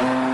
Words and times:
Alex 0.00 0.29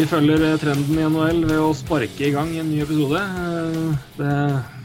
Vi 0.00 0.06
følger 0.08 0.40
eh, 0.40 0.54
trenden 0.56 0.96
i 0.96 1.02
NHL 1.12 1.42
ved 1.44 1.58
å 1.60 1.74
sparke 1.76 2.24
i 2.24 2.30
gang 2.32 2.54
en 2.56 2.70
ny 2.72 2.78
episode. 2.80 3.20
Eh, 3.20 3.98
Det, 4.16 4.30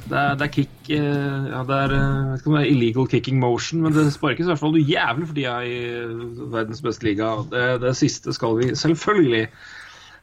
det, 0.09 0.17
er, 0.19 0.33
det 0.35 0.43
er 0.43 0.51
kick 0.51 0.89
eh, 0.91 1.45
Ja, 1.53 1.61
det 1.69 1.77
er 1.85 1.93
jeg 1.93 2.25
vet 2.33 2.41
ikke 2.41 2.51
om 2.51 2.57
det 2.57 2.63
er 2.65 2.71
illegal 2.73 3.07
kicking 3.13 3.39
motion, 3.39 3.85
men 3.85 3.95
det 3.95 4.03
sparkes 4.11 4.43
i 4.43 4.51
hvert 4.51 4.59
fall 4.59 4.75
noe 4.75 4.83
jævlig 4.83 5.29
for 5.29 5.37
tida 5.39 5.55
i 5.63 5.79
verdens 6.51 6.83
beste 6.83 7.07
liga. 7.07 7.31
Det, 7.47 7.63
det 7.85 7.95
siste 7.95 8.35
skal 8.35 8.59
vi 8.59 8.69
selvfølgelig 8.75 9.45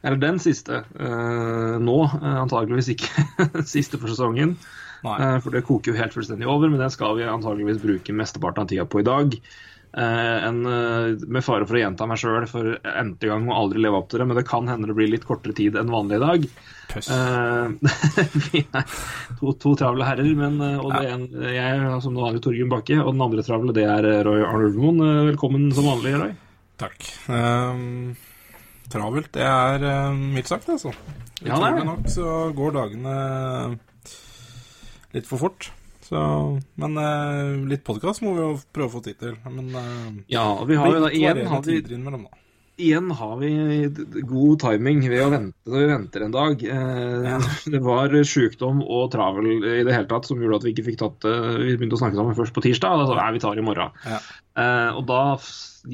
Eller 0.03 0.21
den 0.21 0.37
siste 0.45 0.83
nå, 0.93 1.99
antageligvis 2.21 2.93
ikke 2.93 3.49
siste 3.73 3.97
for 3.97 4.13
sesongen. 4.13 4.59
Nei. 5.07 5.17
For 5.41 5.57
det 5.57 5.65
koker 5.65 5.89
jo 5.89 5.97
helt 6.03 6.13
fullstendig 6.13 6.45
over, 6.45 6.69
men 6.69 6.77
den 6.77 6.93
skal 6.93 7.17
vi 7.17 7.25
antageligvis 7.25 7.81
bruke 7.81 8.13
mesteparten 8.13 8.67
av 8.67 8.69
tida 8.69 8.85
på 8.85 9.01
i 9.01 9.09
dag. 9.09 9.39
Eh, 9.97 10.43
en, 10.47 10.65
eh, 10.65 11.27
med 11.27 11.43
fare 11.45 11.67
for 11.69 11.77
å 11.77 11.81
gjenta 11.83 12.07
meg 12.09 12.17
sjøl 12.17 12.47
for 12.49 12.79
n-te 12.81 13.29
gang 13.29 13.43
og 13.45 13.57
aldri 13.59 13.83
leve 13.83 13.99
opp 13.99 14.07
til 14.09 14.23
det, 14.23 14.25
men 14.25 14.39
det 14.39 14.47
kan 14.49 14.65
hende 14.65 14.89
det 14.89 14.95
blir 14.97 15.11
litt 15.11 15.27
kortere 15.27 15.53
tid 15.53 15.77
enn 15.77 15.91
vanlig 15.93 16.17
i 16.17 16.23
dag. 16.23 16.47
Eh, 16.97 17.91
vi 18.47 18.63
er 18.63 18.87
to, 19.37 19.53
to 19.61 19.75
travle 19.77 20.07
herrer, 20.07 20.31
men, 20.39 20.57
og 20.81 20.89
det 20.95 21.11
en, 21.11 21.27
jeg 21.45 21.75
er 21.77 22.01
som 22.01 22.17
vanlig 22.17 22.41
Torgunn 22.41 22.71
Bakke, 22.73 22.97
og 23.03 23.11
den 23.13 23.21
andre 23.27 23.45
travle 23.45 23.75
det 23.77 23.85
er 23.85 24.09
Roy 24.25 24.41
Arnulfmoen. 24.47 25.03
Eh, 25.05 25.21
Velkommen 25.29 25.69
som 25.77 25.91
vanlig, 25.91 26.15
Roy. 26.23 26.33
Takk. 26.81 27.11
Um, 27.29 28.15
travelt, 28.89 29.29
det 29.37 29.45
er 29.45 29.85
uh, 29.85 30.09
mildt 30.09 30.49
sagt, 30.49 30.73
altså. 30.73 30.89
Ja, 31.43 31.59
det 31.61 31.69
er 31.69 31.85
nok 31.85 32.09
så 32.09 32.49
går 32.57 32.73
dagene 32.79 33.15
litt 35.13 35.29
for 35.29 35.37
fort. 35.37 35.69
Så, 36.13 36.23
men 36.77 36.97
eh, 37.01 37.51
litt 37.71 37.81
podkast 37.87 38.21
må 38.21 38.35
vi 38.37 38.43
jo 38.43 38.53
prøve 38.75 38.91
å 38.91 38.93
få 38.99 39.03
tid 39.07 39.17
til. 39.23 39.35
Men 39.49 39.73
uh, 39.73 40.21
Ja, 40.29 40.45
vi 40.69 40.77
har 40.77 40.91
jo 40.93 41.03
da 41.07 41.09
igjen 41.09 41.43
har 41.49 41.63
vi, 41.65 41.79
innimellom, 41.81 42.27
da. 42.27 42.39
igjen 42.83 43.09
har 43.17 43.31
vi 43.41 43.49
god 44.29 44.59
timing 44.61 45.01
ved 45.09 45.23
å 45.25 45.31
vente 45.33 45.71
når 45.73 45.81
vi 45.81 45.87
venter 45.93 46.25
en 46.27 46.35
dag. 46.35 46.61
Eh, 46.75 47.47
Det 47.73 47.81
var 47.85 48.13
sykdom 48.29 48.83
og 48.85 49.07
travel 49.15 49.49
i 49.55 49.81
det 49.87 49.95
hele 49.95 50.09
tatt 50.11 50.29
som 50.29 50.41
gjorde 50.43 50.61
at 50.61 50.67
vi 50.67 50.73
ikke 50.75 50.85
fikk 50.91 50.99
tatt 51.01 51.17
det. 51.25 51.33
Vi 51.63 51.77
begynte 51.79 51.97
å 51.97 52.03
snakke 52.03 52.19
sammen 52.19 52.37
først 52.37 52.53
på 52.59 52.65
tirsdag, 52.67 52.93
og 52.93 53.01
da 53.01 53.07
sa 53.09 53.15
vi 53.17 53.23
nei, 53.23 53.31
vi 53.39 53.43
tar 53.47 53.57
det 53.57 53.63
i 53.63 53.67
morgen. 53.71 53.97
Ja. 54.05 54.19
Eh, 54.53 54.99
og 54.99 55.07
da 55.09 55.23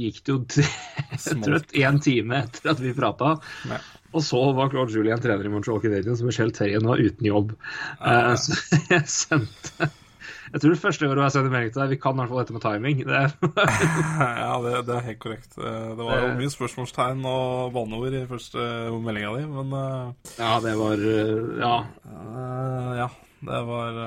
gikk 0.04 0.20
det 0.26 0.36
jo 0.36 0.42
Smalt. 1.30 1.72
én 1.80 2.02
time 2.04 2.44
etter 2.44 2.74
at 2.74 2.84
vi 2.84 2.92
prata. 2.98 3.38
Ja. 3.72 3.80
Og 4.10 4.24
så 4.26 4.40
var 4.58 4.72
Claude 4.74 4.90
Julien 4.90 5.20
trener 5.22 5.46
i 5.46 5.50
Montreal 5.54 5.80
Canadiens, 5.84 6.24
og 6.24 6.32
Michelle 6.32 6.54
Terjen 6.58 6.88
var 6.90 6.98
uten 6.98 7.28
jobb. 7.30 7.52
Eh, 8.02 8.32
så 8.42 8.58
jeg 8.96 9.04
sendte 9.06 9.90
Jeg 10.50 10.62
tror 10.64 10.74
det 10.74 10.80
første 10.82 11.06
året 11.10 11.22
jeg 11.28 11.34
sender 11.36 11.52
melding 11.54 11.74
til 11.76 11.82
deg, 11.84 11.92
vi 11.94 11.98
kan 12.02 12.16
i 12.18 12.22
hvert 12.24 12.32
fall 12.32 12.40
dette 12.42 12.56
med 12.56 12.64
timing. 12.64 13.04
Det, 13.06 13.20
ja, 14.44 14.54
det, 14.64 14.74
det 14.88 14.96
er 14.96 15.06
helt 15.12 15.22
korrekt. 15.22 15.54
Eh, 15.62 15.90
Det 16.00 16.08
var 16.08 16.24
jo 16.24 16.32
mye 16.40 16.54
spørsmålstegn 16.54 17.22
og 17.30 17.70
banneord 17.76 18.18
i 18.18 18.24
første 18.30 18.66
meldinga 19.06 19.36
di, 19.38 19.46
men 19.54 19.76
eh, 19.78 20.34
ja, 20.40 20.52
det 20.66 20.74
var 20.80 21.06
eh, 21.14 21.46
Ja. 21.62 21.76
Ja, 23.00 23.08
det 23.46 23.62
var, 23.70 24.02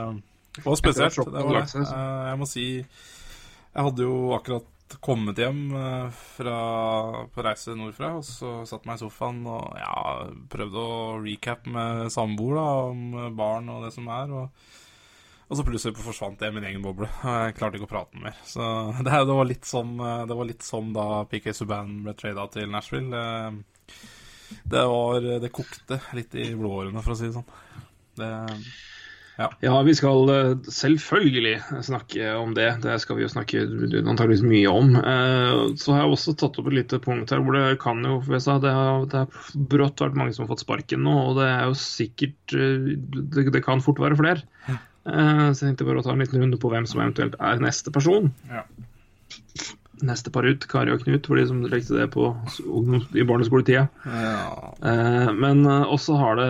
det 0.58 0.66
var 0.66 0.76
spesielt. 0.82 1.16
Det 1.16 1.46
var 1.46 1.62
det. 1.62 1.86
jeg 1.86 2.38
må 2.42 2.48
si 2.50 2.66
Jeg 2.82 3.86
hadde 3.86 4.04
jo 4.04 4.16
akkurat 4.36 4.68
kommet 5.00 5.38
hjem 5.40 5.70
fra, 6.12 6.56
på 7.32 7.44
reise 7.46 7.72
nordfra, 7.78 8.10
og 8.18 8.26
så 8.28 8.58
satt 8.68 8.84
meg 8.84 8.98
i 8.98 9.00
sofaen 9.06 9.38
og 9.48 9.70
ja, 9.80 10.26
prøvde 10.52 10.82
å 10.84 10.98
recap 11.24 11.64
med 11.72 12.10
samboer 12.12 12.58
da, 12.58 12.66
om 12.90 13.32
barn 13.38 13.70
og 13.72 13.86
det 13.86 13.94
som 13.94 14.10
er. 14.12 14.34
og 14.42 14.68
og 15.52 15.58
så 15.58 15.64
plutselig 15.68 16.00
forsvant 16.00 16.40
jeg 16.40 16.48
i 16.48 16.56
min 16.56 16.64
egen 16.64 16.80
boble. 16.84 17.10
Jeg 17.20 17.56
klarte 17.58 17.76
ikke 17.76 17.84
å 17.90 17.92
prate 17.92 18.22
mer. 18.22 18.38
Så 18.48 18.64
det, 19.04 19.10
det, 19.12 19.36
var 19.36 19.48
litt 19.50 19.68
som, 19.68 19.92
eh, 20.00 20.22
det 20.30 20.38
var 20.38 20.48
litt 20.48 20.64
som 20.64 20.88
da 20.96 21.06
PK 21.28 21.52
Subhaan 21.52 21.98
ble 22.06 22.16
trada 22.16 22.46
til 22.54 22.70
Nashville. 22.72 23.12
Eh, 23.12 24.00
Det, 24.64 24.82
var, 24.84 25.20
det 25.40 25.48
kokte 25.52 25.96
litt 26.16 26.34
i 26.36 26.50
blodårene, 26.56 27.00
for 27.04 27.14
å 27.14 27.16
si 27.16 27.28
det 27.28 27.36
sånn. 27.36 27.46
Det, 28.20 28.30
Ja, 29.64 29.78
vi 29.86 29.94
skal 29.96 30.28
eh, 30.28 30.50
selvfølgelig 30.76 31.54
snakke 31.88 32.34
om 32.36 32.52
det. 32.54 32.66
Det 32.84 32.98
skal 33.00 33.16
vi 33.16 33.24
jo 33.24 33.30
snakke 33.32 33.62
antakeligvis 34.02 34.44
mye 34.44 34.68
om. 34.72 34.92
Eh, 35.00 35.62
Så 35.80 35.94
har 35.94 36.04
jeg 36.04 36.12
også 36.18 36.34
tatt 36.36 36.60
opp 36.60 36.68
et 36.68 36.76
lite 36.82 37.00
punkt 37.02 37.32
her 37.32 37.40
hvor 37.40 37.56
det 37.56 37.80
kan 37.82 38.04
jo 38.04 38.18
for 38.20 38.36
jeg 38.36 38.44
sa, 38.44 38.58
det 38.62 38.74
har, 38.76 39.06
det 39.08 39.24
har 39.24 39.40
brått 39.72 40.04
vært 40.04 40.20
mange 40.20 40.36
som 40.36 40.44
har 40.44 40.52
fått 40.52 40.66
sparken 40.66 41.04
nå, 41.08 41.16
og 41.30 41.40
det 41.40 41.48
er 41.48 41.64
jo 41.70 41.78
sikkert 41.80 42.56
eh, 42.60 42.92
Det, 43.32 43.48
det 43.56 43.64
kan 43.64 43.80
fort 43.84 44.04
være 44.04 44.20
flere. 44.20 44.44
Eh, 45.06 45.52
Så 45.52 45.66
jeg 45.66 45.72
tenkte 45.72 45.86
bare 45.88 45.98
å 46.02 46.04
ta 46.06 46.12
en 46.14 46.22
liten 46.22 46.40
runde 46.42 46.58
på 46.62 46.70
hvem 46.70 46.86
som 46.86 47.00
eventuelt 47.02 47.34
er 47.40 47.62
neste 47.62 47.90
person. 47.94 48.32
Ja. 48.50 48.62
Neste 50.02 50.32
par 50.34 50.42
ut, 50.48 50.64
Kari 50.66 50.90
og 50.90 51.04
Knut, 51.04 51.26
for 51.30 51.38
de 51.38 51.44
som 51.46 51.60
lekte 51.70 51.94
det 51.94 52.08
på 52.10 52.24
i 53.14 53.22
barneskoletida. 53.28 53.84
ja, 54.04 54.68
Eh, 54.82 55.28
Men 55.38 55.60
eh, 55.64 55.84
også 55.94 56.16
har 56.18 56.34
det 56.40 56.46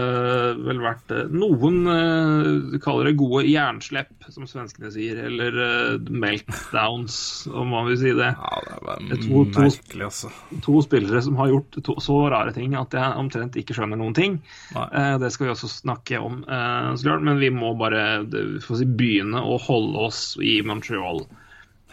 vel 0.64 0.78
vært 0.80 1.10
eh, 1.12 1.26
noen 1.28 1.82
eh, 1.92 2.78
kaller 2.80 3.10
det 3.10 3.16
gode 3.20 3.42
jernslepp, 3.44 4.08
som 4.32 4.46
svenskene 4.48 4.88
sier, 4.94 5.18
eller 5.26 5.98
meltdowns, 6.08 7.46
om 7.52 7.68
man 7.74 7.86
vil 7.90 7.98
si 8.00 8.12
det. 8.16 8.30
ja, 8.32 8.62
det 8.64 8.72
er 8.72 8.86
bare 8.86 9.18
to- 9.20 9.44
to- 9.52 9.60
merkelig, 9.66 10.04
altså. 10.08 10.30
To 10.64 10.80
spillere 10.82 11.22
som 11.22 11.36
har 11.36 11.48
gjort 11.52 11.76
to, 11.84 11.94
så 12.00 12.16
rare 12.32 12.52
ting 12.56 12.74
at 12.74 12.90
jeg 12.96 13.18
omtrent 13.20 13.56
ikke 13.60 13.74
skjønner 13.76 14.00
noen 14.00 14.14
ting. 14.16 14.40
Nei. 14.74 15.18
Det 15.18 15.32
skal 15.32 15.46
vi 15.46 15.52
også 15.52 15.68
snakke 15.68 16.18
om, 16.22 16.40
men 16.48 17.38
vi 17.38 17.50
må 17.50 17.74
bare 17.78 18.24
si, 18.64 18.84
begynne 18.88 19.42
å 19.44 19.58
holde 19.60 19.98
oss 20.08 20.36
i 20.40 20.60
Montreal. 20.64 21.26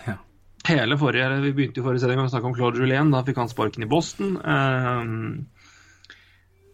Ja. 0.07 0.15
Hele 0.67 0.97
forrige, 0.99 1.25
eller 1.25 1.41
Vi 1.45 1.53
begynte 1.55 1.79
jo 1.79 1.85
forrige 1.85 2.03
sending 2.03 2.19
å 2.19 2.29
snakke 2.29 2.49
om 2.49 2.55
Claude 2.57 2.81
Julien. 2.81 3.11
Da 3.13 3.23
fikk 3.25 3.39
han 3.39 3.49
sparken 3.51 3.85
i 3.85 3.89
Boston. 3.89 4.35
Eh, 4.43 5.01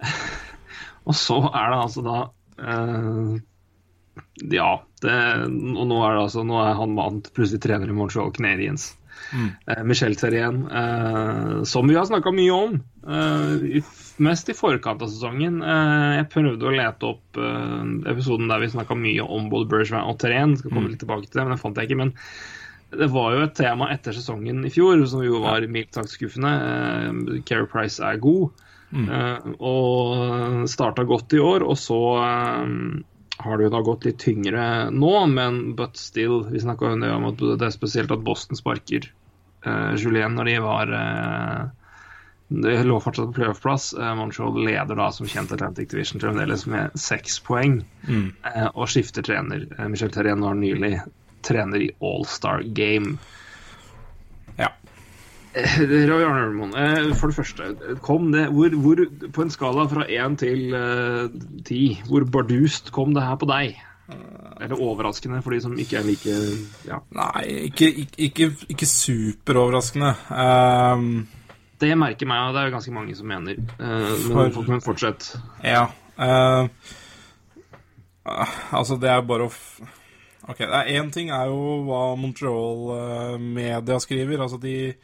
og 1.08 1.16
så 1.16 1.38
er 1.52 1.72
det 1.72 1.80
altså 1.84 2.02
da 2.06 2.18
eh, 2.60 3.36
Ja. 4.58 4.72
Det, 5.06 5.16
og 5.78 5.86
nå 5.86 5.98
er, 6.02 6.16
det 6.16 6.22
altså, 6.24 6.42
nå 6.48 6.56
er 6.64 6.78
han 6.80 6.96
vant 6.98 7.28
plutselig 7.36 7.62
trener 7.62 7.92
i 7.92 7.96
Montreal 7.96 8.32
Canadiens. 8.34 8.96
Eh, 9.70 9.84
Michel 9.86 10.16
Terrien, 10.18 10.64
eh, 10.72 11.64
som 11.64 11.88
vi 11.88 11.96
har 11.96 12.08
snakka 12.10 12.32
mye 12.34 12.52
om. 12.56 12.76
eh, 13.06 13.54
i, 13.80 13.84
mest 14.18 14.50
i 14.50 14.56
forkant 14.58 15.02
av 15.06 15.12
sesongen. 15.12 15.62
Eh, 15.62 16.12
jeg 16.18 16.30
prøvde 16.34 16.66
å 16.68 16.74
lete 16.74 17.06
opp 17.12 17.40
episoden 18.10 18.50
der 18.50 18.64
vi 18.64 18.72
snakka 18.74 18.98
mye 18.98 19.24
om 19.38 19.50
både 19.52 19.70
Bergevin 19.72 20.10
og 20.10 20.18
Terrien. 20.22 20.58
Skal 20.58 20.74
komme 20.74 20.90
litt 20.90 21.04
tilbake 21.04 21.28
til 21.30 21.38
det, 21.40 21.46
men 21.46 21.56
det 21.56 21.62
fant 21.62 21.78
jeg 21.78 21.90
ikke. 21.92 22.02
Men 22.02 22.14
det 23.00 23.08
var 23.14 23.34
jo 23.36 23.44
et 23.46 23.56
tema 23.58 23.90
etter 23.94 24.16
sesongen 24.16 24.64
i 24.66 24.72
fjor 24.74 25.04
som 25.10 25.24
jo 25.26 25.42
var 25.44 25.66
mildt 25.72 25.98
sagt 25.98 26.14
skuffende. 26.14 26.54
Keri 27.48 27.68
Price 27.72 28.04
er 28.04 28.22
god, 28.24 28.50
mm. 28.92 29.56
og 29.60 30.66
starta 30.72 31.04
godt 31.08 31.36
i 31.38 31.42
år. 31.44 31.66
Og 31.68 31.78
så 31.80 32.00
eh, 32.24 32.74
har 33.46 33.58
det 33.58 33.68
jo 33.68 33.74
da 33.74 33.84
gått 33.86 34.06
litt 34.08 34.20
tyngre 34.24 34.68
nå, 34.96 35.14
men 35.32 35.62
but 35.76 35.98
still. 36.00 36.44
Vi 36.52 36.64
snakka 36.64 36.94
jo 36.96 37.14
om 37.18 37.30
at 37.32 37.46
det 37.46 37.70
er 37.70 37.76
spesielt 37.76 38.14
at 38.16 38.24
Boston 38.26 38.60
sparker 38.60 39.12
Julien 39.98 40.36
når 40.38 40.46
de 40.46 40.60
var 40.62 40.92
eh, 40.94 41.62
Det 42.54 42.76
lå 42.86 43.00
fortsatt 43.02 43.32
på 43.32 43.40
playoff-plass. 43.40 43.88
Eh, 43.98 44.12
Montreal 44.16 44.60
leder 44.62 45.00
da 45.00 45.08
som 45.12 45.26
kjent 45.26 45.52
Atlantic 45.56 45.90
Division 45.90 46.22
fremdeles 46.22 46.68
med 46.70 46.94
seks 46.94 47.40
poeng, 47.42 47.80
Mm. 48.06 48.28
og 48.76 48.86
skifter 48.94 49.26
trener. 49.26 49.66
Eh, 49.80 49.88
Michel 49.90 50.12
Terrien 50.14 50.44
har 50.46 50.54
nylig 50.54 51.00
trener 51.46 51.86
i 51.86 51.90
All-Star 52.04 52.64
Game. 52.76 53.16
Ja. 54.60 54.70
Eh, 55.56 55.80
Roy 56.10 56.24
Arne 56.28 56.68
eh, 56.76 57.14
for 57.16 57.32
det 57.32 57.38
første, 57.38 57.96
kom 58.04 58.32
det 58.34 58.50
hvor, 58.52 58.74
hvor, 58.84 59.00
På 59.32 59.46
en 59.46 59.54
skala 59.54 59.86
fra 59.88 60.04
én 60.12 60.36
til 60.40 60.74
eh, 60.76 61.30
ti, 61.68 61.82
hvor 62.10 62.26
bardust 62.28 62.92
kom 62.96 63.14
det 63.16 63.24
her 63.24 63.38
på 63.40 63.48
deg? 63.48 63.78
Eller 64.62 64.80
overraskende 64.80 65.42
for 65.44 65.56
de 65.56 65.62
som 65.64 65.74
ikke 65.80 65.98
er 65.98 66.06
like 66.06 66.36
Ja. 66.86 67.00
Nei, 67.18 67.44
ikke, 67.72 67.88
ikke, 68.28 68.52
ikke, 68.70 68.86
superoverraskende. 68.86 70.12
Um, 70.30 71.28
Det 71.82 71.90
merker 71.98 72.30
meg, 72.30 72.44
og 72.46 72.54
det 72.56 72.62
er 72.62 72.70
jo 72.70 72.76
ganske 72.78 72.94
mange 72.94 73.16
som 73.18 73.28
mener. 73.28 73.58
Eh, 73.80 74.14
For- 74.28 74.52
men, 74.60 74.70
men 74.70 74.82
fortsett. 74.86 75.36
ja. 75.64 75.88
ah, 76.18 76.70
altså, 78.72 78.96
det 79.02 79.10
er 79.12 79.22
bare 79.28 79.50
å 79.50 79.52
Ok, 80.46 80.60
én 80.62 81.08
ting 81.10 81.32
er 81.34 81.50
jo 81.50 81.82
hva 81.88 82.02
Montreal-media 82.20 83.98
skriver. 84.02 84.42
Altså, 84.46 84.60
de 84.62 84.96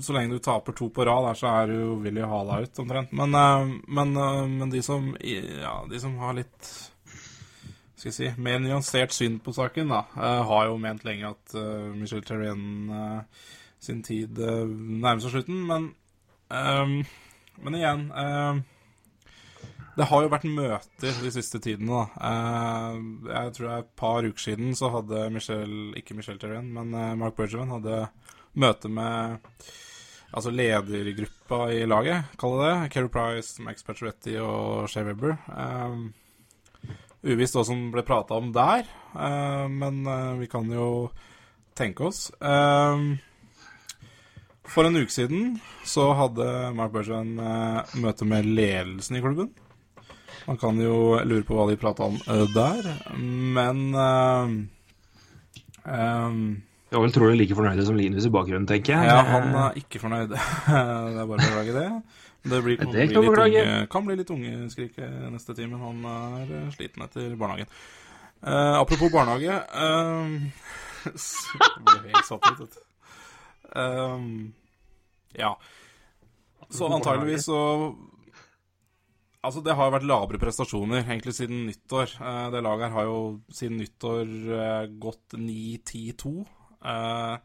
Så 0.00 0.14
lenge 0.14 0.32
du 0.32 0.38
taper 0.40 0.72
to 0.72 0.86
på 0.88 1.04
rad, 1.04 1.26
der, 1.26 1.36
så 1.36 1.48
er 1.50 1.66
du 1.68 1.74
jo 1.74 1.96
villig 2.00 2.22
å 2.24 2.30
hala 2.30 2.62
ut, 2.62 2.78
omtrent. 2.80 3.10
Men, 3.12 3.34
eh, 3.34 3.72
men, 3.88 4.16
eh, 4.16 4.46
men 4.46 4.70
de, 4.70 4.80
som, 4.82 5.10
ja, 5.20 5.84
de 5.90 6.00
som 6.00 6.14
har 6.22 6.38
litt 6.38 6.70
skal 7.98 8.08
jeg 8.08 8.14
si, 8.14 8.30
mer 8.40 8.60
nyansert 8.62 9.12
syn 9.12 9.40
på 9.42 9.52
saken, 9.52 9.90
da, 9.92 10.04
eh, 10.16 10.42
har 10.48 10.66
jo 10.70 10.78
ment 10.78 11.04
lenge 11.04 11.34
at 11.34 11.54
Michel 11.98 12.22
Terrien 12.22 12.88
uh, 12.88 13.20
sin 13.82 14.00
tid 14.06 14.38
nærmer 14.38 15.20
seg 15.20 15.34
slutten. 15.34 15.66
Men, 15.66 15.90
men 17.58 17.74
igjen 17.76 18.08
Det 19.98 20.06
har 20.06 20.22
jo 20.22 20.30
vært 20.30 20.46
møter 20.46 21.16
de 21.24 21.30
siste 21.34 21.58
tidene, 21.58 21.90
da. 21.90 22.30
jeg 23.32 23.54
tror 23.56 23.64
det 23.66 23.72
er 23.74 23.82
et 23.82 23.96
par 23.98 24.26
uker 24.28 24.42
siden 24.44 24.76
så 24.78 24.92
hadde 24.94 25.24
Michelle, 25.34 25.90
ikke 25.98 26.14
Michelle 26.14 26.38
Terrien, 26.38 26.68
men 26.70 26.94
Mark 27.18 27.34
Bergerman 27.34 27.74
hadde 27.74 28.04
møte 28.54 28.90
med 28.92 29.42
altså 30.28 30.52
ledergruppa 30.54 31.72
i 31.74 31.82
laget, 31.88 32.30
kall 32.38 32.54
det 32.60 32.68
det. 32.68 32.90
Keri 32.94 33.10
Price, 33.10 33.62
Max 33.64 33.82
Pacioretty 33.82 34.36
og 34.38 34.86
Shea 34.92 35.02
Webber. 35.08 35.34
Um, 35.50 36.12
Uvisst 37.26 37.56
hva 37.58 37.64
som 37.66 37.88
ble 37.90 38.04
prata 38.06 38.36
om 38.38 38.52
der, 38.54 38.86
men 39.74 40.04
vi 40.38 40.46
kan 40.46 40.68
jo 40.70 41.10
tenke 41.74 42.06
oss. 42.06 42.28
For 44.68 44.86
en 44.86 45.00
uke 45.00 45.10
siden 45.10 45.56
så 45.82 46.12
hadde 46.14 46.46
Mark 46.78 46.94
Bergeron 46.94 47.34
møte 47.98 48.28
med 48.28 48.46
ledelsen 48.46 49.18
i 49.18 49.24
klubben. 49.24 49.50
Man 50.48 50.56
kan 50.60 50.80
jo 50.80 51.18
lure 51.28 51.44
på 51.44 51.58
hva 51.58 51.66
de 51.68 51.76
prata 51.80 52.08
om 52.08 52.16
der, 52.54 52.86
men 53.20 53.82
um, 53.92 54.54
jeg 56.88 56.96
var 56.96 57.04
vel 57.04 57.12
trolig 57.12 57.36
like 57.36 57.56
fornøyde 57.56 57.84
som 57.84 57.98
Linus 57.98 58.24
i 58.24 58.32
bakgrunnen, 58.32 58.64
tenker 58.68 58.94
jeg. 58.94 59.10
Ja, 59.10 59.20
han 59.28 59.52
er 59.52 59.76
ikke 59.76 60.00
fornøyd. 60.00 60.32
det 60.32 61.20
er 61.20 61.28
bare 61.28 61.36
å 61.36 61.42
beklage 61.42 61.74
det. 61.76 61.88
Det, 62.48 62.60
blir, 62.64 62.78
kan, 62.80 62.92
det 62.94 63.08
bli 63.12 63.28
unge, 63.28 63.64
kan 63.92 64.06
bli 64.06 64.16
litt 64.16 64.30
ungeskrik 64.32 64.96
neste 65.34 65.56
time. 65.58 65.76
Han 65.82 66.06
er 66.08 66.54
eh, 66.62 66.70
sliten 66.72 67.04
etter 67.04 67.34
barnehagen. 67.36 67.68
Uh, 68.40 68.78
apropos 68.78 69.10
barnehage 69.10 69.50
uh, 69.50 70.30
Ble 71.88 71.96
helt 72.04 72.28
satt 72.28 72.44
ut, 72.46 72.60
vet 72.62 72.76
du. 72.76 72.84
Um, 73.74 74.28
ja. 75.36 75.52
Så 76.70 76.88
antageligvis 76.88 77.50
så 77.50 77.60
Altså, 79.48 79.62
det 79.64 79.76
har 79.78 79.94
vært 79.94 80.04
labre 80.04 80.40
prestasjoner 80.40 81.06
egentlig 81.06 81.32
siden 81.38 81.62
nyttår. 81.70 82.18
Uh, 82.20 82.48
det 82.52 82.60
laget 82.64 82.90
her 82.90 82.96
har 82.98 83.06
jo 83.08 83.20
siden 83.48 83.78
nyttår 83.80 84.34
gått 85.00 85.38
9-10-2. 85.38 86.34
Uh, 86.84 87.38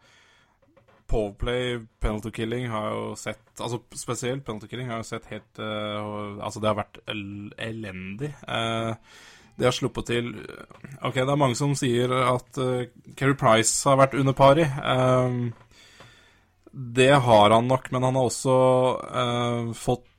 Powerplay, 1.07 1.79
penalty 2.03 2.31
killing, 2.33 2.67
har 2.71 2.91
jo 2.93 3.07
sett 3.19 3.61
Altså 3.61 3.79
spesielt 3.97 4.45
penalty 4.45 4.69
killing 4.71 4.87
har 4.89 5.01
jo 5.01 5.07
sett 5.07 5.25
helt 5.29 5.59
Altså, 5.59 6.61
det 6.61 6.69
har 6.69 6.77
vært 6.79 6.99
elendig. 7.07 8.31
Uh, 8.47 8.95
det 9.59 9.67
har 9.67 9.75
sluppet 9.75 10.09
til 10.09 10.31
Ok, 11.03 11.19
det 11.19 11.27
er 11.27 11.39
mange 11.39 11.57
som 11.59 11.75
sier 11.77 12.11
at 12.23 12.59
uh, 12.61 12.87
Keri 13.19 13.37
Price 13.37 13.83
har 13.89 13.99
vært 13.99 14.17
under 14.17 14.35
pari. 14.37 14.65
Det 16.97 17.11
har 17.27 17.53
han 17.53 17.69
nok, 17.69 17.91
men 17.93 18.07
han 18.07 18.17
har 18.17 18.31
også 18.31 18.55
fått 19.77 20.09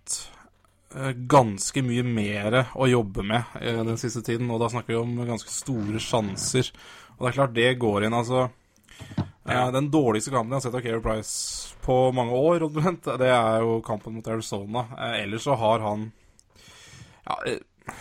ganske 1.30 1.82
mye 1.82 2.04
mer 2.06 2.56
å 2.78 2.86
jobbe 2.86 3.24
med 3.26 3.56
den 3.58 3.96
siste 3.98 4.22
tiden. 4.22 4.50
Og 4.54 4.60
da 4.62 4.68
snakker 4.70 4.94
vi 4.94 5.00
om 5.00 5.16
ganske 5.26 5.50
store 5.50 6.02
sjanser. 6.02 6.70
Og 7.16 7.24
det 7.24 7.30
er 7.32 7.38
klart, 7.38 7.56
det 7.56 7.72
går 7.82 8.06
inn, 8.06 8.14
altså 8.14 8.48
ja. 9.44 9.70
Den 9.70 9.90
dårligste 9.92 10.32
kampen 10.32 10.54
jeg 10.54 10.62
har 10.62 10.64
sett 10.64 10.76
av 10.78 10.84
Keri 10.84 11.00
Price 11.04 11.74
på 11.84 11.96
mange 12.16 12.32
år, 12.32 12.64
det 13.20 13.28
er 13.28 13.60
jo 13.60 13.80
kampen 13.84 14.16
mot 14.16 14.28
Arizona. 14.32 14.86
Eh, 14.96 15.18
ellers 15.24 15.44
så 15.44 15.56
har 15.60 15.84
han 15.84 16.06
ja, 17.26 17.36
eh, 17.50 17.98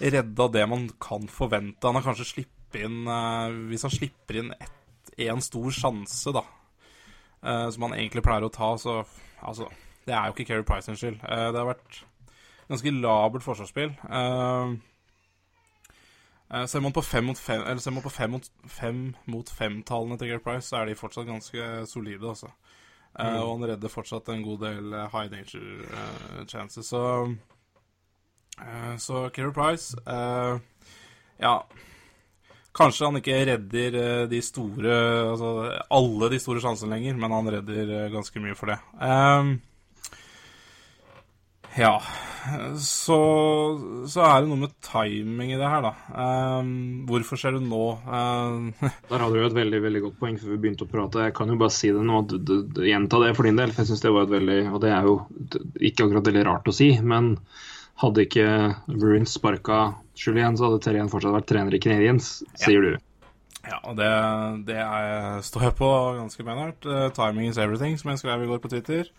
redda 0.00 0.48
det 0.48 0.64
man 0.70 0.88
kan 1.00 1.28
forvente. 1.28 1.84
Han 1.84 2.00
har 2.00 2.06
kanskje 2.06 2.30
sluppet 2.30 2.80
inn 2.80 3.04
eh, 3.04 3.58
Hvis 3.68 3.84
han 3.84 3.92
slipper 3.92 4.40
inn 4.40 4.54
én 5.20 5.44
stor 5.44 5.68
sjanse, 5.76 6.32
da, 6.32 6.40
som 7.42 7.84
han 7.84 7.98
egentlig 7.98 8.22
pleier 8.24 8.46
å 8.46 8.54
ta, 8.54 8.72
så 8.80 9.02
Altså, 9.42 9.66
det 10.06 10.14
er 10.14 10.26
jo 10.26 10.34
ikke 10.34 10.48
Keri 10.48 10.64
Price 10.66 10.86
sin 10.86 10.96
skyld. 10.98 11.20
det 11.22 11.58
har 11.58 11.68
vært 11.68 12.00
ganske 12.68 12.94
labert 12.94 13.44
forsvarsspill. 13.44 13.94
Uh, 14.08 14.78
Eh, 16.52 16.66
ser 16.66 16.80
man 16.80 16.92
på 16.92 17.02
fem 17.02 17.24
mot 17.24 17.38
fem, 17.38 17.62
eller 17.62 17.80
ser 17.80 17.94
man 17.96 18.04
på 18.04 18.12
fem 18.12 18.30
mot 18.30 18.48
fem 18.68 18.98
mot 19.24 19.50
fem-tallene 19.50 20.18
til 20.20 20.28
Gary 20.28 20.42
Price, 20.44 20.68
så 20.68 20.82
er 20.82 20.90
de 20.90 20.98
fortsatt 20.98 21.26
ganske 21.26 21.68
solide, 21.88 22.28
altså. 22.28 22.50
Eh, 23.18 23.24
mm. 23.24 23.38
og 23.40 23.48
han 23.54 23.70
redder 23.70 23.92
fortsatt 23.92 24.28
en 24.28 24.44
god 24.44 24.60
del 24.66 24.92
eh, 24.92 25.08
high 25.14 25.30
danger 25.32 26.46
chances. 26.48 26.86
Så 26.86 27.34
Så 28.98 29.30
Keri 29.32 29.52
Price 29.52 29.96
Ja. 31.40 31.58
Kanskje 32.74 33.06
han 33.06 33.16
ikke 33.16 33.46
redder 33.46 34.26
de 34.26 34.40
store 34.42 34.92
Altså 35.30 35.78
alle 35.90 36.30
de 36.30 36.38
store 36.38 36.60
sjansene 36.60 36.94
lenger, 36.94 37.16
men 37.16 37.32
han 37.32 37.48
redder 37.48 38.08
ganske 38.12 38.40
mye 38.40 38.54
for 38.54 38.66
det. 38.66 38.78
Um, 39.00 39.60
ja 41.78 41.96
så, 42.78 43.18
så, 44.08 44.22
er 44.24 44.42
det 44.42 44.50
noe 44.50 44.64
med 44.64 44.72
timing 44.82 45.52
i 45.54 45.58
det 45.58 45.68
her, 45.68 45.84
da. 45.84 45.92
Um, 46.10 47.04
hvorfor 47.06 47.38
skjer 47.38 47.56
det 47.56 47.62
nå? 47.68 47.84
Um, 48.02 48.72
Der 49.10 49.22
hadde 49.22 49.36
du 49.36 49.40
jo 49.42 49.48
et 49.50 49.58
veldig 49.58 49.82
veldig 49.84 50.02
godt 50.08 50.18
poeng 50.18 50.40
før 50.40 50.54
vi 50.54 50.58
begynte 50.64 50.88
å 50.88 50.90
prate. 50.90 51.28
Jeg 51.28 51.36
kan 51.38 51.52
jo 51.52 51.58
bare 51.60 51.74
si 51.74 51.92
det 51.94 52.02
nå, 52.08 52.18
gjenta 52.82 53.22
det 53.22 53.30
for 53.38 53.48
din 53.48 53.62
del. 53.62 53.74
For 53.74 53.84
jeg 53.84 53.92
synes 53.92 54.04
det 54.04 54.14
var 54.16 54.26
et 54.26 54.34
veldig 54.34 54.58
Og 54.72 54.82
det 54.82 54.90
er 54.90 55.06
jo 55.06 55.14
ikke 55.78 56.08
akkurat 56.08 56.32
veldig 56.32 56.44
rart 56.50 56.68
å 56.72 56.76
si, 56.76 56.90
men 56.98 57.32
hadde 58.02 58.26
ikke 58.26 58.46
Bruins 58.90 59.38
sparka 59.38 59.80
Julien, 60.18 60.58
så 60.58 60.68
hadde 60.68 60.82
Terjen 60.82 61.10
fortsatt 61.12 61.34
vært 61.36 61.50
trener 61.50 61.74
i 61.76 61.82
Canadiens, 61.82 62.34
sier 62.58 62.82
ja. 62.82 62.94
du. 62.96 63.08
Ja, 63.62 63.76
og 63.86 63.94
det, 63.94 64.08
det 64.66 64.80
er, 64.82 65.38
står 65.46 65.68
jeg 65.68 65.76
på 65.78 65.90
ganske 66.18 66.46
benhardt. 66.46 66.82
Uh, 66.82 67.06
timing 67.14 67.46
is 67.52 67.60
everything, 67.62 67.94
som 68.00 68.10
jeg 68.10 68.24
skrev 68.24 68.42
i 68.42 68.48
går 68.50 68.62
på 68.64 68.72
Twitter. 68.72 69.12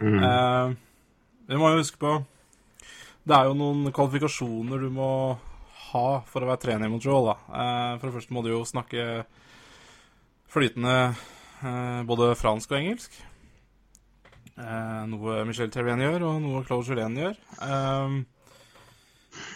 Mm. 0.00 0.22
Uh, 0.24 0.78
vi 1.50 1.58
må 1.58 1.74
jo 1.74 1.82
huske 1.82 2.00
på 2.00 2.20
det 3.30 3.36
er 3.36 3.48
jo 3.50 3.56
noen 3.56 3.92
kvalifikasjoner 3.94 4.80
du 4.80 4.90
må 4.94 5.10
ha 5.90 6.06
for 6.28 6.42
å 6.42 6.48
være 6.48 6.62
trener 6.64 6.88
i 6.88 6.92
Montreal. 6.92 7.30
Da. 7.30 7.36
Eh, 7.52 7.92
for 7.98 8.08
det 8.08 8.16
første 8.16 8.36
må 8.36 8.44
du 8.44 8.52
jo 8.52 8.62
snakke 8.68 9.24
flytende 10.50 10.94
eh, 11.10 12.00
både 12.08 12.32
fransk 12.38 12.72
og 12.72 12.78
engelsk. 12.80 13.18
Eh, 14.60 15.00
noe 15.12 15.40
Michel 15.48 15.72
Terrien 15.72 16.02
gjør, 16.02 16.26
og 16.30 16.42
noe 16.44 16.64
Claude 16.66 16.88
Julien 16.88 17.18
gjør. 17.18 17.38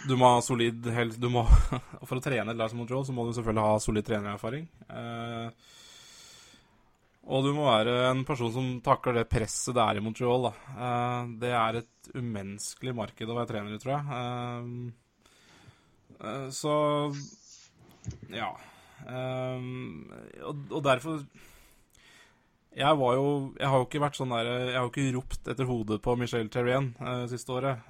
Du 0.07 0.13
må 0.15 0.29
ha 0.31 0.43
solid 0.45 0.85
må, 1.27 1.43
For 2.07 2.19
å 2.19 2.23
trene 2.23 2.53
et 2.53 2.59
lag 2.59 2.71
som 2.71 2.79
Montreal, 2.79 3.03
så 3.07 3.15
må 3.15 3.25
du 3.25 3.33
selvfølgelig 3.35 3.65
ha 3.65 3.81
solid 3.83 4.07
trenererfaring. 4.07 4.69
Og 7.25 7.41
du 7.41 7.51
må 7.57 7.65
være 7.65 7.93
en 8.11 8.21
person 8.27 8.51
som 8.53 8.67
takler 8.85 9.19
det 9.19 9.29
presset 9.31 9.73
det 9.73 9.81
er 9.81 9.97
i 9.97 10.03
Montreal. 10.05 10.45
Da. 10.45 10.89
Det 11.41 11.51
er 11.57 11.79
et 11.79 12.09
umenneskelig 12.13 12.93
marked 12.97 13.31
å 13.31 13.37
være 13.39 13.49
trener 13.49 13.73
i, 13.73 13.79
tror 13.81 13.95
jeg. 13.95 14.03
Uh, 14.13 14.63
uh, 16.21 16.47
så 16.53 16.75
ja. 18.29 18.51
Og, 20.45 20.77
derfor 20.85 21.23
Jeg 22.71 22.97
var 22.97 23.15
jo 23.17 23.25
Jeg 23.59 23.67
har 23.67 23.81
jo 23.81 23.85
ikke 23.85 24.01
vært 24.01 24.15
sånn 24.15 24.31
der 24.31 24.47
Jeg 24.47 24.77
har 24.77 24.85
jo 24.85 24.91
ikke 24.93 25.15
ropt 25.17 25.49
etter 25.51 25.67
hodet 25.67 25.97
på 26.05 26.15
Michel 26.17 26.47
Terrien 26.53 26.93
uh, 27.01 27.25
siste 27.29 27.51
året. 27.51 27.81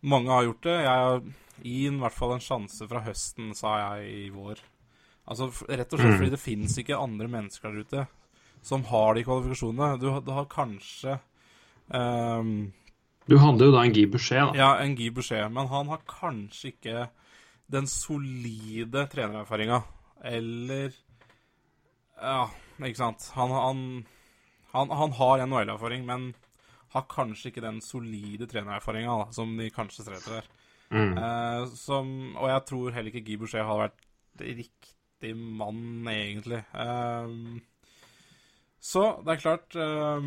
mange 0.00 0.32
har 0.32 0.48
gjort 0.48 0.66
det. 0.66 0.76
Jeg 0.82 1.22
Gi 1.62 1.86
i 1.86 1.94
hvert 1.94 2.16
fall 2.16 2.34
en 2.34 2.42
sjanse 2.42 2.88
fra 2.90 3.04
høsten, 3.04 3.52
sa 3.54 3.76
jeg 3.78 4.08
i 4.10 4.30
vår. 4.34 4.58
Altså 5.30 5.50
Rett 5.68 5.92
og 5.92 6.00
slett 6.00 6.14
mm. 6.14 6.18
fordi 6.18 6.32
det 6.34 6.42
fins 6.42 6.78
ikke 6.82 6.98
andre 6.98 7.28
mennesker 7.30 7.70
der 7.70 7.86
ute 7.86 8.06
som 8.62 8.84
har 8.86 9.16
de 9.16 9.24
kvalifikasjonene. 9.26 9.98
Du, 9.98 10.08
du 10.22 10.32
har 10.34 10.48
kanskje 10.50 11.18
Um, 11.92 12.72
du 13.26 13.36
hadde 13.38 13.68
jo 13.68 13.72
da 13.74 13.82
en 13.84 13.92
Guy 13.94 14.06
Boucher, 14.10 14.40
da. 14.48 14.54
Ja, 14.56 14.70
en 14.82 14.94
Guy 14.96 15.10
Boucher. 15.14 15.48
Men 15.52 15.68
han 15.70 15.90
har 15.92 16.02
kanskje 16.08 16.72
ikke 16.72 17.06
den 17.72 17.88
solide 17.90 19.06
trenererfaringa. 19.12 19.82
Eller 20.24 20.92
Ja, 22.22 22.48
ikke 22.78 22.98
sant. 22.98 23.28
Han, 23.36 23.50
han, 23.50 23.84
han, 24.72 24.90
han 24.90 25.14
har 25.18 25.44
NHL-erfaring, 25.46 26.06
men 26.06 26.32
har 26.94 27.06
kanskje 27.10 27.50
ikke 27.50 27.64
den 27.64 27.80
solide 27.82 28.48
trenererfaringa 28.50 29.32
som 29.34 29.54
de 29.58 29.70
kanskje 29.74 30.06
streter 30.06 30.40
der. 30.40 30.50
Mm. 30.92 31.14
Uh, 31.16 31.68
som, 31.78 32.08
og 32.36 32.50
jeg 32.50 32.66
tror 32.68 32.96
heller 32.96 33.12
ikke 33.12 33.26
Guy 33.26 33.38
Boucher 33.40 33.68
har 33.68 33.86
vært 33.86 34.02
riktig 34.42 34.96
mann, 35.34 36.08
egentlig. 36.10 36.64
Uh, 36.74 37.60
så 38.82 39.04
det 39.22 39.36
er 39.36 39.42
klart 39.44 39.76
uh, 39.78 40.26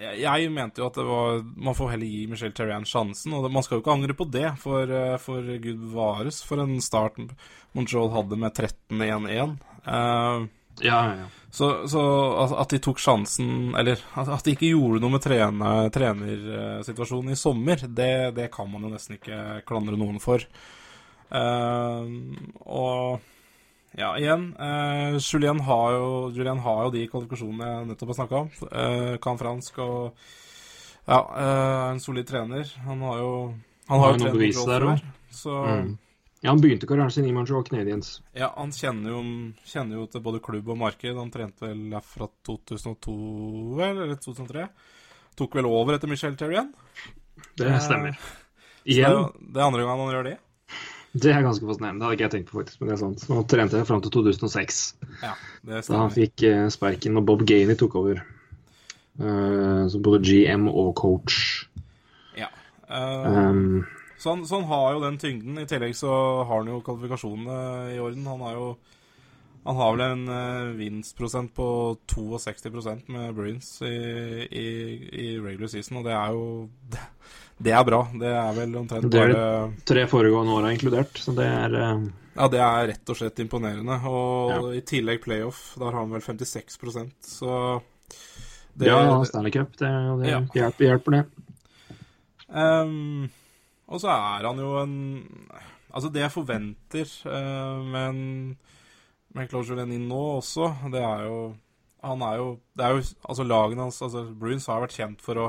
jeg 0.00 0.48
mente 0.54 0.80
jo 0.80 0.86
at 0.88 0.96
det 0.96 1.04
var 1.04 1.42
Man 1.44 1.76
får 1.76 1.90
heller 1.92 2.08
gi 2.08 2.22
Michelle 2.30 2.56
Terrian 2.56 2.86
sjansen. 2.88 3.34
Og 3.36 3.50
man 3.52 3.64
skal 3.64 3.76
jo 3.76 3.84
ikke 3.84 3.92
angre 3.92 4.16
på 4.16 4.24
det, 4.24 4.48
for, 4.62 4.88
eh, 4.88 5.18
for 5.20 5.44
gud 5.44 5.84
bevares 5.84 6.40
for 6.46 6.62
en 6.62 6.80
start 6.80 7.20
Montreal 7.76 8.10
hadde 8.14 8.38
med 8.40 8.56
13-1-1. 8.56 9.56
Uh, 9.84 10.48
Ja, 10.80 11.16
ja. 11.16 11.26
Så, 11.50 11.88
så 11.88 12.00
at, 12.40 12.52
at 12.62 12.70
de 12.72 12.78
tok 12.80 12.96
sjansen 12.96 13.74
Eller 13.76 14.00
at, 14.16 14.30
de 14.44 14.54
ikke 14.54 14.70
gjorde 14.70 15.02
noe 15.02 15.12
med 15.12 15.20
trener, 15.20 15.90
trenersituasjonen 15.92 17.34
i 17.34 17.36
sommer, 17.36 17.82
det, 17.88 18.14
det 18.38 18.48
kan 18.54 18.70
man 18.72 18.86
jo 18.86 18.92
nesten 18.94 19.18
ikke 19.18 19.60
klandre 19.68 19.98
noen 20.00 20.16
for. 20.22 20.40
Uh, 21.28 22.08
og 22.64 23.20
ja, 23.98 24.12
igjen 24.18 24.46
Eh, 24.58 25.18
Julien, 25.18 25.60
har 25.60 25.92
jo, 25.92 26.30
Julien 26.32 26.58
har 26.64 26.84
jo 26.86 26.92
de 26.94 27.06
kvalifikasjonene 27.10 27.68
jeg 27.68 27.88
nettopp 27.90 28.12
har 28.12 28.18
snakka 28.20 28.40
om. 28.40 28.52
Eh, 28.70 29.16
kan 29.22 29.40
fransk 29.40 29.78
og 29.84 30.22
ja, 31.06 31.18
eh, 31.18 31.90
en 31.90 32.00
solid 32.00 32.28
trener. 32.28 32.68
Han 32.86 33.02
har 33.02 33.18
jo 33.18 33.34
Han 33.88 33.98
har 34.00 34.06
Har 34.06 34.12
jo 34.12 34.24
trent 34.24 34.38
bevis 34.38 34.64
der 34.64 34.86
òg. 34.86 35.02
Mm. 35.44 35.98
Ja, 36.42 36.50
han 36.50 36.60
begynte 36.60 36.86
karrieren 36.86 37.10
sin 37.10 37.24
i 37.24 37.32
Montreal 37.32 37.64
Canadiens. 37.64 38.20
ja, 38.34 38.52
han 38.56 38.72
kjenner 38.72 39.10
jo, 39.10 39.20
kjenner 39.64 40.00
jo 40.00 40.06
til 40.06 40.20
både 40.20 40.40
klubb 40.42 40.68
og 40.68 40.78
marked. 40.78 41.16
Han 41.16 41.30
trente 41.30 41.60
vel 41.60 42.00
fra 42.02 42.26
2002, 42.46 43.76
vel, 43.78 44.02
eller 44.02 44.16
2003. 44.16 44.68
Tok 45.36 45.54
vel 45.54 45.66
over 45.66 45.94
etter 45.94 46.08
Michel 46.08 46.34
Terrien. 46.36 46.72
Det 47.56 47.70
stemmer. 47.82 48.18
Igjen. 48.84 49.10
det, 49.12 49.52
det 49.54 49.60
er 49.60 49.68
andre 49.68 49.84
gang 49.86 50.00
han 50.02 50.10
gjør 50.12 50.26
det. 50.32 50.38
Det 51.12 51.32
er 51.32 51.44
ganske 51.44 51.66
fascinerende. 51.68 52.00
Det 52.00 52.06
hadde 52.06 52.16
ikke 52.16 52.24
jeg 52.24 52.34
tenkt 52.36 52.50
på, 52.50 52.58
faktisk, 52.60 52.80
men 52.80 52.88
det 52.88 52.94
er 52.94 53.00
sant. 53.02 53.24
Han 53.28 53.48
trente 53.50 53.82
fram 53.88 54.04
til 54.04 54.14
2006, 54.14 54.82
Ja, 55.22 55.32
det 55.68 55.82
da 55.88 56.04
han 56.04 56.14
fikk 56.14 56.44
eh, 56.48 56.68
sparken 56.72 57.20
og 57.20 57.26
Bob 57.28 57.44
Gainey 57.48 57.76
tok 57.78 57.98
over. 58.00 58.22
Uh, 59.20 59.84
som 59.92 60.00
både 60.00 60.22
GM 60.24 60.70
og 60.72 60.94
coach. 60.96 61.66
Ja. 62.38 62.48
Uh, 62.88 63.28
Um, 63.28 63.84
Så 64.22 64.30
han, 64.30 64.46
så 64.46 64.60
han 64.60 64.68
har 64.70 64.92
jo 64.94 65.00
den 65.02 65.16
tyngden. 65.18 65.58
I 65.58 65.66
tillegg 65.66 65.96
så 65.98 66.08
har 66.46 66.60
han 66.60 66.68
jo 66.70 66.78
kvalifikasjonene 66.86 67.94
i 67.96 67.98
orden. 67.98 68.26
Han 68.30 68.44
har 68.46 68.52
jo 68.54 68.66
Han 69.64 69.76
har 69.78 69.92
vel 69.94 70.00
en 70.02 70.22
eh, 70.26 70.72
vinstprosent 70.74 71.52
på 71.54 71.96
62% 72.10 73.04
med 73.14 73.34
Bruins 73.34 73.68
i, 73.86 73.92
i, 74.50 74.70
i 75.22 75.26
regular 75.38 75.70
season, 75.70 76.00
og 76.00 76.08
det 76.08 76.16
er 76.18 76.32
jo 76.34 76.46
Det 77.62 77.74
er 77.76 77.84
bra. 77.86 78.00
Det 78.18 78.32
er 78.32 78.56
vel 78.56 78.74
omtrent 78.80 79.12
bare 79.12 79.44
tre 79.88 80.04
foregående 80.10 80.56
år 80.56 80.66
er 80.66 80.76
inkludert, 80.76 81.20
så 81.22 81.34
det 81.36 81.46
er 81.46 81.76
uh... 81.78 82.10
Ja, 82.32 82.48
det 82.48 82.60
er 82.64 82.86
rett 82.88 83.10
og 83.12 83.18
slett 83.18 83.42
imponerende. 83.44 83.98
Og 84.08 84.70
i 84.72 84.80
tillegg 84.88 85.20
playoff. 85.24 85.74
Der 85.76 85.90
har 85.90 85.98
han 86.00 86.14
vel 86.14 86.24
56% 86.24 87.12
så 87.28 87.56
det, 88.72 88.88
Ja, 88.88 89.24
Stanley 89.28 89.52
Cup, 89.52 89.76
det, 89.76 89.90
det 90.22 90.30
Ja. 90.30 90.40
hjelper, 90.56 90.86
hjelper 90.86 91.16
det. 91.18 91.24
Um, 92.48 93.28
og 93.88 94.00
så 94.00 94.12
er 94.12 94.48
han 94.48 94.58
jo 94.60 94.72
en 94.82 94.96
Altså, 95.92 96.08
det 96.12 96.22
jeg 96.22 96.32
forventer 96.32 97.08
uh, 97.28 97.84
med 97.84 98.08
en 98.08 98.56
med 99.32 99.48
Claude 99.48 99.68
Julien 99.68 100.08
nå 100.08 100.20
også, 100.38 100.68
det 100.92 101.00
er 101.00 101.24
jo 101.24 101.54
Han 102.04 102.22
er 102.22 102.36
jo 102.36 102.48
Det 102.76 102.84
er 102.84 102.96
jo 102.96 103.02
Altså, 103.28 103.44
lagene 103.44 103.86
hans 103.86 104.02
Altså, 104.02 104.24
Bruins 104.32 104.66
har 104.66 104.80
vært 104.84 104.96
kjent 104.96 105.24
for 105.24 105.40
å 105.40 105.46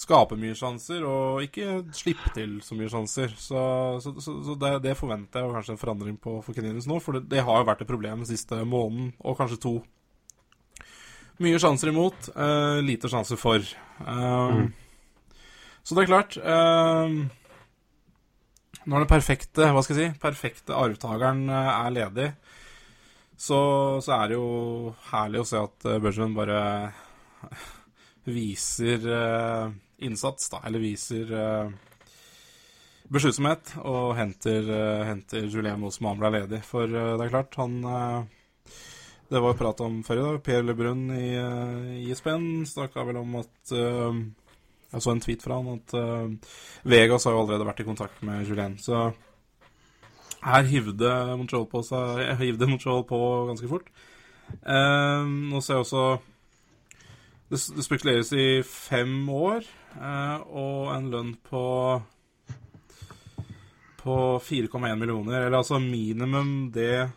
skape 0.00 0.36
mye 0.40 0.56
sjanser 0.56 1.04
og 1.04 1.42
ikke 1.44 1.82
slippe 1.92 2.32
til 2.32 2.58
så 2.64 2.76
mye 2.78 2.88
sjanser. 2.88 3.34
Så, 3.36 3.62
så, 4.00 4.14
så, 4.16 4.36
så 4.46 4.56
det, 4.60 4.74
det 4.86 4.96
forventer 4.96 5.42
jeg 5.42 5.50
og 5.50 5.56
kanskje 5.58 5.74
en 5.76 5.80
forandring 5.82 6.16
på 6.22 6.38
for 6.46 6.56
Canadiens 6.56 6.88
nå, 6.88 6.96
for 7.04 7.18
det, 7.18 7.26
det 7.28 7.44
har 7.44 7.60
jo 7.60 7.68
vært 7.68 7.84
et 7.84 7.90
problem 7.90 8.22
den 8.22 8.30
siste 8.30 8.62
måneden, 8.64 9.12
og 9.20 9.36
kanskje 9.36 9.60
to. 9.60 9.74
Mye 11.40 11.60
sjanser 11.60 11.92
imot, 11.92 12.30
uh, 12.36 12.80
lite 12.84 13.08
sjanser 13.12 13.40
for. 13.40 13.64
Um, 14.04 14.70
Så 15.82 15.96
det 15.96 16.02
er 16.02 16.10
klart 16.10 16.36
uh, 16.36 17.08
Når 18.84 19.02
den 19.02 19.08
perfekte 19.08 19.70
hva 19.72 19.80
skal 19.84 19.96
jeg 19.96 20.10
si, 20.12 20.20
perfekte 20.20 20.76
arvtakeren 20.76 21.46
eh, 21.48 21.70
er 21.72 21.94
ledig, 21.94 22.26
så, 23.40 23.60
så 24.04 24.14
er 24.16 24.30
det 24.30 24.36
jo 24.38 24.94
herlig 25.10 25.40
å 25.42 25.46
se 25.48 25.60
at 25.60 25.86
eh, 25.88 26.00
Bergman 26.00 26.36
bare 26.36 26.60
viser 28.28 29.04
eh, 29.04 29.72
innsats, 30.00 30.48
da. 30.52 30.60
Eller 30.66 30.82
viser 30.82 31.30
uh, 31.34 31.70
besluttsomhet 33.10 33.74
og 33.82 34.14
henter, 34.18 34.66
uh, 34.66 35.06
henter 35.08 35.48
Julien 35.50 35.80
Moos 35.80 36.00
når 36.02 36.20
ble 36.20 36.32
ledig. 36.38 36.62
For 36.66 36.86
uh, 36.86 37.14
det 37.18 37.26
er 37.26 37.32
klart, 37.32 37.58
han 37.60 37.80
Det 39.30 39.38
var 39.38 39.52
jo 39.52 39.58
prat 39.60 39.80
om 39.86 40.02
før 40.02 40.18
i 40.18 40.26
dag. 40.26 40.42
Per 40.42 40.62
Lebrun 40.66 41.08
i 41.14 41.32
uh, 41.38 42.10
ISBN 42.10 42.66
snakka 42.66 43.06
vel 43.06 43.20
om 43.22 43.40
at 43.42 43.74
Jeg 44.90 45.02
så 45.02 45.10
en 45.12 45.20
tweet 45.22 45.42
fra 45.42 45.60
han 45.60 45.76
at 45.78 45.92
Vegas 46.82 47.24
har 47.24 47.36
jo 47.36 47.42
allerede 47.44 47.66
vært 47.68 47.80
i 47.80 47.86
kontakt 47.86 48.22
med 48.26 48.42
Julien. 48.48 48.74
Så 48.78 49.12
her 50.42 50.64
hivde 50.66 51.12
Montreal 51.36 51.68
på 51.70 51.82
seg 51.86 52.24
Hivde 52.40 52.66
Montreal 52.66 53.04
på 53.06 53.20
ganske 53.52 53.68
fort. 53.70 53.86
Nå 54.66 55.60
ser 55.62 55.76
jeg 55.76 55.84
også 55.84 56.04
det, 57.50 57.60
spekuleres 57.84 58.32
i 58.32 58.62
fem 58.66 59.28
år 59.30 59.62
og 59.98 60.90
en 60.94 61.10
lønn 61.12 61.32
på 61.50 61.64
på 64.00 64.14
4,1 64.40 64.96
millioner, 64.96 65.42
eller 65.46 65.58
altså 65.58 65.76
minimum 65.78 66.70
det 66.72 67.10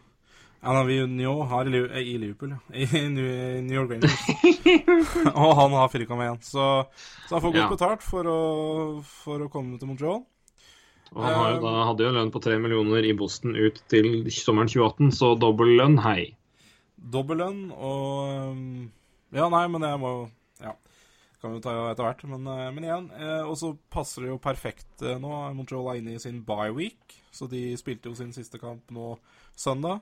Anavigno 0.64 1.44
har 1.48 1.68
i, 1.68 1.78
eh, 1.80 2.10
i 2.12 2.18
Liverpool, 2.20 2.50
ja. 2.56 2.60
I 2.80 3.10
New, 3.12 3.24
i 3.24 3.62
New 3.64 3.76
York 3.78 3.92
Rangers. 3.92 4.18
og 5.36 5.56
han 5.60 5.72
har 5.76 5.88
4,1. 5.92 6.44
Så, 6.44 6.66
så 7.28 7.36
han 7.36 7.42
får 7.44 7.52
godt 7.54 7.62
Ja. 7.62 7.70
betalt 7.72 8.04
for 8.04 8.28
å, 8.32 8.38
for 9.04 9.44
å 9.44 9.50
komme 9.52 9.80
til 9.80 9.88
Montreal. 9.92 10.22
Og 11.14 11.24
han 11.24 11.36
har 11.36 11.52
jo 11.56 11.60
da, 11.64 11.74
hadde 11.90 12.04
jo 12.04 12.12
en 12.12 12.20
lønn 12.20 12.32
på 12.36 12.42
3 12.44 12.60
millioner 12.64 13.06
i 13.08 13.14
Boston 13.16 13.56
ut 13.60 13.80
til 13.92 14.08
sommeren 14.34 14.72
2018, 14.72 15.12
så 15.20 15.34
dobbel 15.40 15.76
lønn, 15.80 16.00
hei. 16.04 16.34
Dobbel 16.98 17.44
lønn 17.44 17.66
og 17.76 18.56
Ja, 19.36 19.48
nei, 19.52 19.66
men 19.72 19.84
jeg 19.88 20.00
må 20.04 20.14
jo. 20.16 20.24
Kan 21.44 21.58
vi 21.58 21.60
ta 21.60 21.76
etter 21.92 22.06
hvert. 22.08 22.22
Men, 22.32 22.48
eh, 22.48 22.72
men 22.72 22.86
igjen. 22.88 23.08
Eh, 23.20 23.44
og 23.44 23.58
så 23.60 23.74
passer 23.92 24.24
det 24.24 24.32
jo 24.32 24.40
perfekt 24.40 25.04
eh, 25.04 25.20
nå. 25.20 25.32
Montreal 25.58 25.90
er 25.92 26.00
inne 26.00 26.16
i 26.16 26.22
sin 26.24 26.40
bye 26.48 26.72
week, 26.72 27.18
så 27.36 27.50
de 27.52 27.66
spilte 27.80 28.08
jo 28.08 28.16
sin 28.16 28.32
siste 28.32 28.62
kamp 28.62 28.94
nå 28.96 29.18
søndag. 29.60 30.00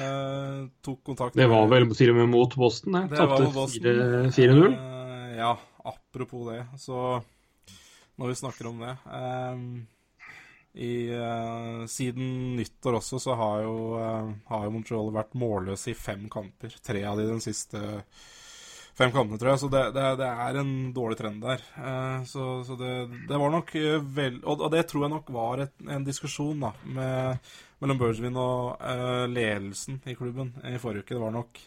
Eh, 0.00 0.64
tok 0.80 1.02
kontakt 1.04 1.36
Det 1.36 1.46
var 1.50 1.66
vel 1.68 1.90
til 1.92 2.14
og 2.14 2.22
med 2.22 2.30
mot 2.32 2.54
Boston, 2.56 2.96
det. 2.96 3.18
Tapte 3.20 3.50
4 3.52 4.30
4-0. 4.32 4.72
Eh, 4.72 5.34
ja, 5.36 5.52
apropos 5.84 6.48
det, 6.48 6.62
så 6.80 7.20
når 8.16 8.30
vi 8.30 8.38
snakker 8.38 8.70
om 8.70 8.78
det 8.80 8.94
eh, 9.18 9.64
i, 10.80 10.94
Siden 11.90 12.54
nyttår 12.56 12.96
også 12.98 13.20
så 13.22 13.36
har 13.38 13.60
jo, 13.66 13.74
har 14.48 14.64
jo 14.64 14.72
Montreal 14.74 15.12
vært 15.14 15.36
målløse 15.38 15.92
i 15.92 15.98
fem 15.98 16.24
kamper. 16.32 16.72
Tre 16.82 17.04
av 17.06 17.20
de 17.20 17.28
den 17.28 17.44
siste 17.44 18.00
fem 18.98 19.12
kampene, 19.14 19.38
tror 19.40 19.52
jeg. 19.52 19.62
Så 19.64 19.70
det, 19.72 19.82
det, 19.96 20.06
det 20.20 20.30
er 20.46 20.60
en 20.60 20.74
dårlig 20.96 21.18
trend 21.20 21.42
der. 21.44 21.62
Eh, 21.78 22.24
så 22.30 22.48
så 22.66 22.78
det, 22.80 22.92
det 23.28 23.40
var 23.40 23.52
nok 23.54 23.74
eh, 23.78 23.98
vel 24.16 24.40
Og, 24.42 24.66
det 24.72 24.86
tror 24.90 25.06
jeg 25.06 25.14
nok 25.14 25.32
var 25.34 25.64
et, 25.66 25.74
en 25.90 26.06
diskusjon 26.06 26.66
da 26.66 26.72
med, 26.84 27.50
mellom 27.82 28.00
Bergevin 28.00 28.38
og 28.40 28.80
uh, 28.80 29.24
ledelsen 29.30 30.00
i 30.06 30.16
klubben 30.18 30.54
i 30.64 30.78
forrige 30.82 31.04
uke. 31.04 31.16
Det 31.16 31.24
var 31.24 31.34
nok 31.34 31.62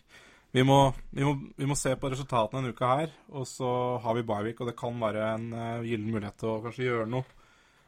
vi 0.55 0.63
må, 0.63 0.77
vi, 1.11 1.25
må, 1.27 1.33
vi 1.59 1.67
må 1.69 1.75
se 1.77 1.91
på 1.99 2.09
resultatene 2.09 2.63
denne 2.63 2.73
uka 2.73 2.87
her, 3.01 3.11
og 3.35 3.43
så 3.45 3.69
har 4.01 4.15
vi 4.15 4.23
Bayvik, 4.25 4.61
og 4.63 4.69
det 4.71 4.77
kan 4.79 4.95
være 4.97 5.25
en 5.35 5.49
uh, 5.51 5.83
gyllen 5.85 6.07
mulighet 6.13 6.39
til 6.39 6.53
å 6.53 6.61
kanskje 6.63 6.87
gjøre 6.87 7.11
noe 7.11 7.33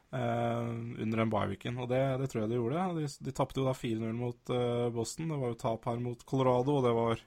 Uh, 0.10 0.74
under 0.98 1.20
den 1.22 1.30
Byviken. 1.30 1.76
Og 1.78 1.90
det, 1.92 2.00
det 2.18 2.32
tror 2.32 2.42
jeg 2.42 2.50
de 2.50 2.56
gjorde. 2.58 2.86
De, 2.98 3.10
de 3.28 3.34
tapte 3.38 3.62
jo 3.62 3.68
da 3.68 3.76
4-0 3.78 4.16
mot 4.18 4.50
uh, 4.50 4.88
Boston. 4.90 5.30
Det 5.30 5.38
var 5.38 5.52
jo 5.52 5.58
tap 5.62 5.86
her 5.86 6.00
mot 6.02 6.24
Colorado, 6.26 6.80
og 6.80 6.88
det 6.88 6.94
var 6.98 7.22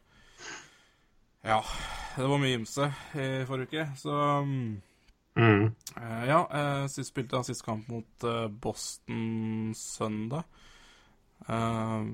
Ja, 1.43 1.59
det 2.17 2.29
var 2.31 2.39
mye 2.39 2.61
ymse 2.61 2.87
i 3.19 3.29
forrige 3.49 3.71
uke. 3.71 3.87
Så 3.99 4.15
mm. 4.47 4.81
Eh, 5.97 6.25
ja, 6.29 6.43
eh, 6.53 6.87
sist 6.93 7.11
spilte 7.11 7.39
han 7.39 7.47
siste 7.47 7.65
kamp 7.65 7.89
mot 7.89 8.25
eh, 8.29 8.47
Boston 8.49 9.73
søndag. 9.77 10.45
Eh, 11.49 12.05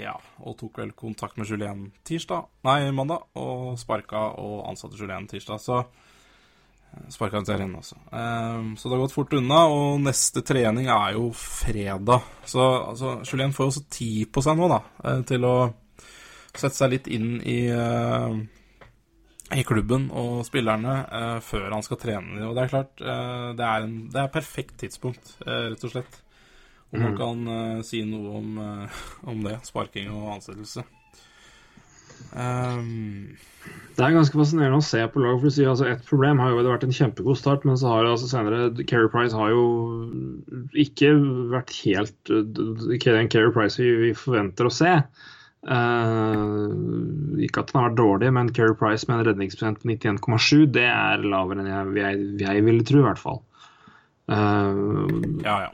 ja, 0.00 0.16
og 0.42 0.56
tok 0.58 0.80
vel 0.80 0.92
kontakt 0.98 1.38
med 1.38 1.48
Julien 1.50 1.86
tirsdag, 2.06 2.48
nei, 2.66 2.80
mandag, 2.96 3.28
og 3.38 3.76
sparka 3.80 4.30
og 4.40 4.66
ansatte 4.70 4.98
Julien 4.98 5.28
tirsdag. 5.30 5.62
Så 5.62 5.78
uh, 5.84 7.08
sparka 7.12 7.44
til 7.46 7.60
henne 7.60 7.82
også. 7.84 8.00
Eh, 8.08 8.72
så 8.74 8.88
det 8.88 8.96
har 8.96 9.04
gått 9.04 9.16
fort 9.16 9.36
unna, 9.36 9.62
og 9.70 10.00
neste 10.02 10.42
trening 10.46 10.88
er 10.90 11.16
jo 11.20 11.30
fredag. 11.36 12.24
Så 12.48 12.64
altså, 12.64 13.18
Julien 13.28 13.54
får 13.54 13.68
jo 13.68 13.74
også 13.74 13.88
tid 14.00 14.32
på 14.32 14.44
seg 14.44 14.58
nå, 14.58 14.70
da, 14.72 14.80
eh, 15.04 15.20
til 15.28 15.46
å 15.46 15.56
sette 16.62 16.78
seg 16.78 16.92
litt 16.92 17.10
inn 17.12 17.40
i 17.44 17.58
eh, 17.72 18.36
i 19.54 19.62
klubben 19.62 20.08
og 20.10 20.40
spillerne 20.46 20.94
eh, 21.06 21.38
før 21.44 21.70
han 21.70 21.84
skal 21.86 22.00
trene. 22.02 22.40
Og 22.48 22.56
det 22.56 22.64
er 22.64 22.72
klart, 22.72 22.94
eh, 22.98 23.48
det, 23.54 23.66
er 23.66 23.86
en, 23.86 23.96
det 24.10 24.22
er 24.22 24.32
perfekt 24.34 24.80
tidspunkt, 24.82 25.36
rett 25.46 25.84
og 25.86 25.92
slett. 25.92 26.22
Om 26.94 27.02
man 27.02 27.16
kan 27.18 27.48
eh, 27.50 27.84
si 27.86 28.02
noe 28.06 28.40
om, 28.40 28.58
om 29.30 29.44
det. 29.46 29.58
Sparking 29.68 30.10
og 30.14 30.36
ansettelse. 30.38 30.86
Um... 32.32 33.36
Det 33.96 34.04
er 34.04 34.12
ganske 34.12 34.36
fascinerende 34.36 34.78
å 34.78 34.84
se 34.84 35.00
på 35.08 35.20
lag. 35.22 35.38
for 35.40 35.48
du 35.48 35.54
sier, 35.54 35.70
altså 35.70 35.86
Et 35.88 36.02
problem 36.06 36.38
har 36.42 36.52
jo 36.52 36.60
vært 36.66 36.84
en 36.84 36.94
kjempegod 36.94 37.38
start, 37.40 37.64
men 37.64 37.78
så 37.80 37.88
har 37.90 38.08
altså 38.10 38.28
senere 38.28 38.68
Keri 38.84 39.08
Price 39.12 39.36
har 39.36 39.54
jo 39.54 39.62
ikke 40.76 41.14
vært 41.54 41.72
helt 41.80 42.30
den 42.30 43.30
Keri 43.32 43.54
Price 43.54 43.80
vi, 43.80 43.88
vi 44.04 44.12
forventer 44.16 44.68
å 44.68 44.74
se. 44.74 44.92
Eh, 45.66 47.42
ikke 47.42 47.62
at 47.62 47.72
den 47.72 47.80
har 47.80 47.88
vært 47.88 47.98
dårlig, 47.98 48.30
men 48.36 48.52
Keri 48.54 48.76
Price 48.78 49.08
med 49.08 49.18
en 49.18 49.28
redningsprosent 49.30 49.82
på 49.82 49.90
91,7, 49.90 50.66
det 50.76 50.86
er 50.86 51.26
lavere 51.26 51.62
enn 51.62 51.70
jeg, 51.72 51.94
jeg, 51.98 52.26
jeg 52.44 52.66
ville 52.66 52.86
tro, 52.86 53.02
i 53.02 53.06
hvert 53.08 53.22
fall. 53.22 53.42
Uh, 54.26 55.06
Ja, 55.46 55.56
ja. 55.68 55.70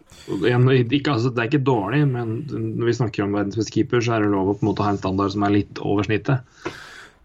En, 0.49 0.68
ikke, 0.68 1.14
altså, 1.14 1.30
det 1.32 1.40
er 1.40 1.50
ikke 1.50 1.64
dårlig, 1.64 2.02
men 2.08 2.40
når 2.52 2.88
vi 2.88 2.96
snakker 2.99 3.25
om 3.25 3.37
verdens 3.37 3.56
beste 3.61 3.72
keeper, 3.75 4.04
så 4.04 4.16
er 4.16 4.25
det 4.25 4.32
lov 4.32 4.52
å 4.52 4.56
på 4.56 4.64
en 4.64 4.70
måte 4.72 4.84
ha 4.84 4.92
en 4.92 5.00
standard 5.00 5.32
som 5.32 5.44
er 5.46 5.54
litt 5.56 5.80
over 5.80 6.08
snittet. 6.08 6.44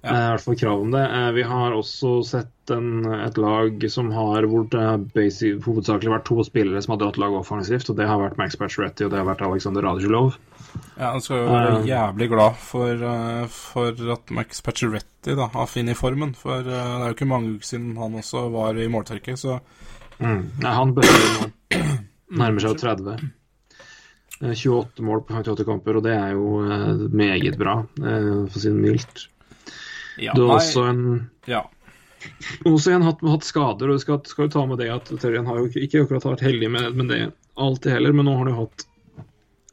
Ja. 0.03 0.11
Uh, 0.11 0.19
I 0.19 0.29
hvert 0.35 0.45
fall 0.45 0.59
krav 0.59 0.83
om 0.83 0.93
det. 0.95 1.03
Vi 1.35 1.43
har 1.47 1.75
også 1.75 2.13
sett 2.27 2.71
en, 2.75 3.07
et 3.15 3.39
lag 3.39 3.83
som 3.91 4.11
har 4.15 4.47
hvor 4.47 4.67
det 4.71 4.87
basic, 5.15 5.63
hovedsakelig 5.65 6.17
vært 6.17 6.27
to 6.29 6.43
spillere 6.47 6.83
som 6.83 6.95
har 6.95 7.03
dratt 7.03 7.19
laget 7.19 7.43
offensivt, 7.43 7.91
og 7.91 7.99
det 7.99 8.07
har 8.11 8.21
vært 8.23 8.39
Max 8.39 8.59
Pacioretty 8.59 9.07
og 9.07 9.15
det 9.15 9.23
har 9.23 9.27
vært 9.31 9.43
Alexander 9.47 9.87
Radjulov. 9.87 10.35
Ja, 10.97 11.11
Han 11.11 11.21
skal 11.21 11.37
jo 11.43 11.47
være 11.51 11.71
Eh. 11.81 11.87
jævlig 11.89 12.29
glad 12.29 12.55
for, 12.57 12.91
eh, 12.93 13.47
for 13.47 14.11
at 14.13 14.31
Max 14.31 14.61
Pacioretty 14.61 15.35
da, 15.35 15.47
har 15.53 15.67
funnet 15.67 15.97
formen. 15.97 16.33
For 16.35 16.59
eh, 16.59 16.63
det 16.63 16.73
er 16.73 17.07
jo 17.11 17.15
ikke 17.15 17.27
mange 17.29 17.55
uker 17.55 17.65
siden 17.71 17.97
han 17.97 18.13
også 18.19 18.51
var 18.51 18.77
i 18.77 18.87
måltørke, 18.87 19.37
så 19.37 19.59
Mm. 20.19 20.49
Nei, 20.63 20.71
han 20.73 20.93
bøtter 20.95 21.25
nå. 21.37 21.49
Nærmer 22.39 22.59
seg 22.63 22.71
jo 22.71 22.77
30. 22.81 23.31
Eh, 24.41 24.53
28 24.55 25.03
mål 25.05 25.21
på 25.27 25.35
58 25.37 25.63
kamper, 25.65 25.97
og 25.99 26.03
det 26.07 26.15
er 26.17 26.31
jo 26.33 26.47
eh, 26.65 27.03
meget 27.13 27.57
bra, 27.59 27.75
eh, 28.01 28.47
for 28.49 28.57
å 28.57 28.61
si 28.63 28.69
det 28.71 28.81
mildt. 28.81 29.27
ja, 30.17 30.33
Du 30.33 30.47
har 30.47 30.57
også 30.57 30.87
en 30.89 31.29
ja. 31.45 31.61
også 32.65 32.89
igjen 32.89 33.05
hatt, 33.05 33.21
hatt 33.21 33.45
skader, 33.45 33.91
og 33.91 33.99
du 33.99 34.01
skal, 34.01 34.19
skal 34.25 34.47
jo 34.47 34.53
ta 34.55 34.65
med 34.65 34.79
det 34.81 34.89
at 34.89 35.05
Terjen 35.21 35.45
har 35.45 35.59
jo 35.61 35.67
ikke, 35.69 36.01
akkurat 36.07 36.25
vært 36.25 36.41
heldig 36.47 36.71
med, 36.71 36.95
med 36.97 37.09
det 37.13 37.21
alltid 37.55 37.91
heller, 37.93 38.13
men 38.17 38.25
nå 38.25 38.37
har 38.39 38.49
jo 38.49 38.55
hatt 38.63 38.87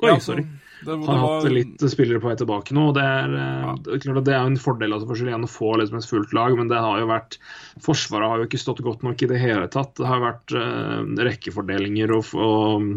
Oi, 0.03 0.11
Ja, 0.11 0.19
sorry. 0.21 0.45
Det, 0.85 0.97
Har 1.09 1.21
hatt 1.23 1.49
litt 1.53 1.85
spillere 1.91 2.21
på 2.23 2.31
vei 2.31 2.37
tilbake 2.41 2.77
nå. 2.77 2.89
og 2.91 2.97
Det 2.99 3.05
er, 3.05 3.37
ja. 3.41 3.75
det 3.81 3.97
er 3.97 4.03
klart 4.05 4.23
at 4.23 4.29
det 4.29 4.39
jo 4.39 4.53
en 4.53 4.61
fordel 4.61 4.97
altså, 4.97 5.11
for 5.11 5.21
Julien 5.21 5.47
å 5.47 5.51
få 5.51 5.75
liksom 5.81 6.01
et 6.01 6.09
fullt 6.11 6.35
lag, 6.37 6.57
men 6.59 6.71
det 6.73 6.81
har 6.81 7.03
jo 7.03 7.11
vært 7.11 7.39
Forsvaret 7.85 8.31
har 8.31 8.43
jo 8.43 8.49
ikke 8.49 8.63
stått 8.63 8.85
godt 8.87 9.05
nok 9.07 9.23
i 9.25 9.31
det 9.31 9.41
hele 9.43 9.67
tatt. 9.73 9.95
Det 9.99 10.09
har 10.09 10.23
vært 10.23 10.55
uh, 10.55 11.03
rekkefordelinger 11.29 12.13
og, 12.15 12.35
og 12.39 12.91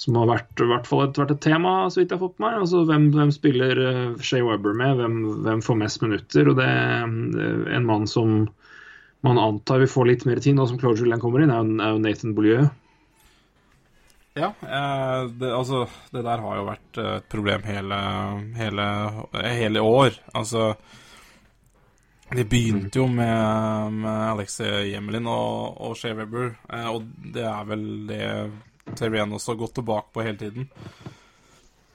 som 0.00 0.16
har 0.18 0.26
vært, 0.26 0.50
i 0.58 0.66
hvert 0.66 0.88
fall 0.90 1.04
et, 1.04 1.18
vært 1.20 1.36
et 1.36 1.42
tema, 1.44 1.74
så 1.86 2.00
vidt 2.00 2.10
jeg 2.10 2.18
har 2.18 2.24
fått 2.24 2.40
med 2.42 2.48
meg. 2.48 2.62
Altså, 2.64 2.82
hvem, 2.88 3.08
hvem 3.14 3.32
spiller 3.34 3.80
uh, 3.80 4.22
Shea 4.24 4.44
Webber 4.46 4.74
med? 4.76 4.98
Hvem, 4.98 5.18
hvem 5.46 5.62
får 5.64 5.80
mest 5.84 6.02
minutter? 6.02 6.50
Og 6.50 6.58
det 6.58 6.66
er 6.66 7.04
eh, 7.06 7.74
En 7.78 7.86
mann 7.86 8.08
som 8.10 8.48
man 9.24 9.40
antar 9.40 9.80
vil 9.80 9.88
få 9.88 10.04
litt 10.08 10.26
mer 10.28 10.42
tid 10.42 10.58
nå 10.58 10.66
som 10.68 10.80
Claude 10.80 11.00
Julien 11.00 11.22
kommer 11.22 11.40
inn, 11.44 11.52
er 11.54 11.62
jo, 11.62 11.78
er 11.78 11.94
jo 11.94 12.02
Nathan 12.02 12.34
Beaulieu. 12.36 12.66
Ja, 14.34 14.48
eh, 14.66 15.28
det, 15.38 15.50
altså 15.54 15.84
Det 16.10 16.22
der 16.26 16.40
har 16.42 16.56
jo 16.58 16.64
vært 16.66 16.98
eh, 16.98 17.10
et 17.20 17.28
problem 17.30 17.62
hele, 17.68 17.98
hele, 18.58 18.86
hele 19.54 19.80
år. 19.86 20.16
Altså 20.34 20.72
Det 22.34 22.46
begynte 22.50 22.98
jo 22.98 23.06
med, 23.06 23.92
med 24.00 24.24
Alexei 24.32 24.90
Jemelin 24.90 25.28
og, 25.30 25.76
og 25.86 25.94
Shea 26.00 26.16
Weber, 26.18 26.48
eh, 26.72 26.88
og 26.90 27.06
det 27.34 27.44
er 27.46 27.68
vel 27.70 27.84
det 28.10 28.22
Terrien 28.98 29.32
også 29.32 29.54
har 29.54 29.60
gått 29.62 29.76
tilbake 29.78 30.10
på 30.12 30.24
hele 30.26 30.36
tiden. 30.42 30.66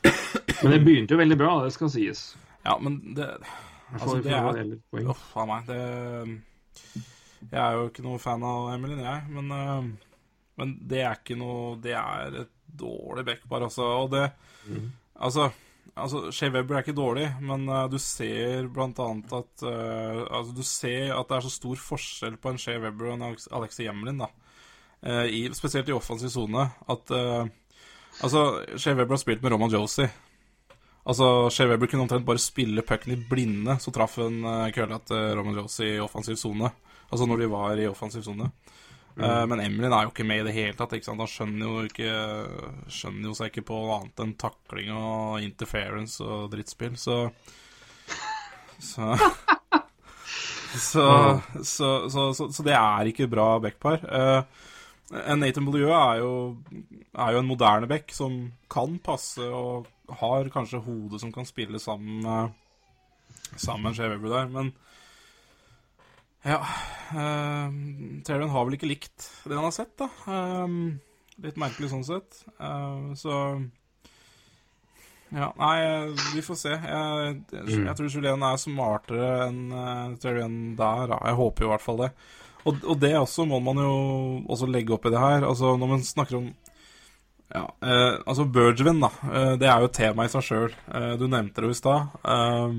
Men 0.04 0.72
det 0.74 0.80
begynte 0.86 1.14
jo 1.14 1.20
veldig 1.20 1.38
bra, 1.38 1.52
det 1.66 1.74
skal 1.76 1.92
sies. 1.94 2.24
Ja, 2.66 2.78
men 2.82 3.02
det 3.16 3.28
Altså, 3.90 4.20
det 4.22 4.32
er- 4.32 5.10
Uff 5.10 5.36
a 5.38 5.46
meg. 5.50 5.66
Det 5.66 5.78
Jeg 7.52 7.60
er 7.64 7.72
jo 7.78 7.86
ikke 7.90 8.04
noe 8.06 8.20
fan 8.22 8.44
av 8.46 8.68
Emelin, 8.76 9.00
jeg, 9.02 9.24
men, 9.34 9.52
eh, 9.52 10.09
men 10.60 10.76
det 10.90 11.02
er 11.06 11.18
ikke 11.18 11.38
noe 11.40 11.78
Det 11.82 11.96
er 11.96 12.42
et 12.44 12.54
dårlig 12.80 13.26
backpar, 13.28 13.66
altså. 13.66 13.88
Og 14.04 14.12
det 14.14 14.28
Altså, 15.20 15.50
altså 15.96 16.30
Shea 16.32 16.52
Weber 16.54 16.78
er 16.78 16.86
ikke 16.86 16.96
dårlig, 16.96 17.28
men 17.44 17.68
uh, 17.68 17.88
du 17.92 17.98
ser 18.00 18.70
blant 18.72 19.00
annet 19.04 19.34
at 19.36 19.66
uh, 19.68 20.22
Altså, 20.30 20.54
du 20.56 20.64
ser 20.64 21.16
at 21.16 21.28
det 21.28 21.38
er 21.38 21.48
så 21.48 21.52
stor 21.52 21.82
forskjell 21.84 22.38
på 22.40 22.54
en 22.54 22.62
Shea 22.62 22.80
Weber 22.80 23.12
og 23.12 23.18
en 23.18 23.28
Alex 23.32 23.50
Alexei 23.52 23.88
Jemlin, 23.88 24.24
da. 24.24 24.30
Uh, 25.04 25.26
i, 25.28 25.42
spesielt 25.56 25.90
i 25.90 25.96
offensiv 25.96 26.32
sone. 26.32 26.70
At 26.90 27.12
Altså, 28.20 28.66
Shea 28.76 28.96
Weber 28.96 29.16
har 29.16 29.22
spilt 29.22 29.44
med 29.44 29.54
Roman 29.54 29.72
Josie. 29.72 30.10
Altså, 31.08 31.50
Shea 31.54 31.68
Weber 31.70 31.88
kunne 31.88 32.04
omtrent 32.04 32.26
bare 32.26 32.42
spille 32.42 32.82
pucken 32.82 33.14
i 33.14 33.24
blinde, 33.30 33.78
så 33.80 33.92
traff 33.96 34.18
hun 34.20 34.42
kølla 34.76 34.98
til 35.08 35.38
Roman 35.38 35.56
Josie 35.56 35.96
i 35.96 36.02
offensiv 36.04 36.36
sone. 36.36 36.72
Altså 37.12 37.26
når 37.26 37.38
de 37.38 37.52
var 37.52 37.80
i 37.80 37.88
offensiv 37.88 38.24
sone. 38.26 38.50
Eh, 39.20 39.46
men 39.52 39.62
Emilien 39.64 39.94
er 39.94 40.08
jo 40.08 40.14
ikke 40.14 40.28
med 40.28 40.44
i 40.44 40.48
det 40.48 40.56
hele 40.56 40.78
tatt. 40.80 40.96
ikke 40.96 41.10
sant? 41.10 41.22
Han 41.24 41.32
skjønner 41.32 41.66
jo, 41.66 41.86
ikke, 41.90 42.14
skjønner 43.00 43.30
jo 43.30 43.38
seg 43.38 43.52
ikke 43.52 43.68
på 43.70 43.80
annet 43.98 44.24
enn 44.24 44.36
takling 44.40 44.92
og 44.96 45.44
interference 45.44 46.24
og 46.24 46.50
drittspill, 46.54 46.98
så 47.00 47.26
Så 48.80 49.14
Så, 50.70 51.02
så, 51.66 52.10
så, 52.14 52.24
så, 52.34 52.46
så 52.54 52.64
det 52.64 52.76
er 52.78 53.08
ikke 53.10 53.26
bra 53.28 53.56
backpar. 53.58 54.04
Uh, 54.06 54.68
Nathan 55.10 55.66
Beaulieu 55.66 55.90
er 55.90 56.20
jo, 56.22 56.34
er 57.18 57.34
jo 57.34 57.40
en 57.42 57.50
moderne 57.50 57.90
back 57.90 58.14
som 58.14 58.36
kan 58.70 59.00
passe 59.02 59.42
og 59.42 59.88
har 60.22 60.52
kanskje 60.54 60.84
hodet 60.86 61.24
som 61.24 61.34
kan 61.34 61.48
spille 61.50 61.82
sammen 61.82 62.22
med 62.22 62.54
Sammen 63.58 63.96
Shea 63.98 64.12
Weber 64.12 64.30
der, 64.30 64.52
men 64.54 64.70
ja 66.48 66.60
uh, 66.62 67.68
Terran 68.26 68.54
har 68.54 68.68
vel 68.68 68.78
ikke 68.78 68.90
likt 68.90 69.28
det 69.46 69.58
han 69.58 69.68
har 69.68 69.76
sett, 69.76 69.96
da. 70.00 70.10
Uh, 70.28 70.96
litt 71.44 71.60
merkelig 71.60 71.92
sånn 71.92 72.08
sett. 72.08 72.44
Uh, 72.60 73.12
så 73.20 73.36
Ja, 75.30 75.52
nei, 75.60 75.78
vi 76.34 76.42
får 76.42 76.58
se. 76.58 76.74
Jeg, 76.74 77.34
jeg, 77.54 77.82
jeg 77.86 77.98
tror 78.00 78.14
Julian 78.14 78.46
er 78.48 78.62
smartere 78.62 79.32
enn 79.48 79.66
uh, 79.74 80.16
Terran 80.22 80.60
der. 80.80 81.12
Da. 81.12 81.20
Jeg 81.30 81.40
håper 81.42 81.66
jo 81.66 81.70
i 81.70 81.74
hvert 81.76 81.86
fall 81.86 82.02
det. 82.06 82.14
Og, 82.68 82.82
og 82.84 82.98
det 83.00 83.14
også 83.16 83.46
må 83.48 83.60
man 83.64 83.80
jo 83.80 83.92
også 84.52 84.68
legge 84.68 84.96
opp 84.96 85.06
i 85.08 85.14
det 85.14 85.22
her. 85.22 85.46
Altså 85.48 85.78
Når 85.80 85.94
man 85.94 86.04
snakker 86.04 86.42
om 86.42 86.50
ja, 87.50 87.64
eh, 87.82 88.20
altså 88.26 88.46
Bergevin, 88.46 89.00
da. 89.02 89.10
Eh, 89.26 89.54
det 89.58 89.66
er 89.66 89.82
jo 89.82 89.90
et 89.90 89.98
tema 89.98 90.26
i 90.26 90.30
seg 90.30 90.46
sjøl. 90.46 90.74
Eh, 90.94 91.14
du 91.18 91.26
nevnte 91.26 91.64
det 91.64 91.70
jo 91.70 91.74
i 91.74 91.80
stad. 91.80 92.12
Eh, 92.22 92.76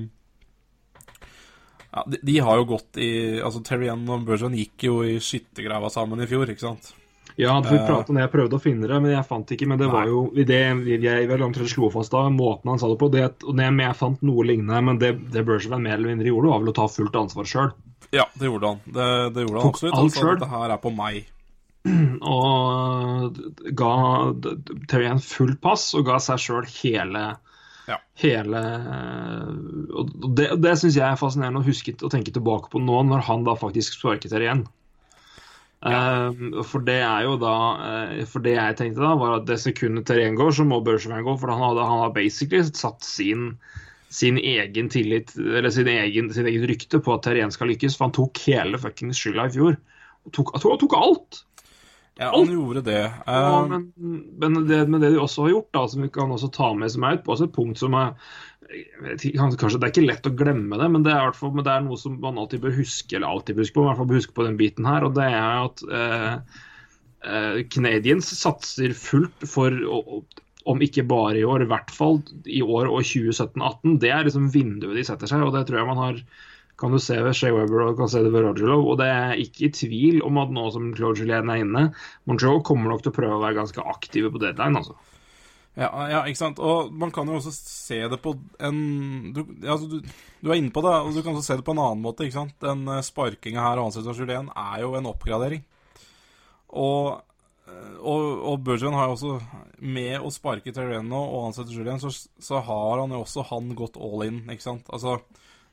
ja, 1.91 2.05
de, 2.07 2.19
de 2.23 2.39
har 2.39 2.57
jo 2.61 2.67
gått 2.69 2.97
i 3.03 3.11
Altså 3.43 3.61
Terrien 3.67 4.03
og 4.07 4.25
Bergevin 4.27 4.55
gikk 4.55 4.87
jo 4.87 5.01
i 5.03 5.17
skyttergrava 5.23 5.91
sammen 5.91 6.23
i 6.23 6.27
fjor, 6.29 6.49
ikke 6.51 6.63
sant? 6.63 6.93
Ja, 7.39 7.53
vi 7.63 7.77
prata 7.77 8.11
når 8.11 8.17
det, 8.17 8.23
jeg 8.25 8.31
prøvde 8.33 8.57
å 8.57 8.61
finne 8.61 8.87
det, 8.89 8.97
men 9.01 9.13
jeg 9.13 9.27
fant 9.27 9.51
ikke. 9.55 9.67
Men 9.71 9.79
det 9.79 9.87
var 9.91 10.09
jo 10.09 10.25
i 10.35 10.43
det 10.47 10.59
jeg 10.61 11.29
vel 11.29 11.45
omtrent 11.45 11.71
slo 11.71 11.89
fast 11.93 12.11
da, 12.13 12.25
måten 12.33 12.73
han 12.73 12.81
sa 12.81 12.89
det 12.91 12.99
på 13.01 13.07
det, 13.13 13.23
og 13.47 13.55
det, 13.57 13.69
Jeg 13.81 13.97
fant 13.99 14.25
noe 14.27 14.45
lignende, 14.47 14.81
men 14.87 14.99
det, 15.01 15.13
det 15.33 15.45
Bergevin 15.47 15.83
mer 15.83 15.97
eller 15.97 16.13
mindre 16.13 16.31
gjorde, 16.31 16.51
var 16.51 16.63
vel 16.63 16.73
å 16.73 16.77
ta 16.81 16.87
fullt 16.91 17.19
ansvar 17.23 17.47
sjøl. 17.47 17.71
Ja, 18.11 18.27
det 18.35 18.49
gjorde 18.49 18.73
han. 18.73 18.81
Det, 18.85 19.07
det 19.35 19.45
gjorde 19.45 19.61
han 19.61 19.69
Tok 19.69 19.77
absolutt. 19.77 19.95
Han 19.99 20.11
sa 20.11 20.25
at 20.25 20.41
dette 20.41 20.51
her 20.51 20.75
er 20.75 20.81
på 20.83 20.91
meg. 20.95 21.21
Og 22.35 23.39
ga 23.79 23.93
Terrien 24.91 25.23
full 25.23 25.55
pass 25.63 25.87
og 25.97 26.05
ga 26.11 26.19
seg 26.21 26.43
sjøl 26.43 26.67
hele 26.75 27.23
Ja. 27.89 27.97
Hele 28.21 28.59
Og 29.97 30.11
det, 30.37 30.51
det 30.61 30.75
syns 30.77 30.99
jeg 30.99 31.05
er 31.07 31.17
fascinerende 31.19 31.63
å 31.63 31.65
huske 31.65 31.95
å 32.05 32.11
tenke 32.13 32.33
tilbake 32.33 32.69
på 32.71 32.81
nå, 32.83 32.99
når 33.09 33.25
han 33.25 33.47
da 33.47 33.57
faktisk 33.57 33.97
sparket 33.97 34.33
Terrien. 34.33 34.65
Eh, 35.81 36.41
for 36.69 36.83
det 36.85 36.99
er 37.01 37.23
jo 37.25 37.37
da 37.41 37.55
uh, 37.81 38.17
For 38.29 38.43
det 38.45 38.51
jeg 38.53 38.75
tenkte 38.77 39.01
da, 39.01 39.15
var 39.17 39.39
at 39.39 39.47
det 39.49 39.57
sekundet 39.63 40.05
Terén 40.11 40.37
går, 40.37 40.51
så 40.53 40.65
må 40.67 40.81
Bergevin 40.85 41.25
gå. 41.25 41.37
For 41.41 41.49
han 41.49 41.63
hadde, 41.63 41.87
han 41.87 42.03
hadde 42.03 42.17
basically 42.19 42.61
satt 42.69 43.01
sin 43.05 43.55
sin 44.11 44.35
egen 44.35 44.89
tillit, 44.91 45.29
eller 45.39 45.71
sin 45.71 45.87
egen, 45.87 46.27
sin 46.35 46.47
egen 46.49 46.65
rykte 46.67 46.99
på 46.99 47.13
at 47.15 47.23
Terén 47.23 47.53
skal 47.53 47.71
lykkes. 47.71 47.95
For 47.95 48.09
han 48.09 48.15
tok 48.17 48.41
hele 48.43 48.79
fuckings 48.81 49.21
skylda 49.21 49.47
i 49.47 49.53
fjor. 49.55 49.77
Og 50.27 50.33
tok, 50.35 50.51
han 50.57 50.81
tok 50.83 50.97
alt! 50.99 51.41
Ja, 52.21 52.29
han 52.35 52.51
gjorde 52.53 52.83
det. 52.85 53.01
Ja, 53.25 53.41
Eh, 53.63 53.67
men, 53.71 53.87
men, 54.37 54.59
det, 54.69 54.79
men 54.87 55.01
det 55.01 55.09
de 55.15 55.19
også 55.21 55.47
har 55.47 55.55
gjort, 55.55 55.69
da, 55.73 55.85
som 55.89 56.03
vi 56.05 56.09
kan 56.13 56.31
også 56.35 56.51
ta 56.53 56.71
med 56.77 56.91
som 56.93 57.05
er 57.07 57.17
et, 57.17 57.25
også 57.25 57.47
et 57.49 57.55
punkt 57.55 57.81
som 57.81 57.95
er 57.97 58.13
kanskje 58.71 59.79
Det 59.81 59.87
er 59.87 59.91
ikke 59.91 60.05
lett 60.05 60.27
å 60.29 60.35
glemme 60.37 60.77
det, 60.79 60.89
men 60.93 61.03
det 61.03 61.11
er, 61.11 61.33
fall, 61.35 61.51
men 61.55 61.65
det 61.67 61.73
er 61.73 61.81
noe 61.83 61.97
som 61.99 62.19
man 62.23 62.37
alltid 62.39 62.61
bør 62.63 62.77
huske, 62.77 63.17
eller 63.17 63.27
alltid 63.27 63.57
bør 63.57 63.65
huske 63.65 63.75
på, 63.75 63.83
i 63.83 63.89
hvert 63.89 63.99
fall 63.99 64.11
bør 64.11 64.21
huske 64.21 64.37
på 64.37 64.45
den 64.47 64.59
biten 64.61 64.87
her. 64.87 65.07
og 65.07 65.17
det 65.17 65.25
er 65.27 65.65
at 65.65 65.83
eh, 65.99 66.61
eh, 67.25 67.57
Canadiens 67.73 68.31
satser 68.37 68.93
fullt 68.97 69.47
for 69.49 69.75
å- 69.97 70.21
om 70.71 70.81
ikke 70.85 71.03
bare 71.09 71.39
i 71.41 71.43
år, 71.47 71.63
i 71.65 71.71
hvert 71.71 71.89
fall 71.89 72.19
i 72.45 72.61
år 72.61 72.85
og 72.85 73.01
2017-18. 73.01 73.97
Det 73.99 74.11
er 74.13 74.27
liksom 74.27 74.51
vinduet 74.53 74.99
de 74.99 75.03
setter 75.07 75.27
seg, 75.27 75.41
og 75.41 75.55
det 75.55 75.65
tror 75.67 75.81
jeg 75.81 75.89
man 75.89 75.97
har 76.03 76.19
kan 76.81 76.93
du 76.93 76.99
se 77.01 77.19
ved 77.21 77.37
Shea 77.37 77.53
Weber 77.55 77.85
og 77.85 78.01
kan 78.01 78.09
se 78.11 78.23
det 78.25 78.33
ved 78.33 78.43
Rogelov. 78.47 78.87
Og 78.89 78.99
det 79.01 79.07
er 79.13 79.39
ikke 79.39 79.67
i 79.67 79.71
tvil 79.77 80.19
om 80.25 80.41
at 80.41 80.51
nå 80.53 80.65
som 80.73 80.91
Claude 80.97 81.21
Julien 81.21 81.51
er 81.53 81.63
inne, 81.63 81.87
Montreal 82.29 82.63
kommer 82.65 82.91
nok 82.91 83.05
til 83.05 83.13
å 83.13 83.17
prøve 83.19 83.37
å 83.37 83.43
være 83.45 83.59
ganske 83.61 83.85
aktive 83.93 84.33
på 84.33 84.41
deadline. 84.41 84.81
altså. 84.81 84.97
Ja, 85.79 85.87
ja, 86.11 86.21
ikke 86.27 86.41
sant. 86.41 86.59
Og 86.59 86.91
man 86.91 87.13
kan 87.15 87.29
jo 87.31 87.37
også 87.39 87.53
se 87.55 88.01
det 88.11 88.19
på 88.19 88.33
en 88.59 89.31
Du, 89.31 89.45
altså, 89.63 89.87
du, 89.87 90.01
du 90.43 90.51
er 90.51 90.59
inne 90.59 90.73
på 90.73 90.83
det, 90.83 90.91
og 90.91 91.15
du 91.15 91.21
kan 91.23 91.31
også 91.31 91.47
se 91.53 91.59
det 91.61 91.67
på 91.67 91.75
en 91.77 91.83
annen 91.85 92.03
måte. 92.03 92.27
ikke 92.27 92.41
sant? 92.41 92.57
Den 92.63 92.83
eh, 92.91 93.03
sparkinga 93.05 93.63
her 93.63 93.79
og 93.79 93.89
ansettelsen 93.89 94.11
av 94.11 94.23
Julien 94.25 94.51
er 94.51 94.81
jo 94.83 94.95
en 94.99 95.11
oppgradering. 95.13 95.67
Og 96.81 97.21
og, 98.01 98.23
og 98.49 98.63
Bergeron 98.65 98.95
har 98.97 99.07
jo 99.07 99.13
også 99.15 99.35
Med 99.79 100.17
å 100.19 100.31
sparke 100.33 100.73
Terreno 100.75 101.21
og 101.21 101.45
ansette 101.47 101.71
Julien, 101.71 102.01
så, 102.01 102.09
så 102.11 102.59
har 102.65 102.99
han 102.99 103.13
jo 103.13 103.21
også 103.23 103.45
han 103.51 103.69
gått 103.77 103.99
all 104.01 104.25
in, 104.25 104.41
ikke 104.51 104.65
sant? 104.65 104.89
Altså, 104.91 105.19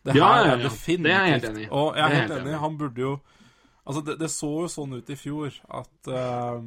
det 0.09 0.17
her 0.17 0.21
Ja, 0.21 0.31
ja, 0.37 0.45
ja. 0.49 0.53
er 0.57 0.63
definitivt 0.65 1.05
Det 1.07 1.13
er 1.15 1.25
jeg 1.29 1.35
helt 1.37 1.49
enig 1.53 1.65
i. 1.67 1.71
Og 1.71 1.97
jeg 1.97 2.05
er 2.09 2.15
helt 2.17 2.33
enig. 2.37 2.47
enig. 2.49 2.61
Han 2.65 2.79
burde 2.81 3.05
jo 3.07 3.15
Altså, 3.89 4.03
det, 4.05 4.19
det 4.21 4.29
så 4.35 4.51
jo 4.65 4.69
sånn 4.69 4.99
ut 4.99 5.11
i 5.11 5.17
fjor 5.17 5.55
at, 5.79 6.11
uh, 6.13 6.59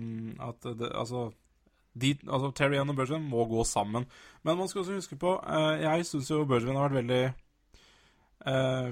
at 0.47 0.69
det, 0.79 0.87
Altså 0.97 1.27
de, 1.93 2.13
altså 2.23 2.49
Terry 2.55 2.79
og 2.79 2.95
Bergeron 2.95 3.25
må 3.27 3.43
gå 3.51 3.65
sammen. 3.67 4.05
Men 4.47 4.57
man 4.57 4.69
skal 4.71 4.81
også 4.85 4.95
huske 4.95 5.17
på 5.19 5.33
uh, 5.43 5.75
Jeg 5.81 6.05
syns 6.07 6.29
jo 6.31 6.45
Bergeron 6.49 6.79
har 6.79 6.87
vært 6.89 7.01
veldig 7.03 7.23
uh, 8.47 8.91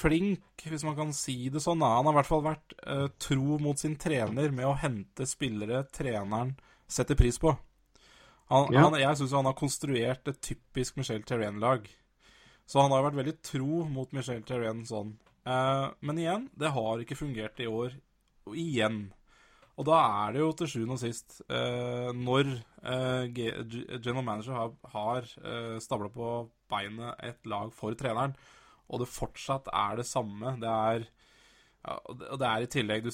flink, 0.00 0.64
hvis 0.64 0.84
man 0.88 0.96
kan 0.96 1.12
si 1.16 1.50
det 1.52 1.60
sånn. 1.62 1.82
Han 1.84 2.08
har 2.08 2.14
i 2.14 2.18
hvert 2.20 2.28
fall 2.30 2.40
vært 2.46 2.72
eh, 2.88 3.06
tro 3.20 3.58
mot 3.60 3.76
sin 3.76 3.98
trener 4.00 4.48
med 4.56 4.64
å 4.64 4.72
hente 4.80 5.26
spillere 5.28 5.82
treneren 5.92 6.54
setter 6.88 7.18
pris 7.20 7.36
på. 7.40 7.52
Han, 8.48 8.72
Ja. 8.72 8.86
han, 8.86 8.96
jeg 8.96 9.18
syns 9.20 9.34
han 9.36 9.44
har 9.44 9.56
konstruert 9.58 10.26
et 10.32 10.40
typisk 10.40 10.96
Michel 10.96 11.20
Terrain-lag. 11.28 11.84
Så 12.70 12.84
han 12.84 12.92
har 12.94 13.02
vært 13.08 13.18
veldig 13.18 13.36
tro 13.42 13.84
mot 13.90 14.12
Michel 14.14 14.44
Terrain 14.46 14.84
sånn. 14.86 15.16
Uh, 15.42 15.90
men 16.06 16.20
igjen, 16.22 16.44
det 16.54 16.70
har 16.70 17.00
ikke 17.02 17.18
fungert 17.18 17.58
i 17.62 17.66
år. 17.66 17.96
Og 18.46 18.58
igjen. 18.58 19.08
Og 19.80 19.86
da 19.88 19.98
er 20.26 20.34
det 20.36 20.42
jo 20.42 20.50
til 20.58 20.68
sjuende 20.68 20.96
og 20.98 21.00
sist 21.00 21.38
uh, 21.48 22.10
Når 22.12 22.48
uh, 22.84 23.24
general 23.32 24.24
manager 24.26 24.56
har, 24.58 24.72
har 24.92 25.28
stabla 25.80 26.10
på 26.12 26.32
beinet 26.70 27.22
et 27.24 27.48
lag 27.48 27.72
for 27.74 27.96
treneren, 27.98 28.34
og 28.90 29.02
det 29.02 29.08
fortsatt 29.10 29.70
er 29.70 30.00
det 30.00 30.06
samme 30.08 30.56
Det 30.60 30.68
er 30.68 31.04
ja, 31.80 31.94
og 31.96 32.18
det- 32.38 32.48
er 32.48 32.62
i 32.62 32.66
tillegg 32.68 33.06
du, 33.06 33.10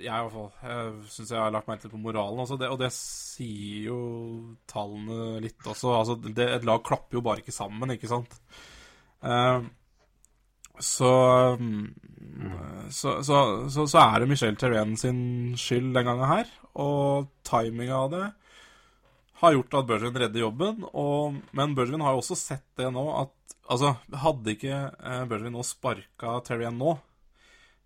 Jeg 0.00 0.08
i 0.08 0.44
Jeg 0.62 1.02
syns 1.12 1.30
jeg 1.30 1.38
har 1.38 1.50
lagt 1.52 1.68
meg 1.68 1.80
til 1.80 1.90
på 1.90 2.00
moralen 2.00 2.40
også, 2.40 2.56
det, 2.58 2.70
og 2.72 2.78
det 2.80 2.92
sier 2.92 3.90
jo 3.90 4.56
tallene 4.66 5.40
litt 5.44 5.60
også. 5.60 5.92
Altså, 5.98 6.16
det, 6.16 6.48
et 6.48 6.64
lag 6.64 6.82
klapper 6.82 7.18
jo 7.18 7.20
bare 7.26 7.44
ikke 7.44 7.52
sammen, 7.52 7.92
ikke 7.92 8.08
sant? 8.08 8.38
Eh, 9.22 9.60
så, 10.78 11.10
mm, 11.60 11.94
så, 12.92 13.14
så, 13.24 13.38
så 13.72 13.86
så 13.88 14.02
er 14.02 14.20
det 14.20 14.28
Michel 14.28 14.56
Terrain 14.60 14.96
sin 15.00 15.54
skyld 15.56 15.94
den 15.96 16.04
gangen 16.10 16.28
her. 16.28 16.50
Og 16.76 17.30
timinga 17.48 17.96
av 18.04 18.10
det 18.12 18.26
har 19.40 19.52
gjort 19.52 19.74
at 19.80 19.88
Bergen 19.88 20.16
redder 20.20 20.40
jobben. 20.46 20.84
Og, 20.92 21.36
men 21.56 21.74
Bergen 21.76 22.04
har 22.04 22.12
jo 22.16 22.22
også 22.24 22.36
sett 22.40 22.66
det 22.80 22.92
nå 22.92 23.06
at 23.22 23.32
Altså, 23.66 23.96
hadde 24.14 24.52
ikke 24.52 24.76
eh, 24.78 25.22
Bergen 25.26 25.50
nå 25.56 25.64
sparka 25.66 26.36
Terrain 26.46 26.76
nå, 26.78 26.92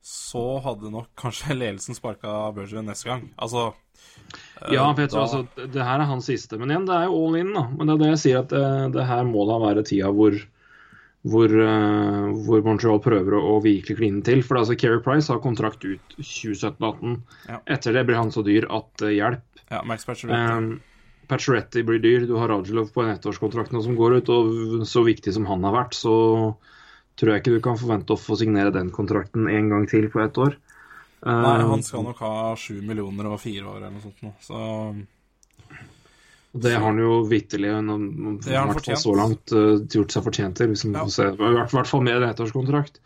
så 0.05 0.43
hadde 0.61 0.91
nok 0.93 1.07
kanskje 1.17 1.55
ledelsen 1.57 1.97
sparka 1.97 2.35
Bergen 2.53 2.85
neste 2.85 3.09
gang. 3.09 3.23
Altså 3.41 3.63
eh, 3.71 4.75
Ja, 4.75 4.83
for 4.93 5.01
jeg 5.01 5.09
tror 5.15 5.23
da- 5.23 5.39
altså 5.39 5.71
det 5.73 5.87
her 5.89 6.03
er 6.05 6.11
hans 6.11 6.29
siste. 6.29 6.59
Men 6.61 6.69
igjen, 6.75 6.85
det 6.85 6.99
er 6.99 7.07
jo 7.09 7.23
all 7.23 7.39
in, 7.41 7.55
da. 7.57 7.63
Men 7.73 7.89
det 7.89 7.95
er 7.95 8.03
det 8.03 8.11
jeg 8.11 8.21
sier, 8.27 8.43
at 8.45 8.53
det, 8.53 8.93
det 8.99 9.07
her 9.09 9.25
må 9.31 9.47
da 9.49 9.57
være 9.63 9.87
tida 9.89 10.13
hvor 10.13 10.37
hvor, 11.29 11.53
eh, 11.53 12.29
hvor 12.47 12.63
Montreal 12.65 13.01
prøver 13.05 13.37
å, 13.37 13.59
virkelig 13.65 13.99
kline 13.99 14.23
til. 14.25 14.43
For 14.47 14.61
altså, 14.61 14.77
Keri 14.81 15.03
Price 15.05 15.33
har 15.33 15.43
kontrakt 15.45 15.85
ut 15.85 16.17
2017-18. 16.17 17.19
Ja. 17.51 17.61
Etter 17.77 17.97
det 17.97 18.07
blir 18.09 18.21
han 18.21 18.33
så 18.33 18.45
dyr 18.47 18.69
at 18.73 19.05
uh, 19.05 19.13
hjelp. 19.13 19.45
Ja, 19.69 19.83
Max 19.87 20.09
Pacioretty. 20.09 20.41
Um, 20.41 21.21
Pacioretty 21.31 21.85
blir 21.87 22.01
dyr. 22.03 22.25
Du 22.27 22.35
har 22.41 22.51
Radjelov 22.51 22.91
på 22.95 23.05
en 23.05 23.13
ettårskontrakt 23.13 23.75
nå 23.77 23.85
som 23.85 23.99
går 23.99 24.19
ut. 24.21 24.33
Og 24.33 24.89
så 24.89 25.05
viktig 25.07 25.35
som 25.37 25.47
han 25.51 25.69
har 25.69 25.77
vært, 25.77 25.99
så 25.99 26.17
tror 27.21 27.35
jeg 27.35 27.45
ikke 27.45 27.59
du 27.59 27.63
kan 27.69 27.79
forvente 27.79 28.17
å 28.17 28.21
få 28.21 28.39
signere 28.41 28.73
den 28.75 28.89
kontrakten 28.95 29.51
en 29.53 29.71
gang 29.71 29.87
til 29.91 30.09
på 30.13 30.25
ett 30.25 30.41
år. 30.41 30.57
Nei, 30.57 30.69
Um, 31.21 31.45
han 31.45 31.83
skal 31.85 32.01
nok 32.07 32.21
ha 32.25 32.55
sju 32.57 32.79
millioner 32.81 33.27
og 33.29 33.43
fire 33.43 33.67
år 33.69 33.83
eller 33.83 33.91
noe 33.93 34.01
sånt 34.07 34.23
nå. 34.25 34.31
Så 34.41 34.61
Det 36.53 36.73
har 36.75 36.83
han 36.83 36.99
jo 36.99 37.21
vitterlig 37.31 37.71
så 38.99 39.13
langt 39.15 39.53
uh, 39.55 39.77
gjort 39.87 40.15
seg 40.15 40.25
fortjent 40.27 40.59
til. 40.59 40.73
Liksom, 40.75 40.97
Ja. 40.97 41.07
I 41.07 41.35
hvert, 41.39 41.75
hvert 41.75 41.91
fall 41.91 42.03
med 42.03 42.19
en 42.19 42.27
ettårskontrakt. 42.27 42.99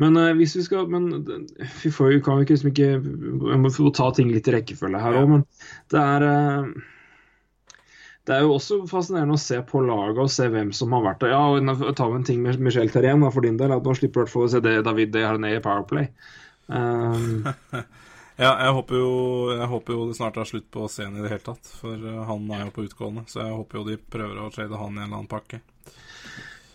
Men 0.00 0.16
uh, 0.16 0.32
hvis 0.36 0.56
vi 0.56 0.64
skal 0.66 0.88
Men 0.92 1.08
uh, 1.12 1.68
vi 1.82 1.92
får 1.92 2.12
jo 2.12 2.22
kan 2.24 2.38
vi 2.38 2.46
ikke 2.46 2.56
liksom 2.56 2.72
ikke 2.72 2.90
Vi 3.02 3.58
må 3.60 3.72
få 3.72 3.90
ta 3.92 4.10
ting 4.16 4.32
litt 4.32 4.48
i 4.48 4.56
rekkefølge 4.56 5.00
her 5.00 5.18
òg, 5.20 5.28
men 5.28 5.46
det 5.92 6.00
er 6.00 6.26
uh, 6.28 6.72
det 8.22 8.36
er 8.36 8.44
jo 8.44 8.52
også 8.54 8.76
fascinerende 8.86 9.34
å 9.34 9.40
se 9.40 9.56
på 9.66 9.80
laget 9.82 10.20
og 10.22 10.30
se 10.30 10.44
hvem 10.46 10.68
som 10.76 10.92
har 10.94 11.02
vært 11.02 11.24
der. 11.24 11.32
Ja, 11.32 11.40
og 11.50 11.56
vi 11.58 12.18
en 12.20 12.26
ting 12.28 12.44
med 12.44 12.60
Michel 12.62 12.92
Terén 12.92 13.24
for 13.34 13.42
din 13.42 13.56
del. 13.58 13.74
at 13.74 13.82
Nå 13.82 13.96
slipper 13.98 14.28
du 14.28 14.36
å 14.38 14.50
se 14.52 14.60
det 14.62 14.76
David 14.86 15.18
nede 15.42 15.56
i 15.58 15.64
Powerplay. 15.64 16.12
Um, 16.72 17.42
Ja, 18.42 18.56
jeg 18.58 18.74
håper, 18.74 18.98
jo, 18.98 19.10
jeg 19.54 19.68
håper 19.70 19.94
jo 19.94 20.06
det 20.08 20.16
snart 20.18 20.38
er 20.40 20.48
slutt 20.48 20.66
på 20.74 20.88
scenen 20.90 21.20
i 21.20 21.22
det 21.22 21.30
hele 21.30 21.44
tatt. 21.46 21.68
For 21.78 21.94
eh, 21.94 22.22
han 22.26 22.48
er 22.50 22.64
jo 22.66 22.72
på 22.74 22.86
utgående, 22.88 23.22
så 23.30 23.44
jeg 23.44 23.54
håper 23.54 23.78
jo 23.78 23.84
de 23.92 24.00
prøver 24.16 24.40
å 24.42 24.50
trade 24.54 24.80
han 24.80 24.96
i 24.96 25.02
en 25.02 25.06
eller 25.06 25.20
annen 25.20 25.30
pakke. 25.30 25.62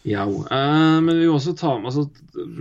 Ja, 0.07 0.23
eh, 0.23 1.01
men 1.03 1.19
vi 1.19 1.27
med 1.27 1.85
altså, 1.85 2.09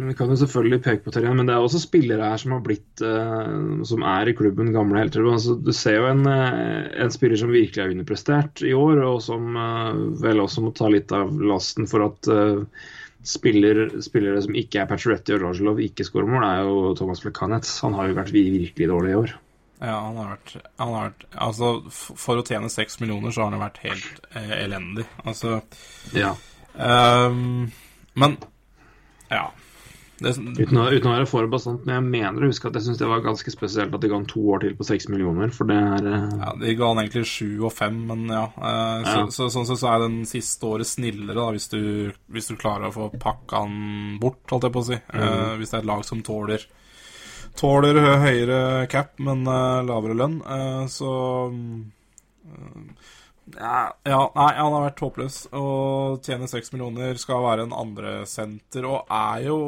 Vi 0.08 0.14
kan 0.18 0.30
jo 0.32 0.36
selvfølgelig 0.36 0.82
peke 0.82 1.04
på 1.04 1.12
Terjen, 1.14 1.36
men 1.38 1.46
det 1.46 1.54
er 1.54 1.62
også 1.62 1.78
spillere 1.78 2.32
her 2.32 2.40
som 2.42 2.56
har 2.56 2.64
blitt 2.64 3.02
eh, 3.06 3.84
Som 3.86 4.02
er 4.02 4.26
i 4.26 4.34
klubben, 4.34 4.72
gamle 4.74 4.98
helter. 4.98 5.22
Altså, 5.30 5.54
du 5.54 5.70
ser 5.76 6.00
jo 6.00 6.08
en, 6.10 6.26
eh, 6.26 6.88
en 7.04 7.14
spiller 7.14 7.38
som 7.38 7.54
virkelig 7.54 7.84
er 7.84 7.94
underprestert 7.94 8.64
i 8.66 8.74
år, 8.74 8.98
og 9.06 9.22
som 9.22 9.54
eh, 9.54 10.02
vel 10.24 10.42
også 10.42 10.66
må 10.66 10.74
ta 10.74 10.90
litt 10.90 11.14
av 11.14 11.30
lasten 11.38 11.86
for 11.86 12.08
at 12.08 12.32
eh, 12.34 12.88
spiller, 13.26 13.88
spillere 14.04 14.42
som 14.44 14.56
ikke 14.58 14.82
er 14.82 14.88
Pacioretty 14.90 15.34
og 15.36 15.42
Rogelov, 15.42 15.82
ikke 15.82 16.06
skårer 16.06 16.30
mål, 16.30 16.46
er 16.46 16.62
jo 16.66 16.94
Thomas 16.98 17.22
Plekanec. 17.24 17.68
Han 17.84 17.96
har 17.98 18.10
jo 18.10 18.16
vært 18.20 18.32
virkelig 18.34 18.88
dårlig 18.90 19.12
i 19.12 19.18
år. 19.20 19.34
Ja, 19.76 19.98
han 20.06 20.16
har 20.16 20.30
vært, 20.32 20.52
han 20.80 20.92
har 20.94 21.08
vært 21.10 21.24
Altså, 21.36 21.70
for 21.92 22.40
å 22.40 22.44
tjene 22.46 22.70
seks 22.72 22.96
millioner, 23.02 23.34
så 23.34 23.44
har 23.44 23.52
han 23.52 23.60
vært 23.60 23.82
helt 23.84 24.28
eh, 24.32 24.54
elendig. 24.62 25.04
Altså 25.26 25.58
Ja. 26.16 26.32
Um, 26.76 27.72
Men 28.16 28.38
ja. 29.28 29.50
Det, 30.16 30.30
Uten 30.32 30.78
å, 30.80 30.86
uten 30.88 31.10
å 31.10 31.12
være 31.12 31.26
for 31.28 31.48
bastant, 31.52 31.82
men 31.84 31.98
jeg 31.98 32.04
mener 32.06 32.44
å 32.46 32.48
huske 32.48 32.70
at 32.70 32.76
jeg 32.78 32.86
syns 32.86 33.00
det 33.02 33.08
var 33.10 33.20
ganske 33.24 33.52
spesielt 33.52 33.92
at 33.92 34.00
de 34.00 34.08
ga 34.08 34.16
han 34.16 34.28
to 34.30 34.40
år 34.54 34.62
til 34.62 34.76
på 34.78 34.86
seks 34.88 35.10
millioner, 35.12 35.50
for 35.52 35.68
det 35.68 35.76
er 35.76 36.06
eh, 36.08 36.22
ja, 36.40 36.52
De 36.62 36.72
ga 36.78 36.88
han 36.88 37.00
egentlig 37.02 37.26
sju 37.28 37.50
og 37.68 37.74
fem, 37.76 37.98
men 38.08 38.22
ja. 38.32 38.46
eh, 38.56 39.02
så, 39.04 39.16
Ja. 39.18 39.26
Så, 39.34 39.48
sånn 39.52 39.68
sett 39.68 39.82
så 39.82 39.90
er 39.92 40.06
den 40.06 40.22
siste 40.28 40.70
året 40.70 40.88
snillere, 40.88 41.36
da, 41.36 41.50
hvis 41.52 41.68
du, 41.68 41.82
hvis 42.32 42.48
du 42.48 42.56
klarer 42.56 42.88
å 42.88 42.94
få 42.94 43.10
pakka 43.20 43.60
han 43.66 44.16
bort, 44.22 44.40
holdt 44.48 44.64
jeg 44.70 44.76
på 44.78 44.84
å 44.86 44.88
si. 44.88 44.96
Eh, 44.96 45.52
hvis 45.60 45.74
det 45.74 45.80
er 45.80 45.84
et 45.84 45.90
lag 45.92 46.06
som 46.08 46.24
tåler 46.24 46.64
Tåler 47.56 47.96
høyere 48.20 48.62
cap, 48.92 49.14
men 49.24 49.44
eh, 49.48 49.84
lavere 49.88 50.16
lønn, 50.16 50.40
så 50.92 51.12
mm, 51.52 51.84
ja, 53.56 53.78
ja, 54.04 54.18
nei, 54.34 54.48
han 54.58 54.74
har 54.74 54.86
vært 54.88 55.04
håpløs. 55.04 55.36
Å 55.56 55.66
tjene 56.24 56.48
seks 56.50 56.72
millioner 56.74 57.16
skal 57.20 57.44
være 57.44 57.64
en 57.64 57.76
andresenter, 57.76 58.88
og 58.88 59.12
er 59.12 59.46
jo 59.46 59.58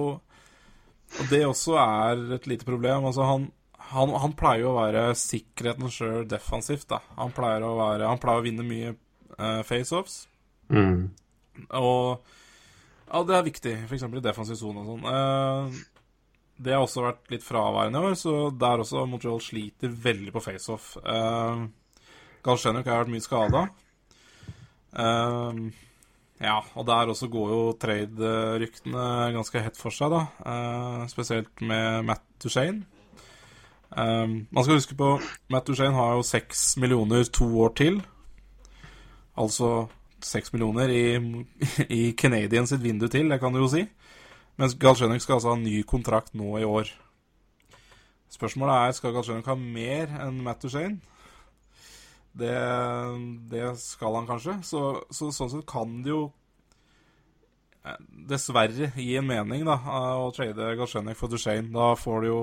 Og 1.17 1.31
det 1.31 1.45
også 1.47 1.79
er 1.81 2.25
et 2.37 2.49
lite 2.51 2.67
problem. 2.69 3.07
Altså, 3.09 3.25
han, 3.27 3.49
han, 3.91 4.13
han 4.23 4.35
pleier 4.39 4.67
jo 4.67 4.73
å 4.73 4.79
være 4.79 5.05
sikkerheten 5.19 5.93
sjøl 5.93 6.27
defensivt, 6.29 6.89
da. 6.91 7.01
Han 7.19 7.33
pleier 7.37 7.65
å, 7.65 7.75
være, 7.79 8.09
han 8.11 8.21
pleier 8.23 8.43
å 8.43 8.47
vinne 8.47 8.67
mye 8.67 8.93
uh, 9.39 9.63
faceoffs. 9.67 10.27
mm. 10.73 11.01
Og 11.75 12.35
ja, 13.09 13.23
det 13.27 13.35
er 13.35 13.47
viktig, 13.49 13.73
f.eks. 13.89 14.05
i 14.05 14.21
defensiv 14.23 14.59
sone 14.61 14.85
og 14.85 14.93
sånn. 14.93 15.09
Uh, 15.09 16.13
det 16.63 16.75
har 16.75 16.85
også 16.85 17.03
vært 17.07 17.33
litt 17.33 17.47
fraværende 17.47 18.03
i 18.03 18.09
år, 18.11 18.17
så 18.19 18.35
der 18.55 18.83
også 18.85 19.07
Montreal 19.09 19.41
sliter 19.43 19.91
veldig 20.07 20.35
på 20.35 20.43
faceoff. 20.45 20.93
Uh, 21.03 21.67
Galsjenuk 22.47 22.87
har 22.87 23.03
vært 23.03 23.15
mye 23.15 23.25
skada. 23.25 23.65
Ja, 26.39 26.61
og 26.79 26.87
der 26.87 27.11
også 27.11 27.27
går 27.33 27.51
jo 27.51 27.63
trade-ryktene 27.83 29.33
ganske 29.35 29.63
hett 29.63 29.79
for 29.79 29.95
seg, 29.95 30.13
da. 30.15 30.23
Eh, 30.47 31.03
spesielt 31.11 31.65
med 31.67 32.07
Matt 32.07 32.25
Duchene. 32.43 32.87
Um, 33.89 34.43
man 34.53 34.65
skal 34.65 34.77
huske 34.77 34.95
på 34.95 35.15
Matt 35.49 35.67
Duchene 35.67 35.97
har 35.97 36.19
jo 36.19 36.27
seks 36.27 36.77
millioner 36.77 37.25
to 37.33 37.47
år 37.65 37.73
til. 37.81 38.03
Altså 39.39 39.89
seks 40.25 40.53
millioner 40.53 40.93
i, 40.93 41.05
i 42.01 42.13
Canadian 42.13 42.69
sitt 42.69 42.83
vindu 42.85 43.09
til, 43.09 43.31
det 43.31 43.41
kan 43.41 43.55
du 43.55 43.63
jo 43.63 43.71
si. 43.73 43.87
Mens 44.59 44.75
Galchenyuk 44.79 45.23
skal 45.23 45.39
altså 45.39 45.55
ha 45.55 45.59
ny 45.61 45.83
kontrakt 45.87 46.35
nå 46.37 46.57
i 46.59 46.67
år. 46.67 46.91
Spørsmålet 48.31 48.75
er 48.89 48.97
skal 48.97 49.15
Galchenyuk 49.15 49.49
ha 49.49 49.57
mer 49.59 50.11
enn 50.27 50.43
Matt 50.45 50.63
Duchene. 50.63 50.99
Det, 52.39 52.57
det 53.51 53.73
skal 53.83 54.15
han 54.21 54.29
kanskje. 54.29 54.59
Så, 54.67 54.83
så 55.11 55.31
sånn 55.35 55.51
sett 55.53 55.67
kan 55.69 56.01
det 56.05 56.13
jo 56.13 56.25
eh, 57.83 58.01
dessverre 58.31 58.93
gi 58.95 59.15
en 59.19 59.27
mening 59.29 59.65
da, 59.67 59.79
å 60.23 60.29
trade 60.35 60.75
Galchenyuk 60.79 61.19
for 61.19 61.33
Duchene. 61.33 61.73
Da 61.75 61.93
får 61.99 62.23
du 62.23 62.29
jo 62.31 62.43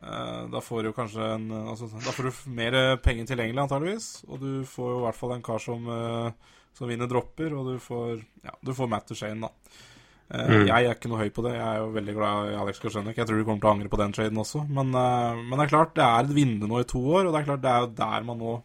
eh, 0.00 0.46
da 0.54 0.62
får 0.64 0.88
du 0.88 0.94
kanskje 0.96 1.32
en 1.34 1.50
altså, 1.60 1.90
Da 1.92 2.14
får 2.16 2.30
du 2.30 2.40
mer 2.56 2.78
penger 3.04 3.28
tilgjengelig, 3.32 3.66
antageligvis. 3.66 4.08
Og 4.28 4.40
du 4.40 4.50
får 4.68 4.94
jo 4.94 5.02
i 5.02 5.04
hvert 5.04 5.20
fall 5.20 5.36
en 5.36 5.44
kar 5.50 5.62
som, 5.62 5.92
eh, 5.92 6.56
som 6.78 6.88
vinner 6.88 7.10
dropper, 7.10 7.52
og 7.58 7.74
du 7.74 7.78
får, 7.82 8.24
ja, 8.46 8.56
du 8.64 8.74
får 8.76 8.92
Matt 8.94 9.12
Duchene, 9.12 9.48
da. 9.48 9.84
Mm. 10.28 10.66
Jeg 10.68 10.84
er 10.84 10.92
ikke 10.92 11.08
noe 11.08 11.22
høy 11.22 11.30
på 11.32 11.42
det. 11.46 11.54
Jeg 11.56 11.64
er 11.64 11.78
jo 11.80 11.92
veldig 11.94 12.14
glad 12.18 12.50
i 12.50 12.56
Alex 12.60 12.80
Korsenek. 12.82 13.16
Jeg 13.16 13.28
tror 13.28 13.38
du 13.40 13.46
kommer 13.46 13.62
til 13.62 13.70
å 13.70 13.76
angre 13.76 13.92
på 13.92 14.00
den 14.00 14.12
traden 14.12 14.40
også. 14.42 14.64
Men, 14.68 14.90
eh, 14.92 15.38
men 15.40 15.54
det 15.56 15.64
er 15.64 15.72
klart, 15.72 15.94
det 15.96 16.04
er 16.04 16.24
et 16.24 16.34
vindu 16.36 16.66
nå 16.68 16.82
i 16.82 16.88
to 16.88 17.00
år, 17.00 17.28
og 17.28 17.32
det 17.32 17.40
er 17.40 17.48
klart 17.48 17.62
det 17.64 17.70
er 17.72 17.86
jo 17.86 17.94
der 18.00 18.26
man 18.28 18.42
nå 18.42 18.56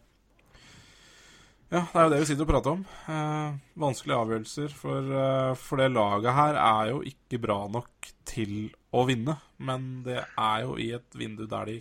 Ja, 1.73 1.81
det 1.89 1.97
er 1.97 2.03
jo 2.05 2.11
det 2.13 2.17
vi 2.21 2.25
sitter 2.29 2.45
og 2.45 2.51
prater 2.51 2.75
om. 2.75 2.81
Eh, 3.09 3.53
vanskelige 3.81 4.17
avgjørelser. 4.21 4.73
For, 4.77 5.13
eh, 5.17 5.53
for 5.57 5.81
det 5.81 5.87
laget 5.89 6.35
her 6.37 6.57
er 6.61 6.89
jo 6.91 6.99
ikke 7.09 7.39
bra 7.41 7.55
nok 7.73 8.11
til 8.29 8.53
å 8.93 9.01
vinne. 9.09 9.39
Men 9.57 10.03
det 10.05 10.19
er 10.21 10.59
jo 10.67 10.75
i 10.77 10.91
et 10.93 11.17
vindu 11.17 11.47
der 11.49 11.71
de 11.71 11.79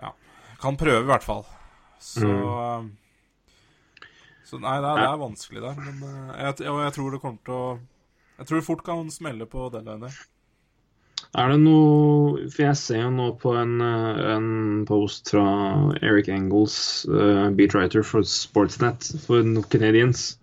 ja, 0.00 0.14
kan 0.62 0.78
prøve, 0.80 1.02
i 1.04 1.10
hvert 1.10 1.26
fall. 1.26 1.44
Så 2.00 2.24
mm. 2.24 2.94
Så 4.46 4.60
nei, 4.62 4.76
det 4.78 4.88
er, 4.92 5.00
det 5.02 5.06
er 5.10 5.20
vanskelig 5.20 5.62
der. 5.64 5.78
Men 5.82 6.02
eh, 6.06 6.40
jeg, 6.46 6.70
og 6.70 6.80
jeg 6.84 6.96
tror 6.96 7.12
det 7.12 7.20
kommer 7.26 7.44
til 7.44 7.56
å 7.58 7.68
Jeg 8.36 8.48
tror 8.48 8.60
det 8.60 8.66
fort 8.66 8.84
kan 8.86 9.12
smelle 9.12 9.48
på 9.50 9.68
deadline 9.74 10.06
der. 10.06 10.18
Er 11.36 11.52
det 11.52 11.58
noe 11.60 12.46
For 12.48 12.64
jeg 12.64 12.78
ser 12.80 13.02
jo 13.02 13.10
nå 13.12 13.28
på 13.42 13.52
en, 13.60 13.76
eh, 13.84 14.20
en 14.32 14.48
post 14.88 15.32
fra 15.34 15.44
Eric 16.00 16.30
Engels, 16.32 16.78
uh, 17.10 17.52
beatwriter 17.56 18.04
for 18.06 18.24
Sportsnet 18.24 19.10
for 19.26 19.44
Canadians. 19.72 20.38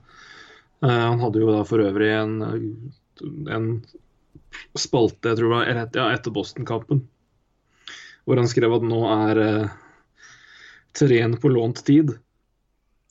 Uh, 0.83 1.09
han 1.13 1.23
hadde 1.23 1.41
jo 1.41 1.49
da 1.49 1.63
for 1.65 1.81
øvrig 1.81 2.11
en, 2.13 2.35
en 3.49 3.67
spalte, 4.77 5.31
jeg 5.31 5.39
tror 5.39 5.49
det 5.49 5.55
var 5.55 5.71
ja, 5.97 6.07
etter 6.13 6.35
Boston-kampen, 6.35 7.01
hvor 8.27 8.41
han 8.41 8.49
skrev 8.51 8.75
at 8.77 8.85
nå 8.85 9.01
er 9.09 9.41
uh, 9.41 9.77
terren 10.93 11.39
på 11.41 11.51
lånt 11.53 11.81
tid. 11.87 12.13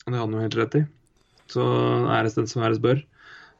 Det 0.04 0.12
hadde 0.12 0.22
han 0.22 0.38
jo 0.38 0.44
helt 0.46 0.60
rett 0.60 0.78
i. 0.78 0.84
Så 1.50 1.66
æres 2.14 2.38
den 2.38 2.46
som 2.50 2.62
æres 2.62 2.82
bør. 2.82 3.02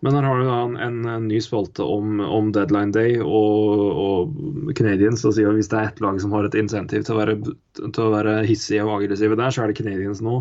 Men 0.03 0.17
her 0.19 0.25
har 0.27 0.39
du 0.41 0.47
da 0.49 0.55
en, 0.83 1.05
en, 1.07 1.27
ny 1.31 1.39
spalte 1.43 1.85
om, 1.87 2.19
om 2.21 2.49
deadline 2.55 2.91
day 2.95 3.21
og, 3.23 3.83
og 4.03 4.73
Canadians. 4.75 5.23
Og 5.29 5.37
sier 5.37 5.51
at 5.51 5.61
hvis 5.61 5.71
det 5.71 5.79
er 5.79 5.91
ett 5.93 6.03
lag 6.03 6.19
som 6.23 6.35
har 6.35 6.49
et 6.49 6.57
insentiv 6.59 7.05
til 7.07 7.15
å 7.15 7.21
være, 7.21 7.37
til 7.79 8.03
å 8.03 8.15
være 8.15 8.41
hissige 8.49 8.83
og 8.83 8.97
aggressive 8.97 9.39
der, 9.39 9.55
så 9.55 9.63
er 9.63 9.71
det 9.71 9.79
Canadians 9.79 10.23
nå. 10.25 10.41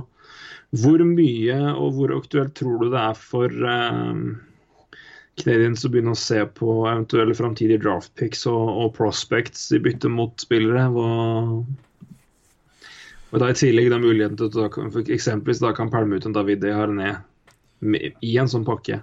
Hvor 0.81 1.03
mye 1.05 1.59
og 1.75 1.99
hvor 1.99 2.15
aktuelt 2.15 2.55
tror 2.57 2.81
du 2.81 2.89
det 2.89 3.03
er 3.03 3.21
for 3.21 3.53
um, 3.53 4.23
Canadians 5.37 5.85
å 5.85 5.93
begynne 5.93 6.15
å 6.15 6.21
se 6.23 6.41
på 6.57 6.79
eventuelle 6.89 7.37
framtidige 7.37 7.83
draft 7.83 8.15
picks 8.17 8.47
og, 8.49 8.65
og 8.65 8.95
prospects 8.97 9.69
i 9.75 9.81
bytte 9.83 10.09
mot 10.09 10.33
spillere? 10.41 10.87
Hva 10.95 11.11
og 13.31 13.39
da 13.39 13.47
I 13.47 13.55
tillegg 13.55 13.87
da 13.91 13.99
muligheten 14.01 14.35
til 14.39 14.49
at 14.49 14.57
da 14.57 14.67
kan, 14.73 14.89
eksempelvis 14.91 15.61
da 15.63 15.71
kan 15.75 15.91
pælme 15.91 16.19
ut 16.19 16.25
en 16.27 16.35
David 16.35 16.59
De 16.65 16.73
Harné 16.75 17.13
i 18.19 18.33
en 18.37 18.51
sånn 18.51 18.67
pakke. 18.67 18.99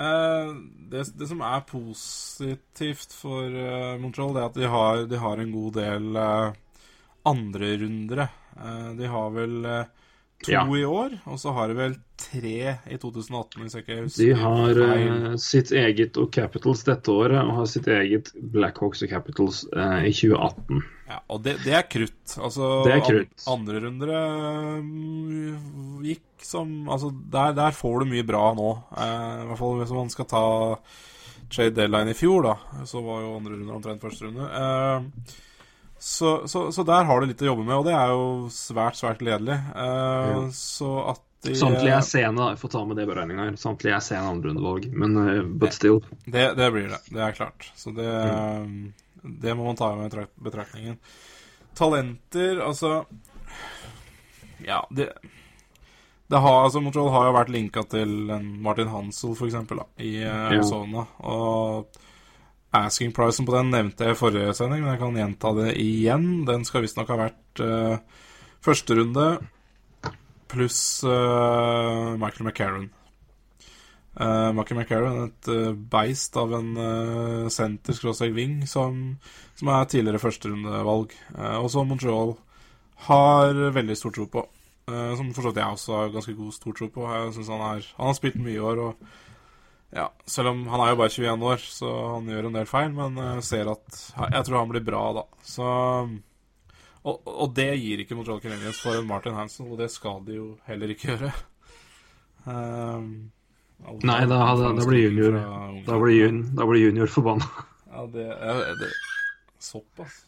Eh, 0.00 0.52
det, 0.90 1.04
det 1.18 1.28
som 1.28 1.42
er 1.44 1.66
positivt 1.68 3.12
for 3.12 3.44
eh, 3.44 3.96
Montreal, 4.00 4.32
det 4.32 4.42
er 4.42 4.48
at 4.48 4.56
de 4.56 4.70
har, 4.72 5.02
de 5.10 5.20
har 5.20 5.42
en 5.42 5.52
god 5.52 5.74
del 5.76 6.16
uh, 6.16 6.86
andrerundere. 7.28 8.30
Uh, 8.56 8.90
de 8.96 9.10
har 9.12 9.34
vel 9.34 9.58
eh, 9.68 9.99
to 10.44 10.52
Ja. 10.52 10.62
i 10.76 10.84
år, 10.84 11.18
og 11.28 11.38
så 11.40 11.52
har 11.52 11.68
de 11.68 11.74
vel 11.76 11.96
tre 12.20 12.76
i 12.86 12.96
2018, 13.00 13.60
hvis 13.62 13.74
jeg 13.76 13.84
ikke 13.84 13.98
De 14.16 14.28
har 14.40 14.80
eh, 14.84 15.36
sitt 15.36 15.72
eget 15.72 16.16
og 16.20 16.30
Capitals 16.32 16.84
dette 16.84 17.12
året, 17.12 17.38
og 17.42 17.58
har 17.58 17.68
sitt 17.68 17.88
eget 17.88 18.32
Blackhawks 18.36 19.02
og 19.04 19.12
Capitals 19.12 19.64
uh, 19.76 20.00
i 20.04 20.12
2018. 20.12 20.80
Ja, 21.10 21.20
og 21.28 21.42
det, 21.44 21.58
det 21.64 21.74
er 21.76 21.86
krutt. 21.90 22.36
Altså, 22.38 22.72
Det 22.86 22.94
er 22.94 23.04
krutt. 23.04 23.36
An, 23.46 23.60
andrerundere 23.60 24.24
mm, 24.80 26.02
gikk 26.06 26.26
som 26.46 26.88
Altså, 26.88 27.10
der, 27.12 27.52
der 27.56 27.76
får 27.76 28.00
du 28.00 28.12
mye 28.14 28.24
bra 28.26 28.50
nå. 28.56 28.70
Uh, 28.96 29.44
I 29.44 29.48
hvert 29.50 29.60
fall 29.60 29.80
hvis 29.82 29.96
man 29.96 30.12
skal 30.12 30.28
ta 30.30 30.44
trade 31.50 31.74
deadline 31.74 32.10
i 32.10 32.14
fjor, 32.16 32.42
da. 32.46 32.84
Så 32.86 33.02
var 33.04 33.24
jo 33.24 33.36
andre 33.36 33.58
runde 33.58 33.74
omtrent 33.74 34.02
første 34.04 34.28
runde. 34.28 34.46
Eh, 34.46 35.38
så, 36.00 36.30
så, 36.48 36.62
så 36.72 36.84
der 36.88 37.04
har 37.04 37.20
du 37.20 37.26
litt 37.28 37.42
å 37.44 37.50
jobbe 37.50 37.64
med, 37.66 37.74
og 37.76 37.84
det 37.86 37.92
er 37.96 38.12
jo 38.14 38.22
svært, 38.54 38.96
svært 38.98 39.20
gledelig. 39.20 39.58
Eh, 39.76 40.30
Ja. 40.30 40.38
Så 40.56 40.92
at 41.12 41.20
de 41.44 41.54
Samtlige 41.56 41.96
er 41.96 42.04
sene, 42.04 42.36
da. 42.36 42.50
Jeg 42.52 42.60
får 42.60 42.72
ta 42.74 42.80
med 42.84 42.98
det 42.98 43.04
i 43.06 43.08
beregninga 43.08 43.46
her. 43.46 43.54
Samtlige 43.60 43.96
er 43.96 44.04
sene 44.04 44.28
andrerundevalg, 44.28 44.90
men 44.92 45.14
uh, 45.16 45.42
but 45.60 45.72
still. 45.72 46.02
Det, 46.26 46.50
det 46.58 46.66
blir 46.74 46.88
det. 46.92 46.98
Det 47.08 47.22
er 47.24 47.36
klart. 47.36 47.70
Så 47.80 47.92
det, 47.96 48.08
Mm. 48.10 48.92
det 49.40 49.54
må 49.56 49.64
man 49.70 49.76
ta 49.76 49.88
med 49.96 50.12
i 50.12 50.26
betraktningen. 50.44 50.98
Talenter, 51.76 52.60
altså 52.64 53.04
Ja, 54.66 54.82
det 54.90 55.12
det 56.30 56.38
har, 56.38 56.60
altså 56.64 56.78
Montreal 56.78 57.08
har 57.10 57.24
jo 57.26 57.32
vært 57.34 57.48
linka 57.50 57.82
til 57.90 58.30
en 58.30 58.44
Martin 58.62 58.86
Hansel, 58.92 59.32
da, 59.34 59.84
i 59.98 60.22
Arizona. 60.22 61.02
Ja. 61.18 61.26
Og 61.26 61.96
asking 62.76 63.14
pricen 63.16 63.46
på 63.48 63.54
den 63.56 63.72
nevnte 63.74 64.06
jeg 64.06 64.14
i 64.14 64.18
forrige 64.18 64.54
sending, 64.54 64.84
men 64.84 64.94
jeg 64.94 65.00
kan 65.02 65.18
gjenta 65.18 65.54
det 65.58 65.72
igjen. 65.82 66.28
Den 66.48 66.66
skal 66.68 66.84
visstnok 66.84 67.10
ha 67.10 67.18
vært 67.24 67.62
uh, 67.64 68.22
første 68.62 68.96
runde 68.98 69.26
pluss 70.50 70.80
uh, 71.06 72.16
Michael 72.18 72.46
McCarron. 72.46 72.88
Uh, 74.20 74.50
Michael 74.52 74.80
McCarron, 74.80 75.28
et 75.28 75.50
uh, 75.50 75.72
beist 75.72 76.34
av 76.38 76.52
en 76.58 76.70
uh, 76.76 77.50
senter 77.52 77.94
skråstrek 77.94 78.34
wing 78.34 78.56
som, 78.68 78.98
som 79.58 79.70
er 79.70 79.90
tidligere 79.90 80.22
førsterundevalg, 80.22 81.14
uh, 81.38 81.58
og 81.62 81.70
som 81.72 81.86
Montreal 81.90 82.34
har 83.06 83.54
veldig 83.74 83.96
stor 83.96 84.14
tro 84.14 84.26
på. 84.30 84.46
Som 84.90 85.28
for 85.36 85.54
jeg 85.54 85.62
også 85.62 85.92
har 85.94 86.08
ganske 86.10 86.32
god 86.34 86.52
stor 86.52 86.74
tro 86.74 86.88
på. 86.90 87.04
Jeg 87.06 87.34
synes 87.36 87.48
han, 87.52 87.60
er, 87.62 87.84
han 87.94 88.08
har 88.08 88.16
spilt 88.16 88.40
mye 88.42 88.56
i 88.56 88.64
år, 88.64 88.80
og 88.82 89.29
ja, 89.90 90.06
selv 90.28 90.52
om 90.52 90.64
han 90.70 90.82
er 90.84 90.92
jo 90.92 90.98
bare 91.00 91.12
21 91.12 91.46
år, 91.50 91.62
så 91.78 91.92
han 92.14 92.28
gjør 92.30 92.48
en 92.48 92.58
del 92.60 92.68
feil, 92.70 92.92
men 92.94 93.16
jeg 93.18 93.46
ser 93.48 93.70
at 93.72 94.02
Jeg 94.30 94.44
tror 94.46 94.60
han 94.60 94.70
blir 94.70 94.84
bra, 94.86 95.02
da. 95.18 95.24
Så 95.42 95.66
og, 97.00 97.20
og 97.24 97.52
det 97.56 97.70
gir 97.80 98.02
ikke 98.02 98.16
Montreal 98.16 98.42
Canadiens 98.42 98.80
for 98.82 98.98
en 98.98 99.08
Martin 99.08 99.36
Hansen, 99.36 99.70
og 99.72 99.80
det 99.80 99.88
skal 99.92 100.20
de 100.26 100.36
jo 100.36 100.48
heller 100.68 100.92
ikke 100.92 101.14
gjøre. 101.14 101.30
Um, 102.44 103.30
Nei, 104.04 104.20
da, 104.28 104.40
da, 104.60 104.72
da 104.76 104.84
blir 104.84 105.06
junior. 105.08 105.38
Da 105.86 105.96
blir, 105.96 106.18
jun, 106.18 106.42
da 106.56 106.66
blir 106.68 106.84
junior 106.84 107.08
forbanna. 107.08 107.48
Ja, 107.88 108.04
det, 108.12 108.26
ja, 108.28 108.74
det 108.76 108.90
Såpass. 109.60 110.20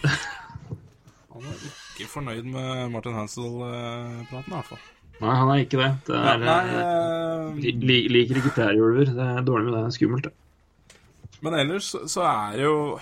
Han 1.30 1.46
er 1.46 1.66
ikke 1.66 2.08
fornøyd 2.10 2.46
med 2.46 2.94
Martin 2.94 3.18
Hansel-praten, 3.18 4.50
i 4.50 4.54
hvert 4.54 4.70
fall. 4.70 4.86
Nei, 5.20 5.34
han 5.36 5.50
er 5.52 5.62
ikke 5.64 5.78
det. 5.80 5.88
Det 6.06 6.16
Ja, 6.16 6.34
er, 6.34 6.38
nei, 6.38 6.60
eh, 6.74 6.82
eh, 6.82 7.56
li- 7.60 7.74
li- 7.90 8.08
liker 8.08 8.40
ikke 8.40 8.54
prærieulver. 8.56 9.10
Det 9.16 9.26
er 9.26 9.42
dårlig 9.44 9.64
med 9.68 9.74
det. 9.74 9.82
Det 9.82 9.90
er 9.90 9.96
skummelt, 9.98 10.22
det. 10.28 10.96
Men 11.42 11.54
ellers 11.54 11.90
så- 12.06 12.24
er 12.26 12.56
det 12.56 12.62
jo 12.64 12.98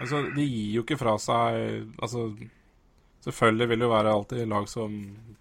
Altså, 0.00 0.34
de 0.34 0.40
gir 0.46 0.74
jo 0.76 0.82
ikke 0.82 0.96
fra 0.98 1.16
seg 1.18 1.86
Altså, 2.00 2.30
selvfølgelig 3.26 3.68
vil 3.68 3.78
det 3.78 3.84
jo 3.88 3.90
være 3.92 4.12
alltid 4.14 4.48
lag 4.48 4.68
som 4.68 4.94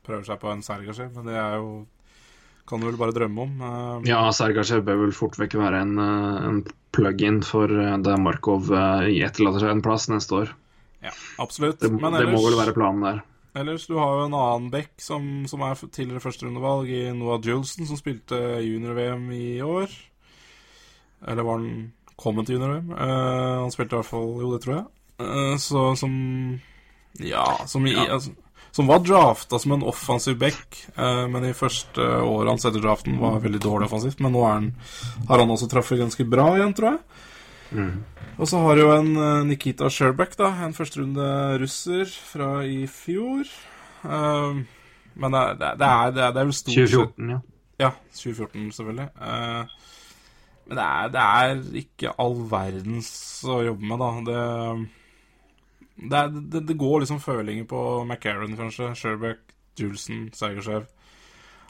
prøver 0.06 0.26
seg 0.26 0.40
på 0.42 0.52
en 0.52 0.62
Sergasjev, 0.66 1.14
men 1.16 1.26
det 1.30 1.36
er 1.36 1.56
jo 1.62 1.86
Kan 2.68 2.82
du 2.82 2.86
vel 2.90 2.98
bare 2.98 3.14
drømme 3.16 3.42
om. 3.42 3.54
Uh, 3.62 4.02
Ja, 4.06 4.30
Sergasjev 4.30 4.84
bør 4.86 5.00
vel 5.06 5.12
fort 5.12 5.38
vekk 5.40 5.56
være 5.58 5.80
en, 5.82 5.96
en 5.98 6.60
plug-in 6.94 7.42
for 7.42 7.68
det 7.68 8.20
Markov 8.22 8.70
uh, 8.70 9.02
etterlater 9.10 9.60
seg 9.64 9.72
en 9.72 9.82
plass 9.82 10.06
neste 10.12 10.36
år. 10.44 10.52
Ja, 11.02 11.10
absolutt. 11.40 11.80
Det, 11.80 11.90
Men 11.92 12.14
det 12.14 12.28
må 12.30 12.38
vel 12.46 12.58
være 12.60 12.76
planen 12.76 13.02
der. 13.02 13.22
Ellers 13.60 13.88
du 13.90 13.96
har 14.00 14.16
jo 14.16 14.26
en 14.28 14.36
annen 14.38 14.70
back 14.74 14.94
som, 15.04 15.24
som 15.50 15.64
er 15.66 15.80
tidligere 15.86 16.24
førsterundevalg 16.24 16.92
i 16.92 17.04
Noah 17.16 17.40
Julesen, 17.44 17.88
som 17.90 18.00
spilte 18.00 18.38
junior-VM 18.64 19.26
i 19.36 19.62
år. 19.66 19.94
Eller 21.28 21.48
var 21.48 21.60
han 21.60 21.90
kommet 22.20 22.48
til 22.48 22.58
junior-VM? 22.58 22.94
Uh, 22.94 23.64
han 23.66 23.74
spilte 23.74 23.96
i 23.96 24.00
hvert 24.00 24.10
fall 24.10 24.30
Jo, 24.40 24.52
det 24.54 24.62
tror 24.66 24.76
jeg. 24.78 24.86
Uh, 25.20 25.56
så 25.60 25.90
som 26.00 26.14
Ja, 27.20 27.48
som 27.68 27.88
i 27.90 27.96
altså, 27.96 28.32
Som 28.72 28.88
var 28.88 29.02
drafta 29.04 29.60
som 29.60 29.74
en 29.76 29.84
offensiv 29.84 30.38
back, 30.40 30.78
eh, 30.94 31.24
men 31.28 31.48
i 31.48 31.56
første 31.58 32.04
året 32.22 32.52
hans 32.52 32.68
etter 32.70 32.84
draften 32.84 33.16
var 33.18 33.40
veldig 33.42 33.60
dårlig 33.64 33.88
offensivt. 33.88 34.20
Men 34.22 34.36
nå 34.36 34.44
er 34.46 34.52
han, 34.54 34.68
har 35.28 35.42
han 35.42 35.50
også 35.50 35.68
truffet 35.72 35.98
ganske 35.98 36.26
bra 36.30 36.46
igjen, 36.54 36.76
tror 36.78 36.92
jeg. 36.92 37.00
Og 38.40 38.48
så 38.48 38.60
har 38.64 38.78
du 38.78 38.86
jo 38.86 38.92
en 38.96 39.16
eh, 39.20 39.46
Nikita 39.50 39.90
Sherback, 39.92 40.38
da. 40.40 40.54
En 40.64 40.76
førsterunde 40.76 41.28
russer 41.60 42.08
fra 42.08 42.62
i 42.64 42.86
fjor. 42.88 43.50
Um, 44.04 44.64
men 45.20 45.36
det 45.36 45.42
det, 45.60 45.74
det, 45.82 45.88
er, 45.88 46.14
det 46.16 46.24
er 46.30 46.38
vel 46.38 46.54
stort 46.56 46.78
2014, 46.78 47.34
ja. 47.34 47.40
Ja, 47.80 47.90
2014 48.16 48.72
selvfølgelig. 48.78 49.10
Uh, 49.20 49.64
men 50.70 50.80
det 50.80 50.86
er, 50.86 51.12
det 51.12 51.26
er 51.26 51.82
ikke 51.82 52.16
all 52.22 52.38
verdens 52.52 53.12
å 53.44 53.60
jobbe 53.66 53.92
med, 53.92 54.06
da. 54.06 54.10
Det, 56.64 56.78
går 56.80 57.04
liksom 57.04 57.20
følinger 57.20 57.68
på 57.68 57.82
McCarran, 58.06 58.56
kanskje. 58.56 58.94
Sherback, 58.96 59.42
Julesen, 59.80 60.30
Seigershev. 60.38 60.88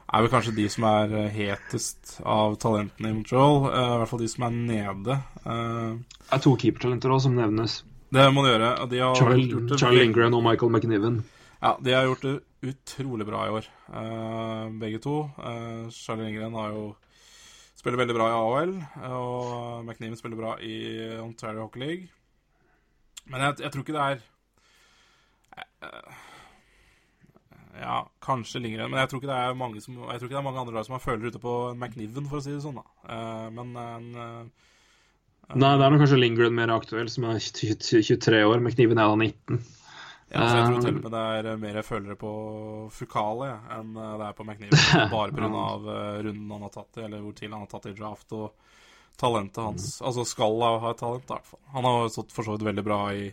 Er 0.10 0.24
vel 0.26 0.32
kanskje 0.34 0.56
de 0.58 0.65
som 0.74 0.86
er 0.89 1.12
eh, 1.19 1.28
hetest 1.36 2.15
av 2.26 2.56
talentene 2.62 3.12
i 3.12 3.13
Montreal. 3.13 3.60
eh, 3.69 3.91
I 3.93 3.98
hvert 4.02 4.10
fall 4.10 4.24
de 4.24 4.30
som 4.32 4.45
er 4.48 4.56
nede. 4.56 5.17
Eh, 5.45 5.91
Det 6.30 6.38
er 6.38 6.43
to 6.45 6.56
keepertalenter 6.58 7.13
òg 7.13 7.22
som 7.22 7.36
nevnes. 7.38 7.84
det 8.12 8.26
må 8.34 8.41
de 8.45 8.54
gjøre. 8.56 8.89
De 8.89 9.00
har 9.04 9.15
Charlie, 9.15 9.78
Charlie 9.78 10.06
Ingren 10.08 10.34
og 10.34 10.43
Michael 10.43 10.72
McNiven. 10.72 11.24
Ja, 11.62 11.76
de 11.84 11.91
har 11.93 12.06
gjort 12.08 12.22
det 12.26 12.39
utrolig 12.63 13.26
bra 13.28 13.45
i 13.45 13.52
år, 13.54 13.65
begge 14.80 15.00
to. 15.04 15.30
Charlie 15.91 16.30
Ingren 16.32 16.54
har 16.54 16.69
jo 16.74 16.95
spiller 17.78 17.98
veldig 18.02 18.15
bra 18.15 18.28
i 18.30 18.38
AHL. 18.39 18.74
Og 19.12 19.86
McNiven 19.86 20.17
spiller 20.17 20.38
bra 20.39 20.56
i 20.60 21.19
Ontario 21.22 21.62
Hockey 21.67 21.80
League. 21.80 22.08
Men 23.28 23.41
jeg, 23.41 23.60
jeg 23.62 23.72
tror 23.72 23.82
ikke 23.86 23.93
det 23.93 24.08
er 24.08 24.19
Ja, 27.80 28.00
kanskje 28.24 28.60
Lindgren, 28.60 28.92
men 28.92 29.00
jeg 29.00 29.10
tror 29.12 29.22
som 29.22 30.00
Jeg 30.04 30.20
tror 30.20 30.28
ikke 30.28 30.36
det 30.36 30.39
er 30.42 30.46
mange 30.46 30.60
andre 30.60 30.76
lag 30.76 30.86
som 30.88 30.98
har 30.98 31.04
følere 31.04 31.32
ute 31.32 31.42
på 31.42 31.54
McNiven, 31.76 32.28
for 32.30 32.39
å 32.39 32.44
si 32.44 32.52
det 32.52 32.63
sånn, 32.63 32.80
da. 32.82 32.86
Eh, 33.15 33.48
men 33.56 33.76
en 33.80 34.10
eh, 34.15 34.68
Nei, 35.50 35.74
det 35.80 35.86
er 35.86 35.94
nok 35.94 36.04
kanskje 36.04 36.20
Lindgren 36.20 36.54
mer 36.54 36.70
aktuell, 36.76 37.08
som 37.10 37.26
er 37.26 37.39
23 37.42 38.42
år. 38.46 38.60
McNiven 38.62 39.00
er 39.02 39.10
da 39.10 39.15
19. 39.18 39.62
ja, 40.30 40.44
så 40.44 40.60
jeg 40.60 40.65
tror 40.68 40.76
Eh, 40.76 40.84
til 40.84 41.00
og 41.00 41.00
med 41.00 41.15
det 41.15 41.54
er 41.54 41.63
mer 41.63 41.80
følgere 41.88 42.18
på 42.22 42.34
Fukale 42.94 43.48
ja, 43.50 43.56
enn 43.80 43.96
eh, 43.98 44.12
det 44.22 44.28
er 44.28 44.36
på 44.38 44.46
McNiven. 44.46 45.10
Bare 45.10 45.34
pga. 45.34 45.63
runden 46.28 46.54
han 46.54 46.68
har 46.68 46.76
tatt 46.76 47.00
i, 47.00 47.06
eller 47.08 47.24
hvor 47.24 47.38
tidlig 47.38 47.56
han 47.56 47.65
har 47.65 47.72
tatt 47.72 47.89
i 47.89 47.96
draft, 47.98 48.36
og 48.38 48.52
talentet 49.20 49.63
hans. 49.63 49.88
Altså 50.06 50.28
skal 50.28 50.62
ha 50.62 50.74
ha 50.84 50.94
et 50.94 51.02
talent, 51.02 51.26
i 51.26 51.34
hvert 51.34 51.50
fall. 51.50 51.63
Han 51.74 51.88
har 51.88 52.12
stått 52.13 52.36
for 52.36 52.46
så 52.46 52.56
vidt 52.56 52.68
veldig 52.70 52.86
bra 52.86 53.00
i 53.15 53.30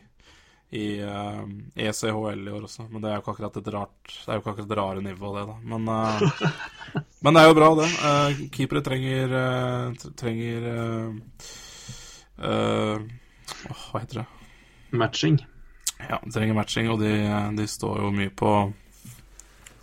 i 0.74 0.86
uh, 0.98 1.44
ECHL 1.78 2.48
i 2.48 2.50
år 2.50 2.64
også, 2.66 2.88
men 2.90 3.02
det 3.02 3.10
er 3.10 3.16
jo 3.16 3.22
ikke 3.22 3.34
akkurat 3.36 3.58
et 3.60 3.68
rart 3.70 4.08
Det 4.10 4.26
er 4.26 4.38
jo 4.38 4.42
ikke 4.42 4.54
akkurat 4.54 4.70
et 4.72 4.78
rare 4.80 5.04
nivå, 5.04 5.30
det, 5.36 5.44
da. 5.46 5.54
Men, 5.62 5.88
uh, 5.88 7.02
men 7.22 7.36
det 7.36 7.42
er 7.42 7.46
jo 7.46 7.58
bra, 7.58 7.68
det. 7.78 7.90
Uh, 8.02 8.40
keepere 8.56 8.82
trenger 8.86 9.36
eh, 9.40 10.08
trenger 10.18 10.66
eh, 10.72 11.44
eh, 12.50 13.06
Hva 13.68 14.02
heter 14.02 14.22
det? 14.22 14.26
Matching. 14.96 15.38
Ja, 16.00 16.18
de 16.24 16.34
trenger 16.34 16.58
matching, 16.58 16.90
og 16.90 17.00
de, 17.02 17.14
de 17.56 17.68
står 17.70 18.02
jo 18.02 18.12
mye 18.14 18.32
på 18.34 18.52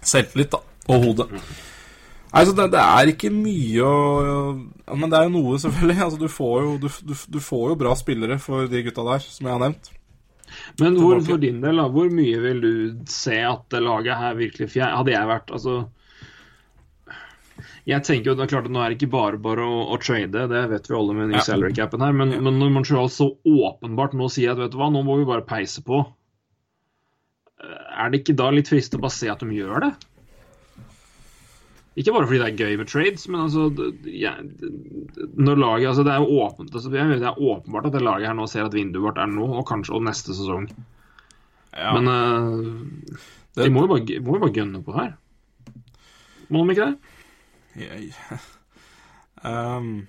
selvtillit, 0.04 0.52
da. 0.52 0.60
Og 0.91 1.08
hodet. 1.08 1.30
Nei, 2.34 2.43
så 2.43 2.54
det, 2.58 2.69
det 2.74 2.82
er 2.82 3.10
ikke 3.12 3.30
mye 3.32 3.86
å 3.86 4.93
Men 4.98 5.12
det 5.12 5.19
er 5.19 5.28
jo 5.28 5.36
noe, 5.36 5.60
selvfølgelig. 5.62 6.00
Altså, 6.06 6.19
du, 6.19 6.30
får 6.32 6.56
jo, 6.65 6.72
du, 6.82 6.88
du, 7.08 7.13
du 7.38 7.43
får 7.43 7.67
jo 7.72 7.82
bra 7.84 7.93
spillere 7.98 8.39
for 8.41 8.67
de 8.67 8.82
gutta 8.84 9.06
der, 9.13 9.28
som 9.28 9.48
jeg 9.48 9.56
har 9.56 9.62
nevnt. 9.63 9.91
Men 10.81 10.95
hvor, 10.99 11.19
for 11.25 11.41
din 11.41 11.59
del, 11.63 11.77
da, 11.81 11.87
hvor 11.93 12.09
mye 12.13 12.39
vil 12.43 12.61
du 12.63 12.71
se 13.09 13.35
at 13.45 13.65
det 13.73 13.81
laget 13.85 14.17
her 14.19 14.35
virkelig 14.39 14.69
fjer... 14.73 14.93
Hadde 14.95 15.13
jeg 15.13 15.29
vært 15.29 15.51
Altså 15.53 15.75
Jeg 17.89 18.03
tenker 18.07 18.31
jo, 18.31 18.35
det 18.39 18.45
er 18.45 18.51
klart 18.53 18.67
at 18.69 18.73
Nå 18.73 18.81
er 18.83 18.93
det 18.93 18.97
ikke 19.01 19.11
bare 19.13 19.39
bare 19.43 19.65
å, 19.67 19.79
å 19.93 19.99
trade, 20.01 20.45
det 20.51 20.63
vet 20.71 20.89
vi 20.89 20.97
alle 20.97 21.15
med 21.17 21.31
new 21.33 21.37
Ja. 21.39 21.45
salary 21.45 21.73
capen 21.75 22.01
her, 22.05 22.13
men, 22.15 22.31
men 22.43 22.59
når 22.61 22.71
Montreal 22.77 23.09
så 23.11 23.31
åpenbart 23.43 24.15
nå 24.17 24.29
sier 24.31 24.53
at 24.55 24.61
vet 24.61 24.73
du 24.73 24.79
hva, 24.79 24.87
nå 24.93 25.01
må 25.05 25.17
vi 25.19 25.27
bare 25.27 25.43
peise 25.47 25.83
på, 25.85 25.99
eh, 27.59 27.83
er 27.99 28.09
det 28.13 28.23
ikke 28.23 28.37
da 28.39 28.49
litt 28.55 28.71
fristende 28.71 29.01
å 29.01 29.05
bare 29.07 29.17
se 29.17 29.29
at 29.33 29.43
de 29.43 29.57
gjør 29.59 29.87
det? 29.87 29.91
Ikke 31.95 32.13
bare 32.15 32.25
fordi 32.25 32.39
det 32.41 32.47
er 32.47 32.58
gøy 32.58 32.77
med 32.79 32.88
trades, 32.89 33.27
men 33.29 33.41
altså 33.43 33.67
ja, 34.10 34.32
Når 35.38 35.60
laget 35.62 35.88
Altså, 35.91 36.03
det 36.08 36.13
er 36.15 36.25
åpent 36.25 36.73
altså, 36.73 36.89
Det 36.89 36.99
er 36.99 37.38
åpenbart 37.38 37.86
at 37.86 37.93
det 37.93 38.01
laget 38.01 38.25
her 38.27 38.34
nå 38.39 38.47
ser 38.49 38.65
at 38.65 38.73
vinduet 38.73 39.03
vårt 39.03 39.19
er 39.21 39.29
nå, 39.29 39.45
og 39.60 39.67
kanskje 39.69 39.93
og 39.99 40.01
neste 40.08 40.34
sesong. 40.34 40.65
Ja, 41.77 41.93
Men 41.93 42.08
uh, 42.10 42.88
Det- 43.56 43.65
de 43.67 43.69
må 43.69 43.84
jo 43.86 43.91
bare, 43.93 44.19
må 44.25 44.38
jo 44.39 44.41
bare 44.47 44.56
gønne 44.56 44.82
på 44.84 44.95
her. 44.97 45.13
Må 46.49 46.63
de 46.65 46.73
ikke 46.73 46.89
det? 46.89 46.97
jeg, 47.84 48.13
Um, 49.43 50.08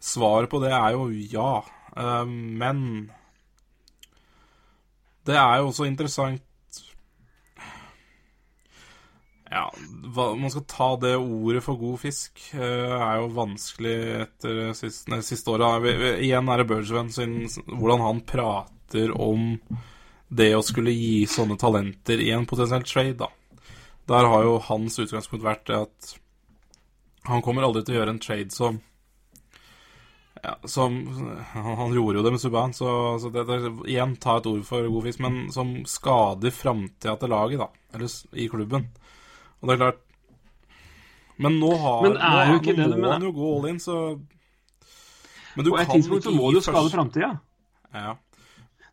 Svaret 0.00 0.48
på 0.48 0.60
det 0.62 0.70
er 0.72 0.94
jo 0.94 1.08
ja. 1.12 1.60
Um, 1.98 2.30
men 2.56 3.10
det 5.28 5.36
er 5.36 5.58
jo 5.60 5.66
også 5.68 5.84
interessant 5.84 6.40
Ja, 9.48 9.64
hva, 10.12 10.34
man 10.36 10.52
skal 10.52 10.64
ta 10.68 10.88
det 11.00 11.14
ordet 11.16 11.62
for 11.64 11.80
god 11.80 12.00
fisk, 12.02 12.40
Uh, 12.54 12.94
er 12.96 13.18
jo 13.20 13.30
vanskelig 13.36 13.96
etter 14.22 14.60
siste, 14.76 15.10
nei, 15.12 15.20
siste 15.24 15.52
året. 15.52 15.86
Igjen 16.24 16.48
er 16.48 16.60
det 16.60 16.68
Bergevin 16.68 17.10
sin 17.12 17.34
Hvordan 17.66 18.04
han 18.04 18.22
prater 18.28 19.12
om 19.12 19.54
det 20.28 20.50
å 20.56 20.64
skulle 20.64 20.92
gi 20.92 21.26
sånne 21.28 21.56
talenter 21.60 22.20
i 22.20 22.30
en 22.36 22.46
potensiell 22.48 22.84
trade, 22.84 23.16
da. 23.24 23.30
Der 24.08 24.28
har 24.28 24.44
jo 24.44 24.58
hans 24.68 24.98
utgangspunkt 25.00 25.44
vært 25.44 25.72
at 25.72 26.12
han 27.28 27.44
kommer 27.44 27.64
aldri 27.64 27.84
til 27.84 27.96
å 27.96 28.00
gjøre 28.00 28.14
en 28.16 28.22
trade 28.24 28.52
som 28.54 28.80
ja, 30.42 30.54
som 30.64 30.94
han 31.52 31.94
gjorde 31.94 32.20
jo 32.20 32.22
det 32.22 32.30
med 32.30 32.40
Subhaan, 32.40 32.74
så, 32.76 33.18
så 33.18 33.30
det, 33.34 33.44
det, 33.48 33.72
igjen, 33.90 34.14
ta 34.22 34.38
et 34.38 34.46
ord 34.46 34.62
for 34.68 34.86
god 34.86 35.08
fisk, 35.08 35.22
men 35.24 35.48
som 35.54 35.72
skader 35.88 36.54
framtida 36.54 37.16
til 37.18 37.32
laget, 37.34 37.64
da. 37.64 37.68
Eller 37.96 38.38
i 38.38 38.46
klubben. 38.50 38.86
Og 39.58 39.70
det 39.70 39.74
er 39.74 39.82
klart 39.82 40.04
Men 41.42 41.58
nå 41.62 41.72
har 41.82 42.06
Men 42.06 42.16
er 42.16 42.38
nå, 42.38 42.54
jo 42.54 42.62
ikke 42.62 42.76
nå 42.78 42.88
det 42.92 43.02
må 43.02 43.12
han 43.14 43.26
jo 43.28 43.34
gå 43.36 43.50
all 43.56 43.68
in, 43.72 43.82
så 43.82 43.98
Men 45.56 45.66
du 45.66 45.72
På 45.72 45.82
et 45.82 45.94
tidspunkt 45.96 46.26
så 46.26 46.34
må 46.34 46.50
du 46.54 46.60
skade 46.62 46.90
framtida. 46.92 47.36
Ja. 47.94 48.16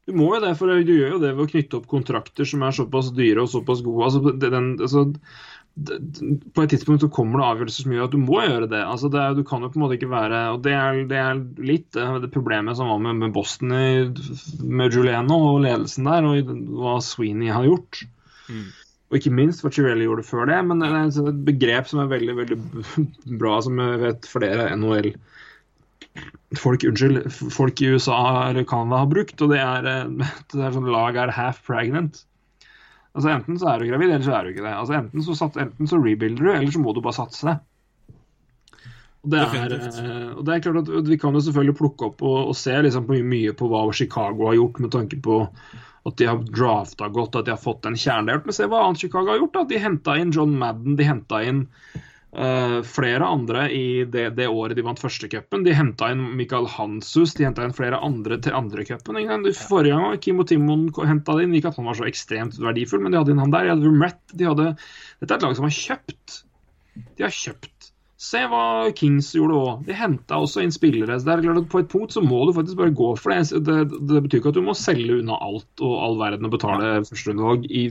Du 0.06 0.14
må 0.14 0.30
jo 0.36 0.42
det, 0.44 0.54
for 0.58 0.70
du 0.70 0.94
gjør 0.94 1.16
jo 1.16 1.22
det 1.22 1.34
ved 1.34 1.44
å 1.48 1.50
knytte 1.50 1.78
opp 1.80 1.86
kontrakter 1.90 2.46
som 2.46 2.64
er 2.66 2.74
såpass 2.78 3.10
dyre 3.18 3.42
og 3.42 3.50
såpass 3.50 3.82
gode. 3.86 4.06
Altså, 4.06 4.34
den, 4.38 4.68
altså, 4.78 5.04
på 5.76 6.64
et 6.64 6.72
tidspunkt 6.72 7.02
så 7.04 7.10
kommer 7.12 7.42
det 7.42 7.48
avgjørelser 7.48 7.86
som 7.86 7.96
gjør 7.96 8.06
at 8.06 8.14
du 8.14 8.20
må 8.22 8.38
gjøre 8.44 8.70
det. 8.72 8.84
Altså, 8.86 9.10
det 9.14 9.22
er, 9.22 9.34
du 9.38 9.42
kan 9.48 9.66
jo 9.66 9.72
på 9.74 9.80
en 9.80 9.86
måte 9.86 9.98
ikke 9.98 10.12
være 10.14 10.42
Og 10.54 10.62
det 10.64 10.76
er, 10.78 11.02
det 11.10 11.20
er 11.20 11.42
litt 11.68 11.90
det, 11.98 12.06
det 12.24 12.32
problemet 12.34 12.78
som 12.78 12.92
var 12.94 13.02
med, 13.02 13.18
med 13.24 13.34
Boston 13.36 13.74
i, 13.76 13.90
med 14.62 14.94
Juliano 14.94 15.42
og 15.50 15.62
ledelsen 15.66 16.08
der, 16.08 16.30
og 16.30 16.54
hva 16.80 16.98
Sweeney 17.04 17.50
har 17.52 17.66
gjort. 17.68 18.06
Og 19.16 19.22
ikke 19.22 19.32
minst 19.32 19.64
hva 19.64 19.72
Chirelli 19.72 20.10
gjorde 20.10 20.28
før 20.28 20.50
det. 20.52 20.60
Men 20.68 20.84
det 20.84 20.92
er 20.92 21.30
et 21.32 21.42
begrep 21.48 21.88
som 21.88 22.04
er 22.04 22.12
veldig 22.12 22.36
veldig 22.42 22.60
bra, 23.42 23.62
som 23.64 23.80
jeg 23.80 24.02
vet 24.04 24.28
flere 24.28 24.68
NHL 24.76 25.14
folk, 26.60 26.84
unnskyld, 26.88 27.26
folk 27.54 27.82
i 27.82 27.92
USA 27.96 28.50
eller 28.50 28.64
Canada 28.68 29.02
har 29.04 29.12
brukt, 29.12 29.36
og 29.42 29.52
det 29.52 29.60
er, 29.62 29.90
eh, 29.90 30.32
det 30.54 30.64
er 30.64 30.76
sånn 30.76 30.92
lag 30.92 31.18
er 31.20 31.34
half 31.36 31.62
pregnant. 31.68 32.24
Altså 33.16 33.32
Enten 33.32 33.60
så 33.60 33.72
er 33.72 33.80
du 33.80 33.88
gravid, 33.88 34.12
eller 34.12 34.28
så 34.28 34.36
er 34.36 34.44
du 34.44 34.52
ikke 34.52 34.66
det. 34.66 34.76
Altså 34.76 34.98
Enten 34.98 35.24
så, 35.24 35.38
sat, 35.40 35.58
enten 35.62 35.88
så 35.88 36.02
rebuilder 36.02 36.44
du, 36.44 36.52
eller 36.52 36.74
så 36.74 36.84
må 36.84 36.94
du 36.96 37.02
bare 37.04 37.16
satse. 37.16 37.56
Og 39.26 39.32
det, 39.34 39.42
er, 39.42 39.72
eh, 39.74 40.32
og 40.36 40.44
det 40.46 40.54
er 40.54 40.62
klart 40.62 40.84
at 40.84 41.08
Vi 41.10 41.18
kan 41.18 41.34
jo 41.34 41.42
selvfølgelig 41.42 41.78
plukke 41.80 42.12
opp 42.12 42.20
og, 42.22 42.52
og 42.52 42.58
se 42.60 42.76
liksom 42.86 43.08
på 43.08 43.18
mye 43.26 43.56
på 43.58 43.70
hva 43.72 43.88
Chicago 43.96 44.52
har 44.52 44.60
gjort, 44.60 44.82
med 44.84 44.94
tanke 44.94 45.18
på 45.24 45.40
at 46.06 46.18
de 46.18 46.28
har 46.30 46.42
drafta 46.44 47.08
godt, 47.10 47.40
at 47.40 47.48
de 47.48 47.56
har 47.56 47.62
fått 47.62 47.88
en 47.90 47.98
kjerne. 47.98 48.38
Men 48.46 48.56
se 48.56 48.68
hva 48.70 48.84
annet 48.86 49.02
Chicago 49.02 49.34
har 49.34 49.40
gjort. 49.42 49.56
da. 49.56 49.64
De 49.70 49.80
henta 49.82 50.18
inn 50.22 50.34
John 50.36 50.54
Madden, 50.62 50.98
de 51.00 51.08
henta 51.08 51.40
inn 51.42 51.64
uh, 52.38 52.80
flere 52.86 53.26
andre 53.26 53.66
i 53.74 54.04
det, 54.06 54.28
det 54.38 54.48
året 54.52 54.78
de 54.78 54.86
vant 54.86 55.02
første 55.02 55.30
cupen. 55.32 55.66
De 55.66 55.74
henta 55.74 56.12
inn 56.14 56.22
Michael 56.38 56.70
Hansus, 56.76 57.34
de 57.40 57.48
henta 57.48 57.66
inn 57.66 57.74
flere 57.74 57.98
andre 58.06 58.38
til 58.38 58.58
andre 58.58 58.86
cupen. 58.86 59.18
Forrige 59.58 59.98
gang 59.98 60.22
Kimo 60.22 60.46
Kim 60.46 60.46
og 60.46 60.52
Timon 60.52 61.10
henta 61.10 61.40
inn. 61.42 61.58
Ikke 61.58 61.74
at 61.74 61.82
han 61.82 61.90
var 61.90 61.98
så 61.98 62.10
ekstremt 62.10 62.62
verdifull, 62.62 63.02
men 63.02 63.16
de 63.16 63.24
hadde 63.24 63.34
inn 63.34 63.42
han 63.42 63.56
der. 63.56 63.66
De 63.66 63.74
hadde 63.74 63.90
Vermette, 63.90 64.38
de 64.38 64.52
hadde 64.52 64.72
Dette 64.76 65.32
er 65.32 65.40
et 65.40 65.48
lag 65.48 65.58
som 65.58 65.66
har 65.66 65.80
kjøpt. 65.80 66.42
De 67.18 67.26
har 67.26 67.34
kjøpt. 67.34 67.75
Se 68.22 68.40
hva 68.48 68.92
Kings 68.96 69.34
gjorde 69.36 69.58
òg. 69.60 69.82
De 69.88 69.96
henta 69.98 70.38
også 70.40 70.64
inn 70.64 70.72
spillere. 70.72 71.18
Så 71.20 71.28
det 71.28 71.34
er 71.34 71.44
klart 71.44 71.64
at 71.66 71.72
På 71.74 71.82
et 71.84 71.92
punkt 71.92 72.16
så 72.16 72.24
må 72.24 72.46
du 72.48 72.54
faktisk 72.56 72.80
bare 72.80 72.96
gå 72.96 73.10
for 73.20 73.36
det. 73.36 73.60
Det, 73.68 73.80
det 74.08 74.24
betyr 74.24 74.40
ikke 74.40 74.54
at 74.54 74.60
du 74.60 74.64
må 74.64 74.76
selge 74.80 75.20
unna 75.20 75.36
alt 75.44 75.84
og 75.84 75.96
all 76.06 76.20
verden 76.22 76.48
og 76.48 76.56
betale 76.56 76.94
førsterundevalg 77.10 77.68
i 77.68 77.90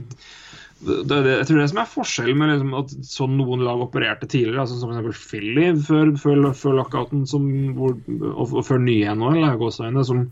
det, 0.85 1.03
det, 1.07 1.19
jeg 1.31 1.45
tror 1.47 1.59
det 1.61 1.69
som 1.71 1.79
er 1.81 1.87
forskjellen 1.89 2.39
med 2.39 2.49
liksom 2.51 2.73
at 2.77 2.91
sånn 3.07 3.37
noen 3.39 3.63
lag 3.63 3.79
opererte 3.81 4.27
tidligere, 4.27 4.65
altså 4.65 4.75
som 4.81 4.91
f.eks. 4.91 5.21
Philly 5.31 5.69
før, 5.85 6.11
før, 6.19 6.41
før 6.57 6.75
lockouten 6.81 7.23
som, 7.29 7.45
hvor, 7.77 7.95
og, 8.33 8.43
og 8.43 8.65
før 8.67 8.83
nye 8.83 9.15
NHL, 9.15 9.47
som 9.71 10.25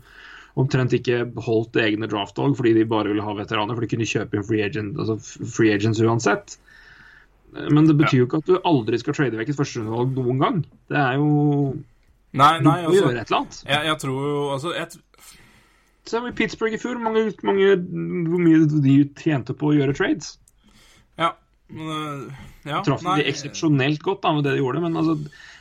omtrent 0.60 0.94
ikke 0.94 1.24
holdt 1.46 1.80
egne 1.80 2.06
draftvalg 2.10 2.58
fordi 2.58 2.74
de 2.76 2.84
bare 2.90 3.10
ville 3.10 3.24
ha 3.24 3.34
veteraner, 3.38 3.74
for 3.74 3.82
de 3.82 3.90
kunne 3.94 4.10
kjøpe 4.10 4.38
inn 4.38 4.46
free, 4.46 4.68
agent, 4.68 5.00
altså 5.00 5.16
free 5.56 5.72
agents 5.74 6.02
uansett. 6.04 6.58
Men 7.54 7.86
det 7.86 7.96
betyr 7.98 8.22
jo 8.22 8.28
ikke 8.28 8.42
at 8.42 8.48
du 8.50 8.56
aldri 8.66 8.98
skal 8.98 9.16
trade 9.16 9.38
vekk 9.38 9.52
et 9.52 9.58
førsterundevalg 9.58 10.16
noen 10.18 10.40
gang. 10.42 10.62
Det 10.90 11.00
er 11.00 11.18
jo 11.20 11.28
Nei, 12.34 12.58
Du 12.58 12.66
nei, 12.66 12.78
må 12.82 12.88
altså 12.90 12.96
gjøre 12.98 13.20
et 13.20 13.28
eller 13.28 13.40
annet. 13.40 13.58
Jeg, 13.68 13.86
jeg 13.86 13.98
tror 14.02 14.22
jo 14.26 14.38
Altså, 14.56 14.72
jeg, 14.74 15.02
Se 16.04 16.20
i 16.20 16.34
Pittsburgh 16.36 16.74
i 16.76 16.80
fjor, 16.80 16.98
mange, 17.00 17.30
mange, 17.46 17.76
hvor 18.28 18.40
mye 18.42 18.66
de 18.68 18.96
tjente 19.16 19.54
på 19.56 19.70
å 19.70 19.76
gjøre 19.76 19.94
trades. 19.96 20.34
Ja. 21.16 21.30
Men, 21.72 21.94
øh, 21.94 22.42
ja 22.68 22.82
traff 22.84 23.06
de 23.06 23.24
eksepsjonelt 23.30 24.02
godt 24.04 24.20
da, 24.26 24.34
med 24.36 24.44
det 24.44 24.52
de 24.56 24.60
gjorde. 24.60 24.82
Men 24.84 24.98
altså, 25.00 25.16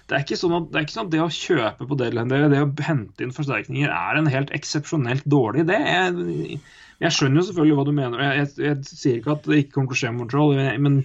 det 0.10 0.18
er 0.18 0.26
ikke 0.26 0.40
sånn 0.42 0.58
at 0.58 0.66
det, 0.68 0.76
er 0.76 0.88
ikke 0.88 0.96
sånn 0.98 1.08
at 1.08 1.14
det 1.14 1.22
å 1.24 1.30
kjøpe 1.32 1.88
på 1.88 1.98
deadline 2.02 2.34
day, 2.34 2.50
det 2.52 2.64
å 2.66 2.72
hente 2.90 3.24
inn 3.24 3.36
forsterkninger, 3.36 3.94
er 3.96 4.20
en 4.20 4.32
helt 4.34 4.52
eksepsjonelt 4.58 5.30
dårlig 5.32 5.64
idé. 5.64 5.80
Jeg, 5.80 6.60
jeg 7.06 7.16
skjønner 7.16 7.40
jo 7.40 7.46
selvfølgelig 7.48 7.78
hva 7.80 7.88
du 7.88 7.94
mener. 8.02 8.26
Jeg, 8.42 8.76
sier 8.90 9.22
ikke 9.22 9.38
at 9.38 9.48
det 9.48 9.62
ikke 9.64 9.78
kommer 9.78 9.94
til 9.94 9.96
å 9.96 10.02
skje 10.02 10.12
med 10.12 10.26
Montreal, 10.26 10.84
men 10.84 11.00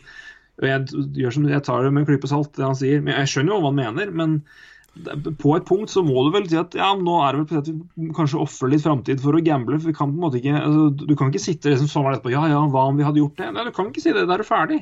jeg, 0.62 1.30
som, 1.34 1.46
jeg 1.48 1.62
tar 1.66 1.84
det 1.84 1.92
med 1.92 2.02
en 2.02 2.08
klype 2.08 2.30
salt, 2.30 2.54
det 2.56 2.66
han 2.66 2.78
sier. 2.78 3.04
Men 3.04 3.20
jeg 3.20 3.30
skjønner 3.34 3.54
jo 3.54 3.60
hva 3.62 3.70
han 3.70 3.78
mener. 3.78 4.10
men 4.10 4.40
på 5.38 5.52
et 5.54 5.66
punkt 5.68 5.92
så 5.92 6.02
må 6.02 6.24
du 6.26 6.32
vel 6.34 6.46
si 6.50 6.56
at 6.58 6.74
ja, 6.74 6.88
nå 6.98 7.18
er 7.22 7.36
det 7.36 7.40
vel 7.40 7.48
på 7.50 7.58
at 7.60 7.68
vi 7.70 8.08
kanskje 8.16 8.40
ofrer 8.42 8.72
litt 8.72 8.82
framtid 8.82 9.20
for 9.22 9.36
å 9.36 9.42
gamble. 9.44 9.78
for 9.78 9.92
vi 9.92 9.94
kan 9.94 10.10
på 10.10 10.16
en 10.16 10.24
måte 10.24 10.40
ikke, 10.40 10.56
altså, 10.58 11.06
Du 11.06 11.14
kan 11.14 11.30
ikke 11.30 11.44
sitte 11.44 11.70
liksom 11.70 11.90
sånn 11.92 12.08
etterpå 12.10 12.32
ja 12.34 12.46
ja, 12.50 12.62
hva 12.72 12.88
om 12.90 12.98
vi 12.98 13.06
hadde 13.06 13.22
gjort 13.22 13.38
det? 13.38 13.52
Nei, 13.54 13.66
Du 13.68 13.76
kan 13.76 13.92
ikke 13.92 14.02
si 14.02 14.14
det. 14.16 14.26
Da 14.26 14.34
er 14.34 14.42
du 14.42 14.48
ferdig. 14.48 14.80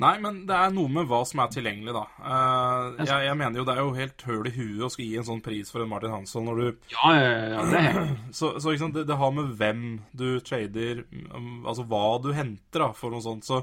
Nei, 0.00 0.14
men 0.22 0.38
det 0.48 0.56
er 0.56 0.70
noe 0.72 0.88
med 0.88 1.08
hva 1.10 1.18
som 1.28 1.42
er 1.42 1.50
tilgjengelig, 1.52 1.92
da. 1.92 2.06
Eh, 2.24 3.02
jeg, 3.04 3.24
jeg 3.26 3.36
mener 3.36 3.60
jo 3.60 3.66
det 3.68 3.74
er 3.74 3.82
jo 3.82 3.90
helt 3.98 4.22
høl 4.24 4.48
i 4.48 4.52
huet 4.54 4.84
å 4.86 4.88
skulle 4.88 5.08
gi 5.10 5.18
en 5.20 5.26
sånn 5.28 5.42
pris 5.44 5.72
for 5.72 5.84
en 5.84 5.90
Martin 5.90 6.14
Hansson 6.14 6.46
når 6.48 6.60
du 6.60 6.94
Ja, 6.94 7.10
ja, 7.18 7.26
ja, 7.52 7.66
det 7.68 7.82
er 7.90 8.00
Så, 8.38 8.54
så 8.64 8.72
sant, 8.80 8.96
det, 8.96 9.04
det 9.10 9.18
har 9.20 9.34
med 9.36 9.52
hvem 9.60 9.84
du 10.16 10.40
trader 10.46 11.04
um, 11.34 11.66
Altså 11.68 11.84
hva 11.90 12.16
du 12.24 12.30
henter, 12.32 12.86
da, 12.86 12.88
for 12.96 13.12
noe 13.12 13.24
sånt. 13.24 13.44
Så 13.44 13.60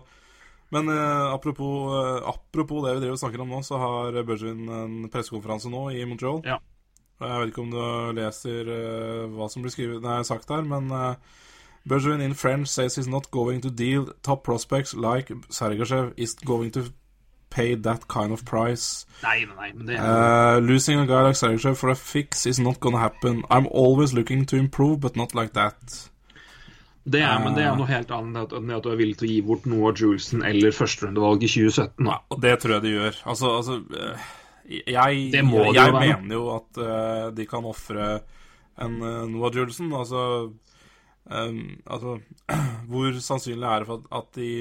Men 0.76 0.89
eh, 0.91 1.34
apropos, 1.34 1.93
eh, 1.95 2.28
apropos 2.28 2.84
det 2.84 2.97
vi 2.97 3.03
driver 3.05 3.15
og 3.15 3.22
snakker 3.22 3.43
om 3.43 3.53
nå, 3.55 3.61
så 3.63 3.80
har 3.80 4.18
Bergevin 4.28 4.68
en 4.68 5.09
pressekonferanse 5.11 5.72
nå 5.72 5.88
i 5.95 6.03
Montreal. 6.07 6.41
Ja. 6.47 6.59
Jeg 7.18 7.39
vet 7.41 7.51
ikke 7.53 7.63
om 7.63 7.72
du 7.74 7.82
leser 8.20 8.68
eh, 8.70 9.24
hva 9.34 9.47
som 9.49 9.63
blir 9.63 9.74
skrivet, 9.74 10.03
nei, 10.03 10.20
sagt 10.28 10.51
der, 10.51 10.61
men 10.68 10.91
uh, 10.93 11.15
Bergevin 11.88 12.22
in 12.22 12.36
French 12.38 12.68
says 12.68 12.95
he's 12.95 13.07
not 13.07 13.32
going 13.32 13.61
to 13.61 13.72
deal 13.72 14.11
top 14.22 14.43
prospects 14.43 14.93
like 14.93 15.32
Sergachev 15.49 16.13
is 16.18 16.36
going 16.45 16.70
to 16.72 16.91
pay 17.49 17.74
that 17.76 18.07
kind 18.07 18.32
of 18.32 18.43
price. 18.45 19.07
Nei, 19.24 19.45
nei, 19.45 19.72
men 19.74 19.88
det 19.88 19.95
er 19.97 20.03
Uh, 20.03 20.59
losing 20.59 20.99
a 20.99 21.07
guy 21.07 21.24
like 21.24 21.39
Sergachev 21.39 21.76
for 21.76 21.89
a 21.89 21.95
fix 21.95 22.45
is 22.45 22.59
not 22.59 22.80
gonna 22.80 22.99
happen. 22.99 23.43
I'm 23.49 23.68
always 23.68 24.13
looking 24.13 24.45
to 24.45 24.57
improve, 24.57 24.99
but 24.99 25.15
not 25.15 25.34
like 25.34 25.53
that. 25.53 26.09
Det 27.08 27.22
er, 27.24 27.38
men 27.39 27.55
det 27.55 27.64
er 27.64 27.76
noe 27.80 27.88
helt 27.88 28.10
annet 28.12 28.53
enn 28.58 28.72
at 28.76 28.84
du 28.84 28.89
er 28.91 28.99
villig 28.99 29.16
til 29.20 29.30
å 29.30 29.32
gi 29.32 29.38
bort 29.47 29.68
Noah 29.70 29.93
Julesen 29.95 30.43
eller 30.47 30.76
førsterundevalg 30.76 31.45
i 31.47 31.49
2017. 31.53 32.10
Da. 32.10 32.18
Og 32.34 32.41
det 32.43 32.51
tror 32.60 32.76
jeg 32.76 32.84
de 32.84 32.91
gjør. 32.97 33.22
Altså, 33.32 33.51
altså 33.62 33.78
eh, 33.95 34.26
Jeg, 34.68 35.22
jeg, 35.32 35.45
jo 35.47 35.93
mener 35.95 36.34
jo 36.36 36.49
at 36.58 36.82
uh, 36.84 37.30
de 37.36 37.45
kan 37.47 37.68
ofre 37.70 38.10
en 38.84 38.99
uh, 38.99 39.24
Noah 39.32 39.55
Julesen. 39.55 39.93
Altså, 39.95 40.26
um, 41.32 41.64
altså 41.86 42.18
Hvor 42.91 43.24
sannsynlig 43.24 43.70
er 43.72 43.86
det 43.86 43.91
for 43.91 44.03
at, 44.03 44.12
at 44.20 44.36
de 44.36 44.51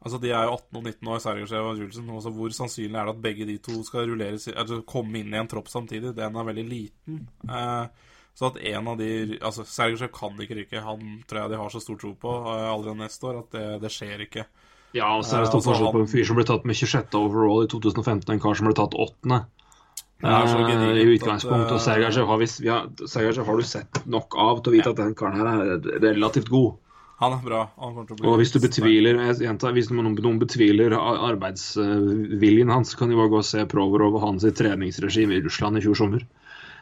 Altså 0.00 0.20
De 0.20 0.30
er 0.32 0.46
jo 0.48 0.54
18 0.56 0.76
og 0.76 0.84
19 0.84 1.08
år, 1.12 1.18
Sergejev 1.20 1.66
og 1.70 1.80
Julesen. 1.80 2.12
Altså, 2.12 2.30
hvor 2.32 2.52
sannsynlig 2.56 2.96
er 2.96 3.08
det 3.08 3.16
at 3.16 3.24
begge 3.24 3.48
de 3.48 3.56
to 3.60 3.80
skal 3.84 4.08
rulleres 4.08 4.48
altså, 4.48 4.80
komme 4.88 5.20
inn 5.20 5.34
i 5.34 5.40
en 5.40 5.48
tropp 5.48 5.68
samtidig? 5.68 6.14
Den 6.16 6.36
er 6.36 6.46
veldig 6.48 6.64
liten. 6.64 7.26
Eh, 7.44 8.06
så 8.38 8.48
at 8.48 8.58
en 8.70 8.88
av 8.88 8.98
de 9.00 9.38
Altså, 9.40 9.66
Sergachev 9.68 10.12
kan 10.14 10.38
ikke 10.40 10.56
ryke. 10.62 10.82
Han 10.84 11.22
tror 11.28 11.42
jeg 11.42 11.52
de 11.52 11.60
har 11.60 11.72
så 11.72 11.82
stor 11.82 11.98
tro 12.00 12.14
på 12.16 12.34
uh, 12.46 12.70
allerede 12.70 12.98
neste 13.02 13.26
år 13.28 13.42
at 13.42 13.56
det, 13.56 13.64
det 13.84 13.92
skjer 13.92 14.26
ikke. 14.26 14.46
Ja, 14.96 15.12
og 15.16 15.24
så 15.24 15.38
er 15.38 15.44
det 15.44 15.50
Eh, 15.50 15.54
stor 15.54 15.64
forskjell 15.68 15.92
på 15.94 16.02
en 16.02 16.10
fyr 16.10 16.26
som 16.26 16.38
ble 16.38 16.44
tatt 16.48 16.66
med 16.66 16.78
26. 16.78 17.14
overall 17.18 17.64
i 17.64 17.70
2015, 17.70 18.26
og 18.26 18.34
en 18.34 18.42
kar 18.42 18.58
som 18.58 18.66
ble 18.66 18.76
tatt 18.78 18.96
8. 18.98 19.40
Det 20.20 20.28
er 20.28 20.46
så 20.50 20.58
Eh, 20.58 20.66
gedigent 20.66 21.00
I 21.00 21.16
utgangspunktet. 21.16 21.72
Og 21.72 21.78
eh, 21.78 21.84
Sergachev 21.86 22.26
har, 22.26 22.38
vi, 22.40 22.48
ja, 22.66 22.78
har 23.46 23.56
du 23.56 23.64
sett 23.64 24.06
nok 24.06 24.36
av 24.36 24.60
til 24.60 24.72
å 24.72 24.76
vite 24.76 24.90
at 24.90 25.00
den 25.00 25.14
karen 25.14 25.38
her 25.38 25.46
er 25.46 26.00
relativt 26.02 26.50
god. 26.50 26.74
Han 27.20 27.36
er 27.36 27.42
bra. 27.44 27.62
Han 27.76 27.94
kommer 27.94 28.08
til 28.08 28.16
å 28.16 28.18
bli 28.18 28.28
Og 28.28 28.36
hvis 28.40 28.52
du 28.52 28.58
betviler 28.60 29.22
gjentar, 29.36 29.74
hvis 29.76 29.90
noen, 29.92 30.14
noen 30.16 30.38
betviler 30.40 30.96
arbeidsviljen 30.96 32.72
hans, 32.72 32.94
kan 32.96 33.12
de 33.12 33.18
bare 33.18 33.32
gå 33.32 33.42
og 33.42 33.46
se 33.46 33.64
Provorov 33.68 34.16
og 34.16 34.24
hans 34.24 34.44
treningsregime 34.44 35.36
i 35.36 35.42
Russland 35.44 35.78
i 35.78 35.84
fjor 35.84 35.98
sommer. 36.00 36.24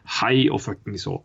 Hei 0.08 0.46
og 0.48 0.62
fuckings 0.64 1.04
så. 1.04 1.18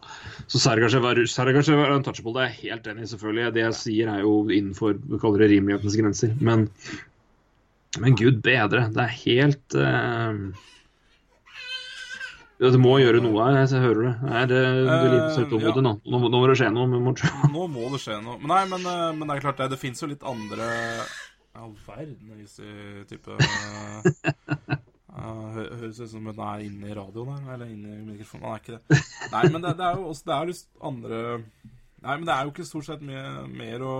Så 0.51 0.59
Sergachev 0.59 1.05
er, 1.07 1.23
Sergachev 1.31 1.79
er 1.79 1.95
untouchable. 1.95 2.34
Det 2.36 2.43
er 2.43 2.51
jeg 2.51 2.59
helt 2.73 2.91
enig 2.91 3.05
i, 3.05 3.09
selvfølgelig. 3.13 3.53
Det 3.55 3.63
jeg 3.63 3.79
sier, 3.79 4.11
er 4.11 4.25
jo 4.25 4.36
innenfor 4.49 4.99
kaller 5.21 5.45
det 5.45 5.53
rimelighetens 5.53 5.97
grenser. 5.99 6.36
Men, 6.43 6.67
men 8.03 8.19
gud 8.19 8.43
bedre. 8.45 8.89
Det 8.93 9.07
er 9.07 9.17
helt 9.23 9.79
uh... 9.79 10.69
Det 12.63 12.79
må 12.79 12.93
gjøre 13.01 13.19
noe 13.19 13.43
her, 13.43 13.57
jeg 13.65 13.81
hører 13.84 14.05
det. 14.05 14.13
Er 14.39 14.45
det, 14.47 14.59
du 14.61 15.07
litt 15.11 15.23
Eh, 15.34 15.81
nå. 15.84 15.93
nå. 16.05 16.19
Nå 16.21 16.39
må 16.39 16.45
det 16.47 16.55
skje 16.61 16.69
noe 16.71 16.88
Må 16.88 17.11
Nå 17.51 17.65
må 17.71 17.89
det 17.91 17.99
skje 18.03 18.19
noe. 18.23 18.38
Men 18.39 18.53
nei, 18.53 18.61
men, 18.71 18.86
eh, 18.88 19.09
men 19.17 19.27
det 19.27 19.36
er 19.36 19.43
klart 19.43 19.59
det. 19.59 19.71
Det 19.73 19.81
fins 19.81 20.03
jo 20.03 20.07
litt 20.11 20.23
andre 20.23 20.69
All 21.53 21.73
verden 21.86 22.39
disse 22.39 22.63
type 23.09 23.36
hø 25.24 25.63
Høres 25.80 25.99
ut 26.03 26.11
som 26.11 26.26
hun 26.28 26.39
er 26.43 26.63
inne 26.65 26.89
i 26.91 26.95
radioen 26.97 27.34
her, 27.38 27.53
eller 27.55 27.69
inne 27.71 27.97
i 27.99 28.05
mikrofonen. 28.07 28.43
Han 28.45 28.55
er 28.57 28.63
ikke 28.63 28.76
det. 28.78 28.99
Nei, 29.34 29.43
men 29.53 29.63
det, 29.63 29.74
det 29.80 29.86
er 29.88 29.99
jo 30.01 30.09
også 30.11 30.28
Det 30.28 30.36
er 30.36 30.51
jo 30.51 30.57
andre 30.89 31.21
Nei, 32.03 32.17
men 32.17 32.26
det 32.28 32.34
er 32.36 32.43
jo 32.43 32.51
ikke 32.51 32.65
stort 32.67 32.88
sett 32.89 33.03
mye 33.07 33.45
mer 33.47 33.86
å 33.88 33.93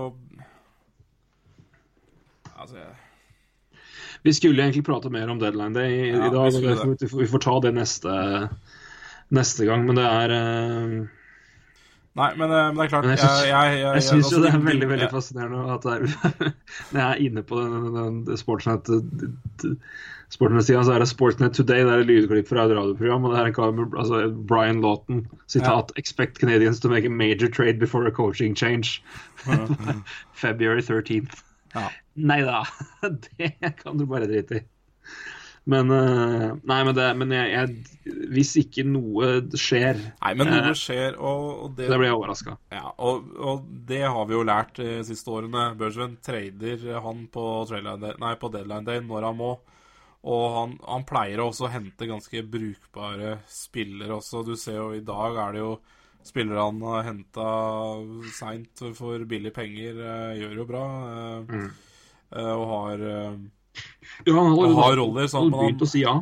Altså 2.54 2.76
jeg 2.78 2.92
Vi 4.26 4.32
skulle 4.36 4.62
egentlig 4.66 4.84
prate 4.86 5.10
mer 5.12 5.32
om 5.32 5.40
deadline 5.40 5.74
day 5.76 5.92
i, 5.96 6.12
Ja, 6.12 6.28
i 6.28 6.32
dag. 6.32 6.52
vi 6.52 6.68
Vi, 6.68 7.08
får, 7.08 7.20
vi 7.22 7.28
får 7.32 7.42
ta 7.44 7.54
det 7.64 7.74
neste, 7.76 8.14
neste 9.34 9.66
gang, 9.68 9.84
men 9.88 9.98
det 10.00 10.04
er 10.08 10.34
eh, 10.36 10.94
Nei, 12.14 12.28
men, 12.38 12.50
eh, 12.50 12.66
men 12.70 12.78
det 12.78 12.84
er 12.84 12.90
klart 12.92 13.08
jeg 13.10 13.18
jeg, 13.18 13.46
jeg, 13.50 13.78
jeg, 13.80 13.94
Jeg 13.98 14.02
syns 14.06 14.26
altså, 14.28 14.36
jo 14.36 14.42
det 14.44 14.50
er 14.52 14.66
veldig 14.68 14.88
veldig 14.92 15.06
ja. 15.08 15.10
fascinerende 15.10 15.62
at 15.74 15.86
det 15.86 15.94
er 15.94 16.04
Når 16.92 17.00
jeg 17.00 17.08
er 17.08 17.22
inne 17.26 17.42
på 17.46 17.58
den, 17.58 17.88
den, 17.96 18.20
den 18.28 18.38
Sportsnet 18.38 18.90
Sportsnet-sida, 20.34 20.82
så 20.86 20.94
er 20.94 21.02
det 21.02 21.08
Sportsnet 21.10 21.54
Today. 21.54 21.84
Det 21.84 21.92
er 21.92 22.02
et 22.02 22.08
lydklipp 22.08 22.48
fra 22.48 22.64
et 22.64 22.72
radioprogram. 22.74 23.26
Og 23.26 23.34
det 23.34 23.40
er 23.40 23.50
en 23.50 23.54
kar 23.54 23.74
med 23.76 23.92
altså, 23.98 24.22
Brian 24.48 24.80
Lawton. 24.82 25.26
Sitat 25.46 25.92
'Expect 25.98 26.40
Canadians 26.40 26.80
to 26.80 26.88
make 26.88 27.06
a 27.06 27.12
major 27.12 27.46
trade 27.48 27.78
before 27.78 28.06
a 28.06 28.10
coaching 28.10 28.56
change'. 28.56 29.02
February 30.44 30.82
13th. 30.82 31.42
Ja. 31.74 31.88
Nei 32.14 32.40
da, 32.46 32.62
det 33.38 33.74
kan 33.82 33.98
du 33.98 34.06
bare 34.06 34.26
drite 34.30 34.60
i. 34.60 34.64
Men 35.72 35.90
eh, 35.96 36.50
Nei, 36.68 36.80
men, 36.84 36.92
det, 36.96 37.04
men 37.16 37.30
jeg, 37.32 37.52
jeg, 37.54 38.16
hvis 38.34 38.50
ikke 38.60 38.82
noe 38.84 39.28
skjer, 39.56 39.96
Nei, 40.20 40.32
men 40.36 40.50
noe 40.52 40.72
Eh, 40.72 40.76
skjer, 40.76 41.16
og, 41.16 41.44
og 41.64 41.78
det 41.78 41.86
så 41.88 41.96
blir 42.00 42.10
jeg 42.10 42.18
overraska. 42.18 42.56
Ja, 42.74 42.90
og, 43.00 43.30
og 43.40 43.64
det 43.88 44.02
har 44.04 44.26
vi 44.28 44.36
jo 44.36 44.42
lært 44.44 44.76
de 44.82 44.98
siste 45.08 45.32
årene. 45.32 45.70
Børsven 45.80 46.18
trader 46.24 46.84
han 47.06 47.24
på, 47.32 47.46
day, 47.70 48.12
nei, 48.20 48.34
på 48.40 48.52
deadline 48.52 48.84
day 48.90 49.00
når 49.04 49.28
han 49.30 49.40
må. 49.40 49.54
Og 50.24 50.44
han, 50.56 50.76
han 50.88 51.04
pleier 51.08 51.42
også 51.44 51.66
å 51.66 51.72
hente 51.72 52.08
ganske 52.08 52.44
brukbare 52.48 53.38
spillere 53.52 54.16
også. 54.20 54.44
Du 54.44 54.54
ser 54.56 54.78
jo 54.80 54.92
i 54.96 55.02
dag 55.04 55.36
er 55.48 55.56
det 55.56 55.64
jo 55.64 55.74
spillere 56.24 56.62
han 56.64 56.78
har 56.88 57.02
henta 57.08 57.48
seint 58.32 58.80
for 58.96 59.24
billige 59.28 59.52
penger, 59.56 59.98
eh, 60.00 60.38
gjør 60.40 60.54
jo 60.62 60.68
bra. 60.70 60.84
eh, 61.10 61.66
eh, 62.36 62.52
og 62.54 62.64
har 62.70 63.04
eh, 63.10 63.36
Ja, 64.26 64.34
han 64.38 64.52
Og 64.54 64.74
har, 64.78 64.96
roller, 64.96 65.28
han 65.32 65.52
han- 65.52 65.80
å 65.82 65.88
si 65.90 66.02
ja. 66.04 66.14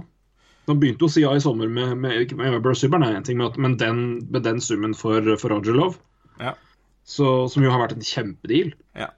Han 0.68 0.78
begynte 0.80 1.05
å 1.09 1.11
si 1.11 1.24
ja 1.24 1.32
i 1.34 1.40
sommer 1.42 1.68
med, 1.68 1.96
med, 1.98 2.32
med 2.38 2.76
Subban, 2.78 3.03
er 3.03 3.16
en 3.18 3.24
ting, 3.26 3.40
men, 3.57 3.76
den, 3.76 4.03
med 4.30 4.44
den 4.46 4.61
summen 4.62 4.94
for, 4.94 5.20
for 5.36 5.50
Rogerlov, 5.50 5.96
Ja. 6.40 6.55
så, 7.05 7.48
som 7.50 7.64
jo 7.64 7.70
har 7.70 7.82
vært 7.82 7.96
en 7.96 8.07
kjempedeal. 8.07 8.70
Ja, 8.94 9.09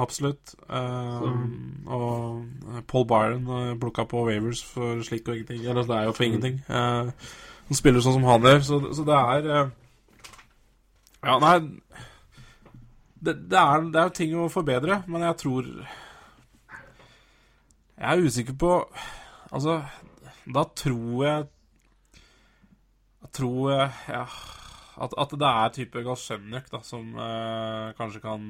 absolutt. 0.00 0.54
Eh, 0.64 1.26
og 1.86 2.84
Paul 2.88 3.04
Byron 3.10 3.44
uh, 3.46 3.74
plukka 3.80 4.06
på 4.08 4.24
Wavers 4.26 4.62
for 4.64 5.02
slik 5.04 5.28
og 5.28 5.36
ingenting. 5.36 5.60
Eller 5.68 5.84
det 5.84 5.98
er 5.98 6.08
jo 6.08 6.16
for 6.16 6.24
ingenting. 6.24 6.56
Uh, 6.68 7.12
han 7.68 7.78
spiller 7.78 8.00
sånn 8.04 8.16
som 8.18 8.24
han 8.28 8.48
gjør, 8.48 8.64
så, 8.64 8.80
så 8.96 9.04
det 9.04 9.20
er 9.20 9.50
uh, 9.52 9.68
Ja, 11.24 11.36
nei 11.40 11.58
det, 13.24 13.36
det, 13.48 13.60
er, 13.60 13.86
det 13.92 14.00
er 14.02 14.10
ting 14.16 14.34
å 14.36 14.48
forbedre, 14.52 15.02
men 15.08 15.22
jeg 15.24 15.36
tror 15.40 15.68
Jeg 17.98 18.10
er 18.10 18.26
usikker 18.26 18.56
på 18.58 18.70
Altså, 19.54 19.82
da 20.54 20.64
tror 20.76 21.24
jeg 21.24 21.46
Jeg 23.22 23.32
tror 23.32 23.70
jeg 23.70 23.90
ja, 24.08 24.24
at, 25.04 25.14
at 25.18 25.34
det 25.40 25.50
er 25.50 25.74
type 25.74 26.02
Galsjenjuk 26.06 26.70
da, 26.70 26.80
som 26.86 27.16
eh, 27.18 27.94
kanskje 27.98 28.20
kan 28.22 28.44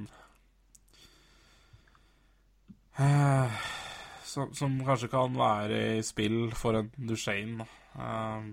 Eh, 2.98 3.50
som, 4.24 4.54
som 4.54 4.76
kanskje 4.86 5.08
kan 5.10 5.34
være 5.38 5.78
i 5.98 6.02
spill 6.06 6.52
for 6.54 6.78
en 6.78 6.90
Duchene. 7.08 7.66
Eh, 7.96 8.44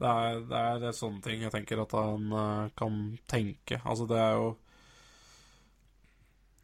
det, 0.00 0.08
er, 0.08 0.38
det 0.48 0.88
er 0.88 0.96
sånne 0.96 1.20
ting 1.24 1.44
jeg 1.44 1.52
tenker 1.52 1.82
at 1.82 1.92
han 1.98 2.32
eh, 2.32 2.72
kan 2.78 3.00
tenke. 3.28 3.80
Altså, 3.84 4.08
det 4.10 4.20
er 4.20 4.36
jo 4.38 4.52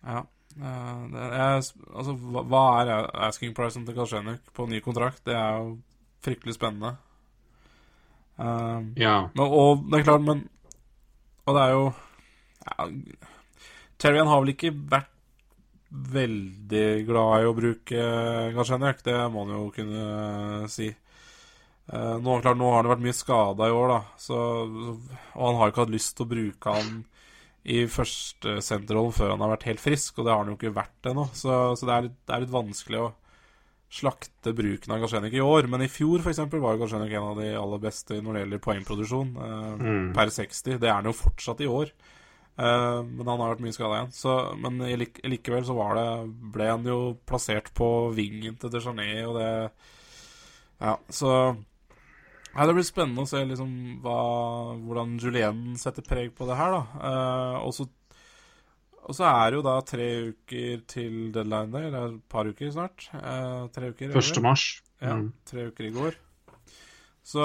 Ja. 0.00 0.22
Eh, 0.56 1.02
det 1.12 1.28
altså, 1.44 2.16
hva, 2.16 2.42
hva 2.50 2.64
er 2.82 2.92
asking 3.28 3.54
pricen 3.56 3.86
til 3.86 3.96
Galsjenjuk 3.98 4.50
på 4.56 4.66
ny 4.70 4.80
kontrakt? 4.84 5.22
Det 5.26 5.36
er 5.36 5.60
jo 5.60 5.76
fryktelig 6.24 6.56
spennende. 6.58 6.96
Uh, 8.40 8.80
Ja. 8.96 9.28
og, 9.36 9.52
og 9.52 9.82
det 9.90 10.00
er 10.00 10.04
klart, 10.06 10.22
men 10.24 10.46
Og 11.44 11.56
det 11.56 11.62
er 11.62 11.72
jo 11.74 11.82
ja, 12.64 12.86
Terrian 14.00 14.30
har 14.30 14.40
vel 14.40 14.54
ikke 14.54 14.70
vært 14.72 15.10
veldig 15.90 17.04
glad 17.08 17.42
i 17.42 17.48
å 17.50 17.54
bruke 17.56 18.04
Galsjenjak, 18.54 19.02
det 19.04 19.16
må 19.32 19.42
han 19.44 19.56
jo 19.56 19.64
kunne 19.74 20.68
si. 20.70 20.86
Uh, 21.90 22.16
nå, 22.22 22.36
klart, 22.44 22.56
nå 22.60 22.68
har 22.70 22.84
han 22.84 22.92
vært 22.92 23.02
mye 23.02 23.16
skada 23.18 23.66
i 23.66 23.74
år, 23.74 23.88
da, 23.90 23.98
så, 24.22 24.38
og 25.34 25.42
han 25.48 25.58
har 25.58 25.72
ikke 25.72 25.82
hatt 25.84 25.92
lyst 25.96 26.14
til 26.16 26.28
å 26.28 26.30
bruke 26.30 26.76
han 26.78 26.92
i 27.64 27.82
første 27.92 28.56
senterrollen 28.64 29.12
før 29.12 29.34
han 29.34 29.42
har 29.44 29.52
vært 29.52 29.66
helt 29.68 29.82
frisk, 29.82 30.18
og 30.18 30.26
det 30.26 30.32
har 30.32 30.42
han 30.42 30.52
jo 30.52 30.56
ikke 30.56 30.76
vært 30.76 31.10
ennå. 31.10 31.26
Så, 31.36 31.56
så 31.76 31.88
det, 31.88 31.96
er 31.96 32.06
litt, 32.06 32.20
det 32.24 32.36
er 32.36 32.44
litt 32.44 32.54
vanskelig 32.54 33.02
å 33.02 33.10
slakte 33.90 34.54
bruken 34.54 34.94
av 34.94 35.02
Galsjenjak 35.02 35.34
i 35.34 35.42
år. 35.44 35.68
Men 35.70 35.84
i 35.84 35.90
fjor 35.90 36.24
eksempel, 36.30 36.62
var 36.62 36.78
Galsjenjak 36.80 37.12
en 37.18 37.28
av 37.32 37.42
de 37.42 37.50
aller 37.58 37.82
beste 37.82 38.20
når 38.22 38.36
det 38.36 38.44
gjelder 38.44 38.64
poengproduksjon, 38.64 39.36
eh, 39.44 39.84
per 40.16 40.32
60. 40.32 40.80
Det 40.80 40.88
er 40.88 40.96
han 40.96 41.10
jo 41.10 41.16
fortsatt 41.16 41.62
i 41.66 41.70
år. 41.70 41.92
Eh, 42.60 43.00
men 43.06 43.26
han 43.26 43.40
har 43.40 43.54
vært 43.54 43.64
mye 43.66 43.76
skada 43.76 43.98
igjen. 43.98 44.14
Så, 44.16 44.36
men 44.62 44.80
lik, 45.00 45.20
likevel 45.26 45.66
så 45.66 45.76
var 45.76 45.98
det 45.98 46.08
ble 46.54 46.70
han 46.70 46.86
jo 46.86 47.00
plassert 47.28 47.72
på 47.76 47.90
vingen 48.16 48.56
til 48.60 48.72
Dejané, 48.72 49.10
og 49.26 49.40
det 49.40 49.50
Ja, 50.80 50.94
så 51.12 51.30
ja, 52.54 52.66
Det 52.66 52.74
blir 52.74 52.86
spennende 52.86 53.22
å 53.24 53.28
se 53.30 53.44
liksom 53.46 53.72
hva, 54.02 54.18
hvordan 54.82 55.16
Julien 55.22 55.76
setter 55.78 56.02
preg 56.06 56.32
på 56.34 56.46
det 56.48 56.56
her, 56.58 56.70
da. 56.76 56.82
Eh, 57.10 57.58
og 57.66 57.74
så 57.76 57.88
og 59.10 59.14
så 59.16 59.24
er 59.26 59.50
det 59.50 59.56
jo 59.56 59.62
da 59.64 59.72
tre 59.82 60.04
uker 60.30 60.82
til 60.86 61.14
deadline 61.34 61.72
day. 61.72 61.86
Det 61.90 61.98
er 61.98 62.10
et 62.12 62.26
par 62.30 62.46
uker 62.46 62.68
snart. 62.70 63.08
Eh, 63.16 63.62
tre 63.74 63.88
uker. 63.90 64.12
1. 64.14 64.42
mars. 64.44 64.82
Ja, 65.00 65.14
Mm. 65.16 65.32
tre 65.48 65.64
uker 65.72 65.84
i 65.88 65.90
går. 65.90 66.14
Så 67.24 67.42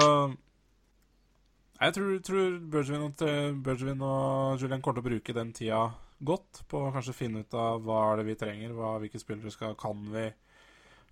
jeg 1.80 1.92
tror, 1.96 2.18
tror 2.22 2.58
Bergevin, 2.70 3.02
og, 3.08 3.16
Bergevin 3.64 4.00
og 4.02 4.60
Julian 4.60 4.80
kommer 4.84 5.00
til 5.00 5.04
å 5.04 5.10
bruke 5.10 5.34
den 5.34 5.52
tida 5.52 5.80
godt 6.22 6.62
på 6.68 6.84
å 6.86 6.92
kanskje 6.94 7.14
finne 7.16 7.40
ut 7.44 7.54
av 7.54 7.82
hva 7.82 8.12
er 8.12 8.16
det 8.22 8.26
vi 8.26 8.34
trenger, 8.40 8.72
hva, 8.76 8.94
hvilke 9.02 9.18
spillere 9.20 9.50
skal, 9.50 9.74
kan 9.74 9.96
vi 10.12 10.30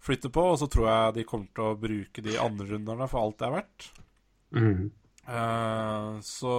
flytte 0.05 0.30
på. 0.32 0.44
Og 0.52 0.61
så 0.61 0.68
tror 0.70 0.88
jeg 0.90 1.16
de 1.18 1.26
kommer 1.28 1.50
til 1.57 1.70
å 1.70 1.78
bruke 1.80 2.24
de 2.24 2.38
andre 2.40 2.68
runderne 2.72 3.09
for 3.11 3.24
alt 3.24 3.40
det 3.40 3.48
er 3.48 3.57
verdt. 3.59 3.90
Mm. 4.55 4.90
Uh, 5.24 6.20
så 6.22 6.55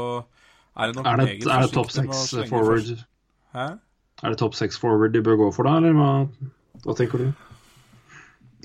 er 0.76 0.90
det 0.90 0.98
nok 0.98 1.06
Er 1.08 1.20
det, 1.22 1.26
meget 1.30 1.52
er 1.54 1.66
det 1.68 1.74
topp 1.76 1.92
seks 1.94 2.24
forward 2.50 2.82
først- 2.82 3.04
Hæ? 3.56 3.66
Er 4.24 4.34
det 4.34 4.40
topp 4.40 4.56
seks 4.56 4.80
forward 4.80 5.14
de 5.14 5.22
bør 5.22 5.38
gå 5.38 5.52
for, 5.54 5.68
da? 5.68 5.78
Eller 5.78 5.94
hva, 5.94 6.10
hva 6.84 6.96
tenker 6.98 7.22
du? 7.22 7.28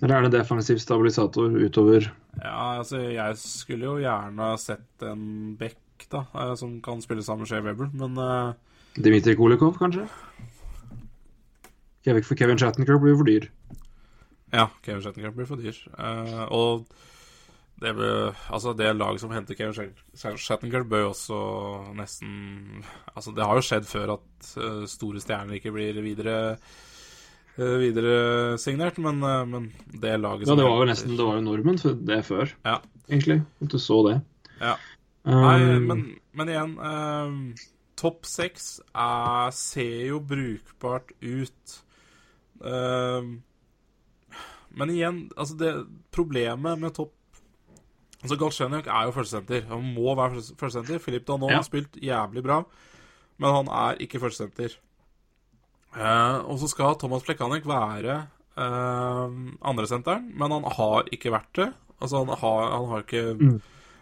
Eller 0.02 0.16
er 0.16 0.22
det 0.26 0.32
defensiv 0.32 0.80
stabilisator 0.80 1.52
utover 1.60 2.08
Ja, 2.40 2.78
altså, 2.80 3.02
jeg 3.12 3.36
skulle 3.36 3.84
jo 3.84 4.00
gjerne 4.00 4.58
sett 4.58 5.04
en 5.04 5.56
back, 5.60 6.06
da, 6.10 6.24
eh, 6.34 6.54
som 6.56 6.80
kan 6.80 7.02
spille 7.02 7.22
sammen 7.22 7.44
med 7.44 7.48
Shea 7.50 7.60
Weber, 7.60 7.90
men 7.92 8.16
uh... 8.16 8.54
Dmitrij 8.96 9.36
Kolikov, 9.36 9.76
kanskje? 9.78 10.06
Kevin, 12.04 12.58
Shattenkirk 12.58 13.02
blir 13.02 13.18
for 13.18 13.28
dyr. 13.28 13.50
Ja, 14.52 14.66
Kevin 14.82 15.02
Shattenkirk 15.04 15.34
blir 15.36 15.46
for 15.48 15.56
dyr. 15.60 15.76
Uh, 15.98 16.44
og 16.50 16.86
det, 17.80 17.94
bør, 17.96 18.34
altså, 18.52 18.74
det 18.76 18.90
laget 18.96 19.22
som 19.22 19.30
henter 19.32 19.56
Kevin 19.56 19.72
Shat- 19.72 20.88
bør 20.90 21.00
jo 21.06 21.10
også 21.14 21.38
nesten 21.96 22.84
Altså, 23.16 23.32
det 23.34 23.44
har 23.46 23.56
jo 23.56 23.64
skjedd 23.64 23.86
før 23.88 24.12
at 24.18 24.50
eh, 24.60 24.82
store 24.90 25.20
stjerner 25.22 25.56
ikke 25.56 25.72
blir 25.72 25.96
videre 26.04 26.36
uh, 27.56 27.76
videre 27.80 28.58
signert, 28.60 28.98
men, 29.00 29.22
eh, 29.24 29.44
men 29.48 29.70
det 29.96 30.18
laget 30.20 30.44
Ja, 30.44 30.52
som 30.52 30.60
det 30.60 30.68
var 30.68 30.76
jo 30.82 30.90
nesten 30.92 31.16
det 31.16 31.24
var 31.26 31.38
jo 31.40 31.46
normen 31.48 31.78
for 31.80 31.96
det 32.12 32.20
før, 32.28 32.52
Ja. 32.68 32.78
egentlig. 33.08 33.40
At 33.62 33.72
du 33.72 33.78
så 33.78 34.02
det. 34.10 34.20
Ja. 34.60 34.74
Um, 35.24 35.40
Nei, 35.40 35.78
men, 35.84 36.04
men 36.36 36.48
igjen 36.48 36.76
ehm, 36.80 37.40
Topp 38.00 38.24
seks 38.28 38.80
er- 38.96 39.50
ser 39.52 40.06
jo 40.08 40.20
brukbart 40.24 41.10
ut. 41.20 41.74
Ehm, 42.64 43.42
men 44.76 44.90
igjen, 44.90 45.30
altså 45.36 45.56
det 45.58 45.72
problemet 46.12 46.78
med 46.78 46.94
topp 46.94 47.12
Altså 48.20 48.36
Galchenyuk 48.36 48.84
er 48.86 49.06
jo 49.08 49.12
førstesenter. 49.16 49.62
Han 49.70 49.94
må 49.94 50.12
være 50.14 50.34
første- 50.36 50.56
førstesenter. 50.60 50.98
Filip 51.00 51.24
Danon 51.24 51.48
Ja. 51.48 51.56
har 51.56 51.62
spilt 51.64 51.92
jævlig 52.04 52.42
bra, 52.44 52.58
men 53.38 53.54
han 53.54 53.68
er 53.72 53.96
ikke 53.96 54.20
førstesenter. 54.20 54.74
Eh, 55.96 56.36
og 56.44 56.58
så 56.60 56.68
skal 56.68 56.98
Thomas 57.00 57.22
Plekanek 57.24 57.64
være 57.64 58.18
eh, 58.58 59.30
andresenteren, 59.64 60.26
men 60.36 60.50
han 60.52 60.64
har 60.64 61.08
ikke 61.10 61.32
vært 61.32 61.52
det. 61.54 61.72
Altså 62.02 62.20
Han 62.26 62.36
har, 62.36 62.70
han 62.76 62.88
har 62.90 63.02
ikke 63.06 63.60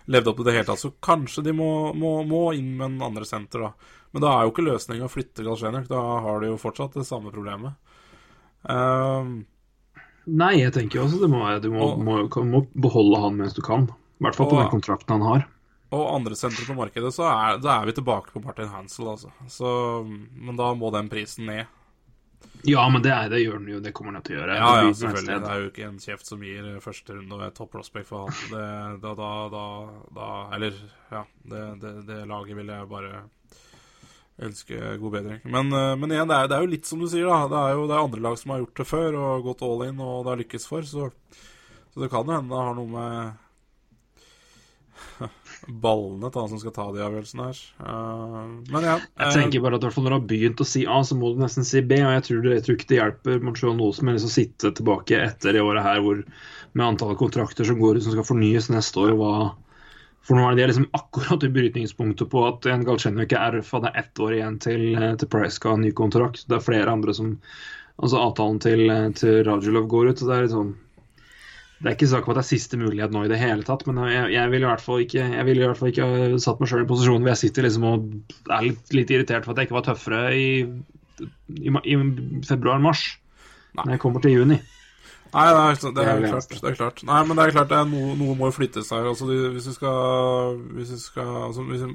levd 0.08 0.26
opp 0.32 0.36
til 0.36 0.44
det 0.50 0.54
hele 0.54 0.66
tatt. 0.66 0.82
Så 0.82 0.92
kanskje 1.00 1.44
de 1.44 1.52
må, 1.52 1.94
må, 1.94 2.26
må 2.26 2.42
inn 2.58 2.76
med 2.76 2.86
en 2.90 3.02
andre 3.12 3.24
senter, 3.24 3.60
da. 3.68 3.72
Men 4.12 4.22
da 4.22 4.32
er 4.34 4.46
jo 4.48 4.50
ikke 4.50 4.66
løsninga 4.66 5.06
å 5.06 5.12
flytte 5.14 5.44
Galchenyuk. 5.46 5.86
Da 5.86 6.02
har 6.26 6.40
de 6.40 6.48
jo 6.50 6.58
fortsatt 6.58 6.94
det 6.98 7.06
samme 7.06 7.30
problemet. 7.30 7.76
Ehm, 8.68 9.44
Nei, 10.28 10.58
jeg 10.60 10.72
tenker 10.74 11.00
også 11.04 11.20
det 11.22 11.30
må, 11.32 11.40
være- 11.46 11.62
du 11.64 11.70
må, 11.72 11.80
Og- 11.94 12.02
må, 12.04 12.16
må 12.44 12.66
beholde 12.76 13.20
han 13.22 13.36
mens 13.38 13.54
du 13.56 13.62
kan. 13.64 13.88
I 13.88 14.24
hvert 14.26 14.36
fall 14.36 14.50
på 14.50 14.56
Og- 14.58 14.62
den 14.66 14.72
kontrakten 14.80 15.14
han 15.16 15.22
har. 15.22 15.46
og 15.90 16.14
andre 16.14 16.36
sentre 16.36 16.66
på 16.68 16.74
markedet, 16.76 17.14
så 17.14 17.24
er, 17.24 17.58
da 17.64 17.80
er 17.80 17.86
vi 17.86 17.92
tilbake 17.96 18.30
på 18.34 18.42
Martin 18.44 18.68
Hansel, 18.68 19.06
altså. 19.08 19.30
Så, 19.48 19.70
men 20.36 20.56
da 20.56 20.74
må 20.74 20.90
den 20.92 21.08
prisen 21.08 21.46
ned. 21.46 21.66
Ja, 22.66 22.88
men 22.90 23.00
det, 23.02 23.10
er, 23.10 23.28
det 23.30 23.40
gjør 23.40 23.58
den 23.58 23.68
jo. 23.72 23.80
Det 23.80 23.92
kommer 23.94 24.12
den 24.12 24.22
til 24.22 24.36
å 24.36 24.40
gjøre. 24.42 24.56
Ja, 24.58 24.68
ja, 24.82 24.90
selvfølgelig. 24.92 25.38
Det 25.42 25.50
er 25.50 25.60
jo 25.62 25.70
ikke 25.70 25.86
en 25.88 25.98
kjeft 26.02 26.26
som 26.26 26.40
gir 26.42 26.66
eh, 26.74 26.80
første 26.82 27.14
runde 27.16 27.32
og 27.38 27.42
et 27.46 27.54
topp 27.54 27.70
prospect 27.72 28.06
for 28.10 28.26
han. 28.26 28.34
Det, 28.50 29.00
da, 29.00 29.14
da, 29.14 29.64
da 30.14 30.28
Eller, 30.54 30.74
ja. 31.10 31.24
Det, 31.48 31.62
det, 31.80 31.92
det 32.06 32.20
laget 32.28 32.56
vil 32.58 32.66
jeg 32.74 32.88
bare 32.90 33.22
ønske 34.38 34.78
god 35.00 35.12
bedring. 35.16 35.40
Men, 35.44 35.72
eh, 35.72 35.96
men 35.98 36.14
igjen, 36.14 36.30
det 36.30 36.36
er, 36.36 36.48
det 36.50 36.56
er 36.56 36.64
jo 36.64 36.72
litt 36.74 36.86
som 36.88 37.02
du 37.02 37.08
sier, 37.10 37.26
da. 37.26 37.48
Det 37.50 37.58
er 37.58 37.74
jo 37.76 37.88
det 37.90 37.96
er 37.96 38.06
andre 38.06 38.24
lag 38.28 38.38
som 38.40 38.54
har 38.54 38.62
gjort 38.62 38.80
det 38.80 38.88
før 38.88 39.18
og 39.18 39.50
gått 39.50 39.66
all 39.66 39.84
in, 39.88 39.98
og 40.04 40.22
det 40.22 40.32
har 40.32 40.40
lykkes 40.44 40.70
for. 40.70 40.86
Så, 40.86 41.10
så 41.92 42.04
det 42.04 42.10
kan 42.12 42.26
jo 42.26 42.36
hende 42.36 42.54
det 42.54 42.64
har 42.68 42.74
noe 42.78 42.90
med 42.92 43.44
ballene 45.84 46.30
til 46.30 46.42
han 46.42 46.52
som 46.52 46.62
skal 46.62 46.74
ta 46.76 46.86
de 46.94 47.04
avgjørelsene 47.06 47.48
her. 47.48 47.62
Eh, 47.82 48.42
men 48.74 48.88
ja. 48.90 48.96
Jeg 48.98 49.26
eh, 49.26 49.36
tenker 49.40 49.64
bare 49.64 49.78
at 49.78 49.86
hvert 49.86 49.96
fall 49.96 50.06
når 50.06 50.14
du 50.14 50.18
har 50.20 50.28
begynt 50.34 50.64
å 50.64 50.68
si 50.68 50.84
A, 50.86 51.00
så 51.06 51.18
må 51.18 51.32
du 51.34 51.42
nesten 51.42 51.66
si 51.66 51.82
B. 51.82 52.00
Og 52.04 52.14
jeg 52.18 52.26
tror, 52.28 52.42
det, 52.44 52.58
jeg 52.58 52.66
tror 52.66 52.78
ikke 52.78 52.92
det 52.92 53.00
hjelper 53.00 53.46
Montreal 53.46 53.78
noe 53.78 53.96
som 53.96 54.10
helst 54.12 54.30
å 54.30 54.34
sitte 54.38 54.74
tilbake 54.78 55.22
etter 55.28 55.56
det 55.56 55.64
året 55.64 55.86
her 55.86 56.02
hvor, 56.04 56.22
med 56.78 56.90
antallet 56.92 57.18
kontrakter 57.20 57.66
som 57.66 57.80
går 57.80 57.98
ut 57.98 58.06
som 58.06 58.14
skal 58.14 58.28
fornyes 58.28 58.70
neste 58.70 59.02
år. 59.02 59.16
og 59.16 59.24
hva 59.24 59.32
For 60.28 60.36
nå 60.36 60.44
er 60.44 60.58
det 60.58 60.68
liksom 60.68 60.90
akkurat 60.92 61.44
i 61.46 61.48
brytningspunktet 61.52 62.28
på 62.28 62.44
at 62.44 62.66
en 62.68 62.84
Galchenyuk 62.84 63.32
er 63.32 63.58
RFA. 63.58 63.80
Det 63.80 63.92
er 63.94 64.02
ett 64.02 64.20
år 64.20 64.36
igjen 64.36 64.58
til, 64.60 64.82
eh, 64.94 65.14
til 65.16 65.30
Price 65.32 65.56
skal 65.56 65.76
ha 65.76 65.80
ny 65.80 65.92
kontrakt. 65.96 66.44
Det 66.48 66.58
er 66.58 66.66
flere 66.68 66.92
andre 66.92 67.16
som 67.16 67.36
Altså 67.98 68.14
avtalen 68.22 68.60
til, 68.62 68.90
eh, 68.90 69.08
til 69.10 69.40
Radulov 69.42 69.88
går 69.90 70.10
ut. 70.10 70.18
så 70.18 70.26
Det 70.28 70.34
er 70.36 70.42
litt 70.42 70.52
sånn 70.52 70.76
det 71.78 71.86
er 71.86 71.94
ikke 71.94 72.08
snakk 72.10 72.26
om 72.26 72.32
at 72.32 72.38
det 72.40 72.42
er 72.42 72.56
siste 72.58 72.78
mulighet 72.78 73.12
nå 73.14 73.20
i 73.24 73.30
det 73.30 73.38
hele 73.38 73.62
tatt, 73.62 73.84
men 73.86 74.00
jeg, 74.10 74.32
jeg 74.34 74.50
ville 74.50 74.66
i 74.66 74.70
hvert 74.70 74.82
fall 74.82 75.02
ikke 75.04 75.22
jeg 75.22 75.44
ville 75.46 75.62
i 75.62 75.68
hvert 75.68 75.78
fall 75.78 75.92
ikke 75.92 76.08
ha 76.10 76.38
satt 76.42 76.58
meg 76.58 76.70
sjøl 76.72 76.82
i 76.82 76.88
posisjonen 76.90 76.90
posisjon 76.90 77.22
hvor 77.22 77.30
jeg 77.30 77.42
sitter 77.44 77.66
liksom 77.68 77.86
og 77.86 78.08
er 78.56 78.64
litt, 78.66 78.94
litt 78.98 79.12
irritert 79.14 79.46
for 79.46 79.54
at 79.54 79.60
jeg 79.62 79.68
ikke 79.68 79.76
var 79.76 79.86
tøffere 79.86 80.22
i, 80.34 80.48
i, 81.54 81.70
i 81.70 81.94
februar-mars. 82.48 83.04
Når 83.78 83.94
jeg 83.94 84.02
kommer 84.02 84.24
til 84.24 84.34
juni. 84.34 84.58
Nei, 85.34 85.46
det 85.52 85.62
er, 85.62 85.74
det 85.80 85.94
Det 85.94 86.04
er 86.04 86.22
er, 86.24 86.28
klart, 86.32 86.48
det 86.62 86.70
er 86.70 86.76
klart. 86.78 87.02
Nei, 87.08 87.18
men 87.28 87.36
det 87.36 87.44
er 87.46 87.50
klart 87.56 87.68
det 87.72 87.78
er 87.78 87.88
noe, 87.90 88.14
noe 88.16 88.36
må 88.38 88.48
jo 88.48 88.54
flyttes 88.56 88.90
her. 88.94 89.08
Altså, 89.10 89.26
hvis 89.28 89.66
du 89.68 89.72
skal 89.76 90.56
Hvis 90.76 90.94
du 90.94 90.98
skal 91.02 91.32
altså, 91.48 91.64
hvis 91.68 91.84
du, 91.84 91.94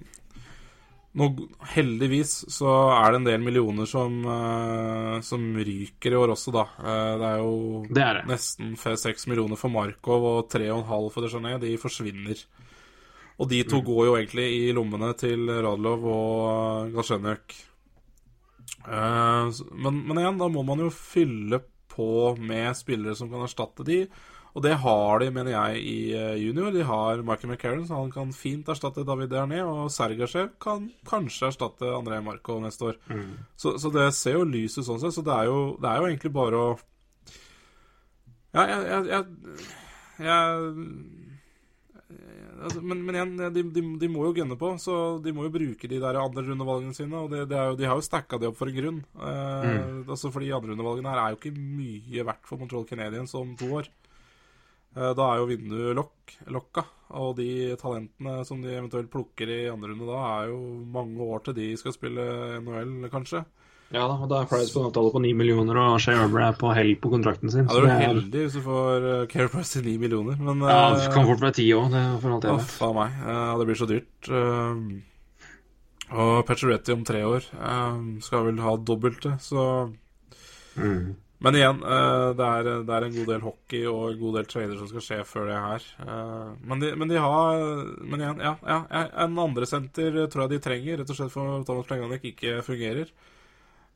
nå, 1.14 1.28
Heldigvis 1.76 2.32
så 2.50 2.72
er 2.98 3.12
det 3.14 3.20
en 3.22 3.28
del 3.28 3.44
millioner 3.46 3.86
som, 3.90 4.16
uh, 4.26 5.20
som 5.26 5.44
ryker 5.62 6.14
i 6.16 6.18
år 6.18 6.34
også, 6.34 6.54
da. 6.56 6.64
Uh, 6.80 7.14
det 7.22 7.28
er 7.32 7.38
jo 7.44 7.58
Det 7.94 8.02
er 8.06 8.14
det. 8.22 8.24
nesten 8.32 8.74
seks 8.78 9.28
millioner 9.30 9.58
for 9.62 9.70
Markov 9.74 10.26
og 10.32 10.50
tre 10.50 10.72
og 10.74 10.80
en 10.84 10.90
halv 10.90 11.12
for 11.14 11.22
Dejané. 11.28 11.60
De 11.62 11.76
forsvinner. 11.78 12.42
Og 13.42 13.50
de 13.50 13.64
to 13.66 13.82
går 13.82 14.06
jo 14.08 14.16
egentlig 14.18 14.48
i 14.70 14.72
lommene 14.78 15.14
til 15.18 15.50
Radlov 15.50 16.04
og. 16.06 16.94
Eh, 18.88 19.48
s- 19.50 19.64
men, 19.72 20.02
men 20.08 20.18
igjen, 20.20 20.38
da 20.38 20.48
må 20.52 20.64
man 20.66 20.80
jo 20.84 20.90
fylle 20.94 21.60
på 21.94 22.34
med 22.42 22.74
spillere 22.78 23.16
som 23.18 23.30
kan 23.32 23.46
erstatte 23.46 23.86
de. 23.88 24.04
Og 24.54 24.62
det 24.62 24.76
har 24.84 25.22
de, 25.22 25.32
mener 25.34 25.56
jeg, 25.56 25.80
i 25.82 26.00
eh, 26.14 26.36
junior. 26.38 26.70
De 26.74 26.84
har 26.86 27.24
Michael 27.26 27.54
McCarran, 27.54 27.88
så 27.90 27.98
han 27.98 28.12
kan 28.14 28.34
fint 28.38 28.68
erstatte 28.70 29.06
David 29.08 29.32
Derné. 29.34 29.64
Og 29.66 29.90
Sergasjev 29.94 30.52
kan 30.62 30.92
kanskje 31.10 31.50
erstatte 31.50 31.90
André 31.90 32.20
Markov 32.22 32.62
neste 32.62 32.92
år. 32.92 33.00
Så, 33.58 33.80
så 33.82 33.90
det 33.94 34.12
ser 34.14 34.38
jo 34.38 34.46
lyset 34.46 34.86
sånn 34.86 35.02
sett. 35.02 35.16
Så 35.16 35.26
det 35.26 35.34
er 35.34 35.50
jo, 35.50 35.64
det 35.82 35.90
er 35.90 36.02
jo 36.02 36.12
egentlig 36.12 36.34
bare 36.36 36.62
å 36.68 36.74
Ja, 38.54 38.68
jeg, 38.70 38.82
jeg, 38.86 39.06
jeg, 39.10 39.64
jeg 40.22 41.23
altså, 42.64 42.82
men, 42.82 43.02
men 43.06 43.18
igjen, 43.18 43.34
de, 43.56 43.64
de, 43.76 43.84
de 44.02 44.10
må 44.12 44.26
jo 44.28 44.36
gunne 44.40 44.58
på, 44.60 44.72
så 44.82 44.98
de 45.24 45.34
må 45.36 45.48
jo 45.48 45.54
bruke 45.54 45.90
de 45.92 46.00
der 46.02 46.20
andrerundevalgene 46.22 46.96
sine. 46.98 47.26
Og 47.26 47.34
det, 47.34 47.44
det 47.52 47.60
er 47.60 47.72
jo, 47.72 47.80
de 47.80 47.90
har 47.90 48.00
jo 48.00 48.06
stacka 48.06 48.40
det 48.42 48.50
opp 48.50 48.60
for 48.60 48.72
en 48.72 48.78
grunn. 48.80 49.02
Eh, 49.18 49.84
altså 50.08 50.32
fordi 50.34 50.54
andrerundevalgene 50.56 51.14
her 51.14 51.22
er 51.24 51.36
jo 51.36 51.42
ikke 51.42 51.54
mye 51.58 52.28
verdt 52.32 52.50
for 52.50 52.62
Montreal 52.62 52.88
Canadiens 52.90 53.36
om 53.40 53.54
to 53.60 53.70
år. 53.82 53.92
Eh, 54.94 55.12
da 55.18 55.30
er 55.30 55.42
jo 55.42 55.50
vinduet 55.50 55.98
lokk, 55.98 56.36
lokka, 56.54 56.86
og 57.18 57.36
de 57.40 57.50
talentene 57.82 58.40
som 58.48 58.62
de 58.62 58.76
eventuelt 58.76 59.10
plukker 59.14 59.50
i 59.50 59.60
andre 59.72 59.92
runde 59.94 60.10
da, 60.10 60.22
er 60.38 60.54
jo 60.54 60.60
mange 60.94 61.30
år 61.34 61.48
til 61.48 61.58
de 61.58 61.72
skal 61.80 61.96
spille 61.96 62.26
NHL, 62.62 63.10
kanskje. 63.14 63.44
Ja 63.94 64.08
da, 64.10 64.16
og 64.18 64.30
da 64.32 64.40
er 64.42 64.48
Price 64.50 64.74
på 64.74 64.82
en 64.82 64.88
avtale 64.90 65.12
på 65.14 65.20
9 65.22 65.32
millioner, 65.38 65.78
og 65.78 66.00
Shay 66.02 66.18
Weber 66.18 66.42
er 66.48 66.56
på 66.58 66.72
hell 66.74 66.96
på 66.98 67.12
kontrakten 67.14 67.52
sin. 67.54 67.68
Ja, 67.70 67.78
Du 67.78 67.86
er 67.86 68.00
heldig 68.02 68.46
hvis 68.48 68.56
du 68.58 68.64
får 68.66 69.06
uh, 69.06 69.26
Care 69.30 69.52
Price 69.54 69.76
til 69.76 69.86
9 69.86 69.98
millioner, 70.02 70.38
men 70.42 70.64
ja, 70.66 70.78
eh, 70.90 70.96
det 70.98 71.12
kan 71.14 71.28
fort 71.30 71.44
være 71.44 71.54
10 71.60 71.68
òg, 71.78 71.98
for 72.24 72.34
alt 72.34 72.48
jeg 72.50 72.56
vet. 72.58 72.96
Meg. 72.98 73.20
Eh, 73.22 73.52
det 73.60 73.68
blir 73.70 73.78
så 73.78 73.88
dyrt. 73.92 74.30
Eh, 74.40 74.72
og 76.14 76.32
Pacioretty 76.46 76.94
om 76.94 77.04
tre 77.06 77.22
år 77.26 77.46
eh, 77.54 78.00
skal 78.26 78.48
vel 78.50 78.64
ha 78.66 78.78
dobbelte, 78.78 79.38
så 79.42 79.68
Mm. 80.74 81.14
Men 81.38 81.54
igjen, 81.54 81.82
det 81.84 82.46
er, 82.48 82.68
det 82.88 82.94
er 82.96 83.04
en 83.06 83.14
god 83.14 83.28
del 83.30 83.42
hockey 83.44 83.84
og 83.86 84.08
en 84.08 84.18
god 84.18 84.38
del 84.40 84.48
trader 84.50 84.80
som 84.80 84.88
skal 84.90 85.04
skje 85.06 85.18
før 85.28 85.52
det 85.52 85.60
her. 85.62 85.84
Men 86.66 86.82
de, 86.82 86.90
men 86.98 87.12
de 87.12 87.20
har 87.22 87.60
Men 88.02 88.24
igjen, 88.24 88.42
ja, 88.42 88.56
ja, 88.66 88.80
ja, 88.90 89.04
en 89.22 89.38
andre 89.44 89.68
senter 89.70 90.18
tror 90.34 90.48
jeg 90.48 90.56
de 90.56 90.60
trenger, 90.66 90.98
rett 90.98 91.14
og 91.14 91.20
slett 91.20 91.36
for 91.36 91.62
Thomas 91.68 91.86
Plenganek 91.86 92.26
ikke 92.32 92.56
fungerer. 92.66 93.12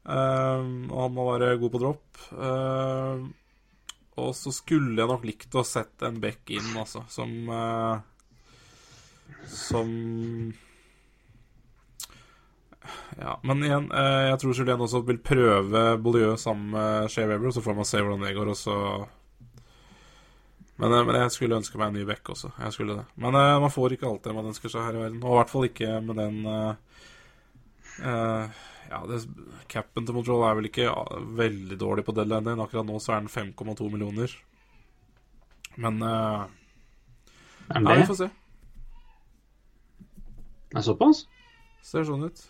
Eh, 0.08 0.62
Og 0.88 1.02
han 1.04 1.14
må 1.16 1.26
være 1.32 1.58
god 1.60 1.74
på 1.74 1.82
dropp. 1.84 2.22
Eh, 2.32 3.28
Og 4.18 4.32
så 4.34 4.52
skulle 4.56 4.98
jeg 4.98 5.10
nok 5.10 5.26
likt 5.28 5.56
å 5.56 5.62
sett 5.68 6.02
en 6.08 6.16
back 6.22 6.50
inn, 6.50 6.72
altså, 6.80 7.04
som 7.12 7.30
uh, 7.54 8.00
Som 9.46 9.92
ja, 13.20 13.36
men 13.44 13.62
igjen, 13.66 13.92
uh, 13.92 14.24
jeg 14.32 14.40
tror 14.42 14.58
Julien 14.58 14.82
også 14.82 15.04
vil 15.06 15.20
prøve 15.22 15.84
Beaulieu 16.02 16.34
sammen 16.40 16.72
med 16.74 17.12
Shea 17.12 17.28
Weber, 17.30 17.52
så 17.54 17.62
får 17.62 17.76
man 17.78 17.88
se 17.90 18.02
hvordan 18.02 18.24
det 18.26 18.34
går, 18.38 18.50
og 18.54 18.58
så 18.58 18.78
men, 20.78 20.94
uh, 20.94 21.04
men 21.06 21.20
jeg 21.22 21.34
skulle 21.36 21.60
ønske 21.60 21.78
meg 21.78 21.92
en 21.92 22.00
ny 22.00 22.06
back 22.10 22.30
også. 22.34 22.52
Jeg 22.58 22.74
skulle 22.74 22.98
det. 22.98 23.06
Men 23.18 23.38
man 23.38 23.74
får 23.74 23.96
ikke 23.96 24.10
alt 24.10 24.24
det 24.26 24.34
man 24.38 24.50
ønsker 24.50 24.70
seg 24.72 24.86
her 24.86 24.98
i 24.98 25.04
verden. 25.04 25.22
Og 25.26 25.34
i 25.34 25.38
hvert 25.40 25.54
fall 25.54 25.66
ikke 25.70 26.02
med 26.06 26.20
den 26.22 26.36
uh, 26.46 26.74
Ja, 28.88 29.02
det, 29.10 29.22
capen 29.72 30.06
til 30.08 30.16
Montreal 30.16 30.46
er 30.48 30.58
vel 30.60 30.70
ikke 30.70 30.86
ja, 30.88 30.96
veldig 31.38 31.78
dårlig 31.82 32.06
på 32.08 32.16
deadline. 32.16 32.56
Akkurat 32.64 32.88
nå 32.88 33.00
så 33.04 33.18
er 33.18 33.26
den 33.26 33.32
5,2 33.54 33.90
millioner. 33.92 34.32
Men 35.78 36.00
uh, 36.02 36.46
Er 37.70 37.82
ja, 37.82 37.88
det 37.90 37.98
vi 38.02 38.08
får 38.10 38.20
se. 38.24 38.30
Er 40.72 40.80
det 40.80 40.86
såpass? 40.88 41.26
Ser 41.86 42.08
sånn 42.08 42.26
ut. 42.28 42.42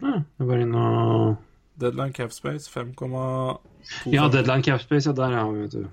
Ja, 0.00 0.20
jeg 0.38 0.48
var 0.48 0.62
inne 0.62 0.84
og 0.84 1.34
Deadline 1.80 2.14
cap 2.14 2.32
space 2.32 2.70
5,2 2.70 4.12
Ja, 4.12 4.28
deadline 4.30 4.62
cap 4.62 4.80
space, 4.82 5.08
ja, 5.10 5.14
der 5.16 5.34
er 5.34 5.50
vi, 5.50 5.64
vet 5.64 5.72
du. 5.72 5.88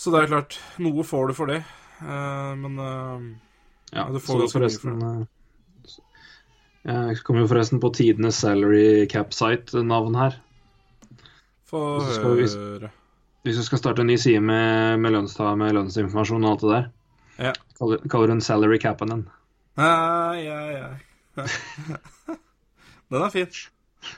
Så 0.00 0.12
det 0.12 0.22
er 0.22 0.30
klart, 0.32 0.58
noe 0.82 1.04
får 1.06 1.28
du 1.30 1.34
for 1.36 1.52
det. 1.52 1.60
uh, 2.02 2.54
men 2.60 2.78
uh, 2.80 3.20
Ja, 3.92 4.06
Ja, 4.06 4.08
du 4.12 4.18
får 4.18 4.32
så 4.32 4.38
mye 4.40 4.52
forresten 4.52 5.02
eh, 5.02 5.24
Jeg 6.84 7.20
kom 7.24 7.38
jo 7.40 7.46
forresten 7.48 7.80
på 7.80 7.88
tidenes 7.96 8.36
salary 8.42 9.06
cap 9.08 9.32
site-navn 9.32 10.16
her. 10.20 10.34
få 11.70 11.80
høre. 12.04 12.90
Hvis 13.44 13.56
du 13.60 13.62
skal 13.64 13.80
starte 13.80 14.00
en 14.04 14.08
ny 14.08 14.16
side 14.20 14.40
med, 14.40 15.00
med, 15.00 15.12
lønnstall, 15.16 15.56
med 15.60 15.72
lønnsinformasjon 15.76 16.44
og 16.44 16.50
alt 16.54 16.60
det 16.64 16.70
der, 16.74 16.84
Ja. 17.48 17.52
kaller, 17.78 17.98
kaller 18.08 18.28
den 18.32 18.40
salary 18.44 18.78
capen 18.80 19.08
din. 19.12 19.24
Nei, 19.76 20.44
ja, 20.44 20.60
ja. 20.70 20.88
Den 23.10 23.22
er 23.22 23.30
fin. 23.32 23.50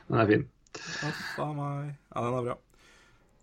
Den 0.09 0.21
er 0.21 0.27
fin. 0.31 0.45
Uff 0.77 1.39
a 1.43 1.47
meg. 1.57 1.95
Ja, 2.15 2.23
den 2.23 2.37
er 2.39 2.45
bra. 2.51 2.57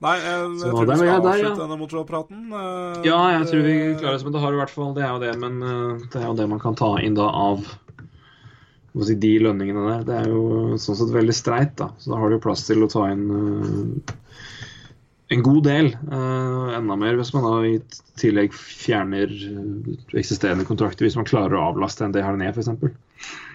Nei, 0.04 0.14
jeg, 0.20 0.40
jeg 0.60 0.72
tror 0.72 0.86
vi 0.88 0.96
skal 1.00 1.08
jeg 1.08 1.24
der, 1.24 1.30
avslutte 1.32 1.50
ja. 1.50 1.60
denne 1.64 1.78
Montreal-praten. 1.80 2.40
Eh, 2.52 3.04
Ja, 3.08 3.20
jeg 3.38 3.48
tror 3.50 3.62
vi 3.66 3.76
klarer 4.02 4.18
oss 4.20 4.26
med 4.28 4.36
det. 4.36 4.42
Har 4.44 4.56
i 4.56 4.60
hvert 4.62 4.74
fall, 4.74 4.94
det 4.98 5.04
er 5.06 5.12
jo 5.16 5.22
det, 5.24 5.34
men 5.42 5.60
eh, 5.64 6.04
det 6.12 6.22
er 6.22 6.28
jo 6.28 6.36
det 6.40 6.48
man 6.52 6.60
kan 6.64 6.76
ta 6.80 6.90
inn 7.04 7.16
da 7.18 7.28
av 7.30 7.64
si, 9.02 9.16
de 9.18 9.32
lønningene 9.42 9.86
der. 9.88 10.04
Det 10.08 10.18
er 10.20 10.28
jo 10.30 10.78
sånn 10.82 11.00
sett 11.00 11.14
veldig 11.14 11.36
streit, 11.36 11.74
da. 11.80 11.90
Så 11.98 12.14
da 12.14 12.20
har 12.22 12.30
du 12.30 12.38
jo 12.38 12.44
plass 12.44 12.66
til 12.68 12.86
å 12.86 12.90
ta 12.92 13.08
inn 13.10 13.24
uh, 13.34 14.14
en 15.34 15.46
god 15.46 15.64
del. 15.66 15.94
Uh, 16.12 16.76
enda 16.78 16.98
mer 17.00 17.18
hvis 17.18 17.34
man 17.34 17.48
da 17.48 17.56
i 17.66 17.80
tillegg 18.22 18.54
fjerner 18.54 19.32
eh, 19.34 19.96
eksisterende 20.20 20.68
kontrakter, 20.68 21.08
hvis 21.08 21.18
man 21.18 21.26
klarer 21.26 21.58
å 21.58 21.72
avlaste 21.72 22.06
en 22.06 22.14
DHNE 22.14 22.52
f.eks. 22.52 22.70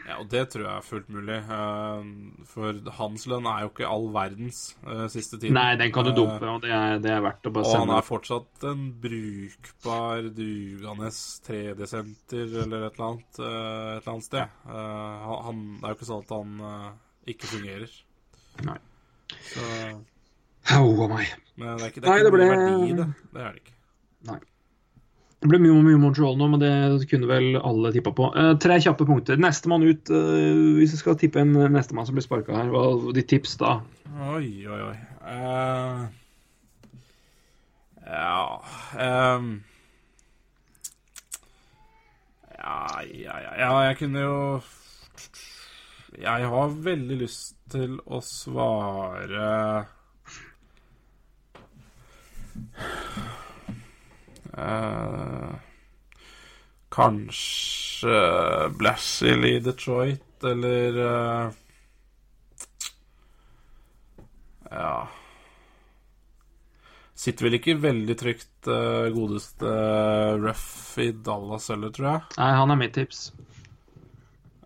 Ja, 0.09 0.15
og 0.23 0.29
det 0.33 0.41
tror 0.49 0.63
jeg 0.65 0.73
er 0.73 0.85
fullt 0.87 1.09
mulig. 1.13 1.35
eh, 1.53 2.45
For 2.49 2.79
hans 2.97 3.27
lønn 3.29 3.45
er 3.51 3.67
jo 3.67 3.69
ikke 3.75 3.89
all 3.93 4.07
verdens 4.15 4.61
eh, 4.87 5.05
siste 5.13 5.37
tiden. 5.37 5.53
Nei, 5.59 5.75
den 5.77 5.93
kan 5.93 6.07
du 6.07 6.11
Eh, 6.15 6.17
dumpe, 6.17 6.49
og 6.49 6.63
det 6.65 6.71
er, 6.73 6.99
det 7.05 7.11
er 7.13 7.21
verdt 7.27 7.45
å 7.45 7.53
bare 7.53 7.69
Og 7.69 7.77
han 7.83 7.93
er 7.99 8.07
fortsatt 8.07 8.65
en 8.71 8.87
brukbar, 9.03 10.31
dugende 10.33 11.11
3D-senter 11.13 12.57
eller 12.65 12.87
et 12.89 12.97
eller 12.97 13.09
annet, 13.11 13.39
et 13.39 13.45
eller 14.01 14.13
annet 14.15 14.25
sted. 14.31 14.49
Han, 14.67 15.65
det 15.77 15.85
er 15.85 15.93
jo 15.93 15.99
ikke 15.99 16.09
sånn 16.09 16.25
at 16.25 16.37
han 16.39 16.95
ikke 17.29 17.51
fungerer. 17.53 17.99
Nei. 18.65 18.79
Så, 19.45 19.67
Au 20.73 20.89
a 21.05 21.09
meg. 21.13 21.35
men 21.57 21.77
det 21.77 21.85
er 21.85 21.91
ikke, 21.93 22.01
det 22.01 22.09
er 22.09 22.11
Nei, 22.11 22.19
ikke 22.19 22.25
det 22.25 22.33
ble- 22.39 22.49
verdi 22.49 22.89
i 22.89 22.97
det. 22.97 23.09
Det 23.35 23.43
er 23.45 23.53
det 23.53 23.61
ikke. 23.63 23.75
Det 25.39 25.47
ble 25.47 25.61
mye, 25.63 25.75
mye 25.87 25.99
Montreal 26.03 26.35
nå, 26.35 26.49
men 26.51 26.63
det 26.63 27.07
kunne 27.11 27.29
vel 27.31 27.53
alle 27.63 27.93
tippa 27.95 28.11
på. 28.11 28.33
Eh, 28.35 28.57
tre 28.59 28.81
kjappe 28.83 29.07
punkter. 29.07 29.39
Nestemann 29.39 29.87
ut, 29.87 30.11
eh, 30.11 30.79
hvis 30.81 30.97
du 30.97 30.99
skal 30.99 31.19
tippe 31.21 31.39
en 31.39 31.53
nestemann 31.71 32.09
som 32.09 32.19
blir 32.19 32.27
sparka 32.27 32.57
her, 32.57 32.73
hva 32.73 32.83
er 32.91 33.15
ditt 33.15 33.31
tips 33.31 33.55
da? 33.61 33.77
Oi, 34.35 34.67
oi, 34.67 34.81
oi. 34.89 34.97
Uh, 35.29 36.09
ja 38.09 38.63
um, 39.37 39.49
ja, 42.57 43.03
ja, 43.05 43.35
ja, 43.45 43.53
ja, 43.61 43.73
jeg 43.91 43.99
kunne 43.99 44.23
jo 44.23 44.39
Jeg 46.17 46.49
har 46.55 46.79
veldig 46.87 47.19
lyst 47.21 47.59
til 47.69 47.99
å 48.09 48.23
svare 48.25 49.53
Eh, 54.57 55.55
kanskje 56.95 58.19
Blashill 58.79 59.45
i 59.45 59.55
Detroit, 59.61 60.45
eller 60.45 61.01
eh, 61.05 61.57
Ja 64.71 65.09
Sitter 67.19 67.49
vel 67.49 67.57
ikke 67.59 67.75
veldig 67.83 68.15
trygt 68.15 68.69
uh, 68.71 69.09
godeste 69.11 69.71
Ruff 70.39 70.99
i 71.03 71.09
Dallas 71.11 71.65
heller, 71.73 71.91
tror 71.91 72.07
jeg. 72.13 72.21
Nei, 72.39 72.51
han 72.55 72.71
er 72.71 72.79
mitt 72.79 72.93
tips. 72.95 73.23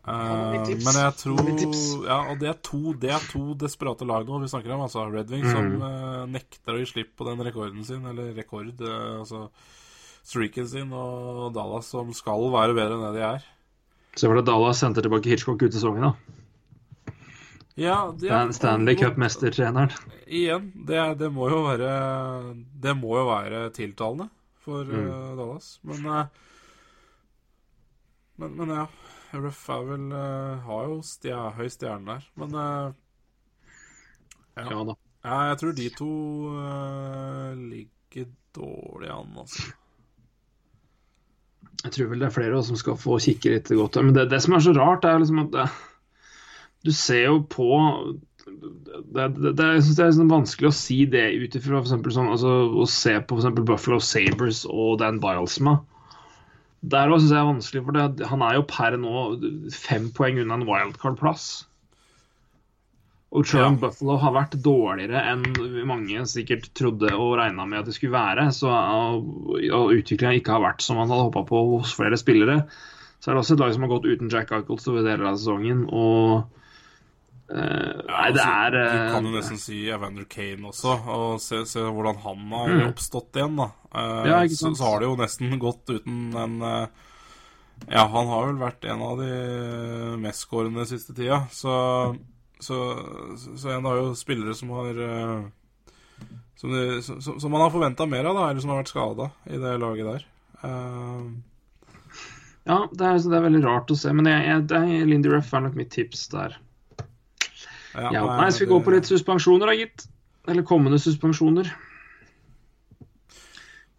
Eh, 0.02 0.64
tips. 0.66 0.84
men 0.84 0.96
jeg 0.98 1.14
tror 1.20 1.38
er. 1.46 2.06
Ja, 2.08 2.16
og 2.32 2.38
det 2.40 2.48
er 2.50 2.56
to, 2.66 2.92
det 2.98 3.10
er 3.14 3.22
to 3.30 3.54
desperate 3.54 4.02
lag 4.08 4.26
nå 4.26 4.40
vi 4.42 4.48
snakker 4.50 4.72
om. 4.74 4.80
Altså 4.88 5.04
Red 5.12 5.30
Wings 5.30 5.50
som 5.52 5.68
Mm. 5.76 5.82
eh, 5.86 6.26
nekter 6.26 6.74
å 6.74 6.78
gi 6.80 6.86
slipp 6.90 7.12
på 7.16 7.24
den 7.28 7.38
rekorden 7.46 7.84
sin, 7.86 8.04
eller 8.06 8.32
rekord, 8.34 8.72
uh, 8.80 9.20
altså 9.22 9.48
streaken 10.24 10.66
sin, 10.68 10.92
og 10.92 11.52
Dallas 11.54 11.86
som 11.86 12.12
skal 12.12 12.50
være 12.50 12.74
bedre 12.74 12.94
enn 12.98 13.06
det 13.12 13.20
de 13.20 13.26
er. 13.28 13.44
Så 14.16 14.28
var 14.28 14.36
det 14.40 14.46
Dallas 14.46 14.78
sendte 14.82 15.02
tilbake 15.02 15.30
Hitchcock 15.30 15.62
ut 15.62 15.72
sesongen, 15.72 16.02
da. 16.02 16.12
Ja, 17.78 18.10
det 18.12 18.26
Stan 18.28 18.52
Stanley 18.52 18.94
Cup-mestertreneren. 18.96 19.90
Igjen, 20.28 20.72
det, 20.84 21.18
det 21.18 21.30
må 21.32 21.48
jo 21.48 21.62
være 21.64 22.54
Det 22.82 22.92
må 22.98 23.14
jo 23.16 23.24
være 23.30 23.70
tiltalende 23.72 24.28
for 24.60 24.84
Mm. 24.84 25.36
Dallas. 25.38 25.78
Men, 25.82 26.02
men 28.36 28.56
Men 28.56 28.68
ja. 28.68 28.86
Ruff 29.40 29.68
er 29.72 29.84
vel 29.88 30.08
uh, 30.12 30.60
Har 30.66 30.88
jo 30.90 30.98
stjer, 31.06 31.52
høy 31.56 31.68
stjerne 31.72 32.16
der. 32.16 32.26
Men 32.40 32.56
uh, 32.56 32.90
ja. 34.56 34.66
Ja 34.68 34.82
da. 34.84 34.96
ja, 35.24 35.36
jeg 35.50 35.60
tror 35.62 35.76
de 35.78 35.86
to 35.96 36.10
uh, 36.52 37.52
ligger 37.56 38.28
dårlig 38.56 39.12
an, 39.12 39.30
altså. 39.44 39.70
Jeg 41.82 41.94
tror 41.94 42.10
vel 42.12 42.20
det 42.22 42.28
er 42.28 42.34
flere 42.34 42.58
også 42.58 42.74
som 42.74 42.82
skal 42.82 42.98
få 43.00 43.16
kikke 43.24 43.54
litt 43.56 43.72
godt. 43.72 43.96
Men 44.04 44.14
det, 44.14 44.28
det 44.30 44.42
som 44.44 44.54
er 44.54 44.62
så 44.62 44.74
rart, 44.76 45.08
er 45.08 45.18
liksom 45.18 45.40
at 45.46 45.56
det, 45.56 45.64
du 46.86 46.92
ser 46.94 47.24
jo 47.24 47.40
på 47.50 47.70
det, 48.42 49.28
det, 49.38 49.52
det, 49.56 49.66
jeg 49.66 49.82
synes 49.82 49.96
det 49.96 50.04
er 50.04 50.10
liksom 50.12 50.30
vanskelig 50.32 50.68
å 50.68 50.76
si 50.76 50.98
det 51.10 51.24
ut 51.38 51.56
ifra 51.58 51.82
sånn, 51.86 52.04
altså, 52.34 52.52
å 52.82 52.86
se 52.90 53.16
på 53.22 53.38
eksempel 53.38 53.66
Buffalo 53.66 53.98
Sabres 54.02 54.64
og 54.68 54.98
Dan 55.02 55.20
Bilesma. 55.22 55.78
Der 56.82 57.10
også 57.10 57.28
synes 57.28 57.32
jeg 57.36 57.40
er 57.40 57.50
vanskelig, 57.52 57.82
for 57.86 57.94
det, 57.94 58.26
han 58.26 58.42
er 58.42 58.56
jo 58.58 58.64
per 58.66 58.96
nå 58.98 59.26
fem 59.74 60.08
poeng 60.16 60.40
unna 60.42 60.58
en 60.58 60.66
wildcard-plass. 60.66 61.66
Og 63.32 63.46
Trump 63.48 63.80
Ja. 63.80 63.86
Buffalo 63.86 64.18
har 64.20 64.32
vært 64.34 64.58
dårligere 64.64 65.22
enn 65.30 65.44
mange 65.88 66.24
sikkert 66.28 66.66
trodde 66.76 67.14
og 67.16 67.38
regna 67.38 67.64
med 67.64 67.78
at 67.78 67.86
det 67.88 67.94
skulle 67.96 68.12
være, 68.12 68.50
så 68.52 68.68
og 68.68 69.94
utviklinga 69.94 70.34
ikke 70.36 70.52
har 70.52 70.60
vært 70.66 70.82
som 70.84 70.98
man 71.00 71.08
hadde 71.08 71.30
håpa 71.30 71.44
på 71.48 71.62
hos 71.70 71.94
flere 71.96 72.18
spillere, 72.20 72.66
så 73.22 73.30
er 73.30 73.34
det 73.38 73.44
også 73.44 73.54
et 73.54 73.62
lag 73.62 73.72
som 73.72 73.86
har 73.86 73.92
gått 73.94 74.10
uten 74.10 74.32
Jack 74.32 74.52
Eichel 74.52 74.82
store 74.82 75.06
deler 75.06 75.30
av 75.30 75.38
sesongen. 75.38 75.86
og 75.88 76.44
eh, 77.52 78.00
Nei, 78.08 78.32
det 78.32 78.42
altså, 78.42 78.48
er 78.48 78.76
Du 78.76 79.12
kan 79.14 79.26
jo 79.28 79.30
eh, 79.32 79.36
nesten 79.38 79.60
si 79.60 79.78
Evander 79.92 80.24
Kane 80.32 80.70
også, 80.72 80.94
og 81.12 81.40
se, 81.44 81.62
se 81.68 81.84
hvordan 81.84 82.20
han 82.24 82.46
har 82.56 82.72
Mm. 82.72 82.82
oppstått 82.90 83.36
igjen, 83.38 83.56
da. 83.60 83.68
Uh, 83.92 84.26
Ja, 84.30 84.40
så, 84.48 84.72
så 84.74 84.88
har 84.90 85.00
det 85.02 85.08
jo 85.10 85.16
nesten 85.20 85.58
gått 85.60 85.90
uten 85.92 86.32
en 86.36 86.58
eh, 86.62 86.86
Ja, 87.90 88.06
han 88.06 88.28
har 88.30 88.46
vel 88.50 88.60
vært 88.62 88.84
en 88.88 89.02
av 89.02 89.18
de 89.18 89.30
mestskårende 90.22 90.84
siste 90.86 91.14
tida, 91.18 91.42
så 91.50 92.16
så, 92.62 92.76
så, 93.42 93.56
så 93.58 93.72
en 93.74 93.84
har 93.90 93.96
jo 93.98 94.10
spillere 94.14 94.54
som 94.54 94.70
har 94.70 94.94
eh, 95.02 95.40
som, 96.54 96.70
de, 96.70 97.00
som, 97.02 97.18
som 97.42 97.50
man 97.50 97.64
har 97.64 97.72
forventa 97.74 98.06
mer 98.06 98.28
av, 98.30 98.36
da, 98.38 98.44
eller 98.52 98.62
som 98.62 98.70
har 98.70 98.78
vært 98.84 98.92
skada 98.92 99.26
i 99.50 99.58
det 99.58 99.72
laget 99.82 100.06
der. 100.12 100.26
Eh, 100.62 101.24
Ja, 102.70 102.76
det 102.94 103.02
er, 103.08 103.16
det 103.18 103.34
er 103.34 103.42
veldig 103.48 103.64
rart 103.64 103.90
å 103.90 103.96
se, 103.98 104.12
men 104.14 104.28
jeg, 104.30 104.60
jeg, 104.70 105.06
Lindy 105.10 105.32
Ruff 105.32 105.50
er 105.58 105.64
nok 105.64 105.74
mitt 105.74 105.90
tips 105.90 106.28
der. 106.30 106.54
Ja, 107.94 108.10
nei, 108.38 108.50
skal 108.50 108.66
vi 108.66 108.72
gå 108.72 108.78
på 108.86 108.92
litt 108.94 109.08
suspensjoner, 109.08 109.66
da, 109.68 109.74
gitt? 109.76 110.06
Eller 110.48 110.64
kommende 110.66 110.98
suspensjoner? 111.02 111.68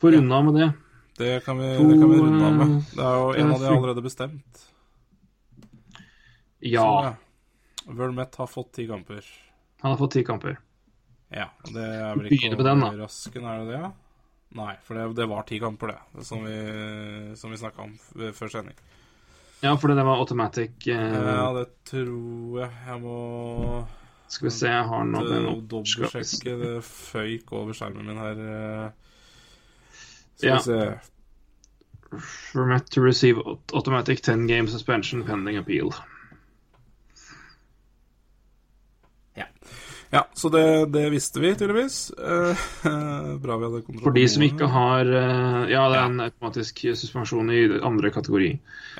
Få 0.02 0.12
runde 0.12 0.36
av 0.36 0.46
med 0.46 0.56
det. 0.60 0.70
Det 1.18 1.46
kan 1.46 1.60
vi, 1.62 1.68
To, 1.78 1.84
det 1.91 2.00
kan 2.02 2.10
vi 2.12 2.18
runde 2.20 2.46
av 2.48 2.54
med. 2.58 2.72
eh, 2.78 2.96
Det 2.96 3.04
er 3.06 3.18
jo 3.22 3.34
en 3.44 3.52
av 3.54 3.60
de 3.62 3.68
allerede 3.68 4.02
bestemt. 4.04 4.64
Ja, 6.60 7.16
Så, 7.84 7.91
Vermette 7.94 8.38
har 8.39 8.48
fått 8.48 8.72
ti 8.74 8.88
kamper. 8.88 9.24
han 9.82 9.91
har 9.91 9.98
fått 9.98 10.12
ti 10.16 10.24
kamper. 10.24 10.58
Ja, 11.30 11.50
det 11.66 11.84
er 11.84 12.16
vel 12.16 12.30
ikke 12.32 12.54
overraskende, 12.56 13.50
er 13.50 13.66
det 13.66 13.74
det? 13.82 13.91
Nei, 14.56 14.76
for 14.86 14.94
det, 14.96 15.16
det 15.18 15.26
var 15.28 15.44
ti 15.50 15.60
kamper, 15.60 15.88
det, 16.14 16.26
som 16.26 16.44
vi, 16.46 17.36
som 17.36 17.52
vi 17.52 17.58
snakka 17.58 17.82
om 17.84 17.98
før 18.34 18.52
sending. 18.54 18.76
Ja, 19.64 19.76
for 19.80 19.88
det 19.93 20.03
var 20.03 20.20
automatic. 20.20 20.72
Eh, 20.88 21.14
Ja, 21.16 21.53
det 21.55 21.68
tror 21.88 22.59
jeg. 22.59 22.72
Jeg 22.88 23.01
må 23.01 23.86
skal 24.28 24.47
vi 24.49 24.51
se, 24.51 24.68
jeg 24.68 24.86
har 24.89 25.03
nå 25.07 25.22
den 25.30 25.68
dobbeltsjekke. 25.72 26.57
Det 26.59 26.84
føyk 26.84 27.51
over 27.53 27.74
skjermen 27.78 28.05
min 28.09 28.18
her. 28.18 28.39
eh. 28.43 28.89
Skal 30.36 30.49
Ja. 30.49 30.55
vi 30.57 30.64
se. 30.64 30.99
Vermette 32.53 32.91
to 32.93 33.01
receive 33.01 33.39
automatic 33.74 34.22
10 34.22 34.47
game 34.47 34.68
suspension 34.68 35.24
pending 35.24 35.57
appeal. 35.57 35.93
Ja, 40.14 40.28
så 40.38 40.49
det, 40.53 40.64
det 40.93 41.07
visste 41.09 41.41
vi 41.41 41.55
tydeligvis. 41.57 42.11
Eh, 42.14 42.66
bra 43.43 43.57
vi 43.57 43.66
hadde 43.66 43.82
kontroll 43.82 44.03
For 44.05 44.16
de 44.16 44.26
som 44.30 44.43
ikke 44.45 44.68
har 44.70 45.09
eh, 45.09 45.61
Ja, 45.74 45.88
det 45.89 45.99
er 45.99 46.03
en 46.05 46.26
automatisk 46.28 46.84
suspensjon 46.93 47.49
i 47.49 47.64
andre 47.82 48.11
kategori. 48.14 48.51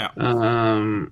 Ja. 0.01 0.09
Uh, 0.18 1.11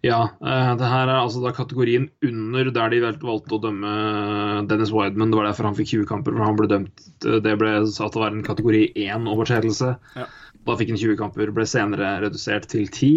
ja, 0.00 0.18
eh, 0.38 0.72
det 0.78 0.86
her 0.86 1.08
er 1.08 1.16
altså 1.18 1.40
da 1.42 1.50
kategorien 1.54 2.06
under 2.22 2.70
der 2.70 2.92
de 2.92 3.00
valgte 3.02 3.56
å 3.56 3.62
dømme 3.62 3.94
Dennis 4.70 4.92
Wideman. 4.94 5.32
Det 5.32 5.40
var 5.40 5.48
derfor 5.48 5.66
han 5.66 5.78
fikk 5.78 5.90
20 5.96 6.06
kamper, 6.10 6.36
for 6.36 6.46
han 6.46 6.58
ble 6.58 6.68
dømt 6.70 7.02
Det 7.42 7.54
ble 7.58 7.72
satt 7.90 8.14
til 8.14 8.22
å 8.22 8.24
være 8.24 8.38
en 8.38 8.46
kategori 8.46 8.84
1-overtredelse. 8.94 9.96
Ja. 10.20 10.28
Da 10.68 10.76
fikk 10.78 10.92
han 10.94 11.00
20 11.02 11.18
kamper, 11.18 11.50
ble 11.54 11.66
senere 11.66 12.14
redusert 12.22 12.68
til 12.70 12.86
10 12.86 13.10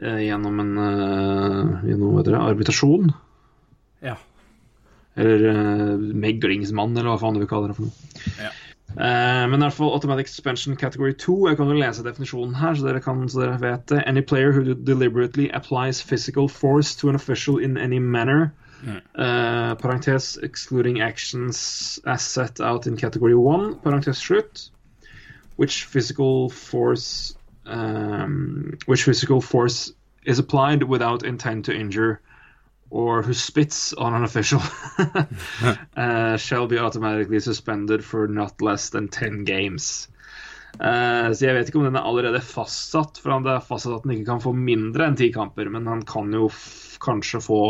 eh, 0.00 0.22
gjennom 0.30 0.64
en 0.64 0.72
gjennom, 0.80 2.16
vet 2.16 2.30
dere, 2.30 2.38
det, 2.38 2.46
arbitrasjon. 2.54 3.12
Ja. 4.02 4.18
Eller 5.16 5.44
uh, 5.52 5.96
meglingsmann, 5.98 6.96
eller 6.96 7.12
hva 7.12 7.20
faen 7.20 7.36
du 7.36 7.42
vil 7.42 7.50
kalle 7.50 7.70
det 7.70 7.78
for 7.78 7.88
noe. 7.88 8.28
Ja. 8.40 8.52
Uh, 8.92 9.44
men 9.48 9.56
i 9.56 9.64
hvert 9.64 9.76
fall 9.76 9.92
Automatic 9.94 10.28
Suspension 10.28 10.76
Category 10.76 11.14
2. 11.16 11.36
Jeg 11.48 11.58
kan 11.60 11.70
jo 11.70 11.78
lese 11.80 12.04
definisjonen 12.04 12.56
her, 12.60 12.74
så 12.76 12.88
dere, 12.88 13.00
kan, 13.04 13.22
så 13.28 13.44
dere 13.44 13.60
vet 13.62 13.86
det. 13.92 14.02
Any 14.06 14.24
player 14.24 14.52
who 14.52 14.74
deliberately 14.74 15.48
applies 15.52 16.02
physical 16.02 16.48
force 16.48 16.96
to 16.96 17.08
an 17.08 17.14
official 17.14 17.58
in 17.58 17.78
any 17.78 17.98
manner. 17.98 18.52
Uh, 19.14 19.76
parentes 19.76 20.36
excluding 20.42 21.00
actions 21.00 22.00
as 22.04 22.22
set 22.22 22.60
out 22.60 22.88
in 22.88 22.96
category 22.96 23.34
1. 23.34 23.76
Parentes 23.76 24.18
slutt. 24.18 24.70
Which 25.56 25.84
physical 25.84 26.50
force 26.50 27.36
um, 27.66 28.78
Which 28.86 29.04
physical 29.04 29.40
force 29.40 29.92
is 30.24 30.38
applied 30.38 30.82
without 30.82 31.24
intent 31.24 31.66
to 31.66 31.72
injure 31.74 32.20
or 32.92 33.22
who 33.24 33.32
spits 33.32 33.94
on 33.96 34.12
an 34.14 34.24
official 34.26 34.60
uh, 35.96 36.36
shall 36.36 36.66
be 36.68 36.76
automatically 36.78 37.40
suspended 37.40 38.04
for 38.04 38.28
not 38.28 38.60
less 38.60 38.90
than 38.90 39.08
10 39.08 39.44
games. 39.48 40.08
Uh, 40.76 41.32
så 41.32 41.46
jeg 41.48 41.54
vet 41.56 41.68
ikke 41.72 41.80
om 41.80 41.86
den 41.88 41.96
er 42.00 42.04
allerede 42.08 42.40
fastsatt, 42.44 43.18
for 43.20 43.32
han- 43.32 43.44
det 43.48 43.54
er 43.56 43.64
fastsatt 43.64 43.96
at 43.98 44.04
han 44.06 44.14
ikke 44.18 44.28
kan 44.30 44.44
få 44.44 44.52
mindre 44.56 45.06
enn 45.08 45.16
ti 45.16 45.30
kamper, 45.32 45.68
men 45.72 45.88
han 45.88 46.04
kan 46.08 46.32
jo 46.36 46.46
kanskje 47.02 47.40
få 47.44 47.60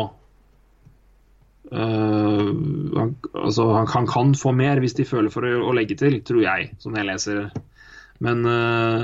uh, 1.73 2.51
han, 2.99 3.17
altså, 3.35 3.69
han, 3.73 3.87
han 3.95 4.07
kan 4.11 4.35
få 4.39 4.53
mer 4.57 4.81
hvis 4.83 4.95
de 4.99 5.07
føler 5.09 5.31
for 5.35 5.47
å, 5.47 5.63
å 5.71 5.75
legge 5.77 5.97
til, 6.03 6.19
tror 6.27 6.43
jeg, 6.45 6.73
som 6.83 6.95
jeg 6.99 7.09
leser. 7.09 7.45
Men 8.23 8.45
eh, 8.47 9.01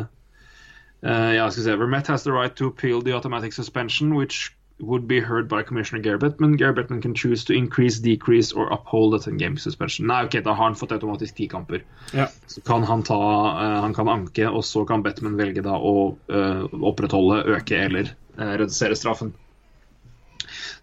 eh, 1.03 1.31
ja, 1.35 1.49
skal 1.51 1.65
se. 1.65 1.77
Vermette 1.81 2.13
has 2.15 2.23
the 2.23 2.31
right 2.35 2.55
to 2.55 2.69
appeal 2.71 3.01
the 3.03 3.15
automatic 3.17 3.53
suspension, 3.53 4.15
which 4.15 4.53
would 4.81 5.09
be 5.09 5.21
heard 5.21 5.49
by 5.49 5.63
Commissioner 5.63 6.01
Gary 6.03 6.19
Bettman. 6.19 6.57
Gary 6.57 6.73
Bettman 6.73 7.03
can 7.03 7.15
choose 7.15 7.45
to 7.45 7.53
increase, 7.53 7.99
decrease 7.99 8.53
or 8.53 8.69
uphold 8.73 9.15
a 9.15 9.19
10 9.19 9.37
game 9.37 9.57
suspension. 9.59 10.07
Nei, 10.07 10.25
ok, 10.25 10.41
da 10.45 10.53
har 10.53 10.65
han 10.65 10.77
fått 10.77 10.93
automatisk 10.93 11.35
ti 11.35 11.49
kamper. 11.49 11.83
Ja. 12.13 12.29
Så 12.47 12.61
kan 12.61 12.83
han 12.83 13.03
ta 13.03 13.19
uh, 13.19 13.81
Han 13.81 13.95
kan 13.95 14.09
anke, 14.09 14.49
og 14.49 14.65
så 14.65 14.85
kan 14.85 15.03
Bettman 15.03 15.37
velge 15.37 15.65
da 15.67 15.75
å 15.79 16.15
uh, 16.31 16.65
opprettholde, 16.79 17.43
øke 17.57 17.83
eller 17.89 18.15
uh, 18.39 18.55
redusere 18.55 18.97
straffen. 18.97 19.35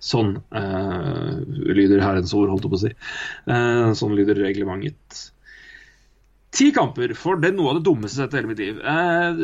Sånn 0.04 0.36
lyder 0.52 2.04
Herrens 2.04 2.34
ord, 2.36 2.52
holdt 2.52 2.68
jeg 2.68 2.72
på 2.74 2.78
å 2.78 2.82
si. 2.84 2.92
Sånn 3.98 4.14
lyder 4.14 4.38
reglementet. 4.38 5.32
Ti 6.56 6.70
kamper, 6.72 7.12
for 7.20 7.40
det 7.42 7.50
er 7.50 7.56
noe 7.58 7.74
av 7.74 7.80
det 7.80 7.86
dummeste 7.88 8.22
jeg 8.22 8.24
har 8.24 8.30
sett 8.30 8.36
i 8.36 8.40
hele 8.40 8.52
mitt 8.52 8.62
liv. 8.64 8.78
Eh, 8.80 9.42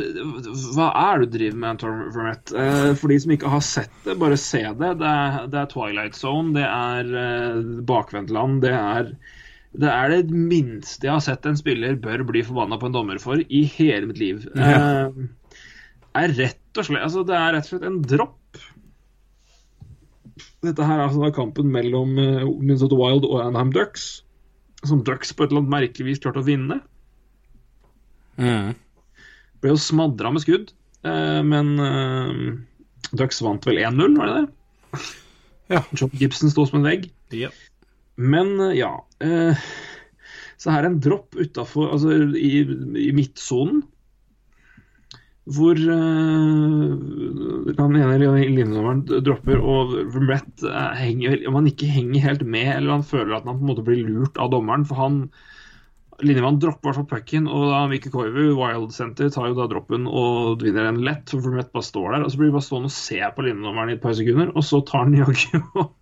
hva 0.72 0.88
er 0.96 1.20
det 1.20 1.28
du 1.28 1.36
driver 1.36 1.58
med, 1.58 1.68
Anton 1.74 1.98
Vermette? 2.14 2.56
Eh, 2.56 2.92
for 2.96 3.12
de 3.12 3.18
som 3.20 3.34
ikke 3.34 3.52
har 3.52 3.64
sett 3.66 3.92
det, 4.06 4.16
bare 4.22 4.38
se 4.40 4.62
det. 4.64 4.92
Det 5.02 5.10
er, 5.10 5.38
det 5.52 5.60
er 5.60 5.70
Twilight 5.72 6.16
Zone, 6.16 6.54
det 6.56 6.64
er 6.64 7.12
eh, 7.22 7.62
bakvendtland, 7.88 8.62
det 8.64 8.72
er 8.78 9.12
det 9.72 9.88
er 9.88 10.10
det 10.12 10.36
minste 10.36 11.06
jeg 11.06 11.14
har 11.14 11.22
sett 11.24 11.46
en 11.48 11.56
spiller 11.56 11.96
bør 12.00 12.26
bli 12.28 12.42
forbanna 12.44 12.76
på 12.76 12.90
en 12.90 12.96
dommer 12.96 13.20
for 13.22 13.40
i 13.40 13.62
hele 13.72 14.10
mitt 14.10 14.20
liv. 14.20 14.44
Eh, 14.52 15.22
er 16.20 16.34
rett 16.36 16.80
og 16.80 16.84
slett, 16.84 17.04
altså 17.06 17.24
Det 17.24 17.36
er 17.38 17.54
rett 17.56 17.68
og 17.68 17.72
slett 17.72 17.88
en 17.88 18.02
dropp. 18.04 18.60
Dette 20.62 20.86
her 20.86 21.00
er 21.00 21.06
altså 21.06 21.32
kampen 21.34 21.72
mellom 21.72 22.18
eh, 22.20 22.44
Minnesota 22.44 22.98
Wild 23.00 23.24
og 23.28 23.40
Anaheim 23.46 23.72
Ducks. 23.74 24.22
Som 24.84 25.04
Ducks 25.06 25.32
på 25.32 25.44
et 25.44 25.52
eller 25.52 25.62
annet 25.62 25.76
merkelig 25.76 26.10
vis 26.10 26.22
klarte 26.22 26.42
å 26.42 26.46
vinne. 26.46 26.82
Mm. 28.40 28.72
Ble 29.62 29.74
jo 29.74 29.80
smadra 29.80 30.32
med 30.34 30.44
skudd, 30.44 30.72
eh, 31.06 31.40
men 31.46 31.74
eh, 31.82 32.30
Ducks 33.12 33.42
vant 33.44 33.66
vel 33.68 33.82
1-0, 33.82 34.16
var 34.18 34.30
det 34.30 34.40
det? 34.40 35.02
Ja. 35.72 35.82
John 35.96 36.12
Gibson 36.18 36.50
sto 36.52 36.66
som 36.68 36.80
en 36.80 36.88
vegg. 36.88 37.06
Yep. 37.32 37.54
Men 38.20 38.60
eh, 38.60 38.76
ja 38.76 38.92
eh, 39.24 39.56
Så 40.60 40.68
her 40.72 40.82
er 40.84 40.90
en 40.90 41.00
dropp 41.00 41.32
utafor 41.38 41.94
Altså 41.94 42.12
i, 42.36 42.60
i 43.00 43.12
midtsonen. 43.16 43.80
Hvor 45.48 45.74
Han 45.74 47.72
den 47.74 47.96
ene 47.98 48.18
linjedommeren 48.20 49.00
dropper, 49.26 49.58
og 49.58 49.96
Vermette 50.14 50.68
uh, 50.70 50.92
henger 50.94 51.40
Om 51.50 51.56
han 51.58 51.70
ikke 51.72 51.88
henger 51.90 52.22
helt 52.28 52.44
med, 52.46 52.68
eller 52.76 52.94
han 53.00 53.08
føler 53.08 53.34
at 53.34 53.48
han 53.48 53.58
på 53.58 53.64
en 53.64 53.70
måte 53.72 53.86
blir 53.86 54.04
lurt 54.06 54.38
av 54.38 54.52
dommeren, 54.52 54.86
for 54.86 55.00
han 55.02 55.16
Linjemann 56.22 56.60
dropper 56.62 56.86
i 56.86 56.88
hvert 56.90 57.00
fall 57.00 57.08
pucken, 57.10 57.48
og 57.50 57.64
da 57.72 57.80
Mikke 57.90 58.12
Koivu, 58.12 58.52
Wild 58.58 58.92
Center, 58.94 59.30
tar 59.32 59.48
jo 59.50 59.56
da 59.58 59.66
droppen 59.70 60.06
og 60.06 60.62
vinner 60.62 60.86
den 60.86 61.00
lett. 61.06 61.26
For 61.32 61.42
Vermette 61.42 61.74
bare 61.74 61.86
står 61.86 62.12
der, 62.14 62.26
og 62.26 62.30
så 62.32 62.40
blir 62.40 62.52
de 62.52 62.56
bare 62.56 62.66
stående 62.68 62.90
og 62.92 62.94
se 62.94 63.18
på 63.34 63.46
linjenummeren 63.46 63.90
i 63.90 63.96
et 63.96 64.04
par 64.04 64.14
sekunder, 64.18 64.52
og 64.54 64.66
så 64.66 64.82
tar 64.86 65.06
han 65.06 65.18
jaggu 65.18 65.62
og 65.82 65.96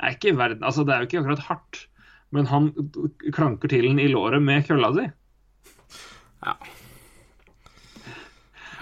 er 0.00 0.14
ikke 0.16 0.32
i 0.32 0.38
verden 0.38 0.64
Altså, 0.64 0.84
det 0.84 0.94
er 0.94 1.02
jo 1.02 1.08
ikke 1.08 1.20
akkurat 1.22 1.44
hardt, 1.48 1.82
men 2.34 2.48
han 2.50 2.72
klanker 3.32 3.70
til 3.70 3.90
den 3.90 4.00
i 4.02 4.08
låret 4.10 4.42
med 4.42 4.64
kølla 4.66 4.90
si. 4.96 5.06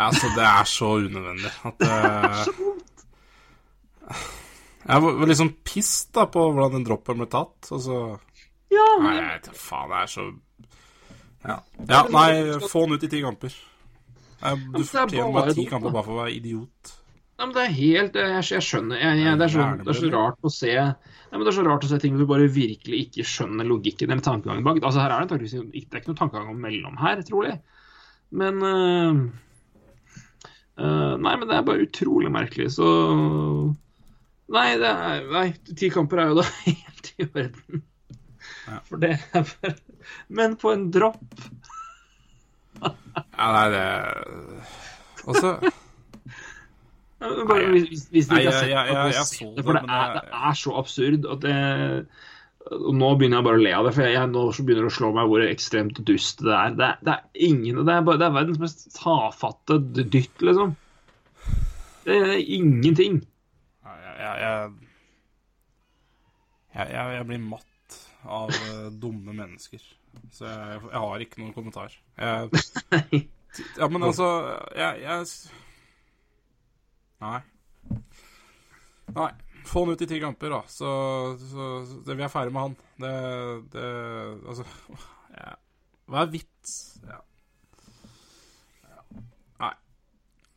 Altså, 0.03 0.31
det 0.35 0.47
er 0.47 0.65
så 0.67 0.95
unødvendig 1.03 1.53
at 1.69 1.75
det 1.83 1.91
Jeg 4.83 5.03
var 5.03 5.27
liksom 5.31 5.53
piss 5.63 5.93
da 6.15 6.25
på 6.27 6.43
hvordan 6.49 6.79
den 6.79 6.87
droppen 6.89 7.21
ble 7.21 7.29
tatt. 7.31 7.69
Altså 7.71 7.99
Ja, 8.73 8.87
Nei, 9.03 9.13
jeg 9.19 9.29
vet 9.29 9.47
da 9.51 9.55
faen, 9.55 9.93
det 9.93 10.01
er 10.01 10.11
så 10.11 10.25
Ja, 11.43 11.59
ja 11.89 12.03
nei, 12.15 12.33
få 12.71 12.87
han 12.87 12.97
ut 12.97 13.07
i 13.07 13.11
ti 13.11 13.23
kamper. 13.23 13.55
Du 14.43 14.81
er 14.83 14.89
fortjener 14.89 15.33
bare 15.35 15.55
ti 15.55 15.67
kamper 15.71 15.95
bare 15.95 16.07
for 16.07 16.17
å 16.17 16.23
være 16.25 16.35
idiot. 16.37 16.95
Nei, 17.39 17.49
men 17.49 17.55
det 17.57 17.63
er 17.63 17.73
helt 17.75 18.17
Jeg, 18.19 18.43
jeg 18.53 18.65
skjønner. 18.67 18.99
Jeg, 19.01 19.21
jeg, 19.23 19.39
det, 19.41 19.47
er 19.47 19.53
så, 19.53 19.67
det 19.81 19.91
er 19.91 19.99
så 19.99 20.11
rart 20.13 20.47
å 20.47 20.51
se 20.53 20.73
Nei, 20.73 21.33
men 21.33 21.43
Det 21.43 21.51
er 21.51 21.57
så 21.57 21.65
rart 21.67 21.87
å 21.87 21.91
se 21.91 21.99
ting 22.03 22.19
du 22.21 22.27
bare 22.29 22.49
virkelig 22.53 22.99
ikke 23.07 23.27
skjønner 23.27 23.67
logikken 23.67 24.13
eller 24.13 24.23
tankegangen 24.23 24.67
bak. 24.67 24.83
Altså 24.85 25.03
her 25.03 25.15
er 25.17 25.27
Det 25.31 25.39
det 25.41 25.63
er 25.81 26.03
ikke 26.03 26.13
noen 26.13 26.21
tankegang 26.21 26.59
mellom 26.61 26.99
her, 27.01 27.23
trolig. 27.27 27.57
Men 28.43 28.63
øh, 28.63 29.23
øh, 30.79 31.15
Nei, 31.25 31.35
men 31.35 31.49
det 31.49 31.57
er 31.57 31.67
bare 31.67 31.87
utrolig 31.89 32.31
merkelig, 32.33 32.71
så 32.77 32.91
Nei, 34.53 34.69
det 34.77 34.91
er, 34.93 35.27
nei 35.33 35.47
ti 35.73 35.89
kamper 35.93 36.21
er 36.21 36.31
jo 36.31 36.43
da 36.43 36.47
helt 36.67 37.13
i 37.17 37.27
orden. 37.27 37.83
For 38.89 38.97
det 39.03 39.17
bare 39.35 39.73
Men 40.29 40.57
på 40.61 40.71
en 40.73 40.85
dropp 40.95 41.23
Ja, 42.83 43.49
nei, 43.53 43.65
det 43.73 43.87
Og 45.27 45.37
så 45.39 45.55
Bare, 47.23 47.67
hvis, 47.71 48.09
hvis 48.11 48.27
de 48.31 48.39
ikke 48.41 48.51
har 48.51 48.57
sett 48.59 48.71
jeg- 48.73 48.87
det, 48.87 48.87
jeg- 48.87 48.95
bare 48.97 49.13
jeg 49.15 49.55
det, 49.57 49.65
for 49.65 49.77
det, 49.79 49.83
er, 49.95 50.15
det 50.17 50.23
er 50.51 50.57
så 50.59 50.73
absurd 50.81 51.27
at 51.31 51.41
det 51.45 51.57
og 52.73 52.95
Nå 52.95 53.09
begynner 53.19 53.41
jeg 53.41 53.45
bare 53.49 53.59
å 53.59 53.63
le 53.63 53.73
av 53.75 53.85
det, 53.89 53.93
for 53.97 54.03
jeg, 54.07 54.15
jeg 54.15 54.31
nå 54.31 54.43
begynner 54.55 54.85
det 54.87 54.91
å 54.93 54.95
slå 54.97 55.09
meg 55.15 55.27
hvor 55.31 55.43
ekstremt 55.43 55.99
dust 56.07 56.43
det 56.47 56.53
er. 56.55 56.75
Det 56.79 56.91
det 57.03 57.15
er 57.17 57.47
ingen 57.49 57.81
Det 57.87 57.95
er, 57.95 58.05
bare, 58.07 58.19
det 58.23 58.27
er 58.29 58.37
verdens 58.37 58.61
mest 58.63 58.85
tafatte 58.95 59.79
dytt, 59.99 60.39
liksom. 60.47 60.77
Det 62.07 62.19
er 62.23 62.39
ingenting. 62.39 63.19
jeg, 63.83 64.15
jeg, 64.23 64.37
jeg, 64.45 64.71
jeg, 66.79 66.87
jeg, 66.95 67.11
jeg 67.19 67.27
blir 67.33 67.43
matt 67.51 67.67
av 68.25 68.51
eh, 68.51 68.89
dumme 68.91 69.35
mennesker. 69.37 69.85
Så 70.33 70.47
jeg, 70.47 70.83
jeg 70.91 71.03
har 71.05 71.25
ikke 71.25 71.41
noen 71.43 71.55
kommentar. 71.57 71.95
Jeg, 72.19 72.63
ja, 73.81 73.89
men 73.89 74.05
altså 74.05 74.27
Jeg, 74.77 75.01
jeg 75.03 75.27
Nei. 77.23 77.41
Nei. 79.17 79.33
Få 79.67 79.85
han 79.85 79.95
ut 79.95 80.03
i 80.03 80.09
ti 80.11 80.19
kamper, 80.21 80.51
da. 80.51 80.63
Så, 80.67 80.93
så, 81.39 81.67
så 81.87 82.01
det, 82.07 82.17
vi 82.19 82.25
er 82.27 82.33
ferdig 82.33 82.55
med 82.55 82.67
han. 82.67 82.79
Det, 82.99 83.13
det 83.75 83.91
Altså 84.51 84.67
ja. 85.37 85.53
Hva 86.11 86.25
er 86.25 86.33
vits? 86.33 86.73
Ja. 87.07 87.23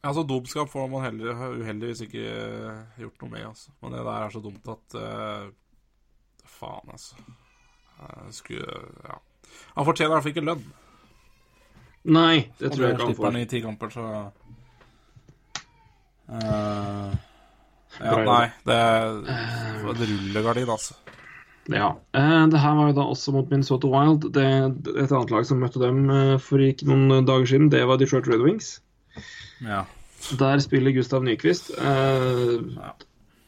Altså, 0.05 0.21
dumskap 0.23 0.69
får 0.69 0.89
man 0.89 1.01
heller 1.01 1.39
uheldigvis 1.57 2.03
ikke 2.05 2.25
eh, 2.29 2.81
gjort 3.01 3.23
noe 3.23 3.31
med, 3.31 3.45
altså. 3.47 3.71
Men 3.81 3.95
det 3.95 4.03
der 4.05 4.25
er 4.25 4.33
så 4.33 4.41
dumt 4.43 4.67
at 4.69 4.97
uh, 5.01 5.47
Faen, 6.45 6.91
altså. 6.93 7.17
Skulle 8.35 8.81
Ja. 9.05 9.19
Han 9.75 9.85
fortjener 9.85 10.11
i 10.11 10.13
hvert 10.15 10.25
fall 10.25 10.33
ikke 10.33 10.45
lønn. 10.45 10.65
Nei, 12.05 12.35
det 12.59 12.71
tror 12.71 12.83
jeg 12.85 12.93
ikke 12.93 13.05
han 13.05 13.13
slipper 13.13 13.31
han 13.31 13.39
i 13.39 13.47
ti 13.49 13.61
kamper, 13.63 13.89
så 13.93 14.03
uh, 16.29 17.15
Ja, 17.97 18.13
nei, 18.27 18.43
det 18.67 18.75
er 18.75 19.07
et 19.25 20.03
rullegardin, 20.03 20.69
altså. 20.69 20.97
Ja. 21.71 21.95
Uh, 22.13 22.45
det 22.51 22.61
her 22.61 22.77
var 22.77 22.91
jo 22.91 22.97
da 22.99 23.07
også 23.15 23.33
mot 23.33 23.49
Minnesota 23.49 23.89
Wild. 23.89 24.29
Det, 24.35 24.45
et 24.93 25.09
annet 25.09 25.33
lag 25.33 25.47
som 25.49 25.63
møtte 25.63 25.81
dem 25.81 26.03
eh, 26.13 26.35
for 26.37 26.61
ikke 26.61 26.85
noen 26.91 27.25
dager 27.25 27.49
siden, 27.49 27.71
det 27.73 27.81
var 27.89 27.97
Detroit 27.97 28.29
Red 28.29 28.43
Wings. 28.45 28.75
Ja. 29.65 29.85
Der 30.37 30.61
spiller 30.61 30.93
Gustav 30.93 31.25
Nyquist. 31.25 31.73
Uh, 31.79 32.69
Ja. 32.77 32.93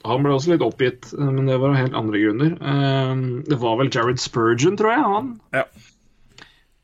Han 0.05 0.23
ble 0.23 0.33
også 0.35 0.53
litt 0.53 0.65
oppgitt, 0.65 1.11
eh, 1.17 1.29
men 1.29 1.49
det 1.49 1.57
var 1.61 1.73
av 1.73 1.79
helt 1.81 1.97
andre 1.97 2.21
grunner. 2.21 2.57
Eh, 2.57 3.13
det 3.49 3.59
var 3.61 3.77
vel 3.79 3.91
Jared 3.93 4.21
Spurgeon, 4.21 4.77
tror 4.79 4.93
jeg, 4.93 5.05
han. 5.13 5.31
Ja. 5.55 5.67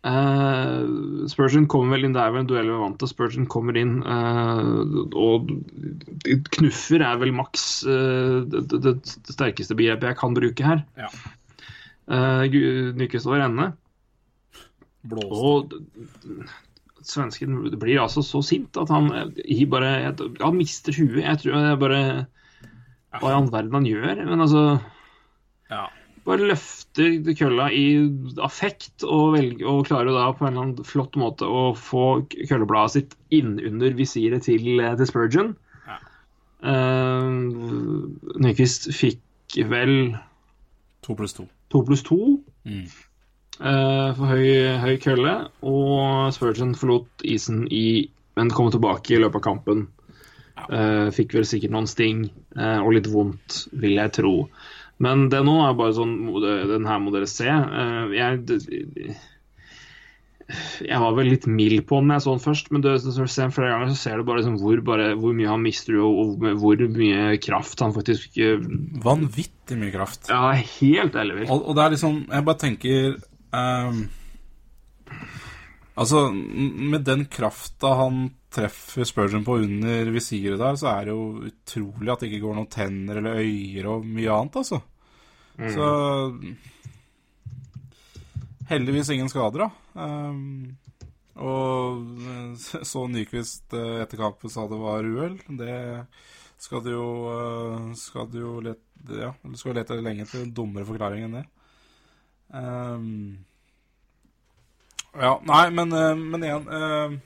Uh, 0.04 1.24
Spurgeon 1.32 1.64
kommer 1.72 1.96
vel 1.96 2.10
inn 2.10 2.16
der 2.16 2.34
ved 2.34 2.42
en 2.42 2.48
duell 2.50 2.68
vi 2.68 2.80
vant 2.82 2.98
til. 3.00 3.08
Spurgeon 3.08 3.46
kommer 3.48 3.78
inn, 3.80 4.02
uh, 4.04 5.08
og 5.16 5.48
knuffer 6.58 7.06
er 7.08 7.22
vel 7.22 7.32
maks 7.38 7.86
uh, 7.88 8.42
det, 8.44 8.66
det, 8.74 8.98
det 9.00 9.36
sterkeste 9.38 9.78
begrepet 9.80 10.10
jeg 10.12 10.20
kan 10.20 10.36
bruke 10.36 10.68
her. 10.68 10.84
Ja. 11.00 11.08
Nyquist 12.04 13.30
over 13.30 13.46
ende. 13.46 13.70
Og 15.24 15.72
svensken 17.08 17.62
blir 17.80 18.02
altså 18.04 18.20
så 18.28 18.42
sint 18.44 18.76
at 18.80 18.92
han 18.92 19.08
bare 19.72 19.94
Han 20.42 20.60
mister 20.60 20.96
huet. 21.00 21.24
Jeg 21.24 21.40
tror 21.40 21.56
er 21.62 21.80
bare 21.80 22.04
Hva 23.22 23.30
i 23.30 23.36
all 23.38 23.50
verden 23.54 23.78
han 23.78 23.86
gjør? 23.90 24.24
Men 24.26 24.42
altså 24.46 24.64
Ja. 25.72 25.88
Bare 26.24 26.48
løfter 26.48 27.34
kølla 27.36 27.66
i 27.76 27.86
affekt 28.40 29.04
og, 29.04 29.34
velger, 29.36 29.66
og 29.68 29.88
klarer 29.90 30.16
da 30.16 30.30
på 30.32 30.46
en 30.48 30.54
eller 30.54 30.62
annen 30.62 30.88
flott 30.88 31.18
måte 31.20 31.44
å 31.44 31.74
få 31.76 32.24
køllebladet 32.32 32.94
sitt 32.96 33.16
innunder 33.36 33.92
visiret 33.98 34.46
til, 34.48 34.80
til 34.80 35.10
Spurgeon. 35.10 35.50
Ja. 35.84 35.98
Uh, 36.64 38.08
Nyquist 38.40 38.88
fikk 38.96 39.58
vel 39.68 40.16
To 41.04 41.18
pluss 41.20 41.36
to. 41.36 41.44
to 41.76 41.84
pluss 41.84 42.06
to. 42.08 42.40
Mm. 42.64 42.86
eh, 43.60 44.14
for 44.16 44.32
høy, 44.32 44.48
høy 44.80 44.96
kølle, 45.04 45.34
og 45.60 46.32
Spurgeon 46.32 46.72
forlot 46.80 47.26
isen 47.28 47.66
i 47.68 48.10
Men 48.40 48.50
kom 48.50 48.72
tilbake 48.72 49.14
i 49.14 49.20
løpet 49.20 49.44
av 49.44 49.44
kampen. 49.46 49.84
Eh, 50.54 51.10
fikk 51.16 51.34
vel 51.38 51.48
sikkert 51.50 51.74
noen 51.74 51.90
sting 51.90 52.28
uh, 52.56 52.80
og 52.84 52.94
litt 52.96 53.10
vondt, 53.10 53.66
vil 53.74 53.98
jeg 53.98 54.14
tro. 54.20 54.36
Men 55.04 55.28
det 55.34 55.42
nå 55.44 55.56
er 55.66 55.74
bare 55.76 55.96
sånn 55.98 56.14
Den 56.70 56.86
her 56.86 57.00
må 57.02 57.12
dere 57.12 57.28
se. 57.28 57.50
Uh, 57.50 58.14
jeg 58.14 59.18
jeg 60.84 61.00
var 61.00 61.14
vel 61.16 61.30
litt 61.32 61.46
mild 61.48 61.86
på 61.88 62.00
den 62.02 62.12
jeg 62.14 62.24
så 62.26 62.34
den 62.36 62.44
først, 62.44 62.70
men 62.74 62.84
det, 62.84 62.96
du 63.06 63.12
ser 63.32 63.54
flere 63.56 63.72
ganger, 63.72 63.94
så 63.94 64.00
ser 64.02 64.20
du 64.20 64.26
bare, 64.28 64.42
liksom 64.42 64.58
hvor, 64.62 64.82
bare 64.86 65.08
hvor 65.20 65.36
mye 65.36 65.50
han 65.50 65.64
mister, 65.64 65.98
og, 66.04 66.20
og 66.44 66.60
hvor 66.62 66.84
mye 66.98 67.38
kraft 67.44 67.84
han 67.84 67.96
faktisk 67.96 68.38
eh, 68.44 68.66
Vanvittig 69.06 69.80
mye 69.80 69.94
kraft. 69.94 70.28
Ja, 70.30 70.52
helt 70.82 71.16
ellevilt. 71.20 71.52
Og, 71.54 71.64
og 71.70 71.78
det 71.78 71.86
er 71.86 71.96
liksom 71.96 72.20
Jeg 72.28 72.48
bare 72.50 72.62
tenker 72.66 73.16
ehm, 73.56 74.04
Altså, 75.94 76.26
med 76.34 77.06
den 77.06 77.28
krafta 77.32 77.94
han 78.00 78.24
treffer 78.54 79.08
Spurgeon 79.08 79.46
på 79.46 79.58
under 79.64 80.12
visiret 80.14 80.62
der, 80.62 80.78
så 80.80 80.92
er 80.94 81.08
det 81.08 81.16
jo 81.16 81.50
utrolig 81.50 82.14
at 82.14 82.24
det 82.24 82.30
ikke 82.30 82.44
går 82.46 82.58
noen 82.60 82.72
tenner 82.72 83.20
eller 83.20 83.42
øyer 83.42 83.90
og 83.92 84.06
mye 84.08 84.38
annet, 84.38 84.62
altså. 84.62 84.80
Så 85.54 85.88
Heldigvis 88.70 89.10
ingen 89.14 89.30
skader, 89.30 89.66
da. 89.66 90.00
Um, 90.00 90.78
og 91.36 92.06
så 92.86 93.08
Nyquist 93.10 93.74
eh, 93.74 94.04
etter 94.04 94.22
kampen 94.22 94.52
sa 94.54 94.68
det 94.70 94.80
var 94.80 95.08
uhell. 95.08 95.40
Det 95.58 95.78
skal 96.62 96.84
du 96.86 96.92
jo 96.94 97.08
eh, 97.32 97.88
Skal 97.98 98.30
du 98.30 98.38
jo 98.40 98.54
lete 98.64 99.18
Ja, 99.20 99.34
du 99.42 99.58
skal 99.60 99.76
lete 99.80 99.98
lenge 100.00 100.24
etter 100.24 100.44
en 100.44 100.54
dummere 100.56 100.88
forklaring 100.88 101.26
enn 101.26 101.40
det. 101.40 101.44
Um, 102.54 103.08
ja, 105.18 105.34
nei, 105.46 105.66
men, 105.74 105.92
eh, 105.98 106.14
men 106.16 106.46
igjen 106.46 106.70
eh, 106.70 107.18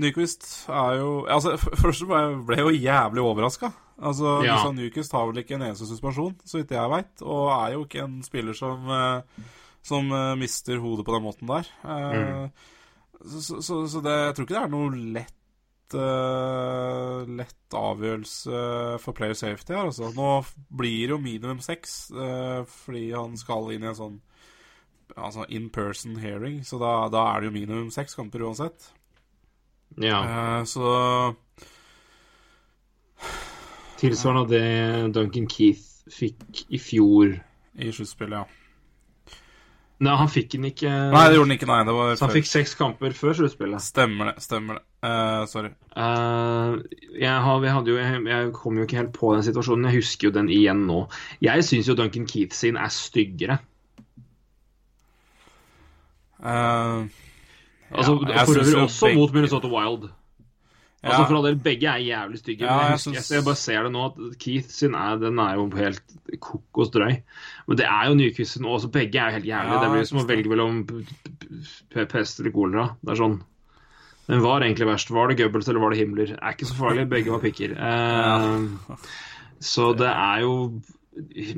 Nyquist 0.00 0.46
er 0.72 0.98
jo 1.00 1.12
Altså, 1.30 1.54
først 1.82 2.06
ble 2.08 2.20
jeg, 2.24 2.42
ble 2.48 2.58
jo 2.62 2.74
jævlig 2.74 3.24
overraska. 3.24 3.72
Altså, 4.00 4.38
Ja. 4.46 4.56
Lisa 4.56 4.72
Nyquist 4.72 5.12
har 5.12 5.26
vel 5.28 5.42
ikke 5.42 5.58
en 5.58 5.66
eneste 5.68 5.88
suspensjon, 5.88 6.36
så 6.44 6.60
vidt 6.60 6.72
jeg 6.72 6.92
veit, 6.92 7.16
og 7.22 7.50
er 7.52 7.74
jo 7.74 7.84
ikke 7.84 8.04
en 8.06 8.20
spiller 8.24 8.56
som 8.56 8.88
eh, 8.88 9.48
som 9.82 10.12
eh, 10.12 10.36
mister 10.36 10.80
hodet 10.80 11.06
på 11.06 11.14
den 11.16 11.24
måten 11.24 11.48
der. 11.48 11.68
Mm. 11.84 12.50
så, 13.20 13.40
så, 13.40 13.60
så, 13.62 13.82
så 13.88 14.00
det, 14.04 14.16
jeg 14.26 14.34
tror 14.36 14.46
ikke 14.46 14.56
det 14.56 14.64
er 14.64 14.72
noe 14.74 15.04
lett 15.16 15.36
uh, 15.96 17.26
lett 17.26 17.76
avgjørelse 17.76 18.60
for 19.02 19.16
player 19.16 19.34
safety 19.34 19.74
her. 19.74 19.88
Altså. 19.90 20.10
Nå 20.14 20.28
blir 20.68 21.08
det 21.08 21.14
jo 21.14 21.20
minimum 21.22 21.62
seks, 21.64 22.10
uh, 22.14 22.62
fordi 22.84 23.10
han 23.12 23.36
skal 23.40 23.72
inn 23.74 23.86
i 23.86 23.90
en 23.90 23.98
sånn 23.98 24.18
altså 25.18 25.42
in 25.50 25.66
person 25.74 26.20
hearing, 26.22 26.60
så 26.62 26.78
da, 26.78 26.92
da 27.10 27.24
er 27.32 27.40
det 27.42 27.48
jo 27.48 27.56
minimum 27.56 27.88
seks 27.94 28.14
kamper 28.14 28.44
uansett. 28.46 28.92
Ja. 29.98 30.20
Eh, 30.24 30.64
så 30.64 31.34
Tilsvarende 34.00 34.40
av 34.40 34.48
det 34.48 35.12
Duncan 35.12 35.48
Keith 35.50 36.08
fikk 36.10 36.64
i 36.68 36.78
fjor. 36.80 37.36
i 37.80 37.92
sluttspillet, 37.92 38.38
ja. 38.38 38.46
Nei, 40.00 40.14
han 40.16 40.30
fikk 40.32 40.54
den 40.54 40.64
ikke 40.70 40.88
Nei, 40.88 41.26
det 41.28 41.36
gjorde 41.36 41.46
han 41.46 41.54
ikke, 41.58 41.66
nei. 41.68 41.80
Det 41.84 41.94
var 41.94 42.14
Så 42.16 42.24
han 42.24 42.32
fikk 42.32 42.48
seks 42.48 42.72
kamper 42.78 43.12
før 43.16 43.36
sluttspillet. 43.36 43.84
Stemmer 43.84 44.30
det. 44.30 44.44
Stemmer 44.44 44.78
det. 44.78 44.84
Uh, 45.04 45.44
sorry. 45.48 45.70
Uh, 45.92 46.80
jeg, 47.20 47.34
har, 47.44 47.60
vi 47.60 47.74
hadde 47.74 47.92
jo, 47.92 47.98
jeg, 48.00 48.22
jeg 48.32 48.52
kom 48.56 48.80
jo 48.80 48.86
ikke 48.88 48.96
helt 48.96 49.12
på 49.16 49.34
den 49.36 49.44
situasjonen. 49.44 49.90
Jeg 49.90 50.00
husker 50.00 50.30
jo 50.30 50.36
den 50.38 50.48
igjen 50.52 50.86
nå. 50.88 51.02
Jeg 51.44 51.66
syns 51.68 51.88
jo 51.92 51.96
Duncan 51.98 52.24
Keith 52.28 52.56
sin 52.56 52.80
er 52.80 52.88
styggere. 52.96 53.60
Eh, 56.40 57.04
Altså, 57.92 58.12
ja, 58.28 58.44
for 58.44 58.54
øvrig 58.60 58.82
også 58.84 59.06
begge- 59.06 59.18
mot 59.18 59.32
Minnesota 59.34 59.68
Wild. 59.68 60.10
Altså 61.02 61.20
Ja. 61.22 61.24
for 61.28 61.36
all 61.36 61.44
del, 61.46 61.56
Begge 61.56 61.86
er 61.88 61.96
jævlig 62.04 62.38
stygge, 62.38 62.60
Ja, 62.66 62.76
men 62.76 62.90
jeg, 62.92 62.98
synes- 63.00 63.30
jeg, 63.30 63.36
jeg 63.36 63.44
bare 63.44 63.56
ser 63.56 63.82
det 63.82 63.92
nå 63.92 64.04
at 64.04 64.38
Keith 64.38 64.68
sin 64.68 64.94
er, 64.94 65.16
den 65.16 65.38
er 65.38 65.54
jo 65.54 65.70
helt 65.70 66.02
kokos 66.40 66.90
drøy. 66.90 67.22
Men 67.66 67.76
det 67.78 67.86
er 67.86 68.08
jo 68.08 68.14
Nyquist 68.14 68.52
sin 68.52 68.64
også. 68.64 68.90
Begge 68.92 69.16
er 69.18 69.30
jo 69.30 69.32
helt 69.38 69.46
jævlige. 69.46 69.72
Ja, 69.72 69.80
det 69.80 69.90
blir 69.90 70.04
som 70.06 70.18
å 70.18 70.26
velge 70.28 70.48
mellom 70.48 70.84
pest 72.08 72.40
eller 72.40 72.50
kolera. 72.52 72.96
Det 73.02 73.10
er 73.14 73.16
sånn. 73.22 73.40
Den 74.28 74.42
var 74.42 74.60
egentlig 74.60 74.86
verst. 74.86 75.10
Var 75.10 75.28
det 75.28 75.38
Goebbels 75.38 75.68
eller 75.68 75.80
var 75.80 75.90
det 75.90 75.98
Himmler? 75.98 76.36
Er 76.40 76.52
ikke 76.52 76.66
så 76.68 76.76
farlig. 76.78 77.08
Begge 77.08 77.32
var 77.32 77.40
pikker. 77.40 77.72
Eh, 77.74 78.96
så 79.60 79.96
det 79.96 80.06
er 80.06 80.40
jo 80.44 80.80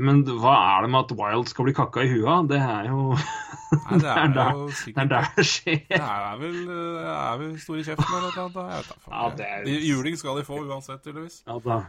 Men 0.01 0.23
hva 0.25 0.53
er 0.79 0.85
det 0.87 0.91
med 0.95 1.03
at 1.05 1.11
Wild 1.19 1.49
skal 1.51 1.67
bli 1.69 1.75
kakka 1.77 2.03
i 2.07 2.09
huet? 2.09 2.47
Det 2.49 2.59
er 2.63 2.87
jo 2.89 3.03
Nei, 3.13 3.99
det 4.01 4.09
er 4.13 4.31
der- 4.39 4.53
jo 4.57 4.69
Det 4.73 4.95
er 5.03 5.11
der 5.11 5.27
det 5.37 5.45
skjer. 5.49 5.83
Det 5.91 5.99
er 6.01 6.39
vel, 6.41 6.57
eh, 6.73 7.11
er 7.13 7.37
vel 7.43 7.53
stor 7.61 7.77
i 7.77 7.85
kjeften 7.85 8.17
eller 8.17 8.33
noe. 8.39 8.65
Jeg 8.71 8.79
vet 8.81 8.89
da. 8.89 8.97
Ja, 9.13 9.29
det 9.37 9.51
er- 9.51 9.85
Juling 9.91 10.17
skal 10.21 10.41
de 10.41 10.47
få 10.49 10.63
uansett, 10.65 11.03
tydeligvis. 11.05 11.43
Ja 11.47 11.59
da. 11.67 11.83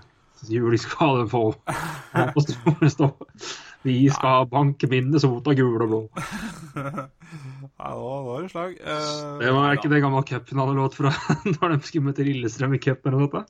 Juling 0.51 0.81
skal 0.83 1.21
de 1.21 1.27
få. 1.31 1.43
Vi 3.83 3.95
skal 4.11 4.37
ja. 4.39 4.45
banke 4.47 4.87
Vi 4.91 4.99
skal 5.19 5.31
mot 5.31 5.47
av 5.47 5.55
gul 5.55 5.81
og 5.83 5.89
blå. 5.91 6.01
Nei, 6.83 7.89
nå 7.95 8.11
var 8.27 8.43
det 8.43 8.51
slag. 8.51 8.75
Eh, 8.79 9.39
Det 9.39 9.51
var 9.55 9.75
ikke 9.77 9.91
det 9.91 10.01
gamle 10.03 10.23
cupfinalelåt 10.27 10.95
fra 10.99 11.11
når 11.55 11.77
de 11.77 11.79
skulle 11.87 12.09
møte 12.11 12.25
Lillestrøm 12.27 12.75
i 12.75 12.81
cupen 12.83 13.13
eller 13.13 13.23
noe? 13.25 13.31
Hva, 13.33 13.45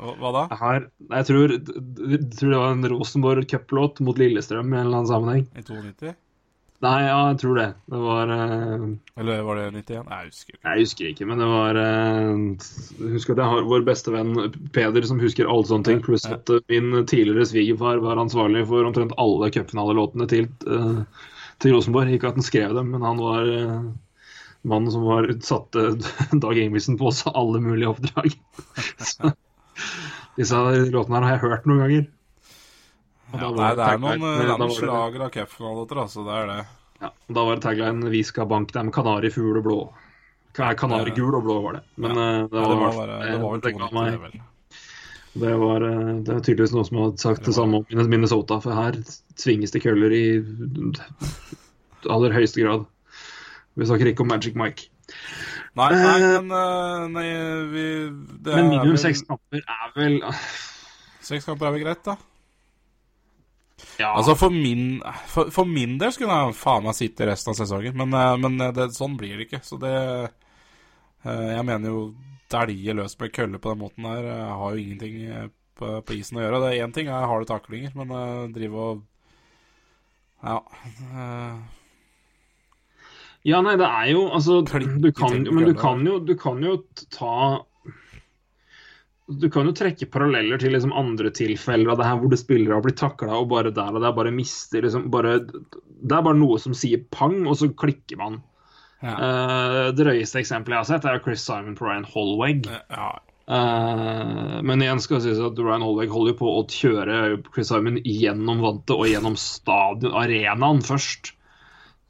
hva 0.00 0.32
da? 0.34 0.42
Jeg, 0.56 0.84
jeg 1.12 1.28
tror, 1.28 1.52
jeg 1.52 2.26
tror 2.38 2.52
det 2.52 2.60
var 2.62 2.74
en 2.74 2.90
Rosenborg 2.94 3.48
cuplåt 3.50 4.00
mot 4.04 4.18
Lillestrøm 4.18 4.72
i 4.72 4.78
en 4.78 4.86
eller 4.86 5.02
annen 5.02 5.10
sammenheng. 5.10 5.48
I 5.52 5.64
92? 5.66 6.14
Nei, 6.82 6.96
ja, 7.04 7.18
jeg 7.30 7.38
tror 7.38 7.58
det. 7.60 7.66
Det 7.92 7.98
var 8.02 8.30
uh... 8.32 8.86
Eller 9.22 9.44
var 9.46 9.58
det 9.60 9.66
91? 9.70 10.08
Nei, 10.08 10.16
jeg 10.24 10.30
husker 10.32 10.56
ikke. 10.56 10.62
Jeg 10.64 10.86
husker 10.86 11.10
ikke, 11.12 11.26
men 11.30 11.42
det 11.42 11.50
var 11.50 11.78
uh... 11.78 13.10
husk 13.12 13.30
at 13.30 13.42
jeg 13.42 13.52
har 13.52 13.68
vår 13.70 13.84
beste 13.86 14.14
venn 14.14 14.32
Peder 14.74 15.06
som 15.06 15.22
husker 15.22 15.50
alle 15.50 15.68
sånne 15.68 15.86
ting. 15.86 16.00
Pluss 16.02 16.26
at 16.26 16.50
uh, 16.50 16.58
min 16.72 17.04
tidligere 17.06 17.46
svigerfar 17.52 18.02
var 18.02 18.18
ansvarlig 18.18 18.64
for 18.70 18.88
omtrent 18.88 19.14
alle 19.22 19.52
cupfinalelåtene 19.54 20.26
til, 20.32 20.48
til 21.62 21.76
Rosenborg. 21.76 22.10
Ikke 22.16 22.32
at 22.32 22.40
han 22.40 22.48
skrev 22.48 22.74
dem, 22.80 22.90
men 22.96 23.06
han 23.06 23.22
var 23.22 23.46
mannen 24.62 24.90
som 24.94 25.06
var 25.06 25.30
utsatte 25.30 25.86
Dag 26.42 26.58
Ingebrigtsen 26.58 26.98
på 26.98 27.12
også 27.12 27.30
alle 27.38 27.62
mulige 27.62 27.94
oppdrag. 27.94 28.34
Så, 29.12 29.30
disse 30.36 30.58
låtene 30.92 31.18
her 31.20 31.26
har 31.26 31.34
jeg 31.36 31.42
hørt 31.46 31.66
noen 31.70 31.82
ganger. 31.84 32.06
Ja, 33.32 33.48
nei, 33.56 33.72
det 33.78 33.88
er 33.88 33.98
noen, 34.02 34.20
noen 34.60 34.72
slager 34.76 35.26
av 35.26 35.30
cupfinalelåter, 35.32 36.00
altså. 36.04 36.24
Det 36.26 36.36
er 36.36 36.50
det. 36.50 36.60
Ja, 37.02 37.10
da 37.34 37.44
var 37.48 37.56
det 37.56 37.64
tagline 37.64 38.10
'Vi 38.12 38.22
skal 38.28 38.46
banke 38.46 38.72
dem 38.76 38.92
kanarifugl 38.92 39.58
og 39.58 39.64
blå'. 39.64 39.82
Kanarigul 40.52 41.34
og 41.34 41.42
blå 41.46 41.62
var 41.64 41.72
det. 41.78 41.82
Men 41.96 42.16
ja, 42.16 42.42
det, 42.44 42.50
var, 42.52 42.68
det, 42.68 42.76
var 42.76 42.96
bare, 42.96 43.20
det 43.24 43.38
var 43.40 43.52
vel 43.52 43.60
det 43.60 43.72
ga 43.72 43.88
290, 43.88 43.94
meg- 43.96 44.12
det, 44.12 44.20
vel. 44.20 44.40
Det 45.32 45.54
var, 45.56 45.80
eh, 45.88 46.08
det 46.20 46.34
er 46.34 46.40
tydeligvis 46.44 46.74
noen 46.76 46.84
som 46.84 46.98
har 47.00 47.12
sagt 47.16 47.46
det 47.48 47.54
samme 47.56 47.78
om 47.80 48.08
Minnesota, 48.12 48.58
for 48.60 48.76
her 48.76 48.98
svinges 49.40 49.72
det 49.72 49.80
køller 49.80 50.12
i 50.12 50.24
aller 52.10 52.34
høyeste 52.36 52.60
grad. 52.60 52.84
Vi 53.80 53.88
snakker 53.88 54.10
ikke 54.10 54.26
om 54.26 54.28
Magic 54.28 54.54
Mike. 54.54 54.90
Nei, 55.78 55.88
nei, 55.94 56.16
Eh, 56.20 56.42
men 56.42 56.52
eh, 56.52 57.06
nei, 57.14 57.28
vi 57.72 57.84
det 58.44 58.56
Men 58.58 58.68
minimum 58.68 58.98
seks 59.00 59.22
kamper 59.24 59.62
er 59.62 59.94
vel 59.96 60.18
Seks 61.24 61.46
kamper 61.48 61.70
er 61.70 61.76
vel 61.76 61.84
greit, 61.86 62.02
da? 62.04 62.18
Ja, 63.98 64.12
Altså, 64.18 64.34
for 64.38 64.52
min, 64.52 65.00
for, 65.30 65.48
for 65.54 65.68
min 65.68 65.96
del 66.00 66.12
skulle 66.14 66.34
jeg 66.36 66.58
faen 66.58 66.84
meg 66.86 66.96
sitte 66.98 67.26
resten 67.26 67.54
av 67.54 67.58
sesongen, 67.58 67.96
men, 67.98 68.12
eh, 68.18 68.36
men 68.42 68.60
det, 68.76 68.90
sånn 68.96 69.16
blir 69.20 69.38
det 69.40 69.48
ikke. 69.48 69.62
Så 69.66 69.80
det 69.80 69.94
Jeg 71.22 71.64
mener 71.64 71.88
jo 71.88 72.14
dælje 72.50 72.94
løs 72.98 73.14
med 73.20 73.32
kølle 73.32 73.58
på 73.62 73.70
den 73.72 73.78
måten 73.78 74.08
der 74.08 74.24
jeg 74.26 74.56
har 74.60 74.72
jo 74.74 74.80
ingenting 74.82 75.50
på, 75.78 75.90
på 76.02 76.16
isen 76.18 76.40
å 76.40 76.42
gjøre. 76.42 76.58
Det 76.64 76.72
er 76.72 76.84
Én 76.84 76.94
ting 76.94 77.08
er 77.08 77.28
harde 77.30 77.46
taklinger, 77.48 77.94
men 77.94 78.52
drive 78.52 78.88
og 78.88 79.04
Ja. 80.42 80.58
Eh, 83.44 83.50
ja, 83.50 83.60
nei, 83.64 83.76
det 83.80 83.88
er 83.88 84.08
jo 84.12 84.28
Altså, 84.30 84.62
du 84.62 85.10
kan, 85.12 85.42
men 85.42 85.66
du 85.66 85.74
kan 85.78 86.06
jo, 86.06 86.18
du 86.22 86.34
kan 86.38 86.62
jo 86.62 86.78
ta 87.10 87.62
du 89.32 89.48
kan 89.52 89.68
jo 89.68 89.74
trekke 89.76 90.08
paralleller 90.12 90.60
til 90.60 90.74
liksom 90.74 90.94
andre 90.98 91.30
tilfeller 91.34 91.92
av 91.92 92.00
det 92.00 92.06
her 92.08 92.18
hvor 92.20 92.32
det 92.32 92.40
spillere 92.40 92.76
har 92.76 92.84
blitt 92.84 93.00
takla 93.00 93.38
og 93.38 93.50
bare 93.52 93.72
der 93.74 93.94
og 93.94 94.04
der 94.04 94.14
bare 94.16 94.32
mister 94.34 94.84
liksom 94.84 95.08
bare, 95.14 95.38
Det 95.46 96.16
er 96.16 96.24
bare 96.26 96.38
noe 96.38 96.58
som 96.60 96.74
sier 96.76 97.04
pang, 97.14 97.44
og 97.46 97.56
så 97.60 97.70
klikker 97.70 98.18
man. 98.20 98.40
ja. 99.02 99.14
Uh, 99.14 99.90
det 99.94 100.04
drøyeste 100.04 100.42
eksempelet 100.42 100.76
jeg 100.76 100.82
har 100.82 100.88
sett, 100.90 101.06
er 101.06 101.22
Chris 101.22 101.44
Simon 101.46 101.78
på 101.78 101.86
Ryan 101.86 102.08
Holweg. 102.08 102.66
ja. 102.90 103.12
Uh, 103.50 104.60
men 104.62 104.82
igjen 104.82 105.00
skal 105.02 105.18
det 105.18 105.24
sies 105.26 105.40
at 105.42 105.58
Ryan 105.58 105.82
Holweg 105.82 106.12
holder 106.14 106.32
jo 106.32 106.38
på 106.38 106.50
å 106.50 106.66
kjøre 106.70 107.16
Chris 107.52 107.72
Simon 107.72 107.98
gjennom 108.02 108.62
vantet 108.62 108.94
og 108.94 109.08
gjennom 109.10 109.38
stadion, 109.38 110.14
arenaen 110.18 110.82
først. 110.86 111.34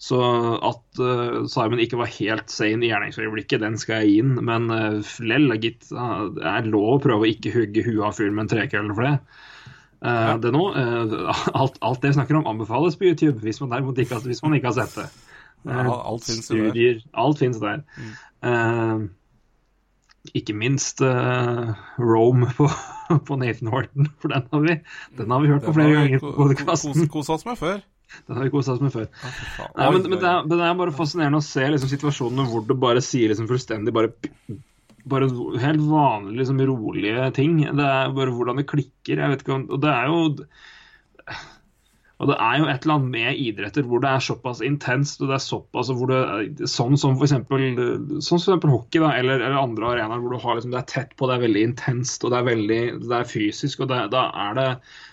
Så 0.02 0.18
at 0.66 0.98
uh, 0.98 1.44
Simon 1.46 1.78
ikke 1.78 2.00
var 2.00 2.10
helt 2.10 2.50
sane 2.50 2.82
i 2.82 2.88
gjerningsøyeblikket, 2.90 3.60
den 3.62 3.76
skal 3.78 4.02
jeg 4.02 4.22
inn. 4.24 4.32
Men 4.42 4.66
uh, 4.72 5.12
lell, 5.22 5.46
gitt. 5.62 5.86
eh, 5.94 6.24
det 6.34 6.48
er 6.56 6.66
lov 6.72 6.96
å 6.96 7.02
prøve 7.04 7.22
å 7.22 7.30
ikke 7.30 7.52
hugge 7.54 7.84
huet 7.86 8.02
av 8.08 8.16
fyren 8.18 8.34
med 8.34 8.48
en 8.48 8.50
trekølle 8.56 8.96
for 8.98 9.06
det. 9.06 9.14
Eh, 10.02 10.32
det 10.42 10.50
nå, 10.50 10.64
eh, 10.74 11.12
alt, 11.54 11.76
alt 11.86 12.02
det 12.02 12.10
vi 12.10 12.16
snakker 12.18 12.40
om, 12.40 12.48
anbefales 12.50 12.96
på 12.98 13.06
YouTube 13.12 13.38
hvis 13.46 13.60
man, 13.62 13.70
der, 13.76 13.86
ikke, 14.02 14.18
hvis 14.26 14.42
man 14.42 14.56
ikke 14.58 14.72
har 14.72 14.80
sett 14.82 14.98
det. 14.98 15.08
Ja, 15.62 15.84
Eh, 15.86 15.86
alt 15.94 16.24
finnes 16.26 16.48
Studier, 16.48 16.96
der. 16.98 17.02
alt 17.22 17.38
finnes 17.38 17.60
der. 17.62 17.84
Eh, 18.42 19.04
ikke 20.42 20.54
minst 20.58 20.98
eh, 21.06 21.70
Rome 22.02 22.50
på, 22.58 22.66
på 23.28 23.38
Nathan 23.38 23.70
Horton, 23.70 24.10
for 24.18 24.34
den 24.34 24.50
har 24.50 24.66
vi, 24.66 24.76
den 25.22 25.30
har 25.30 25.42
vi 25.46 25.50
hørt 25.54 25.62
på 25.68 25.74
flere 25.78 25.94
ganger 26.00 26.22
på 26.26 26.34
podkasten. 26.40 27.06
kos- 27.14 27.30
oss 27.30 27.46
med 27.46 27.58
før. 27.62 27.78
Den 28.26 28.38
har 28.38 28.46
vi 28.46 28.52
kosa 28.54 28.74
oss 28.74 28.82
med 28.84 28.92
før. 28.94 29.08
Nei, 29.76 29.86
men, 29.94 30.02
men, 30.08 30.18
det 30.18 30.28
er, 30.28 30.42
men 30.44 30.58
det 30.58 30.66
er 30.66 30.76
bare 30.82 30.96
fascinerende 30.96 31.40
å 31.40 31.46
se 31.46 31.64
liksom, 31.64 31.90
situasjonene 31.92 32.48
hvor 32.50 32.66
du 32.66 32.76
bare 32.78 33.02
sier 33.04 33.32
liksom, 33.32 33.48
fullstendig 33.50 33.94
bare, 33.96 34.12
bare 35.08 35.30
helt 35.62 35.82
vanlige, 35.86 36.38
liksom, 36.42 36.62
rolige 36.72 37.30
ting. 37.38 37.58
Det 37.64 37.88
er 37.88 38.14
bare 38.18 38.36
hvordan 38.36 38.60
det 38.60 38.68
klikker. 38.70 39.18
Jeg 39.18 39.34
vet 39.34 39.44
ikke 39.44 39.56
om, 39.56 39.66
og 39.72 39.82
det 39.82 39.92
er 39.94 40.12
jo 40.12 40.22
og 42.22 42.28
det 42.30 42.36
er 42.38 42.58
jo 42.60 42.66
et 42.70 42.84
eller 42.84 42.94
annet 42.94 43.12
med 43.16 43.38
idretter 43.42 43.86
hvor 43.90 44.02
det 44.02 44.10
er 44.12 44.22
såpass 44.22 44.60
intenst 44.62 45.22
og 45.24 45.32
det 45.32 45.34
er 45.34 45.42
såpass 45.42 45.88
hvor 45.90 46.10
det, 46.12 46.68
Sånn 46.70 46.94
som 47.00 47.16
eksempel, 47.18 47.64
sånn 48.22 48.60
for 48.62 48.70
hockey 48.70 49.02
da, 49.02 49.10
eller, 49.18 49.42
eller 49.42 49.58
andre 49.58 49.88
arenaer 49.90 50.22
hvor 50.22 50.36
du 50.36 50.38
har 50.44 50.58
liksom, 50.58 50.70
det 50.74 50.82
er 50.84 50.90
tett 50.92 51.16
på, 51.18 51.26
det 51.26 51.34
er 51.34 51.42
veldig 51.48 51.64
intenst 51.72 52.22
og 52.22 52.30
det 52.30 52.38
er 52.38 52.46
veldig 52.46 52.80
det 53.02 53.16
er 53.18 53.26
fysisk. 53.26 53.82
og 53.82 53.90
det, 53.90 54.04
Da 54.14 54.28
er 54.44 54.54
det 54.58 54.68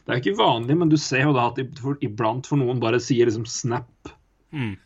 Det 0.06 0.14
er 0.14 0.22
ikke 0.22 0.38
vanlig, 0.38 0.78
men 0.78 0.94
du 0.94 0.98
ser 1.02 1.26
jo 1.26 1.34
da 1.34 1.50
at 1.50 1.58
iblant 2.06 2.50
for 2.50 2.62
noen 2.62 2.82
bare 2.84 3.02
sier 3.02 3.30
liksom 3.30 3.50
'snap'. 3.50 4.14
Mm. 4.54 4.78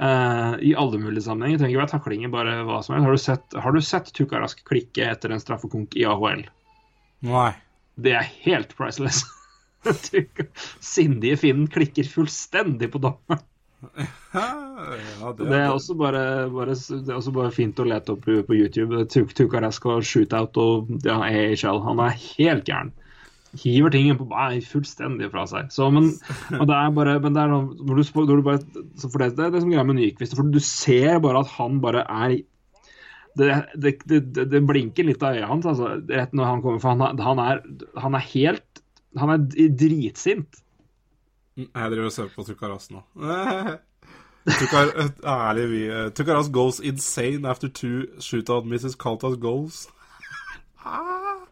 Uh, 0.00 0.54
I 0.64 0.74
alle 0.78 0.98
mulige 0.98 1.22
sammenhenger. 1.26 1.58
Det 1.58 1.64
trenger 1.64 1.76
ikke 1.76 1.84
være 1.84 1.94
taklinger, 1.94 2.30
bare 2.32 2.54
hva 2.64 2.78
som 2.82 2.94
helst. 2.94 3.06
Har 3.06 3.12
du 3.12 3.24
sett, 3.24 3.58
har 3.62 3.72
du 3.74 3.80
sett 3.84 4.12
Tukarask 4.16 4.62
klikke 4.64 5.10
etter 5.10 5.34
en 5.34 5.42
straffekonk 5.42 5.94
i 5.98 6.06
AHL? 6.08 6.46
Nei. 7.28 7.50
Det 8.00 8.14
er 8.16 8.30
helt 8.46 8.72
priceless. 8.78 9.22
Sindige 10.92 11.38
Finnen 11.40 11.70
klikker 11.72 12.08
fullstendig 12.08 12.90
på 12.92 13.00
dommeren. 13.02 13.46
Ja, 14.34 15.32
det, 15.36 15.46
Det 15.48 15.56
er 15.56 15.70
også 15.72 15.94
bare, 15.96 16.22
bare, 16.52 16.74
det 16.76 17.08
er 17.08 17.16
også 17.16 17.32
bare 17.32 17.52
fint 17.54 17.80
å 17.80 17.86
lete 17.88 18.12
opp 18.14 18.26
på 18.28 18.56
YouTube. 18.56 19.06
Tuk- 19.10 19.32
Tukarask 19.36 19.86
shootout 20.04 20.58
og 20.60 20.90
ja, 21.06 21.16
AHL. 21.24 21.80
Han 21.86 22.02
er 22.04 22.18
helt 22.18 22.68
gæren. 22.68 22.92
Hiver 23.58 23.90
tingen 23.90 24.14
på 24.14 24.28
nei, 24.30 24.60
fullstendig 24.62 25.30
fra 25.32 25.42
seg. 25.50 25.72
Så, 25.74 25.88
men, 25.90 26.12
det 26.52 26.76
er 26.76 26.92
bare, 26.94 27.16
men 27.24 27.34
det 27.34 27.42
er 27.42 27.50
når 27.50 27.98
du, 27.98 28.04
når 28.20 28.36
du 28.36 28.44
bare, 28.46 28.84
så 29.00 29.10
for 29.10 29.24
det, 29.24 29.32
det 29.38 29.48
er 29.48 29.56
det 29.56 29.64
som 29.64 29.72
greia 29.72 29.86
med 29.88 29.98
Nyquist. 29.98 30.36
For 30.38 30.46
du 30.46 30.60
ser 30.62 31.18
bare 31.24 31.42
at 31.42 31.50
han 31.56 31.80
bare 31.82 32.04
er 32.06 32.36
det, 33.38 33.48
det, 33.78 33.94
det, 34.10 34.46
det, 34.50 34.60
blinker 34.66 35.06
litt 35.06 35.22
av 35.22 35.36
øyet 35.38 35.46
hans 35.50 35.66
altså, 35.66 35.96
rett 36.10 36.32
når 36.36 36.48
han 36.50 36.62
kommer. 36.62 36.82
For 36.82 36.94
han, 36.94 37.18
han, 37.26 37.42
er, 37.42 37.62
han 38.04 38.18
er 38.18 38.28
helt 38.32 38.66
Han 39.18 39.32
er 39.34 39.70
dritsint. 39.74 40.60
Jeg 41.60 41.92
driver 41.92 42.06
og 42.08 42.14
ser 42.14 42.28
på 42.34 42.44
Tukaras 42.46 42.90
nå. 42.94 43.02
Tukar, 44.50 44.90
ærlig, 45.28 45.64
vi 45.68 45.80
eh, 45.92 46.06
Tukaras 46.16 46.48
goes 46.48 46.78
insane 46.80 47.44
after 47.48 47.68
two 47.68 48.06
shootout 48.22 48.64
misses 48.68 48.96
Kaltas 48.96 49.36
goals. 49.40 49.86
Ah. 50.80 51.42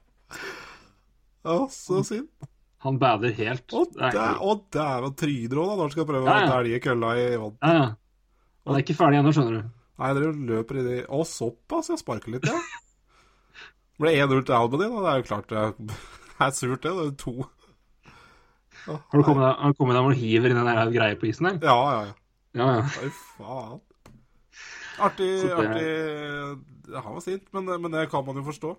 Å, 1.45 1.67
så 1.69 2.01
sint. 2.07 2.47
Han 2.85 2.97
bader 3.01 3.35
helt. 3.37 3.75
Å, 3.77 3.83
å, 3.85 4.55
dæven 4.73 5.17
tryner 5.21 5.61
òg, 5.61 5.67
da, 5.69 5.75
når 5.75 5.83
han 5.83 5.93
skal 5.93 6.07
prøve 6.09 6.25
Ja, 6.31 6.33
å 6.33 6.41
ja. 6.41 6.49
dælje 6.55 6.81
kølla 6.87 7.11
i 7.21 7.27
vann. 7.43 7.59
Ja, 7.61 7.73
ja. 7.77 7.87
Han 8.69 8.79
er 8.79 8.85
ikke 8.85 8.97
ferdig 8.97 9.21
ennå, 9.21 9.35
skjønner 9.37 9.59
du. 9.59 9.71
Nei, 9.99 10.11
dere 10.17 10.33
løper 10.49 10.79
i 10.79 10.85
det 10.87 10.99
Å, 11.13 11.21
såpass? 11.29 11.91
Jeg 11.93 12.01
sparker 12.01 12.33
litt, 12.37 12.49
ja. 12.49 12.57
Ble 14.01 14.15
1-0 14.17 14.45
til 14.49 14.57
Albany, 14.57 14.89
da. 14.89 15.05
Det 15.05 15.13
er 15.13 15.21
jo 15.21 15.29
klart 15.29 15.53
det 15.53 15.99
er 16.47 16.55
surt, 16.57 16.83
det. 16.85 16.93
Det 16.95 17.07
er 17.07 17.17
to. 17.21 17.37
Oh, 18.89 18.97
Har 19.11 19.21
du 19.21 19.25
kommet 19.27 19.43
deg, 19.45 19.57
har 19.61 19.73
du 19.75 19.77
kommet 19.77 19.97
deg 19.99 20.05
hvor 20.07 20.15
du 20.15 20.21
hiver 20.23 20.53
inn 20.53 20.61
den 20.63 20.69
der 20.71 20.93
greia 20.95 21.17
på 21.21 21.29
isen 21.29 21.49
der? 21.51 21.59
Ja, 21.67 21.77
ja, 21.93 22.05
ja. 22.09 22.15
Ja, 22.59 22.69
ja. 22.79 22.85
Oi 23.05 23.11
faen. 23.37 23.81
Artig, 24.99 25.27
det- 25.45 25.55
artig 25.55 26.95
Han 27.05 27.13
var 27.19 27.21
sint, 27.23 27.45
men, 27.53 27.69
men 27.83 27.93
det 27.93 28.07
kan 28.11 28.25
man 28.27 28.39
jo 28.41 28.47
forstå. 28.47 28.71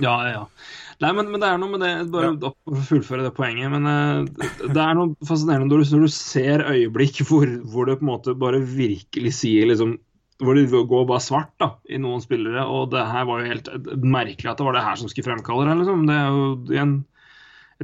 Ja, 0.00 0.14
ja. 0.30 0.44
Nei, 1.02 1.10
men, 1.12 1.26
men 1.34 1.42
det 1.42 1.48
er 1.50 1.58
noe 1.60 1.68
med 1.74 1.82
det 1.84 1.90
Bare 2.14 2.30
ja. 2.30 2.52
å 2.70 2.78
fullføre 2.88 3.26
det 3.26 3.34
poenget. 3.36 3.68
Men 3.74 3.88
eh, 3.90 4.22
det- 4.38 4.70
det 4.72 4.80
er 4.86 4.94
noe 4.96 5.16
fascinerende 5.28 5.68
når 5.68 5.82
du, 5.82 5.90
når 5.96 6.06
du 6.06 6.12
ser 6.14 6.64
øyeblikk 6.70 7.20
hvor, 7.28 7.50
hvor 7.74 7.90
det 7.90 7.98
på 8.00 8.06
en 8.06 8.12
måte 8.14 8.36
bare 8.38 8.62
virkelig 8.62 9.34
sier 9.42 9.68
liksom 9.68 9.98
Hvor 10.40 10.56
det 10.56 10.64
går 10.70 11.06
bare 11.06 11.20
svart 11.22 11.52
da, 11.60 11.68
i 11.92 11.98
noen 12.00 12.22
spillere. 12.24 12.64
Og 12.66 12.90
det 12.90 13.02
her 13.06 13.26
var 13.28 13.42
jo 13.42 13.50
helt 13.52 13.68
merkelig 14.02 14.50
at 14.50 14.58
det 14.58 14.66
var 14.66 14.74
det 14.78 14.84
her 14.86 14.96
som 14.98 15.10
skulle 15.10 15.28
fremkalle 15.28 15.68
det. 15.68 15.76
Liksom. 15.82 16.06
Det 16.08 16.16
er 16.16 16.32
jo 16.32 16.82
en, 16.82 16.94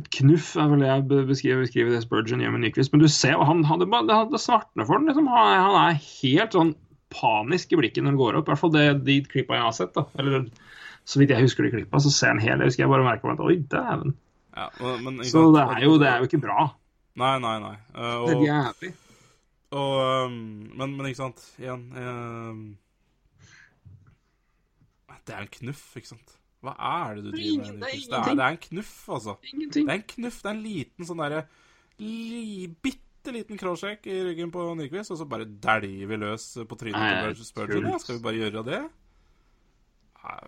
et 0.01 0.09
knuff, 0.16 0.55
er 0.57 0.72
vel 0.72 0.82
det 0.82 0.88
jeg 0.90 1.07
beskriver, 1.28 1.62
beskriver 1.66 1.94
det 1.94 2.03
Spurgeon 2.07 2.42
gjør 2.42 2.55
med 2.57 2.64
Nyquist. 2.66 2.92
Men 2.94 3.05
du 3.05 3.09
ser 3.12 3.38
han 3.38 3.62
hadde 3.68 3.86
bare, 3.92 4.09
det, 4.09 4.16
hadde 4.16 4.40
svartner 4.42 4.88
for 4.88 4.99
han. 4.99 5.07
Liksom. 5.11 5.28
Han, 5.30 5.55
han 5.68 5.78
er 5.84 6.01
helt 6.03 6.57
sånn 6.57 6.74
panisk 7.14 7.72
i 7.72 7.78
blikket 7.80 8.03
når 8.05 8.14
han 8.14 8.20
går 8.20 8.40
opp. 8.40 8.49
I 8.49 8.53
hvert 8.55 8.62
fall 8.64 8.74
det, 8.74 8.86
de 9.07 9.20
klippa 9.28 9.59
jeg 9.59 9.66
har 9.68 9.76
sett. 9.78 9.94
da, 9.96 10.07
eller 10.18 10.49
så 11.09 11.22
vidt 11.22 11.30
jeg 11.32 11.46
husker 11.46 11.64
de 11.64 11.72
klippa, 11.72 12.01
så 12.05 12.11
ser 12.12 12.34
han 12.34 12.42
hele 12.42 12.66
Jeg 12.66 12.72
husker 12.72 12.84
jeg 12.84 12.92
bare 12.92 13.07
merka 13.07 13.30
at 13.32 13.40
oi, 13.40 13.55
dæven. 13.72 14.16
Ja, 14.59 14.66
Så 15.24 15.46
det 15.55 15.62
er, 15.62 15.78
jo, 15.86 15.94
det 16.01 16.09
er 16.11 16.18
jo 16.20 16.26
ikke 16.28 16.42
bra. 16.42 16.66
Nei, 17.18 17.36
nei, 17.42 17.55
nei. 17.62 17.76
Eh, 17.94 18.16
Det 18.26 18.34
er 18.34 18.42
jævlig. 18.44 18.90
Og, 19.70 20.26
um, 20.26 20.36
men, 20.80 20.96
men 20.96 21.06
ikke 21.10 21.20
sant, 21.20 21.42
igjen 21.60 21.82
um, 21.92 22.60
Det 25.26 25.34
er 25.36 25.42
en 25.44 25.50
knuff, 25.58 25.82
ikke 25.98 26.08
sant? 26.14 26.36
Hva 26.64 26.72
er 26.74 27.18
det 27.18 27.24
du 27.26 27.30
driver 27.34 27.66
med? 27.74 27.82
det 27.82 27.90
er 27.90 27.98
Det 28.08 28.18
er, 28.18 28.38
det 28.38 28.44
er 28.46 28.54
en 28.54 28.62
knuff, 28.64 28.94
altså. 29.14 29.34
Ingenting. 29.52 29.84
Det 29.86 29.92
er 29.92 30.00
en 30.00 30.06
knuff. 30.14 30.38
Det 30.42 30.48
er 30.48 30.56
en 30.56 30.62
liten 30.64 31.08
sånn 31.10 31.20
derre 31.22 31.42
li, 32.00 32.66
Bitte 32.82 33.34
liten 33.34 33.60
crosscheck 33.60 34.06
i 34.08 34.16
ryggen 34.24 34.50
på 34.54 34.64
Nyquist, 34.78 35.12
og 35.12 35.20
så 35.20 35.26
bare 35.28 35.44
dæljer 35.44 36.08
vi 36.08 36.16
løs 36.22 36.48
på 36.70 36.78
trynet 36.80 37.36
til 37.36 37.44
Spurgeon. 37.44 37.90
Ja, 37.92 38.00
skal 38.00 38.16
vi 38.18 38.24
bare 38.24 38.40
gjøre 38.40 38.64
det? 38.66 38.80
Nei, 40.24 40.40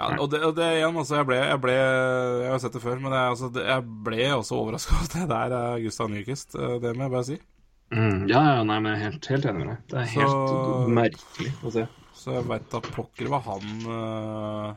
Ja, 0.00 0.06
og 0.16 0.30
det, 0.32 0.38
og 0.46 0.54
det 0.56 0.66
igjen, 0.78 0.96
altså, 0.96 1.18
jeg 1.20 1.26
ble, 1.28 1.36
jeg 1.44 1.60
ble 1.60 1.72
Jeg 1.76 2.48
har 2.48 2.60
sett 2.62 2.72
det 2.72 2.80
før, 2.80 2.96
men 3.04 3.12
jeg, 3.12 3.32
altså, 3.34 3.50
det, 3.52 3.66
jeg 3.68 3.84
ble 4.08 4.20
også 4.38 4.56
overraska 4.56 4.96
over 4.96 5.04
at 5.10 5.16
det 5.18 5.26
der 5.34 5.56
er 5.58 5.82
Gustav 5.84 6.08
Nyquist. 6.08 6.54
eh, 6.56 6.78
Det 6.80 6.94
må 6.96 7.04
jeg 7.04 7.12
bare 7.18 7.28
si. 7.28 7.36
Mm, 7.90 8.28
ja, 8.30 8.40
ja, 8.46 8.58
nei, 8.62 8.76
men 8.78 8.92
jeg 8.92 9.00
er 9.00 9.04
helt, 9.08 9.26
helt 9.32 9.46
enig 9.50 9.64
med 9.64 9.70
deg. 9.72 9.80
Det 9.90 9.98
er 9.98 10.12
helt 10.12 10.30
Så- 10.30 10.92
merkelig 11.00 11.52
å 11.66 11.72
se. 11.74 11.86
Så 12.20 12.34
jeg 12.36 12.46
veit 12.50 12.68
da 12.70 12.80
pokker 12.84 13.30
hva 13.32 13.40
han 13.46 13.66
uh... 13.88 14.74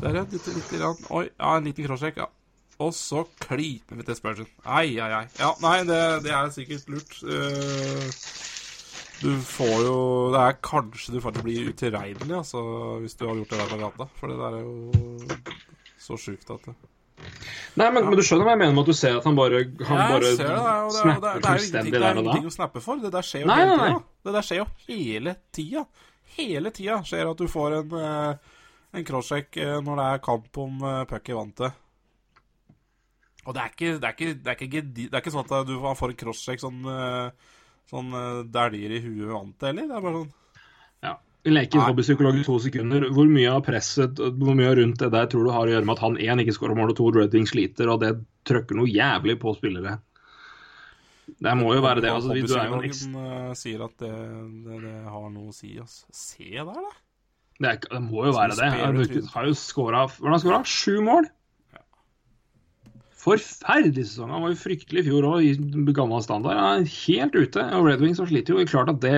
Der, 0.00 0.14
ja. 0.16 0.22
Litt, 0.24 0.32
litt, 0.32 0.72
litt, 0.72 1.06
Oi, 1.10 1.24
ja, 1.28 1.52
en 1.58 1.66
liten 1.68 1.86
crosscheck, 1.86 2.16
ja. 2.22 2.28
Og 2.78 2.92
så 2.94 3.24
klyper 3.42 3.98
vi 3.98 4.06
til 4.06 4.16
Spurgeon. 4.18 4.48
Ai, 4.64 4.94
ai, 5.02 5.10
ai. 5.18 5.24
Ja, 5.38 5.50
nei, 5.62 5.80
det, 5.86 5.98
det 6.26 6.34
er 6.34 6.50
sikkert 6.54 6.90
lurt. 6.94 7.16
Uh... 7.26 8.06
du 9.18 9.32
får 9.42 9.80
jo 9.82 9.96
Det 10.34 10.42
er 10.46 10.58
kanskje 10.62 11.16
du 11.16 11.20
faktisk 11.22 11.46
blir 11.46 11.70
utilregnelig, 11.72 12.36
altså, 12.38 12.62
hvis 13.02 13.18
du 13.18 13.26
har 13.26 13.34
gjort 13.40 13.50
det 13.54 13.58
der 13.62 13.72
på 13.74 13.80
gata. 13.82 14.08
For 14.20 14.30
det 14.30 14.38
der 14.42 14.58
er 14.58 14.62
jo 14.62 14.74
så 15.98 16.18
sjukt 16.18 16.50
at 16.54 16.70
det 16.70 16.76
Nei, 17.78 17.86
men, 17.94 18.08
men 18.08 18.16
du 18.18 18.24
skjønner 18.26 18.46
hva 18.48 18.54
jeg 18.56 18.60
mener 18.64 18.74
med 18.74 18.82
at 18.82 18.90
du 18.90 18.96
ser 18.98 19.16
at 19.20 19.26
han 19.28 19.36
bare, 19.38 19.60
han 19.86 19.98
Ja, 20.00 20.06
bare 20.10 20.20
det, 20.24 20.30
og 20.34 20.38
det, 20.40 20.46
og 20.48 20.92
det, 20.92 21.38
er- 21.38 21.38
snapper 21.38 21.48
er 21.48 21.58
jo 21.58 21.66
ingenting, 21.68 21.92
det 21.92 21.98
er 21.98 22.04
der 22.04 22.20
ingenting 22.22 22.46
å 22.48 22.54
snappe 22.54 22.82
for. 22.82 23.02
Det 23.02 23.10
der 23.14 23.26
skjer 23.28 23.44
jo 23.44 23.50
Nei, 23.50 23.58
hele 23.62 23.74
tida. 23.78 23.98
Det 24.28 24.34
der 24.36 24.46
skjer 24.48 24.60
jo 24.60 24.68
hele 24.86 25.34
tida. 25.58 25.82
Hele 26.38 26.72
tida 26.74 26.96
skjer 27.06 27.30
at 27.30 27.42
du 27.42 27.50
får 27.50 27.76
en, 27.78 27.94
eh, 27.98 28.56
en 28.98 29.06
crosscheck 29.10 29.60
eh, 29.62 29.76
når 29.84 30.00
det 30.00 30.08
er 30.14 30.24
kamp 30.26 30.60
om 30.64 30.82
uh, 30.82 31.04
puck 31.10 31.30
i 31.30 31.36
vantet. 31.38 31.84
Og 33.46 33.54
det 33.56 33.62
er 33.62 33.72
ikke, 33.72 33.92
det 33.94 34.08
er 34.10 34.16
ikke, 34.16 34.32
det 34.34 34.52
er 34.52 34.66
ikke, 34.66 34.82
det 34.98 35.08
er 35.12 35.22
ikke 35.22 35.34
sånn 35.36 35.46
at 35.46 35.68
du 35.70 35.76
får 36.02 36.12
en 36.12 36.18
crosscheck 36.20 36.60
sånn, 36.60 36.82
sånn 37.88 38.10
dæljer 38.52 38.92
i 38.98 39.00
huet 39.06 39.30
vantet 39.32 39.70
heller. 39.70 39.86
Det 39.88 39.96
er 39.96 40.04
bare 40.04 40.18
sånn 40.18 40.34
Nei. 41.46 41.64
hobbypsykolog 41.70 42.40
i 42.40 42.44
to 42.44 42.58
sekunder. 42.60 43.06
Hvor 43.14 43.28
mye 43.30 43.52
av 43.52 43.62
presset, 43.66 44.18
hvor 44.18 44.56
mye 44.58 44.74
rundt 44.80 45.00
det 45.00 45.10
der 45.14 45.30
tror 45.30 45.46
du 45.46 45.52
har 45.54 45.68
å 45.68 45.72
gjøre 45.72 45.86
med 45.86 45.94
at 45.94 46.04
han 46.04 46.18
én 46.18 46.42
ikke 46.42 46.56
skårer 46.56 46.76
mål 46.76 46.92
og 46.92 46.98
to 46.98 47.08
Wings 47.14 47.54
sliter, 47.54 47.88
og 47.92 48.02
det 48.02 48.16
trøkker 48.48 48.78
noe 48.78 48.90
jævlig 48.90 49.38
på 49.40 49.54
spillere? 49.56 49.98
Det 51.38 51.54
må 51.60 51.74
jo 51.76 51.82
være 51.84 52.02
det. 52.02 52.10
altså, 52.10 52.34
du 52.34 52.54
er 52.56 52.70
jo 52.70 52.78
en 52.80 53.18
eh, 53.22 53.50
sier 53.58 53.82
at 53.84 53.94
det, 54.00 54.12
det, 54.64 54.78
det 54.82 54.94
har 55.06 55.26
noe 55.30 55.50
å 55.52 55.54
si. 55.54 55.74
Altså. 55.78 56.06
Se 56.10 56.48
der, 56.50 56.72
da. 56.72 56.94
det, 57.58 57.72
er, 57.72 57.82
det 57.84 58.00
må 58.06 58.24
jo 58.26 58.32
være 58.36 58.56
det. 58.58 58.70
Han 58.74 59.02
har 59.34 59.50
jo 59.50 59.58
skåra? 59.58 60.06
Sju 60.64 60.98
mål? 61.04 61.28
Forferdelig 63.18 64.06
sesong. 64.08 64.32
Han 64.32 64.44
var 64.46 64.54
jo 64.54 64.60
fryktelig 64.60 65.04
i 65.04 65.08
fjor 65.10 65.26
òg, 65.28 65.44
i 65.44 65.94
gammel 65.94 66.24
standard. 66.24 66.58
Han 66.58 66.84
er 66.84 66.96
helt 67.04 67.36
ute. 67.36 67.64
Og 67.76 67.88
Red 67.88 68.02
Wings 68.04 68.22
har 68.22 68.30
sliter 68.30 68.56
jo. 68.56 68.66
Klart 68.70 68.92
at 68.94 69.02
det 69.04 69.14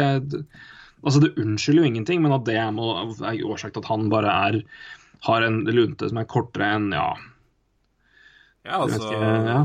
Altså, 1.00 1.20
det 1.24 1.34
unnskylder 1.40 1.84
jo 1.84 1.90
ingenting, 1.90 2.22
men 2.24 2.34
at 2.36 2.46
det 2.48 2.56
er, 2.60 2.70
må, 2.76 2.92
er 3.24 3.44
årsak 3.48 3.74
til 3.74 3.84
at 3.84 3.90
han 3.92 4.10
bare 4.12 4.32
er 4.50 4.62
har 5.26 5.44
en 5.44 5.60
lunte 5.68 6.08
som 6.08 6.20
er 6.20 6.28
kortere 6.30 6.70
enn 6.76 6.94
ja, 6.96 7.10
Ja, 8.64 8.82
jeg 8.82 8.90
vet, 8.90 8.94
altså 8.94 9.08
ikke, 9.08 9.32
ja. 9.48 9.58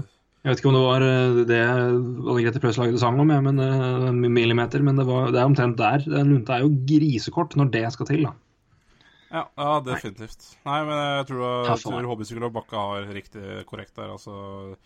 jeg 0.44 0.52
vet 0.52 0.62
ikke 0.62 0.70
om 0.72 0.76
det 0.78 0.84
var 0.86 1.04
eh, 1.04 1.38
det 1.50 1.60
Anne 1.68 2.36
Grete 2.46 2.62
Preus 2.64 2.80
lagde 2.80 3.02
sang 3.02 3.20
om, 3.20 3.32
ja, 3.34 3.42
men, 3.44 3.60
eh, 3.60 4.10
millimeter, 4.16 4.84
men 4.88 5.00
det, 5.00 5.06
var, 5.08 5.32
det 5.36 5.42
er 5.42 5.50
omtrent 5.50 5.80
der. 5.80 6.04
Den 6.08 6.32
lunta 6.32 6.56
er 6.56 6.64
jo 6.64 6.72
grisekort 6.88 7.58
når 7.60 7.72
det 7.76 7.86
skal 7.96 8.08
til. 8.08 8.28
da. 8.30 8.36
Ja, 9.36 9.44
ja 9.60 9.74
definitivt. 9.84 10.48
Nei, 10.64 10.80
men 10.88 11.02
jeg 11.02 11.28
tror, 11.34 11.44
jeg 11.68 11.84
tror 11.84 12.08
hobbypsykolog 12.14 12.56
Bakke 12.56 12.86
har 12.88 13.12
riktig 13.18 13.66
korrekt 13.68 14.00
der. 14.00 14.14
Altså 14.16 14.78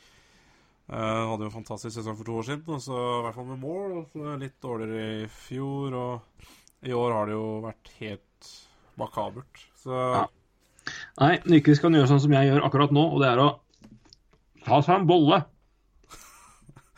eh, 0.90 1.22
Hadde 1.30 1.46
jo 1.46 1.50
en 1.50 1.58
fantastisk 1.60 1.96
sesong 1.98 2.18
for 2.18 2.28
to 2.28 2.40
år 2.42 2.50
siden, 2.50 2.66
og 2.76 2.82
så 2.84 2.98
i 2.98 3.22
hvert 3.28 3.38
fall 3.38 3.48
med 3.52 3.62
mål. 3.64 3.96
Og 4.00 4.10
så 4.14 4.36
litt 4.42 4.58
dårligere 4.64 5.24
i 5.24 5.30
fjor, 5.46 5.96
og 6.00 6.50
i 6.90 6.96
år 6.96 7.16
har 7.16 7.30
det 7.30 7.38
jo 7.38 7.48
vært 7.66 7.94
helt 8.00 8.52
makabert. 9.00 9.66
Så 9.84 9.96
Ja. 9.96 10.28
Nei, 11.20 11.34
Nyquist 11.46 11.84
kan 11.84 11.94
gjøre 11.94 12.08
sånn 12.10 12.22
som 12.24 12.34
jeg 12.34 12.50
gjør 12.50 12.64
akkurat 12.66 12.94
nå, 12.96 13.04
og 13.14 13.20
det 13.22 13.30
er 13.30 13.42
å 13.44 13.50
ta 14.66 14.80
seg 14.86 15.02
en 15.02 15.10
bolle. 15.10 15.42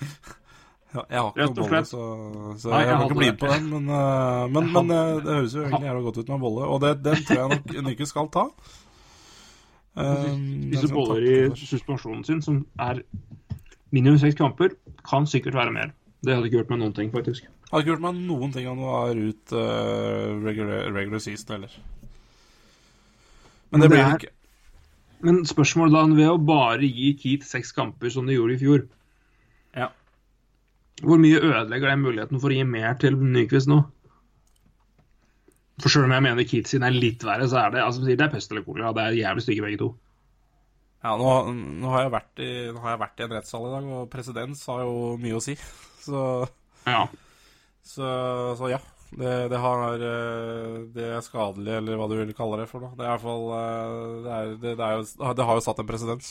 ja, 0.96 1.04
jeg 1.10 1.18
har 1.18 1.32
ikke 1.32 1.48
noen 1.50 1.58
bolle, 1.58 1.82
så, 1.90 2.04
så 2.62 2.72
Nei, 2.72 2.84
jeg 2.86 2.94
kan 2.94 3.04
ikke 3.08 3.18
bli 3.20 3.32
med 3.34 3.42
på 3.42 3.50
den. 3.52 3.68
Men, 3.74 3.90
eh, 3.98 4.46
men, 4.54 4.70
men 4.78 4.94
eh, 4.96 5.18
det 5.26 5.36
høres 5.40 5.58
jo 5.58 5.66
egentlig 5.66 5.90
jævla 5.90 6.06
godt 6.08 6.22
ut 6.22 6.30
med 6.30 6.38
en 6.38 6.46
bolle, 6.46 6.70
og 6.70 6.80
det, 6.86 6.94
den 7.10 7.26
tror 7.28 7.42
jeg 7.42 7.52
nok 7.56 7.76
Nyke 7.90 8.08
skal 8.10 8.32
ta. 8.38 8.46
Disse 10.72 10.88
boller 10.94 11.26
i 11.28 11.36
suspensjonen 11.60 12.24
sin, 12.24 12.40
som 12.46 12.62
er 12.80 13.02
minimum 13.92 14.20
seks 14.22 14.38
kamper, 14.40 14.76
kan 15.08 15.28
sikkert 15.28 15.58
være 15.58 15.74
mer. 15.76 15.96
Det 16.22 16.36
hadde 16.36 16.50
ikke 16.50 16.60
gjort 16.60 16.74
meg 16.74 16.82
noen 16.84 16.94
ting, 16.98 17.10
faktisk. 17.14 17.48
Hadde 17.72 17.84
ikke 17.84 17.94
gjort 17.94 18.04
meg 18.04 18.20
noen 18.28 18.54
ting 18.54 18.68
om 18.70 18.82
det 18.82 18.92
var 18.92 19.22
ut 19.22 19.56
uh, 19.56 20.44
regular, 20.46 20.92
regular 20.94 21.24
season 21.24 21.56
heller. 21.56 21.80
Men 23.72 23.80
Men 23.80 23.82
det 23.82 23.90
det 23.90 23.96
blir 23.96 24.04
det 24.04 24.20
ikke. 24.20 24.36
Men 25.22 25.44
spørsmålet 25.46 25.96
da, 25.96 26.04
ved 26.18 26.30
å 26.30 26.42
bare 26.42 26.88
gi 26.88 27.14
Keith 27.20 27.46
seks 27.46 27.72
kamper 27.78 28.10
som 28.14 28.28
de 28.28 28.36
gjorde 28.36 28.58
i 28.58 28.62
fjor 28.62 28.86
Ja. 29.78 29.92
Hvor 31.02 31.22
mye 31.22 31.40
ødelegger 31.40 31.90
det 31.90 32.00
muligheten 32.02 32.42
for 32.42 32.52
å 32.52 32.58
gi 32.58 32.66
mer 32.68 32.98
til 33.02 33.18
Nyquist 33.18 33.70
nå? 33.70 33.84
For 35.82 35.90
selv 35.94 36.10
om 36.10 36.14
jeg 36.14 36.26
mener 36.26 36.46
Keith 36.46 36.70
sin 36.70 36.86
er 36.86 36.94
litt 36.94 37.24
verre, 37.26 37.48
så 37.50 37.64
er 37.64 37.74
det 37.74 37.84
altså, 37.86 38.04
det 38.06 38.20
er 38.20 38.34
pest 38.34 38.52
eller 38.52 38.66
kolera. 38.66 38.94
Det 38.94 39.06
er 39.06 39.20
jævlig 39.22 39.46
stygge 39.46 39.66
begge 39.66 39.82
to. 39.82 39.90
Ja, 41.02 41.16
nå, 41.18 41.28
nå, 41.82 41.90
har 41.90 42.06
i, 42.06 42.50
nå 42.70 42.82
har 42.84 42.94
jeg 42.94 43.02
vært 43.02 43.22
i 43.22 43.26
en 43.26 43.34
rettssal 43.34 43.66
i 43.66 43.74
dag, 43.74 43.88
og 43.90 44.10
presedens 44.14 44.62
har 44.70 44.84
jo 44.86 45.16
mye 45.22 45.38
å 45.40 45.44
si. 45.44 45.58
Så, 46.06 46.22
Ja. 46.90 47.06
så, 47.86 48.08
så 48.58 48.72
ja. 48.72 48.80
Det, 49.12 49.32
det, 49.52 49.58
har, 49.60 50.02
eh, 50.08 50.78
det 50.96 51.04
er 51.18 51.26
skadelig, 51.26 51.74
eller 51.82 51.98
hva 52.00 52.08
du 52.08 52.16
vil 52.16 52.32
kalle 52.34 52.62
det 52.62 52.70
for 52.72 52.82
noe. 52.82 52.96
Det 52.96 53.04
er 53.04 53.10
i 53.10 53.12
hvert 53.12 53.26
fall 53.26 53.44
eh, 53.58 54.06
Det, 54.24 54.32
er, 54.38 54.54
det, 54.56 54.72
det, 54.80 54.88
er 54.88 55.02
jo, 55.02 55.44
har 55.50 55.60
jo 55.60 55.66
satt 55.66 55.82
en 55.84 55.90
presedens. 55.90 56.30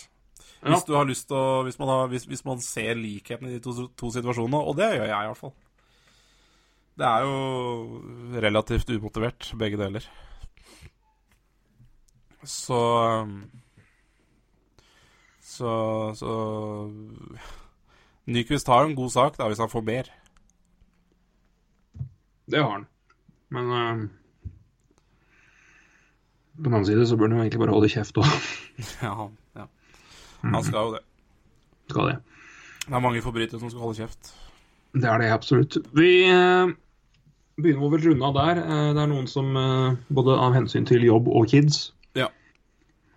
Ja. 0.62 0.72
Hvis 0.72 0.86
du 0.88 0.94
har 0.96 1.06
lyst 1.08 1.28
til 1.28 1.36
å 1.36 1.62
hvis 1.66 1.78
man, 1.80 1.92
har, 1.92 2.08
hvis, 2.12 2.24
hvis 2.28 2.42
man 2.48 2.62
ser 2.64 2.96
likheten 2.98 3.48
i 3.48 3.54
de 3.58 3.60
to, 3.64 3.74
to 3.96 4.10
situasjonene, 4.14 4.60
og 4.64 4.78
det 4.80 4.90
gjør 4.96 5.06
jeg 5.06 5.12
i 5.12 5.30
hvert 5.30 5.40
fall 5.40 5.54
Det 7.00 7.06
er 7.08 7.28
jo 7.28 8.40
relativt 8.44 8.92
umotivert, 8.92 9.52
begge 9.60 9.80
deler. 9.80 10.08
Så 12.48 12.80
um, 13.24 13.38
Så 15.60 16.12
Så 16.16 16.32
Nyquist 18.30 18.68
har 18.70 18.84
en 18.84 18.94
god 18.94 19.10
sak 19.10 19.36
da, 19.38 19.48
hvis 19.50 19.60
han 19.60 19.70
får 19.70 19.82
mer. 19.84 20.08
Det 22.50 22.62
har 22.62 22.70
han. 22.70 22.86
Men 23.50 23.70
uh, 23.70 24.08
på 26.56 26.64
den 26.68 26.74
annen 26.74 26.86
side 26.86 27.06
så 27.08 27.16
burde 27.18 27.34
han 27.34 27.40
jo 27.40 27.46
egentlig 27.46 27.62
bare 27.64 27.74
holde 27.74 27.90
kjeft 27.90 28.20
òg. 28.20 28.28
Ja, 29.02 29.28
ja. 29.58 29.66
han 30.44 30.64
skal 30.64 30.78
jo 30.78 30.94
det. 30.94 31.02
skal 31.90 32.12
det. 32.12 32.18
Det 32.86 32.94
er 32.94 33.04
mange 33.04 33.24
forbrytere 33.24 33.60
som 33.60 33.72
skal 33.72 33.84
holde 33.88 33.98
kjeft. 33.98 34.32
Det 34.94 35.10
er 35.10 35.22
det 35.22 35.32
absolutt. 35.34 35.80
Vi 35.96 36.10
uh, 36.30 36.70
begynner 37.58 37.86
å 37.88 37.92
vel 37.96 38.06
runde 38.08 38.30
av 38.30 38.38
der. 38.38 38.62
Uh, 38.62 38.90
det 38.94 39.04
er 39.04 39.10
noen 39.10 39.30
som 39.30 39.50
både 40.08 40.38
av 40.38 40.54
hensyn 40.56 40.86
til 40.88 41.08
jobb 41.08 41.28
og 41.28 41.50
kids 41.50 41.90
Ja. 42.18 42.30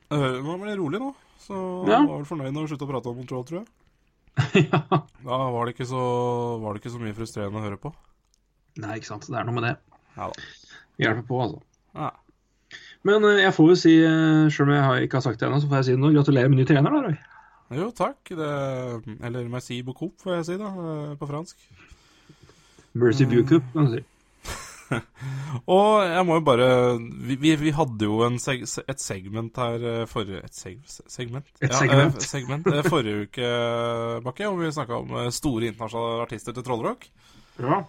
Nå 0.10 0.58
ble 0.58 0.74
det 0.74 0.80
rolig 0.82 1.00
nå, 1.02 1.14
så 1.44 1.60
Ja. 1.90 2.00
var 2.06 2.18
vel 2.18 2.28
fornøyd 2.30 2.54
når 2.56 2.66
vi 2.66 2.72
slutta 2.74 2.88
å 2.88 2.92
prate 2.94 3.12
om 3.12 3.20
Montreal, 3.20 3.46
tror 3.48 3.60
jeg. 3.62 3.70
ja. 4.72 4.82
Da 5.24 5.38
var 5.54 5.68
det, 5.68 5.76
ikke 5.76 5.86
så, 5.90 6.02
var 6.64 6.74
det 6.74 6.82
ikke 6.82 6.94
så 6.96 7.02
mye 7.04 7.16
frustrerende 7.18 7.62
å 7.62 7.66
høre 7.68 7.80
på. 7.82 7.94
Nei, 8.82 8.98
ikke 8.98 9.12
sant. 9.12 9.28
Det 9.30 9.38
er 9.38 9.46
noe 9.46 9.58
med 9.60 9.68
det. 9.70 9.76
Ja 10.18 10.30
da. 10.32 10.48
Hjelper 11.02 11.26
på, 11.30 11.42
altså. 11.42 11.62
Ja. 11.98 12.10
Men 13.06 13.26
eh, 13.28 13.42
jeg 13.44 13.54
får 13.54 13.70
jo 13.74 13.78
si, 13.78 13.94
uh, 14.06 14.48
sjøl 14.54 14.72
om 14.72 14.76
jeg 14.78 15.08
ikke 15.08 15.20
har 15.20 15.26
sagt 15.28 15.42
det 15.42 15.48
ennå, 15.50 15.60
så 15.62 15.70
får 15.70 15.82
jeg 15.82 15.88
si 15.92 16.00
noe. 16.00 16.14
Gratulerer 16.16 16.50
med 16.52 16.62
ny 16.62 16.66
trener, 16.70 16.94
da, 16.94 17.04
Roy. 17.08 17.18
Jo, 17.74 17.90
takk. 17.96 18.34
Det, 18.38 18.50
eller 19.26 19.50
merci 19.52 19.80
beaucoup, 19.86 20.14
får 20.22 20.38
jeg 20.40 20.48
si, 20.52 20.58
da, 20.62 20.70
eh, 20.70 21.14
på 21.20 21.30
fransk. 21.30 21.62
Mercy 22.94 23.26
beaucoup, 23.30 23.66
kan 23.74 23.90
du 23.90 23.98
si. 23.98 24.04
Og 25.74 26.04
jeg 26.04 26.26
må 26.28 26.36
jo 26.38 26.44
bare 26.46 26.68
Vi, 27.00 27.38
vi, 27.40 27.54
vi 27.60 27.72
hadde 27.76 28.08
jo 28.08 28.20
en 28.26 28.38
seg, 28.42 28.64
et 28.64 29.02
segment 29.02 29.58
her 29.62 29.86
eh, 29.90 30.04
forrige 30.10 30.44
Et 30.44 30.58
seg, 30.58 30.80
segment? 31.12 31.48
Et 31.62 31.70
Ja, 31.70 31.80
segment. 31.80 32.18
eh, 32.18 32.28
segment 32.28 32.70
eh, 32.72 32.84
forrige 32.88 33.28
uke, 33.28 33.50
Bakke, 34.26 34.48
og 34.50 34.62
vi 34.62 34.72
snakka 34.76 35.00
om 35.02 35.14
store 35.34 35.70
internasjonale 35.72 36.26
artister 36.28 36.56
til 36.56 36.66
Trollrock. 36.68 37.08
Ja. 37.60 37.82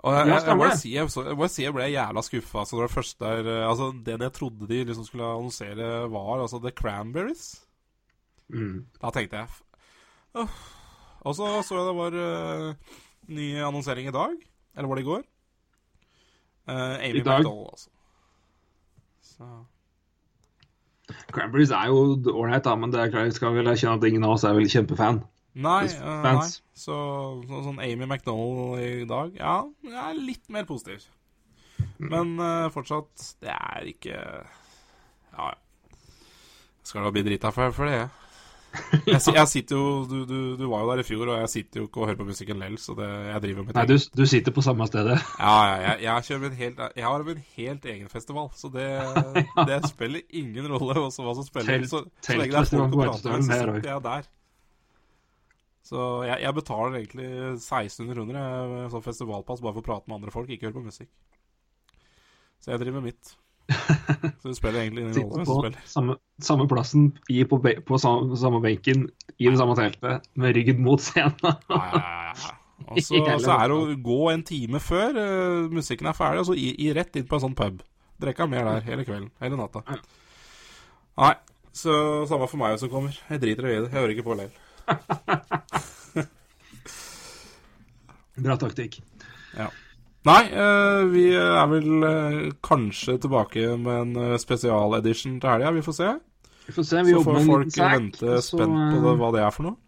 Og 0.00 0.14
jeg, 0.16 0.28
jeg, 0.30 0.44
jeg, 0.48 0.56
må 0.56 0.68
si, 0.80 0.92
jeg, 0.96 1.08
må 1.36 1.48
si 1.52 1.64
jeg 1.66 1.74
ble 1.76 1.88
jævla 1.92 2.22
skuffa. 2.24 2.62
Altså, 2.62 2.78
det 2.80 2.92
første 2.94 3.24
der 3.26 3.66
Altså, 3.68 3.90
det 4.06 4.16
jeg 4.16 4.32
trodde 4.38 4.68
de 4.70 4.84
liksom 4.88 5.04
skulle 5.04 5.28
annonsere, 5.28 5.90
var 6.12 6.40
altså 6.40 6.60
The 6.62 6.72
Cranberries. 6.72 7.50
Mm. 8.48 8.86
Da 9.02 9.10
tenkte 9.14 9.42
jeg 9.44 10.46
Og 11.20 11.34
så 11.36 11.50
så 11.66 11.76
jeg 11.76 11.86
det 11.90 11.96
var 11.98 12.16
uh, 12.16 12.96
ny 13.28 13.50
annonsering 13.60 14.08
i 14.08 14.14
dag. 14.14 14.32
Eller 14.76 14.88
var 14.88 14.96
det 14.96 15.04
i 15.04 15.10
går? 15.10 15.22
Eh, 16.70 17.08
Amy 17.08 17.18
I 17.18 17.26
dag. 17.26 17.42
McDowell, 17.42 17.68
altså. 17.72 17.90
Så 19.20 19.50
Cranberries 21.34 21.72
er 21.74 21.90
jo 21.90 22.02
ålreit, 22.30 22.66
men 22.78 22.92
det 22.92 23.00
er 23.02 23.12
klart, 23.12 23.30
jeg 23.30 23.38
skal 23.38 23.54
vel 23.56 23.70
erkjenne 23.70 23.98
at 23.98 24.06
ingen 24.06 24.26
av 24.26 24.36
oss 24.36 24.46
er 24.46 24.54
vel 24.54 24.68
kjempefan. 24.70 25.24
Nei, 25.58 25.84
eh, 25.90 26.20
nei. 26.22 26.44
Så, 26.78 26.96
så 27.48 27.62
sånn 27.64 27.80
Amy 27.82 28.06
McDonald 28.06 28.78
i 28.78 29.02
dag 29.10 29.32
Ja, 29.34 29.56
jeg 29.82 29.96
er 29.98 30.20
litt 30.22 30.46
mer 30.54 30.62
positiv. 30.68 31.08
Men 31.98 32.36
uh, 32.38 32.70
fortsatt 32.70 33.24
Det 33.42 33.50
er 33.50 33.88
ikke 33.90 34.14
Ja, 34.14 35.48
ja. 35.50 35.56
Skal 36.86 37.04
da 37.04 37.10
bli 37.12 37.24
drita 37.26 37.50
for, 37.54 37.74
for 37.74 37.90
det, 37.90 37.98
jeg. 37.98 38.19
Jeg, 38.70 39.18
jeg 39.34 39.48
sitter 39.50 39.74
jo 39.80 39.86
du, 40.06 40.16
du, 40.28 40.36
du 40.58 40.64
var 40.70 40.84
jo 40.84 40.90
der 40.92 41.00
i 41.02 41.06
fjor, 41.06 41.24
og 41.32 41.40
jeg 41.42 41.50
sitter 41.50 41.80
jo 41.82 41.86
ikke 41.88 42.02
og 42.02 42.06
hører 42.10 42.18
på 42.20 42.26
musikken 42.28 42.60
lell, 42.62 42.76
så 42.78 42.94
det, 42.98 43.08
jeg 43.26 43.42
driver 43.44 43.66
med 43.66 43.78
Nei, 43.80 43.84
du, 43.90 43.96
du 44.20 44.22
sitter 44.30 44.54
på 44.54 44.62
samme 44.62 44.86
stedet. 44.86 45.16
Ja, 45.42 45.54
ja, 45.66 45.78
jeg, 45.98 46.26
jeg, 46.30 46.52
helt, 46.60 46.82
jeg 46.96 47.06
har 47.08 47.24
min 47.26 47.40
helt 47.56 47.88
egen 47.94 48.08
festival, 48.12 48.50
så 48.54 48.70
det, 48.74 48.86
det 49.70 49.80
spiller 49.90 50.22
ingen 50.42 50.68
rolle 50.70 50.96
også 51.08 51.26
hva 51.26 51.34
som 51.40 51.48
spiller. 51.48 51.80
Telt- 51.80 51.90
Så, 51.90 52.04
så 52.22 52.36
lenge 52.38 52.54
det 52.54 52.62
er 52.62 52.70
folk 52.76 52.94
å 52.94 53.02
prate 53.02 53.34
med, 53.34 53.48
så 53.48 53.58
er 53.58 53.74
sitter 53.74 53.90
jeg 53.90 54.04
der. 54.06 54.30
Så 55.90 56.06
jeg, 56.28 56.38
jeg 56.44 56.54
betaler 56.60 56.98
egentlig 57.00 57.28
1600 57.56 58.14
kroner 58.14 58.88
sånn 58.92 59.02
festivalpass 59.02 59.62
bare 59.64 59.74
for 59.74 59.82
å 59.82 59.88
prate 59.90 60.06
med 60.06 60.20
andre 60.20 60.34
folk, 60.34 60.50
ikke 60.54 60.68
høre 60.68 60.76
på 60.78 60.86
musikk. 60.86 61.10
Så 62.62 62.70
jeg 62.74 62.82
driver 62.84 63.00
med 63.00 63.10
mitt. 63.10 63.34
Så 64.40 64.48
det 64.48 64.56
spiller 64.56 64.80
egentlig 64.80 65.04
ingen 65.04 65.16
rolle 65.16 65.44
Sitter 65.44 65.80
på 65.80 65.90
samme, 65.92 66.16
samme 66.42 66.66
plassen 66.70 67.10
i, 67.28 67.42
på, 67.44 67.58
be, 67.62 67.76
på 67.86 67.98
samme, 68.00 68.36
samme 68.40 68.60
benken 68.64 69.06
i 69.38 69.48
det 69.48 69.58
samme 69.60 69.76
teltet 69.78 70.26
med 70.34 70.56
ryggen 70.56 70.82
mot 70.84 71.02
scenen. 71.02 71.36
Ja, 71.42 71.54
ja, 71.70 72.00
ja, 72.00 72.24
ja. 72.32 72.56
Og 72.90 72.96
så, 73.04 73.20
er 73.20 73.68
det 73.68 73.76
å 73.76 73.94
gå 74.02 74.30
en 74.32 74.42
time 74.46 74.80
før 74.82 75.14
uh, 75.14 75.68
musikken 75.70 76.08
er 76.08 76.16
ferdig, 76.16 76.40
og 76.40 76.46
så 76.48 76.54
i, 76.56 76.70
i 76.80 76.88
rett 76.96 77.12
inn 77.20 77.26
på 77.28 77.36
en 77.36 77.42
sånn 77.44 77.54
pub. 77.54 77.82
Drekka 78.20 78.46
mer 78.50 78.64
der 78.66 78.86
hele 78.88 79.04
kvelden. 79.06 79.28
Hele 79.40 79.56
natta. 79.60 79.82
Nei, 81.20 81.34
så 81.76 81.92
samme 82.28 82.48
for 82.50 82.58
meg 82.60 82.80
som 82.80 82.90
kommer. 82.92 83.12
Jeg 83.28 83.42
driter 83.44 83.68
i 83.68 83.76
det. 83.76 83.84
Jeg 83.84 83.94
hører 83.94 84.14
ikke 84.16 84.26
på 84.26 84.38
leil. 84.40 84.52
Bra 88.44 88.56
taktikk. 88.60 89.00
Ja. 89.54 89.68
Nei, 90.28 90.40
eh, 90.52 91.02
vi 91.08 91.22
er 91.32 91.68
vel 91.70 92.04
eh, 92.04 92.40
kanskje 92.64 93.16
tilbake 93.22 93.70
med 93.80 93.94
en 94.02 94.32
uh, 94.34 94.40
spesialedition 94.40 95.38
til 95.40 95.48
helga. 95.48 95.72
Vi 95.78 95.84
får 95.86 95.96
se. 95.96 96.10
Vi 96.66 96.74
får 96.76 96.86
se. 96.90 97.04
Vi 97.06 97.14
Så 97.16 97.22
får 97.24 97.40
folk 97.46 97.78
vente 97.80 98.34
så, 98.36 98.42
spent 98.44 98.76
på 98.76 99.00
det, 99.00 99.14
eh, 99.14 99.20
hva 99.22 99.32
det 99.32 99.42
er 99.46 99.54
for 99.56 99.70
noe. 99.70 99.78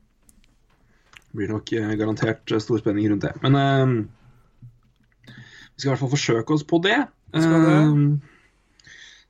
Det 1.21 1.41
blir 1.41 1.53
nok 1.53 1.73
eh, 1.77 1.95
garantert 2.01 2.53
eh, 2.53 2.65
stor 2.65 2.81
spenning 2.81 3.11
rundt 3.13 3.29
det. 3.29 3.35
Men 3.45 3.61
uh, 3.61 3.95
vi 5.29 5.81
skal 5.81 5.91
i 5.91 5.93
hvert 5.93 6.03
fall 6.05 6.13
forsøke 6.13 6.57
oss 6.57 6.65
på 6.69 6.81
det. 6.85 6.99
det. 7.33 7.43
Eh, 7.43 7.91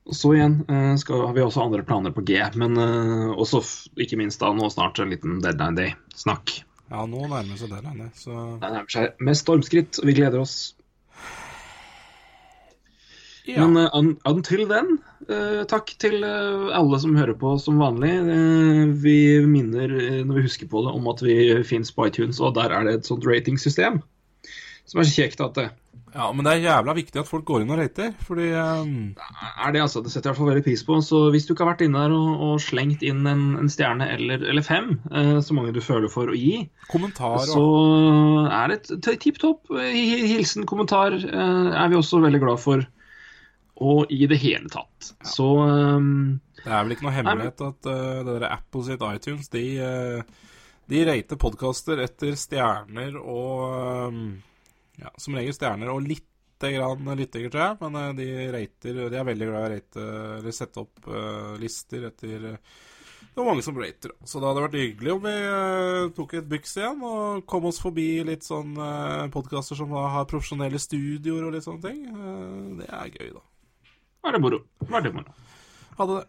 og 0.03 0.17
så 0.19 0.33
igjen 0.35 0.59
eh, 0.67 0.93
skal, 0.99 1.23
har 1.29 1.35
vi 1.37 1.43
også 1.45 1.63
andre 1.63 1.85
planer 1.87 2.11
på 2.15 2.25
G, 2.27 2.35
men 2.59 2.75
eh, 2.79 3.31
også 3.31 3.61
ikke 4.03 4.19
minst 4.19 4.41
da 4.43 4.51
nå 4.55 4.67
snart 4.73 4.99
en 4.99 5.13
liten 5.13 5.39
deadline 5.43 5.79
day-snakk. 5.79 6.57
Ja, 6.91 7.05
nå 7.07 7.23
nærmer 7.31 7.57
seg 7.57 7.71
deadline, 7.71 8.09
så 8.19 8.57
Det 8.59 8.71
nærmer 8.73 8.91
seg 8.91 9.23
med 9.23 9.39
stormskritt, 9.39 10.01
og 10.01 10.09
vi 10.09 10.17
gleder 10.17 10.43
oss. 10.43 10.75
Ja. 13.47 13.67
Men 13.67 13.77
uh, 13.77 14.13
until 14.29 14.65
then, 14.69 14.97
uh, 15.27 15.63
takk 15.69 15.93
til 16.01 16.23
uh, 16.23 16.71
alle 16.75 16.99
som 17.03 17.15
hører 17.17 17.35
på 17.39 17.55
som 17.61 17.81
vanlig. 17.81 18.13
Eh, 18.33 18.81
vi 19.03 19.17
minner, 19.47 19.91
eh, 19.99 20.19
når 20.23 20.39
vi 20.39 20.47
husker 20.47 20.71
på 20.71 20.85
det, 20.85 20.95
om 20.95 21.07
at 21.11 21.23
vi 21.25 21.37
finnes 21.67 21.91
på 21.91 22.07
iTunes, 22.07 22.39
og 22.39 22.55
der 22.55 22.71
er 22.71 22.87
det 22.87 22.99
et 22.99 23.09
sånt 23.09 23.27
ratingsystem. 23.27 24.01
Som 24.87 24.99
er 24.99 25.07
så 25.07 25.21
kjekt 25.21 25.43
at 25.43 25.55
det 25.59 25.69
ja, 26.13 26.27
men 26.29 26.45
det 26.45 26.51
er 26.51 26.67
jævla 26.67 26.93
viktig 26.93 27.17
at 27.23 27.25
folk 27.25 27.45
går 27.47 27.63
inn 27.63 27.71
og 27.73 27.79
rater, 27.79 28.11
fordi 28.21 28.51
eh, 28.53 28.91
er 29.65 29.73
det. 29.73 29.81
altså, 29.81 30.03
Det 30.05 30.11
setter 30.13 30.29
jeg 30.29 30.29
i 30.29 30.33
hvert 30.33 30.41
fall 30.43 30.49
veldig 30.51 30.65
pris 30.67 30.83
på. 30.85 30.97
Så 31.01 31.21
hvis 31.33 31.47
du 31.47 31.53
ikke 31.53 31.65
har 31.65 31.71
vært 31.71 31.81
inne 31.87 32.03
der 32.03 32.13
og, 32.13 32.43
og 32.47 32.61
slengt 32.61 33.01
inn 33.05 33.25
en, 33.29 33.45
en 33.57 33.71
stjerne 33.71 34.11
eller, 34.13 34.43
eller 34.51 34.65
fem, 34.65 34.91
eh, 35.09 35.39
så 35.41 35.57
mange 35.57 35.73
du 35.73 35.81
føler 35.81 36.11
for 36.13 36.29
å 36.29 36.37
gi, 36.37 36.67
kommentar 36.91 37.41
så 37.49 37.65
er 38.45 38.75
det 38.75 39.17
tipp 39.23 39.41
topp. 39.41 39.73
eh, 39.73 39.97
Hilsen, 40.35 40.67
kommentar 40.69 41.17
eh, 41.17 41.71
er 41.73 41.89
vi 41.89 41.97
også 41.97 42.21
veldig 42.21 42.43
glad 42.45 42.61
for. 42.61 42.85
Og 43.81 44.11
i 44.13 44.27
det 44.29 44.37
hele 44.37 44.69
tatt. 44.69 45.13
Så 45.25 45.47
um, 45.57 46.39
Det 46.59 46.69
er 46.69 46.83
vel 46.83 46.95
ikke 46.95 47.07
noe 47.07 47.15
hemmelighet 47.15 47.63
at 47.65 47.89
uh, 47.89 48.19
det 48.21 48.35
der 48.37 48.49
Apple 48.51 48.83
sitt 48.85 49.05
iTunes, 49.07 49.49
de, 49.53 49.63
uh, 49.81 50.51
de 50.91 51.01
rater 51.09 51.41
podkaster 51.41 52.03
etter 52.05 52.37
stjerner 52.39 53.17
og 53.17 54.13
um, 54.13 54.21
Ja, 55.01 55.09
som 55.17 55.33
regel 55.33 55.55
stjerner 55.57 55.89
og 55.89 56.05
lite 56.05 56.69
grann 56.75 57.09
lyttinger, 57.17 57.49
tror 57.49 57.63
jeg. 57.65 57.79
Men 57.81 57.97
uh, 57.97 58.09
de 58.19 58.29
rater 58.53 59.03
De 59.09 59.19
er 59.19 59.29
veldig 59.31 59.49
glad 59.49 59.63
i 59.63 59.65
å 59.65 59.73
rate 59.73 60.07
eller 60.37 60.55
sette 60.55 60.83
opp 60.83 61.07
eh, 61.09 61.53
lister 61.61 62.11
etter 62.11 62.49
eh, 62.53 62.73
det 63.33 63.41
var 63.41 63.47
mange 63.47 63.63
som 63.65 63.77
rater. 63.79 64.11
Så 64.29 64.37
det 64.37 64.45
hadde 64.45 64.61
vært 64.61 64.75
hyggelig 64.77 65.13
om 65.15 65.23
vi 65.23 65.31
uh, 65.33 66.11
tok 66.13 66.35
et 66.37 66.49
byks 66.49 66.75
igjen 66.77 66.99
og 67.07 67.45
kom 67.49 67.65
oss 67.65 67.79
forbi 67.81 68.05
litt 68.27 68.45
sånn 68.45 68.75
uh, 68.77 69.25
podkaster 69.33 69.79
som 69.79 69.95
har 69.97 70.27
profesjonelle 70.29 70.77
studioer 70.81 71.47
og 71.47 71.55
litt 71.55 71.65
sånne 71.65 71.81
ting. 71.81 72.03
Uh, 72.13 72.77
det 72.77 72.91
er 72.91 73.09
gøy, 73.09 73.31
da. 73.33 73.41
Var 74.23 74.35
det 74.37 74.41
moro. 74.43 74.59
Var 74.89 75.03
det 75.05 75.13
moro. 75.15 75.33
Hadde 75.99 76.19
det. 76.21 76.27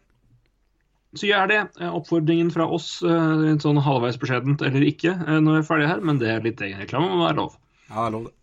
Så 1.14 1.28
gjør 1.30 1.50
det. 1.50 1.60
Eh, 1.80 1.92
Oppfordringen 1.94 2.50
fra 2.50 2.66
oss, 2.74 2.96
en 3.06 3.44
litt 3.44 3.62
sånn 3.62 3.78
halvveis 3.86 4.18
beskjedent 4.18 4.64
eller 4.66 4.82
ikke, 4.88 5.12
eh, 5.14 5.36
når 5.38 5.60
vi 5.60 5.60
er 5.62 5.68
ferdige 5.68 5.92
her, 5.92 6.00
men 6.02 6.18
det 6.18 6.32
er 6.32 6.42
litt 6.42 6.62
egen 6.66 6.80
reklame, 6.82 7.12
må 7.12 7.22
være 7.28 7.38
lov. 7.38 7.54
Ja, 7.88 7.94
det 8.00 8.06
er 8.08 8.14
lov, 8.16 8.24
det. 8.26 8.34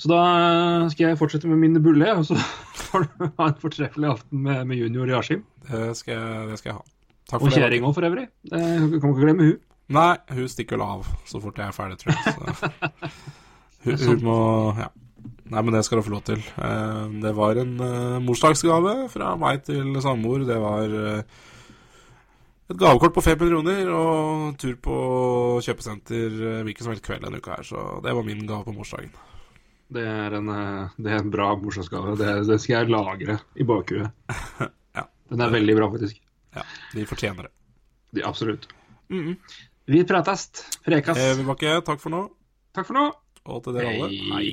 Så 0.00 0.10
da 0.12 0.20
eh, 0.36 0.88
skal 0.92 1.10
jeg 1.10 1.18
fortsette 1.20 1.48
med 1.52 1.60
min 1.60 1.76
bulle, 1.84 2.08
og 2.16 2.24
så 2.28 2.36
får 2.88 3.06
du 3.06 3.28
ha 3.28 3.50
en 3.50 3.60
fortreffelig 3.60 4.08
aften 4.14 4.42
med, 4.48 4.64
med 4.72 4.80
junior 4.80 5.12
Askim. 5.20 5.44
Det 5.68 5.84
det 5.92 5.96
skal 6.00 6.70
jeg 6.72 6.76
ha. 6.78 6.82
Takk 7.26 7.40
for 7.42 7.48
og 7.50 7.56
kjerring 7.56 7.84
òg, 7.84 7.94
for 7.96 8.06
øvrig. 8.08 8.26
Eh, 8.52 8.84
Kan 8.96 9.12
ikke 9.12 9.22
glemme 9.24 9.50
hun. 9.50 9.56
Nei, 9.96 10.12
hun 10.34 10.48
stikker 10.50 10.80
vel 10.80 10.86
av 10.86 11.08
så 11.28 11.38
fort 11.42 11.58
jeg 11.60 11.68
er 11.70 11.74
ferdig, 11.76 12.00
tror 12.00 12.16
jeg. 12.16 12.54
Så. 12.56 12.70
Hun, 13.86 14.00
hun 14.02 14.22
må 14.26 14.38
Ja. 14.80 14.88
Nei, 15.46 15.60
men 15.62 15.74
det 15.76 15.84
skal 15.86 16.00
du 16.00 16.06
få 16.08 16.10
lov 16.16 16.24
til. 16.26 16.40
Eh, 16.58 17.04
Det 17.22 17.32
var 17.36 17.58
en 17.62 17.74
eh, 17.80 18.16
morsdagsgave 18.24 18.94
fra 19.12 19.34
meg 19.38 19.62
til 19.68 19.94
samboer. 20.02 20.42
Det 20.48 20.56
var 20.62 20.96
eh, 21.00 21.22
et 22.72 22.80
gavekort 22.80 23.14
på 23.14 23.22
500 23.22 23.52
kroner 23.52 23.90
og 23.94 24.56
tur 24.58 24.74
på 24.82 24.96
kjøpesenter 25.62 26.64
hvilken 26.66 26.82
som 26.82 26.92
helst 26.94 27.04
kveld 27.06 27.22
denne 27.22 27.38
uka 27.38 27.54
her. 27.60 27.68
Så 27.68 27.84
det 28.02 28.14
var 28.18 28.26
min 28.26 28.42
gave 28.48 28.66
på 28.66 28.74
morsdagen. 28.74 29.12
Det 29.86 30.02
er 30.02 30.34
en, 30.34 30.50
det 30.98 31.12
er 31.14 31.20
en 31.22 31.30
bra 31.30 31.52
morsdagsgave. 31.62 32.16
Det, 32.18 32.32
det 32.48 32.58
skal 32.58 32.80
jeg 32.80 32.90
lagre 32.96 33.38
i 33.54 33.66
bakhuet. 33.68 34.10
Ja. 34.96 35.02
Den 35.28 35.42
er 35.44 35.50
veldig 35.52 35.74
bra, 35.76 35.86
faktisk. 35.92 36.16
Ja, 36.56 36.62
de 36.96 37.02
fortjener 37.04 37.44
det. 37.46 37.50
De, 38.16 38.22
absolutt. 38.24 38.62
Mhm. 39.12 39.34
Vi 39.92 40.00
prates. 40.08 40.46
Prekas. 40.86 41.18
Eh, 41.20 41.34
Vibakke, 41.36 41.74
takk 41.84 42.00
for 42.00 42.10
nå. 42.14 42.22
Takk 42.74 42.88
for 42.88 42.96
nå. 42.96 43.02
Og 43.52 43.60
til 43.62 43.76
dere 43.76 43.90
alle, 43.92 44.08
hei. 44.32 44.46